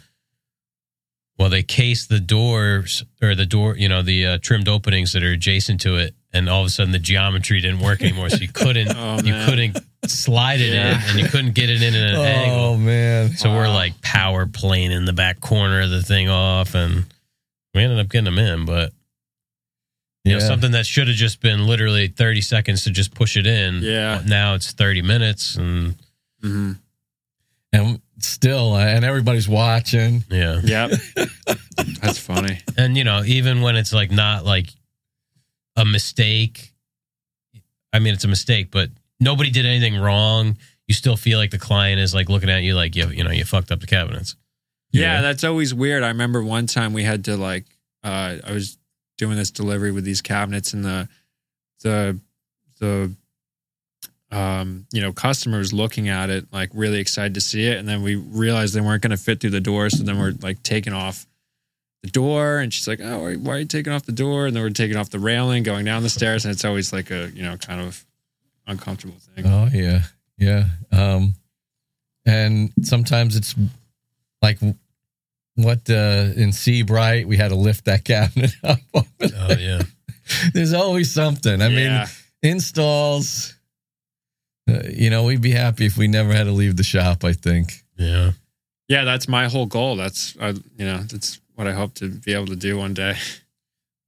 Well, 1.37 1.49
they 1.49 1.63
cased 1.63 2.09
the 2.09 2.19
doors 2.19 3.03
or 3.21 3.33
the 3.33 3.45
door, 3.45 3.75
you 3.75 3.89
know, 3.89 4.01
the 4.01 4.25
uh, 4.25 4.37
trimmed 4.41 4.67
openings 4.67 5.13
that 5.13 5.23
are 5.23 5.31
adjacent 5.31 5.81
to 5.81 5.95
it, 5.95 6.13
and 6.33 6.49
all 6.49 6.61
of 6.61 6.67
a 6.67 6.69
sudden 6.69 6.91
the 6.91 6.99
geometry 6.99 7.61
didn't 7.61 7.79
work 7.79 8.01
anymore. 8.01 8.29
So 8.29 8.37
you 8.37 8.49
couldn't, 8.49 8.91
Oh, 8.95 9.19
you 9.23 9.33
couldn't 9.45 9.77
slide 10.05 10.59
it 10.61 10.73
Yeah. 10.73 10.95
in, 11.03 11.09
and 11.11 11.19
you 11.19 11.27
couldn't 11.27 11.53
get 11.53 11.69
it 11.69 11.81
in 11.81 11.93
at 11.93 12.09
an 12.09 12.15
Oh 12.19 12.23
angle. 12.23 12.77
man. 12.77 13.31
So 13.37 13.51
we're 13.51 13.67
like 13.69 14.01
power 14.01 14.45
planing 14.45 15.05
the 15.05 15.13
back 15.13 15.39
corner 15.41 15.81
of 15.81 15.89
the 15.89 16.01
thing 16.03 16.29
off, 16.29 16.73
and 16.75 17.05
we 17.73 17.81
ended 17.83 17.99
up 17.99 18.09
getting 18.09 18.25
them 18.25 18.39
in. 18.39 18.65
But 18.65 18.93
you 20.23 20.33
know, 20.33 20.39
something 20.39 20.71
that 20.73 20.85
should 20.85 21.07
have 21.07 21.17
just 21.17 21.41
been 21.41 21.65
literally 21.65 22.07
thirty 22.07 22.41
seconds 22.41 22.83
to 22.83 22.91
just 22.91 23.13
push 23.15 23.37
it 23.37 23.47
in. 23.47 23.81
Yeah. 23.81 24.21
Now 24.25 24.53
it's 24.55 24.71
thirty 24.71 25.01
minutes, 25.01 25.55
and 25.55 25.95
mm-hmm. 26.43 26.71
And 27.73 28.01
still, 28.19 28.75
and 28.75 29.05
everybody's 29.05 29.47
watching. 29.47 30.25
yeah, 30.29 30.59
yep, 30.61 30.91
that's 32.01 32.17
funny. 32.19 32.59
and 32.77 32.97
you 32.97 33.05
know, 33.05 33.23
even 33.25 33.61
when 33.61 33.77
it's 33.77 33.93
like 33.93 34.11
not 34.11 34.45
like 34.45 34.67
a 35.77 35.85
mistake. 35.85 36.73
I 37.93 37.99
mean, 37.99 38.13
it's 38.13 38.23
a 38.25 38.27
mistake, 38.29 38.71
but 38.71 38.89
nobody 39.21 39.49
did 39.49 39.65
anything 39.65 39.95
wrong. 39.97 40.57
You 40.87 40.93
still 40.93 41.15
feel 41.15 41.39
like 41.39 41.51
the 41.51 41.57
client 41.59 42.01
is 42.01 42.13
like 42.13 42.27
looking 42.27 42.49
at 42.49 42.63
you 42.63 42.75
like 42.75 42.95
you, 42.97 43.07
you 43.07 43.23
know, 43.23 43.31
you 43.31 43.45
fucked 43.45 43.71
up 43.71 43.79
the 43.79 43.87
cabinets. 43.87 44.35
Yeah, 44.91 45.21
that's 45.21 45.45
always 45.45 45.73
weird. 45.73 46.03
I 46.03 46.09
remember 46.09 46.43
one 46.43 46.67
time 46.67 46.91
we 46.91 47.03
had 47.03 47.23
to 47.25 47.37
like 47.37 47.63
uh 48.03 48.37
I 48.45 48.51
was 48.51 48.77
doing 49.17 49.37
this 49.37 49.51
delivery 49.51 49.91
with 49.93 50.03
these 50.03 50.21
cabinets 50.21 50.73
and 50.73 50.83
the 50.83 51.07
the 51.83 52.19
the 52.79 53.15
um 54.31 54.85
you 54.93 55.01
know 55.01 55.11
customers 55.11 55.73
looking 55.73 56.07
at 56.09 56.29
it 56.29 56.45
like 56.51 56.69
really 56.73 56.99
excited 56.99 57.33
to 57.33 57.41
see 57.41 57.65
it 57.67 57.77
and 57.77 57.87
then 57.87 58.01
we 58.01 58.15
realized 58.15 58.73
they 58.73 58.81
weren't 58.81 59.01
going 59.01 59.11
to 59.11 59.17
fit 59.17 59.39
through 59.41 59.49
the 59.49 59.59
door 59.59 59.89
so 59.89 60.03
then 60.03 60.17
we're 60.17 60.33
like 60.41 60.61
taking 60.63 60.93
off 60.93 61.25
the 62.01 62.09
door 62.09 62.57
and 62.59 62.73
she's 62.73 62.87
like 62.87 62.99
oh 63.01 63.23
why- 63.23 63.35
why 63.35 63.55
are 63.55 63.59
you 63.59 63.65
taking 63.65 63.91
off 63.91 64.03
the 64.05 64.11
door 64.11 64.47
and 64.47 64.55
then 64.55 64.63
we're 64.63 64.69
taking 64.69 64.95
off 64.97 65.09
the 65.09 65.19
railing 65.19 65.63
going 65.63 65.83
down 65.85 66.01
the 66.01 66.09
stairs 66.09 66.45
and 66.45 66.51
it's 66.53 66.63
always 66.65 66.93
like 66.93 67.11
a 67.11 67.29
you 67.35 67.43
know 67.43 67.57
kind 67.57 67.81
of 67.81 68.05
uncomfortable 68.71 69.19
thing 69.19 69.45
Oh 69.45 69.69
yeah, 69.73 70.01
yeah. 70.37 70.65
Um, 70.91 71.35
and 72.25 72.71
sometimes 72.83 73.35
it's 73.35 73.55
like 74.41 74.59
what 75.55 75.89
uh, 75.89 76.29
in 76.35 76.51
Sea 76.53 76.81
Bright 76.83 77.27
we 77.27 77.37
had 77.37 77.49
to 77.49 77.55
lift 77.55 77.85
that 77.85 78.03
cabinet 78.11 78.53
up. 78.63 78.79
Oh 78.95 79.55
yeah, 79.59 79.81
There's 80.53 80.73
always 80.73 81.13
something. 81.13 81.61
I 81.61 81.67
Yeah. 81.67 82.05
mean, 82.43 82.51
installs. 82.51 83.55
Uh, 84.69 84.81
you 84.93 85.09
know, 85.09 85.23
we'd 85.23 85.41
be 85.41 85.51
happy 85.51 85.85
if 85.85 85.97
we 85.97 86.07
never 86.07 86.31
had 86.33 86.45
to 86.45 86.51
leave 86.51 86.77
the 86.77 86.83
shop. 86.83 87.23
I 87.23 87.33
think. 87.33 87.73
yeah. 87.97 88.31
yeah 88.87 89.03
that's 89.05 89.27
my 89.27 89.47
whole 89.47 89.65
goal 89.67 89.95
that's 89.95 90.35
uh, 90.39 90.53
you 90.77 90.85
know 90.85 90.97
that's 91.11 91.39
what 91.55 91.67
i 91.67 91.71
hope 91.73 91.93
to 91.93 92.09
be 92.09 92.33
able 92.33 92.47
to 92.47 92.55
do 92.55 92.77
one 92.77 92.93
day 92.93 93.15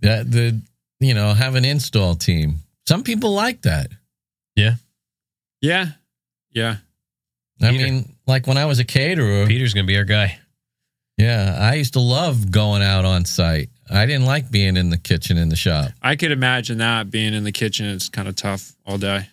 That 0.02 0.32
the 0.32 0.60
you 1.00 1.14
know 1.14 1.34
have 1.34 1.56
an 1.56 1.66
install 1.66 2.16
team. 2.16 2.60
Some 2.88 3.04
people 3.04 3.32
like 3.34 3.62
that. 3.62 3.88
Yeah 4.56 4.76
yeah 5.62 5.88
Yeah. 6.52 6.78
I 7.62 7.70
Peter. 7.72 7.84
mean, 7.84 8.16
like 8.28 8.46
when 8.48 8.58
I 8.58 8.66
was 8.66 8.80
a 8.80 8.84
caterer, 8.84 9.46
Peter's 9.48 9.74
gonna 9.74 9.88
be 9.88 9.98
our 9.98 10.04
guy. 10.04 10.38
yeah, 11.18 11.58
I 11.60 11.76
used 11.76 11.94
to 11.94 12.00
love 12.00 12.52
going 12.52 12.82
out 12.82 13.06
on 13.06 13.26
site. 13.26 13.70
I 13.90 14.06
didn't 14.06 14.26
like 14.26 14.50
being 14.52 14.76
in 14.78 14.90
the 14.90 14.98
kitchen 14.98 15.38
in 15.38 15.50
the 15.50 15.56
shop. 15.56 15.92
I 16.02 16.16
could 16.16 16.32
imagine 16.32 16.80
that 16.80 17.10
being 17.12 17.34
in 17.34 17.44
the 17.44 17.52
kitchen 17.52 17.86
is 17.86 18.10
kind 18.10 18.28
of 18.28 18.36
tough 18.36 18.74
all 18.86 18.98
day. 18.98 19.28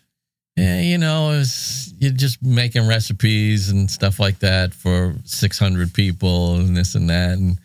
Yeah, 0.57 0.81
you 0.81 0.99
know, 0.99 1.31
it's, 1.41 1.93
you're 1.99 2.13
just 2.13 2.43
making 2.43 2.87
recipes 2.87 3.71
and 3.71 3.91
stuff 3.91 4.19
like 4.21 4.41
that 4.41 4.75
for 4.75 5.15
600 5.25 5.95
people 5.95 6.57
and 6.57 6.77
this 6.77 6.95
and 6.95 7.09
that. 7.09 7.39
And 7.39 7.59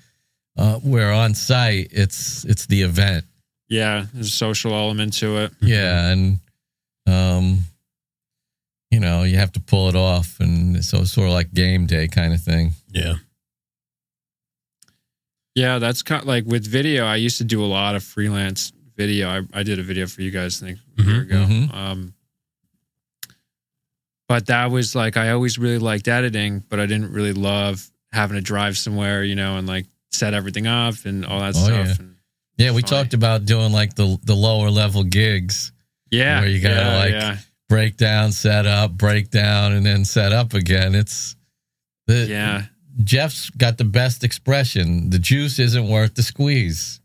uh, 0.58 0.76
where 0.80 1.12
on 1.12 1.34
site, 1.36 1.90
it's 1.92 2.46
it's 2.46 2.66
the 2.68 2.84
event. 2.84 3.26
Yeah, 3.68 4.06
there's 4.14 4.28
a 4.28 4.32
social 4.32 4.74
element 4.74 5.14
to 5.20 5.38
it. 5.38 5.52
Yeah, 5.62 6.10
and 6.12 6.38
um, 7.08 7.60
you 8.92 9.00
know, 9.00 9.24
you 9.24 9.38
have 9.38 9.52
to 9.54 9.60
pull 9.60 9.90
it 9.90 9.96
off, 9.96 10.38
and 10.40 10.84
so 10.84 11.00
it's 11.00 11.12
sort 11.12 11.28
of 11.28 11.34
like 11.34 11.54
game 11.54 11.86
day 11.86 12.08
kind 12.08 12.34
of 12.34 12.42
thing. 12.42 12.72
Yeah. 12.92 13.16
Yeah, 15.56 15.80
that's 15.80 16.02
kind 16.04 16.22
of 16.22 16.28
like 16.28 16.46
with 16.46 16.66
video. 16.68 17.06
I 17.06 17.16
used 17.16 17.38
to 17.38 17.44
do 17.46 17.64
a 17.64 17.68
lot 17.68 17.96
of 17.96 18.04
freelance 18.04 18.74
video. 18.98 19.30
I, 19.30 19.42
I 19.60 19.64
did 19.64 19.80
a 19.80 19.84
video 19.84 20.06
for 20.08 20.22
you 20.22 20.32
guys, 20.32 20.62
I 20.62 20.68
think, 20.68 20.80
a 21.00 21.02
year 21.04 21.16
Mhm, 21.16 21.22
ago. 21.22 21.36
mhm. 21.46 21.74
Um, 21.74 22.14
but 24.28 24.48
that 24.48 24.72
was 24.72 24.96
like 24.96 25.18
I 25.18 25.32
always 25.32 25.58
really 25.58 25.78
liked 25.78 26.08
editing, 26.08 26.64
but 26.70 26.80
I 26.80 26.86
didn't 26.88 27.12
really 27.12 27.34
love 27.34 27.90
having 28.12 28.36
to 28.36 28.42
drive 28.42 28.78
somewhere, 28.78 29.24
you 29.24 29.36
know, 29.36 29.58
and 29.58 29.68
like 29.68 29.86
set 30.12 30.34
everything 30.34 30.68
up 30.68 30.96
and 31.06 31.26
all 31.26 31.40
that 31.40 31.56
Oh, 31.56 31.66
stuff. 31.66 31.88
yeah. 31.88 31.96
And 32.00 32.16
Yeah, 32.58 32.72
we 32.72 32.82
Funny. 32.82 33.04
talked 33.04 33.14
about 33.14 33.46
doing 33.46 33.72
like 33.72 33.96
the 33.96 34.18
the 34.24 34.36
lower 34.36 34.70
level 34.70 35.04
gigs, 35.04 35.72
yeah, 36.12 36.40
Where 36.40 36.50
you 36.50 36.62
gotta, 36.62 36.76
yeah, 36.76 36.98
like, 36.98 37.12
yeah, 37.12 37.38
break 37.70 37.98
down, 37.98 38.32
set 38.32 38.66
up, 38.66 38.92
break 38.92 39.30
down, 39.30 39.74
and 39.74 39.86
then 39.86 40.06
set 40.06 40.32
up 40.32 40.54
again. 40.54 40.96
It's 40.96 41.36
the 42.08 42.26
yeah. 42.26 42.64
Jeff's 43.04 43.50
got 43.50 43.78
the 43.78 43.84
best 43.84 44.24
expression. 44.24 45.10
The 45.10 45.20
juice 45.20 45.60
isn't 45.60 45.90
worth 45.90 46.16
the 46.16 46.24
squeeze. 46.24 47.02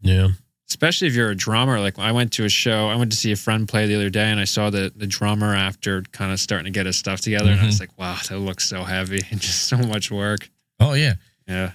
Yeah. 0.00 0.28
especially 0.68 1.08
if 1.08 1.14
you're 1.14 1.30
a 1.30 1.34
drummer. 1.36 1.80
Like 1.80 1.98
I 1.98 2.12
went 2.12 2.32
to 2.34 2.44
a 2.44 2.48
show, 2.48 2.88
I 2.88 2.96
went 2.96 3.10
to 3.12 3.16
see 3.16 3.32
a 3.32 3.36
friend 3.36 3.66
play 3.68 3.86
the 3.86 3.94
other 3.94 4.10
day, 4.10 4.30
and 4.30 4.40
I 4.40 4.44
saw 4.44 4.70
the 4.70 4.92
the 4.94 5.06
drummer 5.06 5.54
after 5.54 6.02
kind 6.12 6.32
of 6.32 6.40
starting 6.40 6.72
to 6.72 6.76
get 6.78 6.86
his 6.86 6.96
stuff 6.96 7.20
together, 7.20 7.50
and 7.50 7.60
I 7.60 7.66
was 7.66 7.76
mm-hmm. 7.76 7.82
like, 7.82 7.98
wow, 7.98 8.18
that 8.28 8.38
looks 8.38 8.68
so 8.68 8.84
heavy 8.84 9.20
and 9.30 9.40
just 9.40 9.68
so 9.68 9.76
much 9.76 10.10
work. 10.10 10.48
Oh 10.80 10.94
yeah. 10.94 11.14
Yeah, 11.46 11.72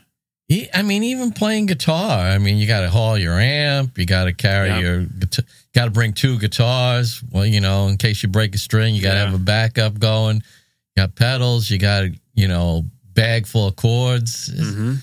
I 0.73 0.81
mean, 0.81 1.03
even 1.03 1.31
playing 1.31 1.67
guitar. 1.67 2.27
I 2.27 2.39
mean, 2.39 2.57
you 2.57 2.65
got 2.65 2.81
to 2.81 2.89
haul 2.89 3.17
your 3.17 3.39
amp. 3.39 3.97
You 3.99 4.05
got 4.07 4.23
to 4.25 4.33
carry 4.33 4.69
Yeah. 4.69 4.79
your. 4.79 5.05
guitar 5.05 5.45
Got 5.75 5.85
to 5.85 5.91
bring 5.91 6.13
two 6.13 6.39
guitars. 6.39 7.23
Well, 7.31 7.45
you 7.45 7.61
know, 7.61 7.87
in 7.87 7.97
case 7.97 8.23
you 8.23 8.29
break 8.29 8.55
a 8.55 8.57
string, 8.57 8.95
you 8.95 9.01
got 9.03 9.11
to 9.13 9.19
Yeah. 9.19 9.25
have 9.25 9.33
a 9.35 9.43
backup 9.43 9.99
going. 9.99 10.37
You 10.37 11.03
got 11.03 11.15
pedals. 11.15 11.69
You 11.69 11.77
got 11.77 12.05
you 12.33 12.47
know 12.47 12.85
bag 13.13 13.45
full 13.47 13.67
of 13.67 13.75
cords. 13.75 14.47
hmm 14.55 14.95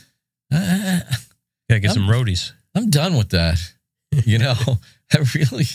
I, 0.52 1.02
Gotta 1.68 1.80
get 1.80 1.90
I'm- 1.90 1.94
some 1.94 2.09
roadies. 2.09 2.52
I'm 2.74 2.90
done 2.90 3.16
with 3.16 3.30
that. 3.30 3.59
You 4.24 4.38
know, 4.38 4.55
I 5.12 5.18
really. 5.34 5.66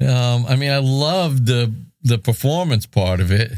Um, 0.00 0.46
I 0.46 0.56
mean, 0.56 0.70
I 0.70 0.78
love 0.78 1.44
the 1.46 1.72
the 2.02 2.18
performance 2.18 2.86
part 2.86 3.20
of 3.20 3.30
it, 3.30 3.52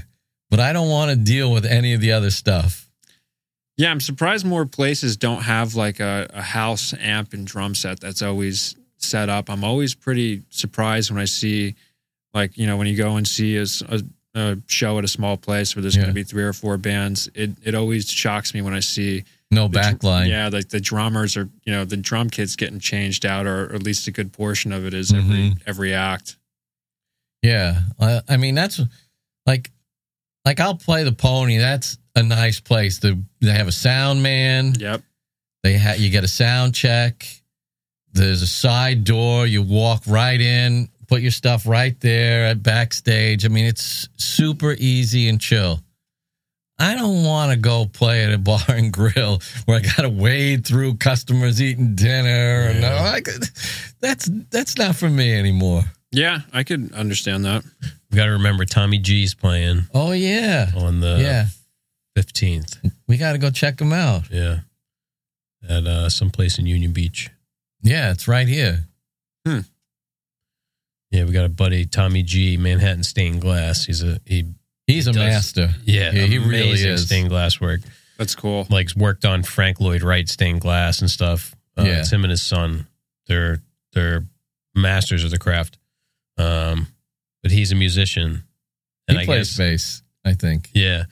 but 0.51 0.61
I 0.61 0.73
don't 0.73 0.89
want 0.89 1.11
to 1.11 1.17
deal 1.17 1.51
with 1.53 1.65
any 1.65 1.95
of 1.95 2.01
the 2.01 2.13
other 2.13 2.31
stuff. 2.31 2.89
yeah. 3.77 3.91
I'm 3.91 4.01
surprised 4.01 4.45
more 4.47 4.67
places 4.67 5.17
don't 5.17 5.43
have 5.43 5.75
like 5.75 6.01
a, 6.01 6.29
a 6.33 6.43
house 6.43 6.95
amp 6.99 7.33
and 7.33 7.47
drum 7.47 7.75
set 7.75 7.99
that's 8.01 8.23
always 8.23 8.77
set 9.07 9.29
up. 9.29 9.49
I'm 9.51 9.65
always 9.65 9.95
pretty 9.95 10.43
surprised 10.51 11.11
when 11.11 11.21
I 11.21 11.25
see, 11.27 11.75
like 12.35 12.57
you 12.59 12.67
know, 12.67 12.77
when 12.77 12.87
you 12.87 12.97
go 12.97 13.17
and 13.17 13.27
see 13.27 13.57
a 13.57 13.67
show 14.67 14.99
at 14.99 15.05
a 15.05 15.09
small 15.09 15.37
place 15.39 15.75
where 15.75 15.81
there's 15.83 15.97
Yeah. 15.97 16.03
going 16.03 16.11
to 16.11 16.15
be 16.15 16.23
three 16.25 16.43
or 16.45 16.53
four 16.53 16.77
bands. 16.77 17.29
It 17.35 17.53
it 17.65 17.75
always 17.75 18.11
shocks 18.11 18.53
me 18.53 18.61
when 18.61 18.75
I 18.75 18.81
see 18.81 19.25
No 19.51 19.67
the 19.69 19.79
backline. 19.79 20.29
Yeah, 20.29 20.49
like 20.53 20.69
the 20.69 20.81
drummers 20.81 21.37
are, 21.39 21.49
you 21.65 21.73
know, 21.73 21.85
the 21.87 21.97
drum 21.97 22.29
kit's 22.29 22.55
getting 22.57 22.79
changed 22.79 23.25
out, 23.25 23.47
or, 23.47 23.73
at 23.75 23.83
least 23.83 24.07
a 24.09 24.11
good 24.11 24.33
portion 24.35 24.73
of 24.73 24.85
it 24.85 24.93
is 24.93 25.13
every 25.13 25.37
Mhm. 25.53 25.59
every 25.67 25.95
act. 25.95 26.37
Yeah, 27.43 27.81
I, 28.01 28.21
I 28.29 28.37
mean 28.37 28.55
that's 28.55 28.81
like, 29.47 29.71
like 30.45 30.61
I'll 30.61 30.77
play 30.77 31.05
the 31.05 31.13
pony. 31.13 31.57
That's 31.59 31.97
a 32.15 32.23
nice 32.23 32.61
place. 32.61 32.99
To, 33.01 33.17
they 33.41 33.53
have 33.53 33.69
a 33.69 33.73
sound 33.73 34.23
man. 34.23 34.75
Yep. 34.79 35.03
They 35.63 35.75
have 35.79 35.99
you 35.99 36.11
get 36.11 36.25
a 36.25 36.29
sound 36.29 36.75
check. 36.75 37.27
There's 38.17 38.43
a 38.43 38.47
side 38.47 39.05
door. 39.05 39.47
You 39.47 39.63
walk 39.63 40.03
right 40.07 40.41
in, 40.41 40.89
put 41.07 41.23
your 41.23 41.31
stuff 41.31 41.67
right 41.67 41.99
there 42.01 42.47
at 42.47 42.63
backstage. 42.63 43.45
I 43.45 43.49
mean, 43.49 43.67
it's 43.67 44.09
super 44.17 44.75
easy 44.79 45.29
and 45.29 45.41
chill. 45.41 45.81
I 46.79 46.95
don't 46.95 47.25
want 47.25 47.53
to 47.53 47.57
go 47.57 47.87
play 47.87 48.25
at 48.25 48.33
a 48.33 48.39
bar 48.39 48.61
and 48.69 48.93
grill 48.93 49.41
where 49.65 49.79
I 49.79 49.81
got 49.81 50.03
to 50.03 50.11
wade 50.11 50.67
through 50.67 50.97
customers 50.97 51.61
eating 51.63 51.95
dinner. 51.95 52.69
And 52.69 52.81
Yeah. 52.81 52.93
all 52.99 53.07
I 53.07 53.21
could, 53.23 53.45
that's 54.01 54.29
that's 54.51 54.77
not 54.77 54.97
for 54.97 55.09
me 55.09 55.35
anymore. 55.35 55.85
Yeah, 56.13 56.41
I 56.53 56.65
could 56.65 56.93
understand 56.93 57.45
that. 57.47 57.65
We 58.11 58.17
got 58.17 58.27
to 58.27 58.33
remember 58.33 58.65
Tommy 58.65 58.99
G's 58.99 59.35
playing 59.35 59.83
Oh 59.93 60.13
yeah, 60.13 60.71
on 60.77 61.01
the 61.01 61.19
yeah. 61.21 61.47
15th. 62.17 62.91
We 63.09 63.17
got 63.19 63.33
to 63.33 63.39
go 63.39 63.51
check 63.51 63.77
them 63.79 63.93
out. 63.93 64.31
Yeah. 64.31 64.61
At 65.69 65.87
uh, 65.87 66.09
some 66.09 66.31
place 66.31 66.59
in 66.59 66.67
Union 66.67 66.93
Beach. 66.93 67.29
Yeah, 67.83 68.11
it's 68.13 68.27
right 68.29 68.49
here. 68.49 68.85
Yeah, 71.11 71.25
we 71.25 71.33
got 71.33 71.45
a 71.45 71.49
buddy, 71.49 71.87
Tommy 71.87 72.23
G, 72.23 72.57
Manhattan 72.57 73.05
Stained 73.05 73.41
Glass. 73.41 73.85
He's 73.87 74.03
a 74.03 74.19
he. 74.27 74.45
He's 74.87 75.07
a 75.07 75.13
does- 75.13 75.19
master. 75.19 75.75
Yeah, 75.85 76.13
Yeah, 76.13 76.27
he 76.27 76.39
really 76.39 76.71
is. 76.81 77.07
stained 77.07 77.29
glass 77.29 77.61
work. 77.61 77.81
That's 78.19 78.35
cool. 78.37 78.67
Like 78.71 78.91
worked 78.97 79.25
on 79.25 79.43
Frank 79.43 79.81
Lloyd 79.81 80.03
Wright 80.03 80.29
stained 80.29 80.61
glass 80.61 81.01
and 81.01 81.11
stuff. 81.11 81.55
Uh, 81.77 81.83
Yeah. 81.83 81.99
it's 82.01 82.13
him 82.13 82.23
and 82.25 82.31
his 82.31 82.43
son. 82.43 82.87
They're 83.27 83.61
they're 83.93 84.25
masters 84.75 85.25
of 85.25 85.31
the 85.31 85.39
craft. 85.39 85.79
Um, 86.39 86.89
but 87.43 87.51
he's 87.51 87.73
a 87.73 87.75
musician, 87.75 88.45
and 89.09 89.17
he 89.19 89.23
I 89.23 89.27
plays 89.27 89.49
guess 89.51 89.57
bass, 89.57 90.03
I 90.25 90.35
think. 90.35 90.71
yeah, 90.75 91.05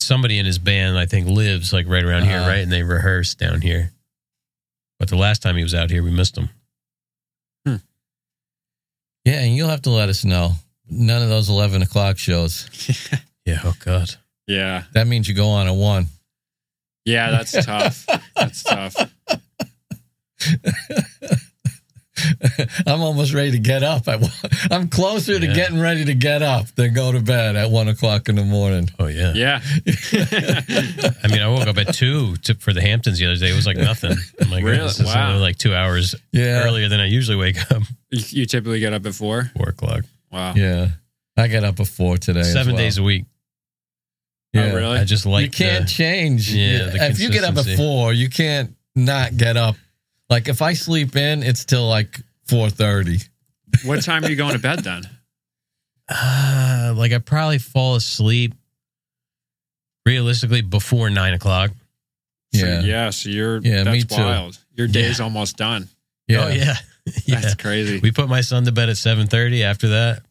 somebody 0.00 0.38
in 0.38 0.46
his 0.46 0.58
band 0.58 0.96
I 0.98 1.06
think 1.06 1.26
lives 1.28 1.72
like 1.72 1.86
right 1.88 2.04
around 2.04 2.24
here, 2.24 2.38
Uh-huh. 2.38 2.48
right? 2.48 2.58
And 2.62 2.70
they 2.72 2.82
rehearse 2.84 3.34
down 3.34 3.60
here. 3.62 3.92
But 4.98 5.08
the 5.08 5.16
last 5.16 5.42
time 5.42 5.56
he 5.56 5.62
was 5.62 5.74
out 5.74 5.90
here, 5.90 6.02
we 6.02 6.10
missed 6.10 6.36
him. 6.36 6.48
Hmm. 7.66 7.76
Yeah, 9.24 9.40
and 9.40 9.54
you'll 9.54 9.68
have 9.68 9.82
to 9.82 9.90
let 9.90 10.08
us 10.08 10.24
know. 10.24 10.52
None 10.90 11.22
of 11.22 11.28
those 11.28 11.48
eleven 11.48 11.82
o'clock 11.82 12.18
shows. 12.18 12.68
Yeah. 13.44 13.60
Oh 13.64 13.74
God. 13.82 14.10
yeah. 14.46 14.82
That 14.92 15.06
means 15.06 15.26
you 15.26 15.34
go 15.34 15.48
on 15.48 15.68
at 15.68 15.74
one. 15.74 16.08
Yeah, 17.06 17.30
that's 17.30 17.52
tough. 17.64 18.04
That's 18.36 18.62
tough. 18.62 18.94
I'm 22.86 23.00
almost 23.00 23.32
ready 23.34 23.52
to 23.52 23.58
get 23.58 23.82
up. 23.82 24.06
At. 24.08 24.22
I'm 24.70 24.88
closer 24.88 25.38
to 25.38 25.46
getting 25.46 25.78
ready 25.80 26.04
to 26.06 26.14
get 26.14 26.42
up 26.42 26.66
than 26.74 26.94
go 26.94 27.12
to 27.12 27.20
bed 27.20 27.56
at 27.56 27.70
one 27.70 27.88
o'clock 27.88 28.28
in 28.28 28.36
the 28.36 28.44
morning. 28.44 28.88
Oh 28.98 29.06
yeah. 29.06 29.32
Yeah. 29.34 29.60
I 31.22 31.28
mean, 31.28 31.40
I 31.42 31.48
woke 31.48 31.66
up 31.66 31.78
at 31.78 31.94
two 31.94 32.36
to, 32.36 32.54
for 32.54 32.72
the 32.72 32.80
Hamptons 32.80 33.18
the 33.18 33.26
other 33.26 33.36
day. 33.36 33.50
It 33.50 33.56
was 33.56 33.66
like 33.66 33.76
nothing. 33.76 34.16
I'm 34.40 34.50
like, 34.50 34.64
Really? 34.64 34.78
this 34.78 35.00
is 35.00 35.06
Wow. 35.06 35.28
only 35.30 35.40
like 35.40 35.58
two 35.58 35.74
hours 35.74 36.14
Yeah, 36.32 36.64
earlier 36.64 36.88
than 36.88 37.00
I 37.00 37.06
usually 37.06 37.36
wake 37.36 37.58
up. 37.70 37.82
you, 38.10 38.22
you 38.40 38.46
typically 38.46 38.80
get 38.80 38.92
up 38.92 39.04
at 39.06 39.14
four. 39.14 39.50
Four 39.56 39.68
o'clock, 39.70 40.04
Wow. 40.32 40.54
yeah. 40.56 40.88
I 41.36 41.48
got 41.48 41.64
up 41.64 41.78
at 41.80 41.86
four 41.86 42.16
today. 42.18 42.40
as 42.40 42.52
seven 42.52 42.74
well. 42.74 42.82
days 42.82 42.98
a 42.98 43.02
week. 43.02 43.24
Yeah. 44.52 44.70
Oh, 44.72 44.76
really? 44.76 44.98
I 44.98 45.04
just 45.04 45.26
like 45.26 45.44
you 45.44 45.50
can't 45.50 45.84
the- 45.84 45.90
change. 45.90 46.52
Yeah, 46.52 46.86
the 46.90 47.06
if 47.10 47.20
you 47.20 47.30
get 47.30 47.44
up 47.44 47.56
at 47.56 47.66
four, 47.76 48.12
you 48.12 48.28
can't 48.30 48.74
not 48.96 49.36
get 49.36 49.56
up. 49.56 49.76
Like 50.30 50.48
if 50.48 50.60
I 50.62 50.74
sleep 50.74 51.16
in, 51.16 51.42
it's 51.42 51.64
till 51.64 51.88
like 51.88 52.20
four 52.46 52.70
thirty. 52.70 53.18
What 53.84 54.02
time 54.02 54.24
are 54.24 54.30
you 54.30 54.36
going 54.36 54.52
to 54.54 54.58
bed 54.58 54.80
then? 54.80 55.02
Uh, 56.08 56.94
like 56.96 57.12
I 57.12 57.18
probably 57.18 57.58
fall 57.58 57.96
asleep 57.96 58.54
realistically 60.06 60.62
before 60.62 61.10
nine 61.10 61.34
o'clock. 61.34 61.70
So, 62.54 62.64
Yeah. 62.66 62.80
yeah. 62.80 63.10
So 63.10 63.28
you're. 63.28 63.58
Yeah, 63.58 63.84
me 63.84 64.00
That's 64.02 64.16
too. 64.16 64.22
wild. 64.22 64.58
Your 64.74 64.86
day's 64.88 65.20
almost 65.20 65.56
done. 65.56 65.88
Yeah. 66.26 66.44
Oh 66.44 66.48
yeah, 66.48 66.76
yeah. 67.26 67.40
That's 67.40 67.54
crazy. 67.54 68.00
We 68.00 68.10
put 68.12 68.28
my 68.28 68.40
son 68.40 68.64
to 68.64 68.72
bed 68.72 68.88
at 68.88 68.96
seven 68.96 69.26
thirty. 69.26 69.62
After 69.64 69.88
that, 69.88 70.22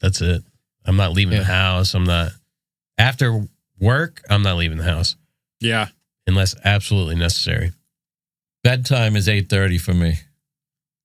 that's 0.00 0.20
it. 0.20 0.42
I'm 0.84 0.96
not 0.96 1.12
leaving 1.12 1.32
Yeah. 1.34 1.40
the 1.40 1.44
house. 1.46 1.94
I'm 1.94 2.04
not 2.04 2.32
after 2.98 3.46
work. 3.78 4.22
I'm 4.30 4.42
not 4.42 4.56
leaving 4.56 4.78
the 4.78 4.84
house 4.84 5.16
Yeah. 5.60 5.88
unless 6.26 6.54
absolutely 6.64 7.16
necessary. 7.16 7.72
Bedtime 8.66 9.14
is 9.14 9.28
eight 9.28 9.48
thirty 9.48 9.78
for 9.78 9.94
me. 9.94 10.14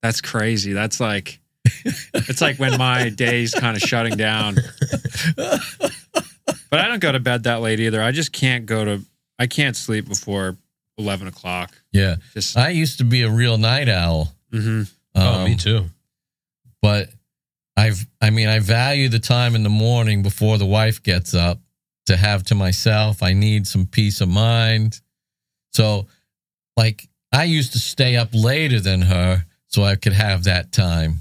That's 0.02 0.20
crazy. 0.20 0.74
That's 0.74 1.00
like. 1.00 1.40
it's 2.16 2.42
like 2.42 2.58
when 2.58 2.76
my 2.80 3.10
day's 3.10 3.54
kind 3.54 3.78
of 3.78 3.84
shutting 3.84 4.18
down. 4.18 4.56
But 5.36 6.80
I 6.80 6.88
don't 6.88 7.00
go 7.00 7.12
to 7.12 7.20
bed 7.20 7.44
that 7.44 7.62
late 7.62 7.80
either. 7.80 8.02
I 8.02 8.12
just 8.12 8.32
can't 8.32 8.66
go 8.66 8.84
to. 8.84 9.02
I 9.38 9.46
can't 9.46 9.76
sleep 9.76 10.08
before 10.08 10.58
eleven 10.98 11.28
o'clock. 11.28 11.72
Yeah. 11.92 12.16
Just. 12.34 12.58
I 12.58 12.70
used 12.70 12.98
to 12.98 13.04
be 13.04 13.22
a 13.22 13.30
real 13.30 13.60
night 13.60 13.90
owl. 13.90 14.34
hmm 14.52 14.84
oh, 15.14 15.46
me 15.46 15.52
Um, 15.52 15.58
too. 15.58 15.86
But 16.82 17.10
I've 17.78 18.08
I 18.20 18.32
mean 18.32 18.48
I 18.48 18.58
value 18.58 19.08
the 19.08 19.20
time 19.20 19.54
in 19.54 19.62
the 19.62 19.70
morning 19.70 20.24
before 20.24 20.58
the 20.58 20.66
wife 20.66 21.04
gets 21.04 21.36
up 21.36 21.60
to 22.08 22.18
have 22.18 22.44
to 22.46 22.56
myself. 22.56 23.22
I 23.22 23.34
need 23.34 23.68
some 23.68 23.86
peace 23.86 24.20
of 24.20 24.30
mind. 24.30 25.00
So 25.74 26.08
like 26.76 27.08
I 27.32 27.46
used 27.46 27.74
to 27.74 27.80
stay 27.80 28.16
up 28.18 28.30
later 28.34 28.80
than 28.80 29.02
her 29.04 29.46
so 29.68 29.84
I 29.84 29.96
could 29.96 30.14
have 30.14 30.44
that 30.46 30.72
time. 30.72 31.20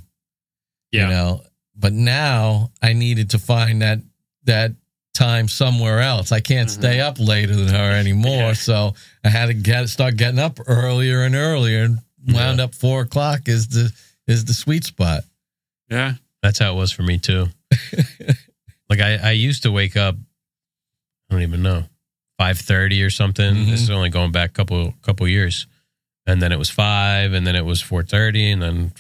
Yeah. 0.92 1.02
You 1.04 1.08
know, 1.14 1.42
but 1.76 1.92
now 1.92 2.72
I 2.82 2.92
needed 2.94 3.30
to 3.30 3.38
find 3.38 3.82
that 3.82 4.00
that 4.44 4.72
time 5.14 5.48
somewhere 5.48 6.00
else. 6.00 6.32
I 6.32 6.40
can't 6.40 6.68
Mhm. 6.68 6.72
stay 6.72 7.00
up 7.00 7.18
later 7.20 7.54
than 7.54 7.68
her 7.68 7.92
anymore. 7.92 8.48
Yeah. 8.48 8.52
So 8.54 8.94
I 9.24 9.28
had 9.28 9.46
to 9.46 9.54
get 9.54 9.88
start 9.88 10.16
getting 10.16 10.38
up 10.38 10.58
earlier 10.66 11.22
and 11.24 11.34
earlier 11.34 11.84
and 11.84 11.98
wound 12.26 12.58
Yeah. 12.58 12.64
up 12.64 12.74
four 12.74 13.02
o'clock 13.02 13.48
is 13.48 13.68
the 13.68 13.92
is 14.26 14.44
the 14.44 14.54
sweet 14.54 14.84
spot. 14.84 15.24
Yeah. 15.90 16.14
That's 16.42 16.58
how 16.58 16.72
it 16.72 16.76
was 16.76 16.90
for 16.92 17.02
me 17.02 17.18
too. 17.18 17.48
like 18.88 19.00
I, 19.00 19.16
I 19.16 19.30
used 19.32 19.62
to 19.64 19.72
wake 19.72 19.96
up. 19.96 20.16
I 20.16 21.34
don't 21.34 21.42
even 21.42 21.62
know, 21.62 21.84
five 22.38 22.58
thirty 22.58 23.02
or 23.02 23.10
something. 23.10 23.54
Mhm. 23.54 23.70
This 23.70 23.82
is 23.82 23.90
only 23.90 24.08
going 24.08 24.32
back 24.32 24.50
a 24.50 24.52
couple 24.52 24.92
couple 25.02 25.28
years, 25.28 25.66
and 26.30 26.40
then 26.42 26.52
it 26.52 26.58
was 26.58 26.70
five, 26.70 27.32
and 27.32 27.46
then 27.46 27.56
it 27.56 27.64
was 27.64 27.80
four 27.80 28.02
thirty, 28.02 28.50
and 28.50 28.62
then 28.62 28.92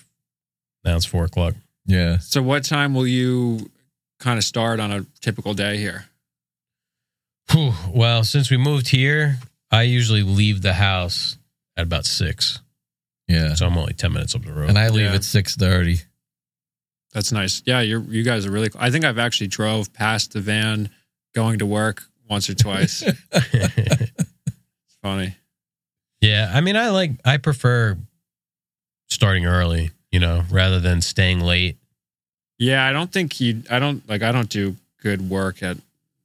now 0.84 0.96
it's 0.96 1.06
four 1.06 1.24
o'clock. 1.24 1.54
Yeah. 1.86 2.18
So 2.18 2.42
what 2.42 2.64
time 2.64 2.94
will 2.94 3.06
you 3.06 3.70
kind 4.18 4.38
of 4.38 4.44
start 4.44 4.80
on 4.80 4.90
a 4.92 5.06
typical 5.20 5.54
day 5.54 5.76
here? 5.76 6.04
Whew. 7.52 7.72
Well, 7.92 8.22
since 8.24 8.50
we 8.50 8.56
moved 8.56 8.88
here, 8.88 9.38
I 9.70 9.82
usually 9.82 10.22
leave 10.22 10.62
the 10.62 10.74
house 10.74 11.36
at 11.76 11.84
about 11.84 12.06
six, 12.06 12.60
Yeah. 13.28 13.54
so 13.54 13.66
I'm 13.66 13.76
only 13.76 13.94
ten 13.94 14.12
minutes 14.12 14.34
up 14.34 14.44
the 14.44 14.52
road. 14.52 14.68
And 14.68 14.78
I 14.78 14.88
leave 14.88 15.06
Yeah. 15.10 15.14
at 15.16 15.24
six 15.24 15.56
thirty. 15.56 15.98
That's 17.12 17.32
nice. 17.32 17.62
Yeah, 17.66 17.80
you're 17.80 18.02
you 18.02 18.22
guys 18.22 18.46
are 18.46 18.50
really. 18.52 18.70
I 18.78 18.90
think 18.90 19.04
I've 19.04 19.18
actually 19.18 19.48
drove 19.48 19.92
past 19.92 20.32
the 20.32 20.40
van 20.40 20.90
going 21.34 21.58
to 21.58 21.66
work 21.66 22.04
once 22.28 22.48
or 22.48 22.54
twice. 22.54 23.02
it's 23.32 24.96
funny. 25.02 25.34
Yeah, 26.20 26.50
I 26.52 26.60
mean, 26.60 26.76
I 26.76 26.90
like 26.90 27.12
I 27.24 27.36
prefer 27.38 27.96
starting 29.08 29.46
early, 29.46 29.90
you 30.10 30.20
know, 30.20 30.42
rather 30.50 30.80
than 30.80 31.00
staying 31.00 31.40
late. 31.40 31.76
Yeah, 32.58 32.84
I 32.86 32.92
don't 32.92 33.10
think 33.12 33.40
you. 33.40 33.62
I 33.70 33.78
don't 33.78 34.06
like. 34.08 34.22
I 34.22 34.32
don't 34.32 34.48
do 34.48 34.76
good 35.02 35.30
work 35.30 35.62
at 35.62 35.78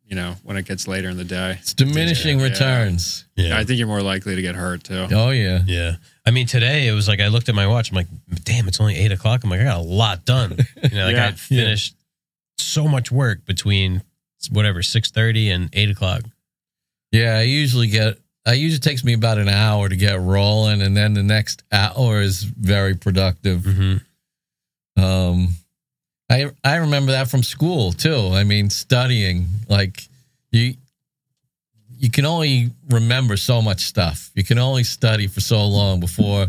you 0.07 0.15
know 0.15 0.35
when 0.43 0.57
it 0.57 0.65
gets 0.65 0.87
later 0.87 1.09
in 1.09 1.17
the 1.17 1.23
day. 1.23 1.57
It's 1.61 1.73
diminishing 1.73 2.39
Yeah. 2.39 2.45
returns. 2.45 3.25
Yeah, 3.35 3.57
I 3.57 3.63
think 3.63 3.79
you're 3.79 3.87
more 3.87 4.01
likely 4.01 4.35
to 4.35 4.41
get 4.41 4.55
hurt 4.55 4.83
too. 4.83 5.07
Oh 5.11 5.29
yeah. 5.31 5.61
Yeah. 5.65 5.95
I 6.27 6.31
mean, 6.31 6.47
today 6.47 6.87
it 6.87 6.91
was 6.91 7.07
like 7.07 7.19
I 7.21 7.27
looked 7.27 7.49
at 7.49 7.55
my 7.55 7.67
watch. 7.67 7.91
I'm 7.91 7.95
like, 7.95 8.07
damn, 8.43 8.67
it's 8.67 8.79
only 8.81 8.95
eight 8.95 9.11
o'clock. 9.11 9.43
I'm 9.43 9.49
like, 9.49 9.61
I 9.61 9.63
got 9.65 9.77
a 9.77 9.81
lot 9.81 10.25
done. 10.25 10.57
You 10.83 10.89
know, 10.97 11.05
like 11.05 11.15
Yeah. 11.15 11.27
I 11.27 11.31
finished 11.31 11.95
so 12.57 12.87
much 12.87 13.11
work 13.11 13.45
between 13.45 14.01
whatever 14.51 14.83
six 14.83 15.09
thirty 15.11 15.49
and 15.51 15.69
eight 15.73 15.89
o'clock. 15.89 16.23
Yeah. 17.11 17.37
I 17.37 17.43
usually 17.43 17.87
get 17.87 18.17
I 18.45 18.53
usually 18.53 18.79
takes 18.79 19.03
me 19.03 19.13
about 19.13 19.37
an 19.39 19.49
hour 19.49 19.89
to 19.89 19.95
get 19.95 20.19
rolling 20.19 20.81
and 20.81 20.95
then 20.95 21.13
the 21.13 21.23
next 21.23 21.63
hour 21.71 22.21
is 22.21 22.43
very 22.43 22.95
productive. 22.95 23.61
Mm-hmm. 23.61 25.03
Um 25.03 25.49
I 26.29 26.51
I 26.63 26.75
remember 26.77 27.11
that 27.13 27.27
from 27.29 27.43
school 27.43 27.91
too. 27.91 28.29
I 28.33 28.43
mean 28.43 28.69
studying 28.69 29.47
like 29.69 30.07
you 30.51 30.75
you 31.97 32.09
can 32.11 32.25
only 32.25 32.71
remember 32.89 33.37
so 33.37 33.61
much 33.61 33.81
stuff. 33.81 34.29
You 34.35 34.43
can 34.43 34.59
only 34.59 34.83
study 34.83 35.27
for 35.27 35.41
so 35.41 35.65
long 35.65 35.99
before 35.99 36.47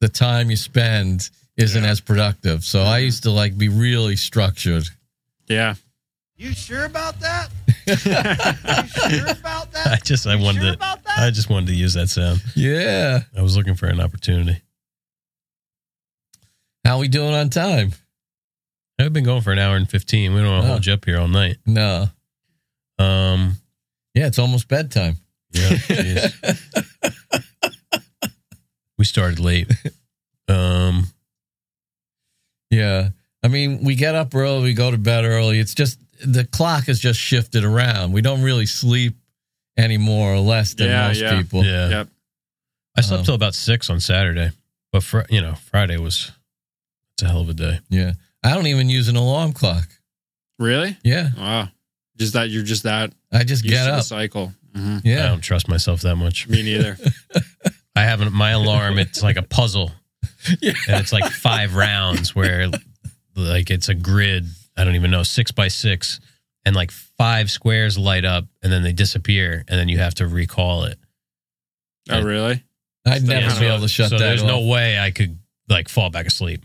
the 0.00 0.08
time 0.08 0.50
you 0.50 0.56
spend 0.56 1.28
isn't 1.56 1.82
Yeah. 1.84 1.90
as 1.90 2.00
productive. 2.00 2.64
So 2.64 2.80
I 2.82 2.98
used 2.98 3.24
to 3.24 3.30
like 3.30 3.56
be 3.58 3.68
really 3.68 4.16
structured. 4.16 4.84
Yeah. 5.48 5.74
You 6.38 6.52
sure 6.52 6.84
about 6.84 7.18
that? 7.20 7.48
You 7.88 7.96
sure 7.96 9.30
about 9.30 9.68
I 9.74 9.96
just 10.04 10.26
I 10.26 10.34
You 10.34 10.42
wanted 10.44 10.60
sure 10.60 10.70
to 10.72 10.76
about 10.76 11.02
that? 11.04 11.18
I 11.18 11.30
just 11.30 11.48
wanted 11.48 11.68
to 11.68 11.74
use 11.74 11.94
that 11.94 12.08
sound. 12.08 12.42
Yeah. 12.54 13.20
I 13.36 13.40
was 13.42 13.56
looking 13.56 13.74
for 13.74 13.86
an 13.86 13.98
opportunity. 14.00 14.60
How 16.84 16.96
are 16.96 16.98
we 17.00 17.08
doing 17.08 17.32
on 17.34 17.48
time? 17.50 17.92
I've 19.00 19.12
been 19.12 19.24
going 19.24 19.40
for 19.42 19.52
an 19.52 19.58
hour 19.58 19.76
and 19.76 19.88
fifteen. 19.88 20.34
We 20.34 20.40
don't 20.40 20.50
want 20.50 20.62
to 20.64 20.68
Oh. 20.68 20.72
hold 20.72 20.86
you 20.86 20.92
up 20.92 21.04
here 21.06 21.18
all 21.18 21.28
night. 21.28 21.56
No. 21.66 22.08
Um, 22.98 23.56
Yeah, 24.14 24.26
it's 24.26 24.38
almost 24.38 24.68
bedtime. 24.68 25.16
yeah, 25.52 26.28
we 28.98 29.04
started 29.04 29.40
late. 29.40 29.70
Um, 30.46 31.06
Yeah. 32.70 33.10
I 33.42 33.48
mean, 33.48 33.82
we 33.84 33.94
get 33.94 34.14
up 34.14 34.34
early, 34.34 34.62
we 34.62 34.74
go 34.74 34.90
to 34.90 34.98
bed 34.98 35.24
early. 35.24 35.58
It's 35.58 35.74
just 35.74 35.98
the 36.24 36.44
clock 36.44 36.84
has 36.86 36.98
just 36.98 37.18
shifted 37.20 37.64
around. 37.64 38.12
We 38.12 38.20
don't 38.22 38.42
really 38.42 38.66
sleep 38.66 39.14
any 39.76 39.96
more 39.98 40.32
or 40.34 40.38
less 40.40 40.74
than 40.74 40.88
Yeah, 40.88 41.08
most 41.08 41.20
yeah. 41.20 41.36
people. 41.40 41.64
yeah, 41.64 41.88
Yep. 41.88 42.08
I 42.96 43.00
slept 43.00 43.20
Um, 43.20 43.24
till 43.26 43.34
about 43.34 43.54
six 43.54 43.90
on 43.90 44.00
Saturday, 44.00 44.50
but 44.92 45.02
fr- 45.04 45.20
you 45.30 45.40
know, 45.40 45.54
Friday 45.70 45.96
was 45.98 46.32
it's 47.14 47.22
a 47.22 47.28
hell 47.28 47.40
of 47.42 47.48
a 47.48 47.54
day. 47.54 47.78
Yeah. 47.88 48.12
I 48.42 48.54
don't 48.54 48.66
even 48.66 48.88
use 48.88 49.08
an 49.08 49.16
alarm 49.16 49.52
clock. 49.52 49.88
Really? 50.58 50.96
Yeah. 51.04 51.30
Wow. 51.36 51.68
Just 52.16 52.32
that 52.32 52.50
you're 52.50 52.64
just 52.64 52.82
that 52.84 53.12
I 53.32 53.44
just 53.44 53.62
used 53.64 53.74
get 53.74 53.84
to 53.84 53.90
the 53.92 53.96
up. 53.98 54.02
cycle. 54.04 54.52
hmm 54.74 54.96
I 54.98 55.00
Yeah. 55.04 55.28
don't 55.28 55.40
trust 55.40 55.68
myself 55.68 56.00
that 56.02 56.16
much. 56.16 56.48
Me 56.48 56.62
neither. 56.62 56.96
I 57.96 58.02
haven't 58.02 58.32
my 58.32 58.50
alarm. 58.50 58.98
It's 58.98 59.22
like 59.22 59.36
a 59.36 59.42
puzzle, 59.42 59.92
Yeah. 60.60 60.72
and 60.88 61.00
it's 61.00 61.12
like 61.12 61.30
five 61.32 61.74
rounds 61.74 62.34
where, 62.34 62.68
like, 63.36 63.70
it's 63.70 63.88
a 63.88 63.94
grid. 63.94 64.46
I 64.78 64.84
don't 64.84 64.94
even 64.94 65.10
know 65.10 65.22
six 65.24 65.50
by 65.50 65.68
six, 65.68 66.20
and 66.64 66.74
like 66.76 66.90
five 66.90 67.50
squares 67.50 67.98
light 67.98 68.24
up, 68.24 68.44
and 68.62 68.72
then 68.72 68.82
they 68.82 68.92
disappear, 68.92 69.64
and 69.68 69.78
then 69.78 69.88
you 69.88 69.98
have 69.98 70.14
to 70.16 70.26
recall 70.28 70.84
it. 70.84 70.98
oh, 72.10 72.22
really? 72.22 72.62
I'd 73.06 73.22
never 73.24 73.46
Yeah, 73.46 73.58
be 73.60 73.66
able 73.66 73.80
to 73.80 73.88
shut 73.88 74.10
so 74.10 74.18
that 74.18 74.24
there's 74.24 74.42
off. 74.42 74.48
no 74.48 74.66
way 74.66 74.98
I 74.98 75.10
could 75.10 75.38
like 75.68 75.88
fall 75.88 76.10
back 76.10 76.26
asleep. 76.26 76.64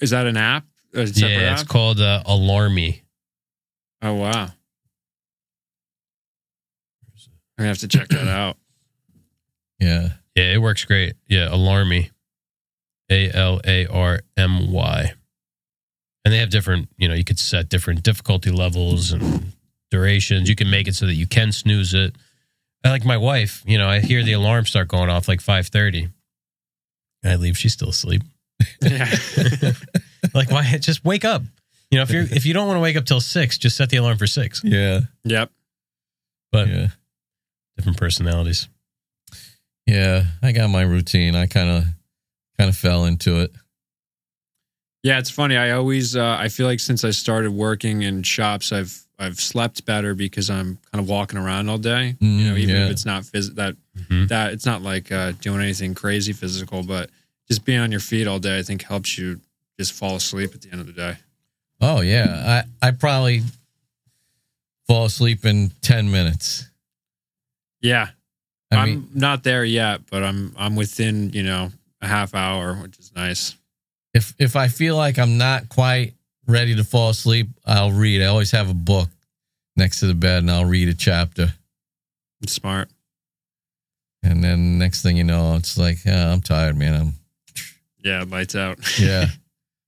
Is 0.00 0.10
that 0.10 0.26
an 0.26 0.36
app? 0.36 0.64
A 0.94 1.06
separate 1.06 1.30
yeah, 1.30 1.52
it's 1.54 1.62
called 1.64 2.00
uh, 2.00 2.22
Alarmy. 2.26 3.02
Oh 4.02 4.14
wow. 4.14 4.44
I'm 4.44 4.50
gonna 7.58 7.68
have 7.68 7.78
to 7.78 7.88
check 7.88 8.08
that 8.08 8.28
out. 8.28 8.56
yeah. 9.78 10.08
Yeah, 10.34 10.54
it 10.54 10.62
works 10.62 10.84
great. 10.86 11.14
Yeah, 11.28 11.48
Alarmy. 11.48 12.10
A 13.10 13.30
L 13.32 13.60
A 13.66 13.86
R 13.86 14.20
M 14.36 14.72
Y. 14.72 15.12
And 16.24 16.32
they 16.32 16.38
have 16.38 16.50
different, 16.50 16.88
you 16.96 17.08
know, 17.08 17.14
you 17.14 17.24
could 17.24 17.38
set 17.38 17.68
different 17.68 18.02
difficulty 18.02 18.50
levels 18.50 19.10
and 19.12 19.52
durations. 19.90 20.48
You 20.48 20.54
can 20.54 20.70
make 20.70 20.86
it 20.86 20.94
so 20.94 21.06
that 21.06 21.14
you 21.14 21.26
can 21.26 21.50
snooze 21.52 21.94
it. 21.94 22.14
I 22.84 22.90
like 22.90 23.04
my 23.04 23.16
wife, 23.16 23.62
you 23.66 23.78
know, 23.78 23.88
I 23.88 24.00
hear 24.00 24.22
the 24.24 24.32
alarm 24.32 24.66
start 24.66 24.88
going 24.88 25.08
off 25.10 25.28
like 25.28 25.40
5:30. 25.40 26.10
I 27.24 27.36
leave, 27.36 27.56
she's 27.56 27.72
still 27.72 27.90
asleep. 27.90 28.22
Yeah. 28.80 29.08
Like 30.34 30.50
why 30.52 30.62
just 30.78 31.04
wake 31.04 31.24
up. 31.24 31.42
You 31.90 31.98
know, 31.98 32.02
if 32.04 32.10
you're 32.10 32.22
if 32.22 32.46
you 32.46 32.54
don't 32.54 32.66
want 32.68 32.76
to 32.76 32.80
wake 32.80 32.96
up 32.96 33.04
till 33.04 33.20
6, 33.20 33.58
just 33.58 33.76
set 33.76 33.90
the 33.90 33.96
alarm 33.98 34.16
for 34.18 34.26
6. 34.26 34.62
Yeah. 34.64 35.00
yep. 35.24 35.50
But 36.52 36.68
Yeah. 36.68 36.86
different 37.76 37.98
personalities. 37.98 38.68
Yeah. 39.86 40.24
I 40.42 40.52
got 40.52 40.70
my 40.70 40.82
routine. 40.82 41.34
I 41.34 41.46
kind 41.46 41.68
of 41.68 41.84
kind 42.56 42.70
of 42.70 42.76
fell 42.76 43.04
into 43.04 43.40
it. 43.40 43.52
Yeah, 45.02 45.18
it's 45.18 45.30
funny. 45.30 45.56
I 45.56 45.72
always 45.72 46.14
uh, 46.16 46.36
I 46.38 46.48
feel 46.48 46.66
like 46.66 46.80
since 46.80 47.02
I 47.04 47.10
started 47.10 47.50
working 47.50 48.02
in 48.02 48.22
shops, 48.22 48.72
I've 48.72 48.98
I've 49.18 49.40
slept 49.40 49.84
better 49.84 50.14
because 50.14 50.48
I'm 50.50 50.78
kind 50.92 51.02
of 51.02 51.08
walking 51.08 51.38
around 51.38 51.68
all 51.68 51.78
day. 51.78 52.16
you 52.20 52.44
know, 52.48 52.54
Mm, 52.54 52.58
even 52.58 52.74
yeah. 52.76 52.84
if 52.86 52.90
it's 52.92 53.04
not 53.04 53.22
phys- 53.24 53.54
that 53.56 53.76
Mhm. 53.98 54.28
that 54.28 54.52
it's 54.52 54.64
not 54.66 54.82
like 54.82 55.10
uh, 55.12 55.32
doing 55.40 55.60
anything 55.60 55.94
crazy 55.94 56.32
physical, 56.32 56.82
but 56.82 57.10
just 57.48 57.64
being 57.64 57.80
on 57.80 57.90
your 57.90 58.00
feet 58.00 58.26
all 58.26 58.38
day, 58.38 58.58
I 58.58 58.62
think 58.62 58.82
helps 58.82 59.18
you 59.18 59.40
just 59.78 59.92
fall 59.92 60.16
asleep 60.16 60.54
at 60.54 60.62
the 60.62 60.70
end 60.70 60.80
of 60.80 60.86
the 60.86 60.92
day. 60.92 61.16
Oh 61.80 62.00
yeah. 62.00 62.64
I 62.80 62.88
I 62.88 62.90
probably 62.92 63.42
fall 64.86 65.06
asleep 65.06 65.44
in 65.44 65.70
10 65.82 66.10
minutes. 66.10 66.68
Yeah, 67.80 68.10
I 68.70 68.76
I 68.76 68.84
mean, 68.86 69.08
am 69.12 69.18
not 69.18 69.42
there 69.42 69.64
yet, 69.64 70.02
but 70.10 70.22
I'm 70.22 70.54
I'm 70.56 70.76
within 70.76 71.30
you 71.30 71.42
know 71.42 71.72
a 72.00 72.06
half 72.06 72.34
hour, 72.36 72.74
which 72.74 72.98
is 73.00 73.12
nice. 73.16 73.56
If 74.14 74.34
if 74.38 74.56
I 74.56 74.68
feel 74.68 74.96
like 74.96 75.18
I'm 75.18 75.38
not 75.38 75.68
quite 75.68 76.14
ready 76.46 76.74
to 76.76 76.84
fall 76.84 77.10
asleep, 77.10 77.48
I'll 77.66 77.92
read. 77.92 78.22
I 78.22 78.26
always 78.26 78.50
have 78.50 78.68
a 78.70 78.74
book 78.74 79.08
next 79.76 80.00
to 80.00 80.06
the 80.06 80.14
bed 80.14 80.38
and 80.42 80.50
I'll 80.50 80.64
read 80.64 80.88
a 80.88 80.94
chapter. 80.94 81.52
Smart. 82.46 82.88
And 84.22 84.42
then 84.42 84.78
next 84.78 85.02
thing 85.02 85.16
you 85.16 85.24
know, 85.24 85.56
it's 85.56 85.76
like, 85.78 85.98
oh, 86.06 86.32
I'm 86.32 86.40
tired, 86.40 86.76
man. 86.76 86.94
I'm 87.00 87.12
Yeah, 88.04 88.24
lights 88.28 88.54
out. 88.54 88.78
yeah. 89.00 89.26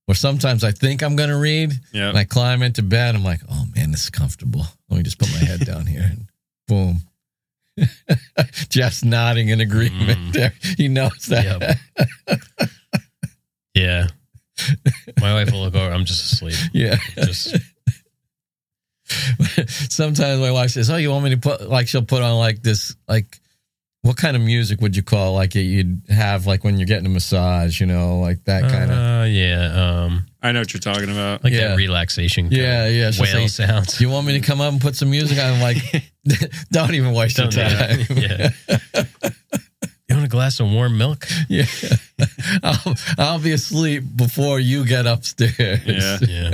or 0.07 0.15
sometimes 0.15 0.63
I 0.63 0.71
think 0.71 1.03
I'm 1.03 1.15
gonna 1.15 1.37
read 1.37 1.73
yeah, 1.93 2.09
and 2.09 2.17
I 2.17 2.23
climb 2.25 2.61
into 2.63 2.81
bed. 2.83 3.15
I'm 3.15 3.23
like, 3.23 3.41
oh 3.49 3.65
man, 3.75 3.91
this 3.91 4.03
is 4.03 4.09
comfortable. 4.09 4.65
Let 4.89 4.97
me 4.97 5.03
just 5.03 5.19
put 5.19 5.31
my 5.33 5.39
head 5.39 5.59
down 5.65 5.85
here 5.85 6.03
and 6.09 6.27
boom. 6.67 7.01
Jeff's 8.69 9.03
nodding 9.03 9.49
in 9.49 9.59
agreement 9.61 10.17
Mm. 10.19 10.31
there. 10.31 10.53
He 10.77 10.87
knows 10.87 11.25
that. 11.27 11.77
Yeah. 13.75 14.07
My 15.19 15.33
wife 15.33 15.51
will 15.51 15.61
look 15.63 15.75
over, 15.75 15.93
I'm 15.93 16.05
just 16.05 16.31
asleep. 16.33 16.55
yeah. 16.73 16.95
Just 17.17 17.55
Sometimes 19.91 20.39
my 20.39 20.51
wife 20.51 20.71
says, 20.71 20.89
"Oh, 20.89 20.95
you 20.97 21.11
want 21.11 21.25
me 21.25 21.29
to 21.31 21.37
put 21.37 21.69
like 21.69 21.87
she'll 21.87 22.01
put 22.05 22.21
on 22.23 22.37
like 22.37 22.61
this 22.63 22.95
like 23.07 23.39
what 24.01 24.17
kind 24.17 24.35
of 24.35 24.41
music 24.41 24.81
would 24.81 24.95
you 24.95 25.03
call 25.03 25.33
like 25.33 25.55
it 25.55 25.61
you'd 25.61 26.01
have 26.09 26.45
like 26.47 26.63
when 26.63 26.77
you're 26.77 26.87
getting 26.87 27.05
a 27.05 27.09
massage, 27.09 27.79
you 27.79 27.85
know, 27.85 28.19
like 28.19 28.43
that 28.45 28.63
kind 28.71 28.91
of 28.91 28.97
Uh, 28.97 29.25
yeah. 29.25 30.03
Um, 30.05 30.25
I 30.41 30.51
know 30.51 30.59
what 30.61 30.73
you're 30.73 30.79
talking 30.81 31.09
about. 31.09 31.43
like 31.43 31.53
Yeah. 31.53 31.69
that 31.69 31.77
relaxation. 31.77 32.45
kind 32.45 32.55
Yeah, 32.55 32.87
yeah, 32.87 33.11
she'll 33.11 33.23
Whale 33.23 33.47
say- 33.47 33.65
sounds. 33.67 33.99
You 33.99 34.09
want 34.09 34.25
me 34.27 34.39
to 34.39 34.45
come 34.45 34.61
up 34.61 34.71
and 34.71 34.79
put 34.81 34.95
some 34.95 35.09
music 35.11 35.37
on? 35.39 35.53
I'm 35.53 35.61
like, 35.61 35.77
don't 36.71 36.93
even 36.93 37.13
waste 37.13 37.37
your 37.39 37.47
Don't 37.47 37.67
do 37.69 37.75
time. 37.75 37.99
Yeah. 38.17 38.49
You 40.07 40.15
want 40.15 40.25
a 40.25 40.29
glass 40.29 40.59
of 40.59 40.69
warm 40.71 40.97
milk? 40.97 41.25
yeah. 41.49 41.65
I'll, 42.63 42.95
I'll 43.17 43.39
be 43.39 43.51
asleep 43.51 44.03
before 44.15 44.59
you 44.59 44.85
get 44.85 45.07
upstairs. 45.07 45.81
Yeah. 45.85 46.17
Yeah. 46.21 46.51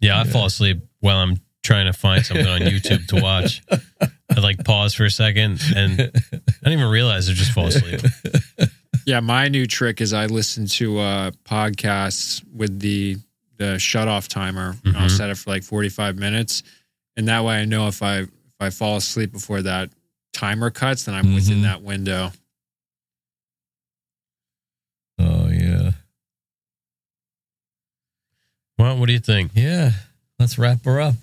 Yeah, 0.00 0.20
I 0.20 0.24
fall 0.24 0.46
asleep 0.46 0.80
while 0.98 1.18
I'm 1.18 1.36
trying 1.62 1.86
to 1.86 1.92
find 1.92 2.26
something 2.26 2.46
on 2.48 2.62
YouTube 2.62 3.06
to 3.08 3.22
watch. 3.22 3.62
I 3.70 4.40
like 4.40 4.64
pause 4.64 4.94
for 4.94 5.04
a 5.04 5.10
second 5.10 5.60
and 5.76 6.00
I 6.00 6.40
don't 6.64 6.72
even 6.72 6.90
realize 6.90 7.30
I 7.30 7.34
just 7.34 7.52
fall 7.52 7.66
asleep. 7.68 8.00
Yeah, 9.06 9.20
my 9.20 9.48
new 9.48 9.66
trick 9.66 10.00
is 10.00 10.12
I 10.12 10.26
listen 10.26 10.66
to 10.66 10.98
uh, 10.98 11.30
podcasts 11.44 12.42
with 12.52 12.80
the 12.80 13.16
the 13.58 13.78
shut 13.78 14.08
off 14.08 14.26
timer. 14.26 14.74
and 14.84 14.96
I'll 14.96 15.08
set 15.08 15.30
it 15.30 15.36
for 15.36 15.50
like 15.50 15.62
45 15.62 16.18
minutes, 16.18 16.62
and 17.16 17.28
that 17.28 17.44
way 17.44 17.60
I 17.60 17.64
know 17.64 17.86
if 17.88 18.02
I 18.02 18.18
if 18.20 18.30
I 18.60 18.70
fall 18.70 18.96
asleep 18.96 19.32
before 19.32 19.62
that 19.62 19.90
timer 20.32 20.70
cuts, 20.70 21.04
then 21.04 21.14
I'm 21.14 21.34
within 21.34 21.58
Mhm. 21.58 21.62
that 21.62 21.82
window. 21.82 22.32
Oh 25.18 25.48
yeah. 25.48 25.92
Well, 28.78 28.98
what 28.98 29.06
do 29.06 29.12
you 29.12 29.20
think? 29.20 29.52
Yeah. 29.54 29.92
Let's 30.38 30.58
wrap 30.58 30.84
her 30.84 31.00
up. 31.00 31.14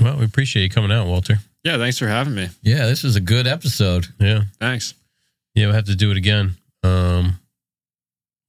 Well, 0.00 0.16
we 0.16 0.24
appreciate 0.24 0.62
you 0.64 0.70
coming 0.70 0.90
out, 0.90 1.06
Walter. 1.06 1.38
Yeah, 1.62 1.76
thanks 1.76 1.98
for 1.98 2.08
having 2.08 2.34
me. 2.34 2.48
Yeah, 2.62 2.86
this 2.86 3.02
was 3.02 3.16
a 3.16 3.20
good 3.20 3.46
episode. 3.46 4.06
Yeah. 4.18 4.44
Thanks. 4.58 4.94
Yeah, 5.54 5.66
we'll 5.66 5.74
have 5.74 5.84
to 5.84 5.94
do 5.96 6.10
it 6.10 6.16
again. 6.16 6.56
Um 6.82 7.38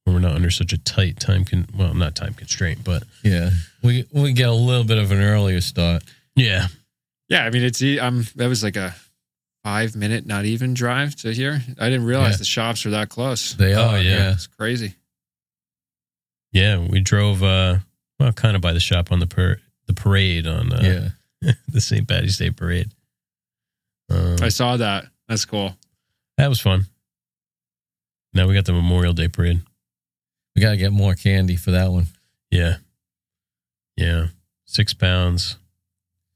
we're 0.06 0.18
not 0.18 0.34
under 0.34 0.50
such 0.50 0.72
a 0.72 0.78
tight 0.78 1.20
time 1.20 1.44
con 1.44 1.66
well, 1.74 1.94
not 1.94 2.16
time 2.16 2.34
constraint, 2.34 2.80
but 2.84 3.04
Yeah. 3.22 3.50
We 3.82 4.06
we 4.12 4.32
get 4.32 4.48
a 4.48 4.52
little 4.54 4.84
bit 4.84 4.98
of 4.98 5.10
an 5.12 5.20
earlier 5.20 5.60
start. 5.60 6.02
yeah. 6.34 6.68
Yeah, 7.28 7.44
I 7.44 7.50
mean 7.50 7.62
it's 7.62 7.82
I'm 7.82 8.24
that 8.36 8.48
was 8.48 8.62
like 8.62 8.76
a 8.76 8.94
five 9.64 9.94
minute 9.96 10.26
not 10.26 10.44
even 10.44 10.74
drive 10.74 11.14
to 11.16 11.32
here. 11.32 11.62
I 11.78 11.88
didn't 11.88 12.04
realize 12.06 12.32
Yeah. 12.34 12.38
the 12.38 12.44
shops 12.44 12.84
were 12.84 12.90
that 12.92 13.08
close. 13.08 13.54
They 13.54 13.74
Oh, 13.74 13.88
are, 13.90 13.98
yeah. 14.00 14.10
yeah. 14.16 14.32
It's 14.32 14.46
crazy. 14.46 14.94
Yeah, 16.52 16.78
we 16.86 17.00
drove 17.00 17.42
uh 17.42 17.78
well 18.18 18.32
kind 18.32 18.56
of 18.56 18.62
by 18.62 18.72
the 18.72 18.80
shop 18.80 19.10
on 19.12 19.20
the 19.20 19.26
per 19.26 19.58
the 19.86 19.94
parade 19.94 20.46
on 20.46 20.72
uh, 20.72 21.10
Yeah. 21.42 21.52
the 21.68 21.80
St. 21.80 22.06
Patty's 22.06 22.36
Day 22.38 22.50
parade. 22.50 22.90
Um, 24.10 24.36
I 24.42 24.48
saw 24.48 24.76
that. 24.76 25.06
That's 25.28 25.44
cool. 25.44 25.74
that 26.36 26.48
was 26.48 26.60
fun. 26.60 26.86
Now 28.34 28.46
we 28.48 28.54
got 28.54 28.64
the 28.64 28.72
Memorial 28.72 29.12
Day 29.12 29.28
parade. 29.28 29.60
We 30.54 30.62
got 30.62 30.70
to 30.72 30.76
get 30.76 30.92
more 30.92 31.14
candy 31.14 31.56
for 31.56 31.70
that 31.70 31.90
one. 31.90 32.06
Yeah. 32.50 32.76
Yeah. 33.96 34.26
Six 34.66 34.92
pounds. 34.94 35.56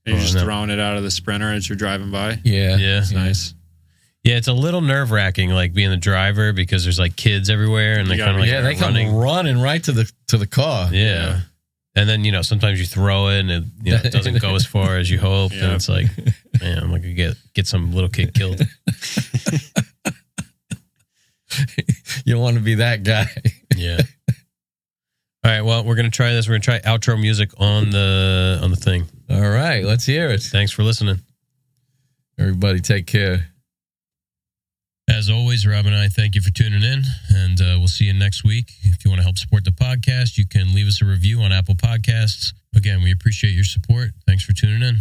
And 0.07 0.15
you're 0.15 0.17
Oh, 0.17 0.21
just 0.23 0.35
no. 0.35 0.43
throwing 0.45 0.71
it 0.71 0.79
out 0.79 0.97
of 0.97 1.03
the 1.03 1.11
sprinter 1.11 1.53
as 1.53 1.69
you're 1.69 1.77
driving 1.77 2.11
by. 2.11 2.39
Yeah. 2.45 2.77
Yeah. 2.77 2.99
It's 3.01 3.13
nice. 3.13 3.55
Yeah, 4.23 4.37
it's 4.37 4.49
a 4.49 4.53
little 4.53 4.81
nerve 4.81 5.11
wracking, 5.13 5.51
like 5.51 5.73
being 5.73 5.91
the 5.91 5.97
driver 5.97 6.53
because 6.53 6.83
there's 6.85 6.99
like 6.99 7.15
kids 7.17 7.49
everywhere 7.51 7.99
and 7.99 8.09
they 8.11 8.17
You 8.17 8.25
kind 8.25 8.37
of 8.37 8.41
like 8.41 8.51
yeah, 8.51 8.61
they 8.61 8.75
come 8.75 8.95
running. 8.95 9.15
running 9.15 9.61
right 9.61 9.83
to 9.85 9.93
the 9.93 10.11
to 10.29 10.37
the 10.39 10.47
car. 10.49 10.89
Yeah. 10.93 11.01
Yeah. 11.15 11.41
And 11.99 12.09
then, 12.09 12.25
you 12.25 12.33
know, 12.33 12.43
sometimes 12.43 12.79
you 12.79 12.87
throw 12.87 13.29
it 13.29 13.41
and 13.41 13.51
it, 13.51 13.65
you 13.83 13.93
know, 13.93 14.01
it 14.05 14.13
doesn't 14.13 14.41
go 14.43 14.55
as 14.55 14.67
far 14.75 14.97
as 14.99 15.11
you 15.11 15.19
hoped. 15.19 15.55
And 15.55 15.73
it's 15.73 15.89
like, 15.89 16.07
Man, 16.61 16.79
I'm 16.79 16.91
gonna 16.91 17.13
get 17.13 17.37
get 17.55 17.67
some 17.67 17.93
little 17.93 18.11
kid 18.11 18.35
killed. 18.35 18.61
you 22.25 22.35
don't 22.35 22.43
want 22.43 22.57
to 22.57 22.63
be 22.63 22.75
that 22.77 23.03
guy. 23.03 23.27
Yeah. 23.77 24.01
All 25.47 25.53
right. 25.53 25.63
Well, 25.63 25.85
we're 25.85 25.95
gonna 25.95 26.11
try 26.11 26.33
this. 26.33 26.49
We're 26.49 26.59
gonna 26.59 26.81
try 26.81 26.81
outro 26.81 27.21
music 27.21 27.51
on 27.59 27.91
the 27.91 28.59
on 28.65 28.71
the 28.71 28.77
thing. 28.77 29.07
All 29.31 29.49
right, 29.49 29.85
let's 29.85 30.05
hear 30.05 30.29
it. 30.31 30.43
Thanks 30.43 30.73
for 30.73 30.83
listening. 30.83 31.21
Everybody, 32.37 32.81
take 32.81 33.07
care. 33.07 33.47
As 35.09 35.31
always, 35.31 35.65
Rob 35.65 35.87
and 35.87 35.95
I 35.95 36.09
thank 36.09 36.35
you 36.35 36.41
for 36.41 36.51
tuning 36.51 36.83
in, 36.83 37.05
and 37.33 37.61
uh, 37.61 37.77
we'll 37.79 37.87
see 37.87 38.07
you 38.07 38.13
next 38.13 38.43
week. 38.43 38.73
If 38.83 39.05
you 39.05 39.11
want 39.13 39.21
to 39.21 39.23
help 39.23 39.39
support 39.39 39.63
the 39.63 39.71
podcast, 39.71 40.37
you 40.37 40.49
can 40.49 40.75
leave 40.75 40.89
us 40.89 41.01
a 41.01 41.05
review 41.05 41.41
on 41.43 41.53
Apple 41.53 41.77
Podcasts. 41.77 42.53
Again, 42.75 43.01
we 43.05 43.13
appreciate 43.13 43.53
your 43.53 43.63
support. 43.63 44.11
Thanks 44.27 44.43
for 44.43 44.53
tuning 44.53 44.83
in. 44.83 44.97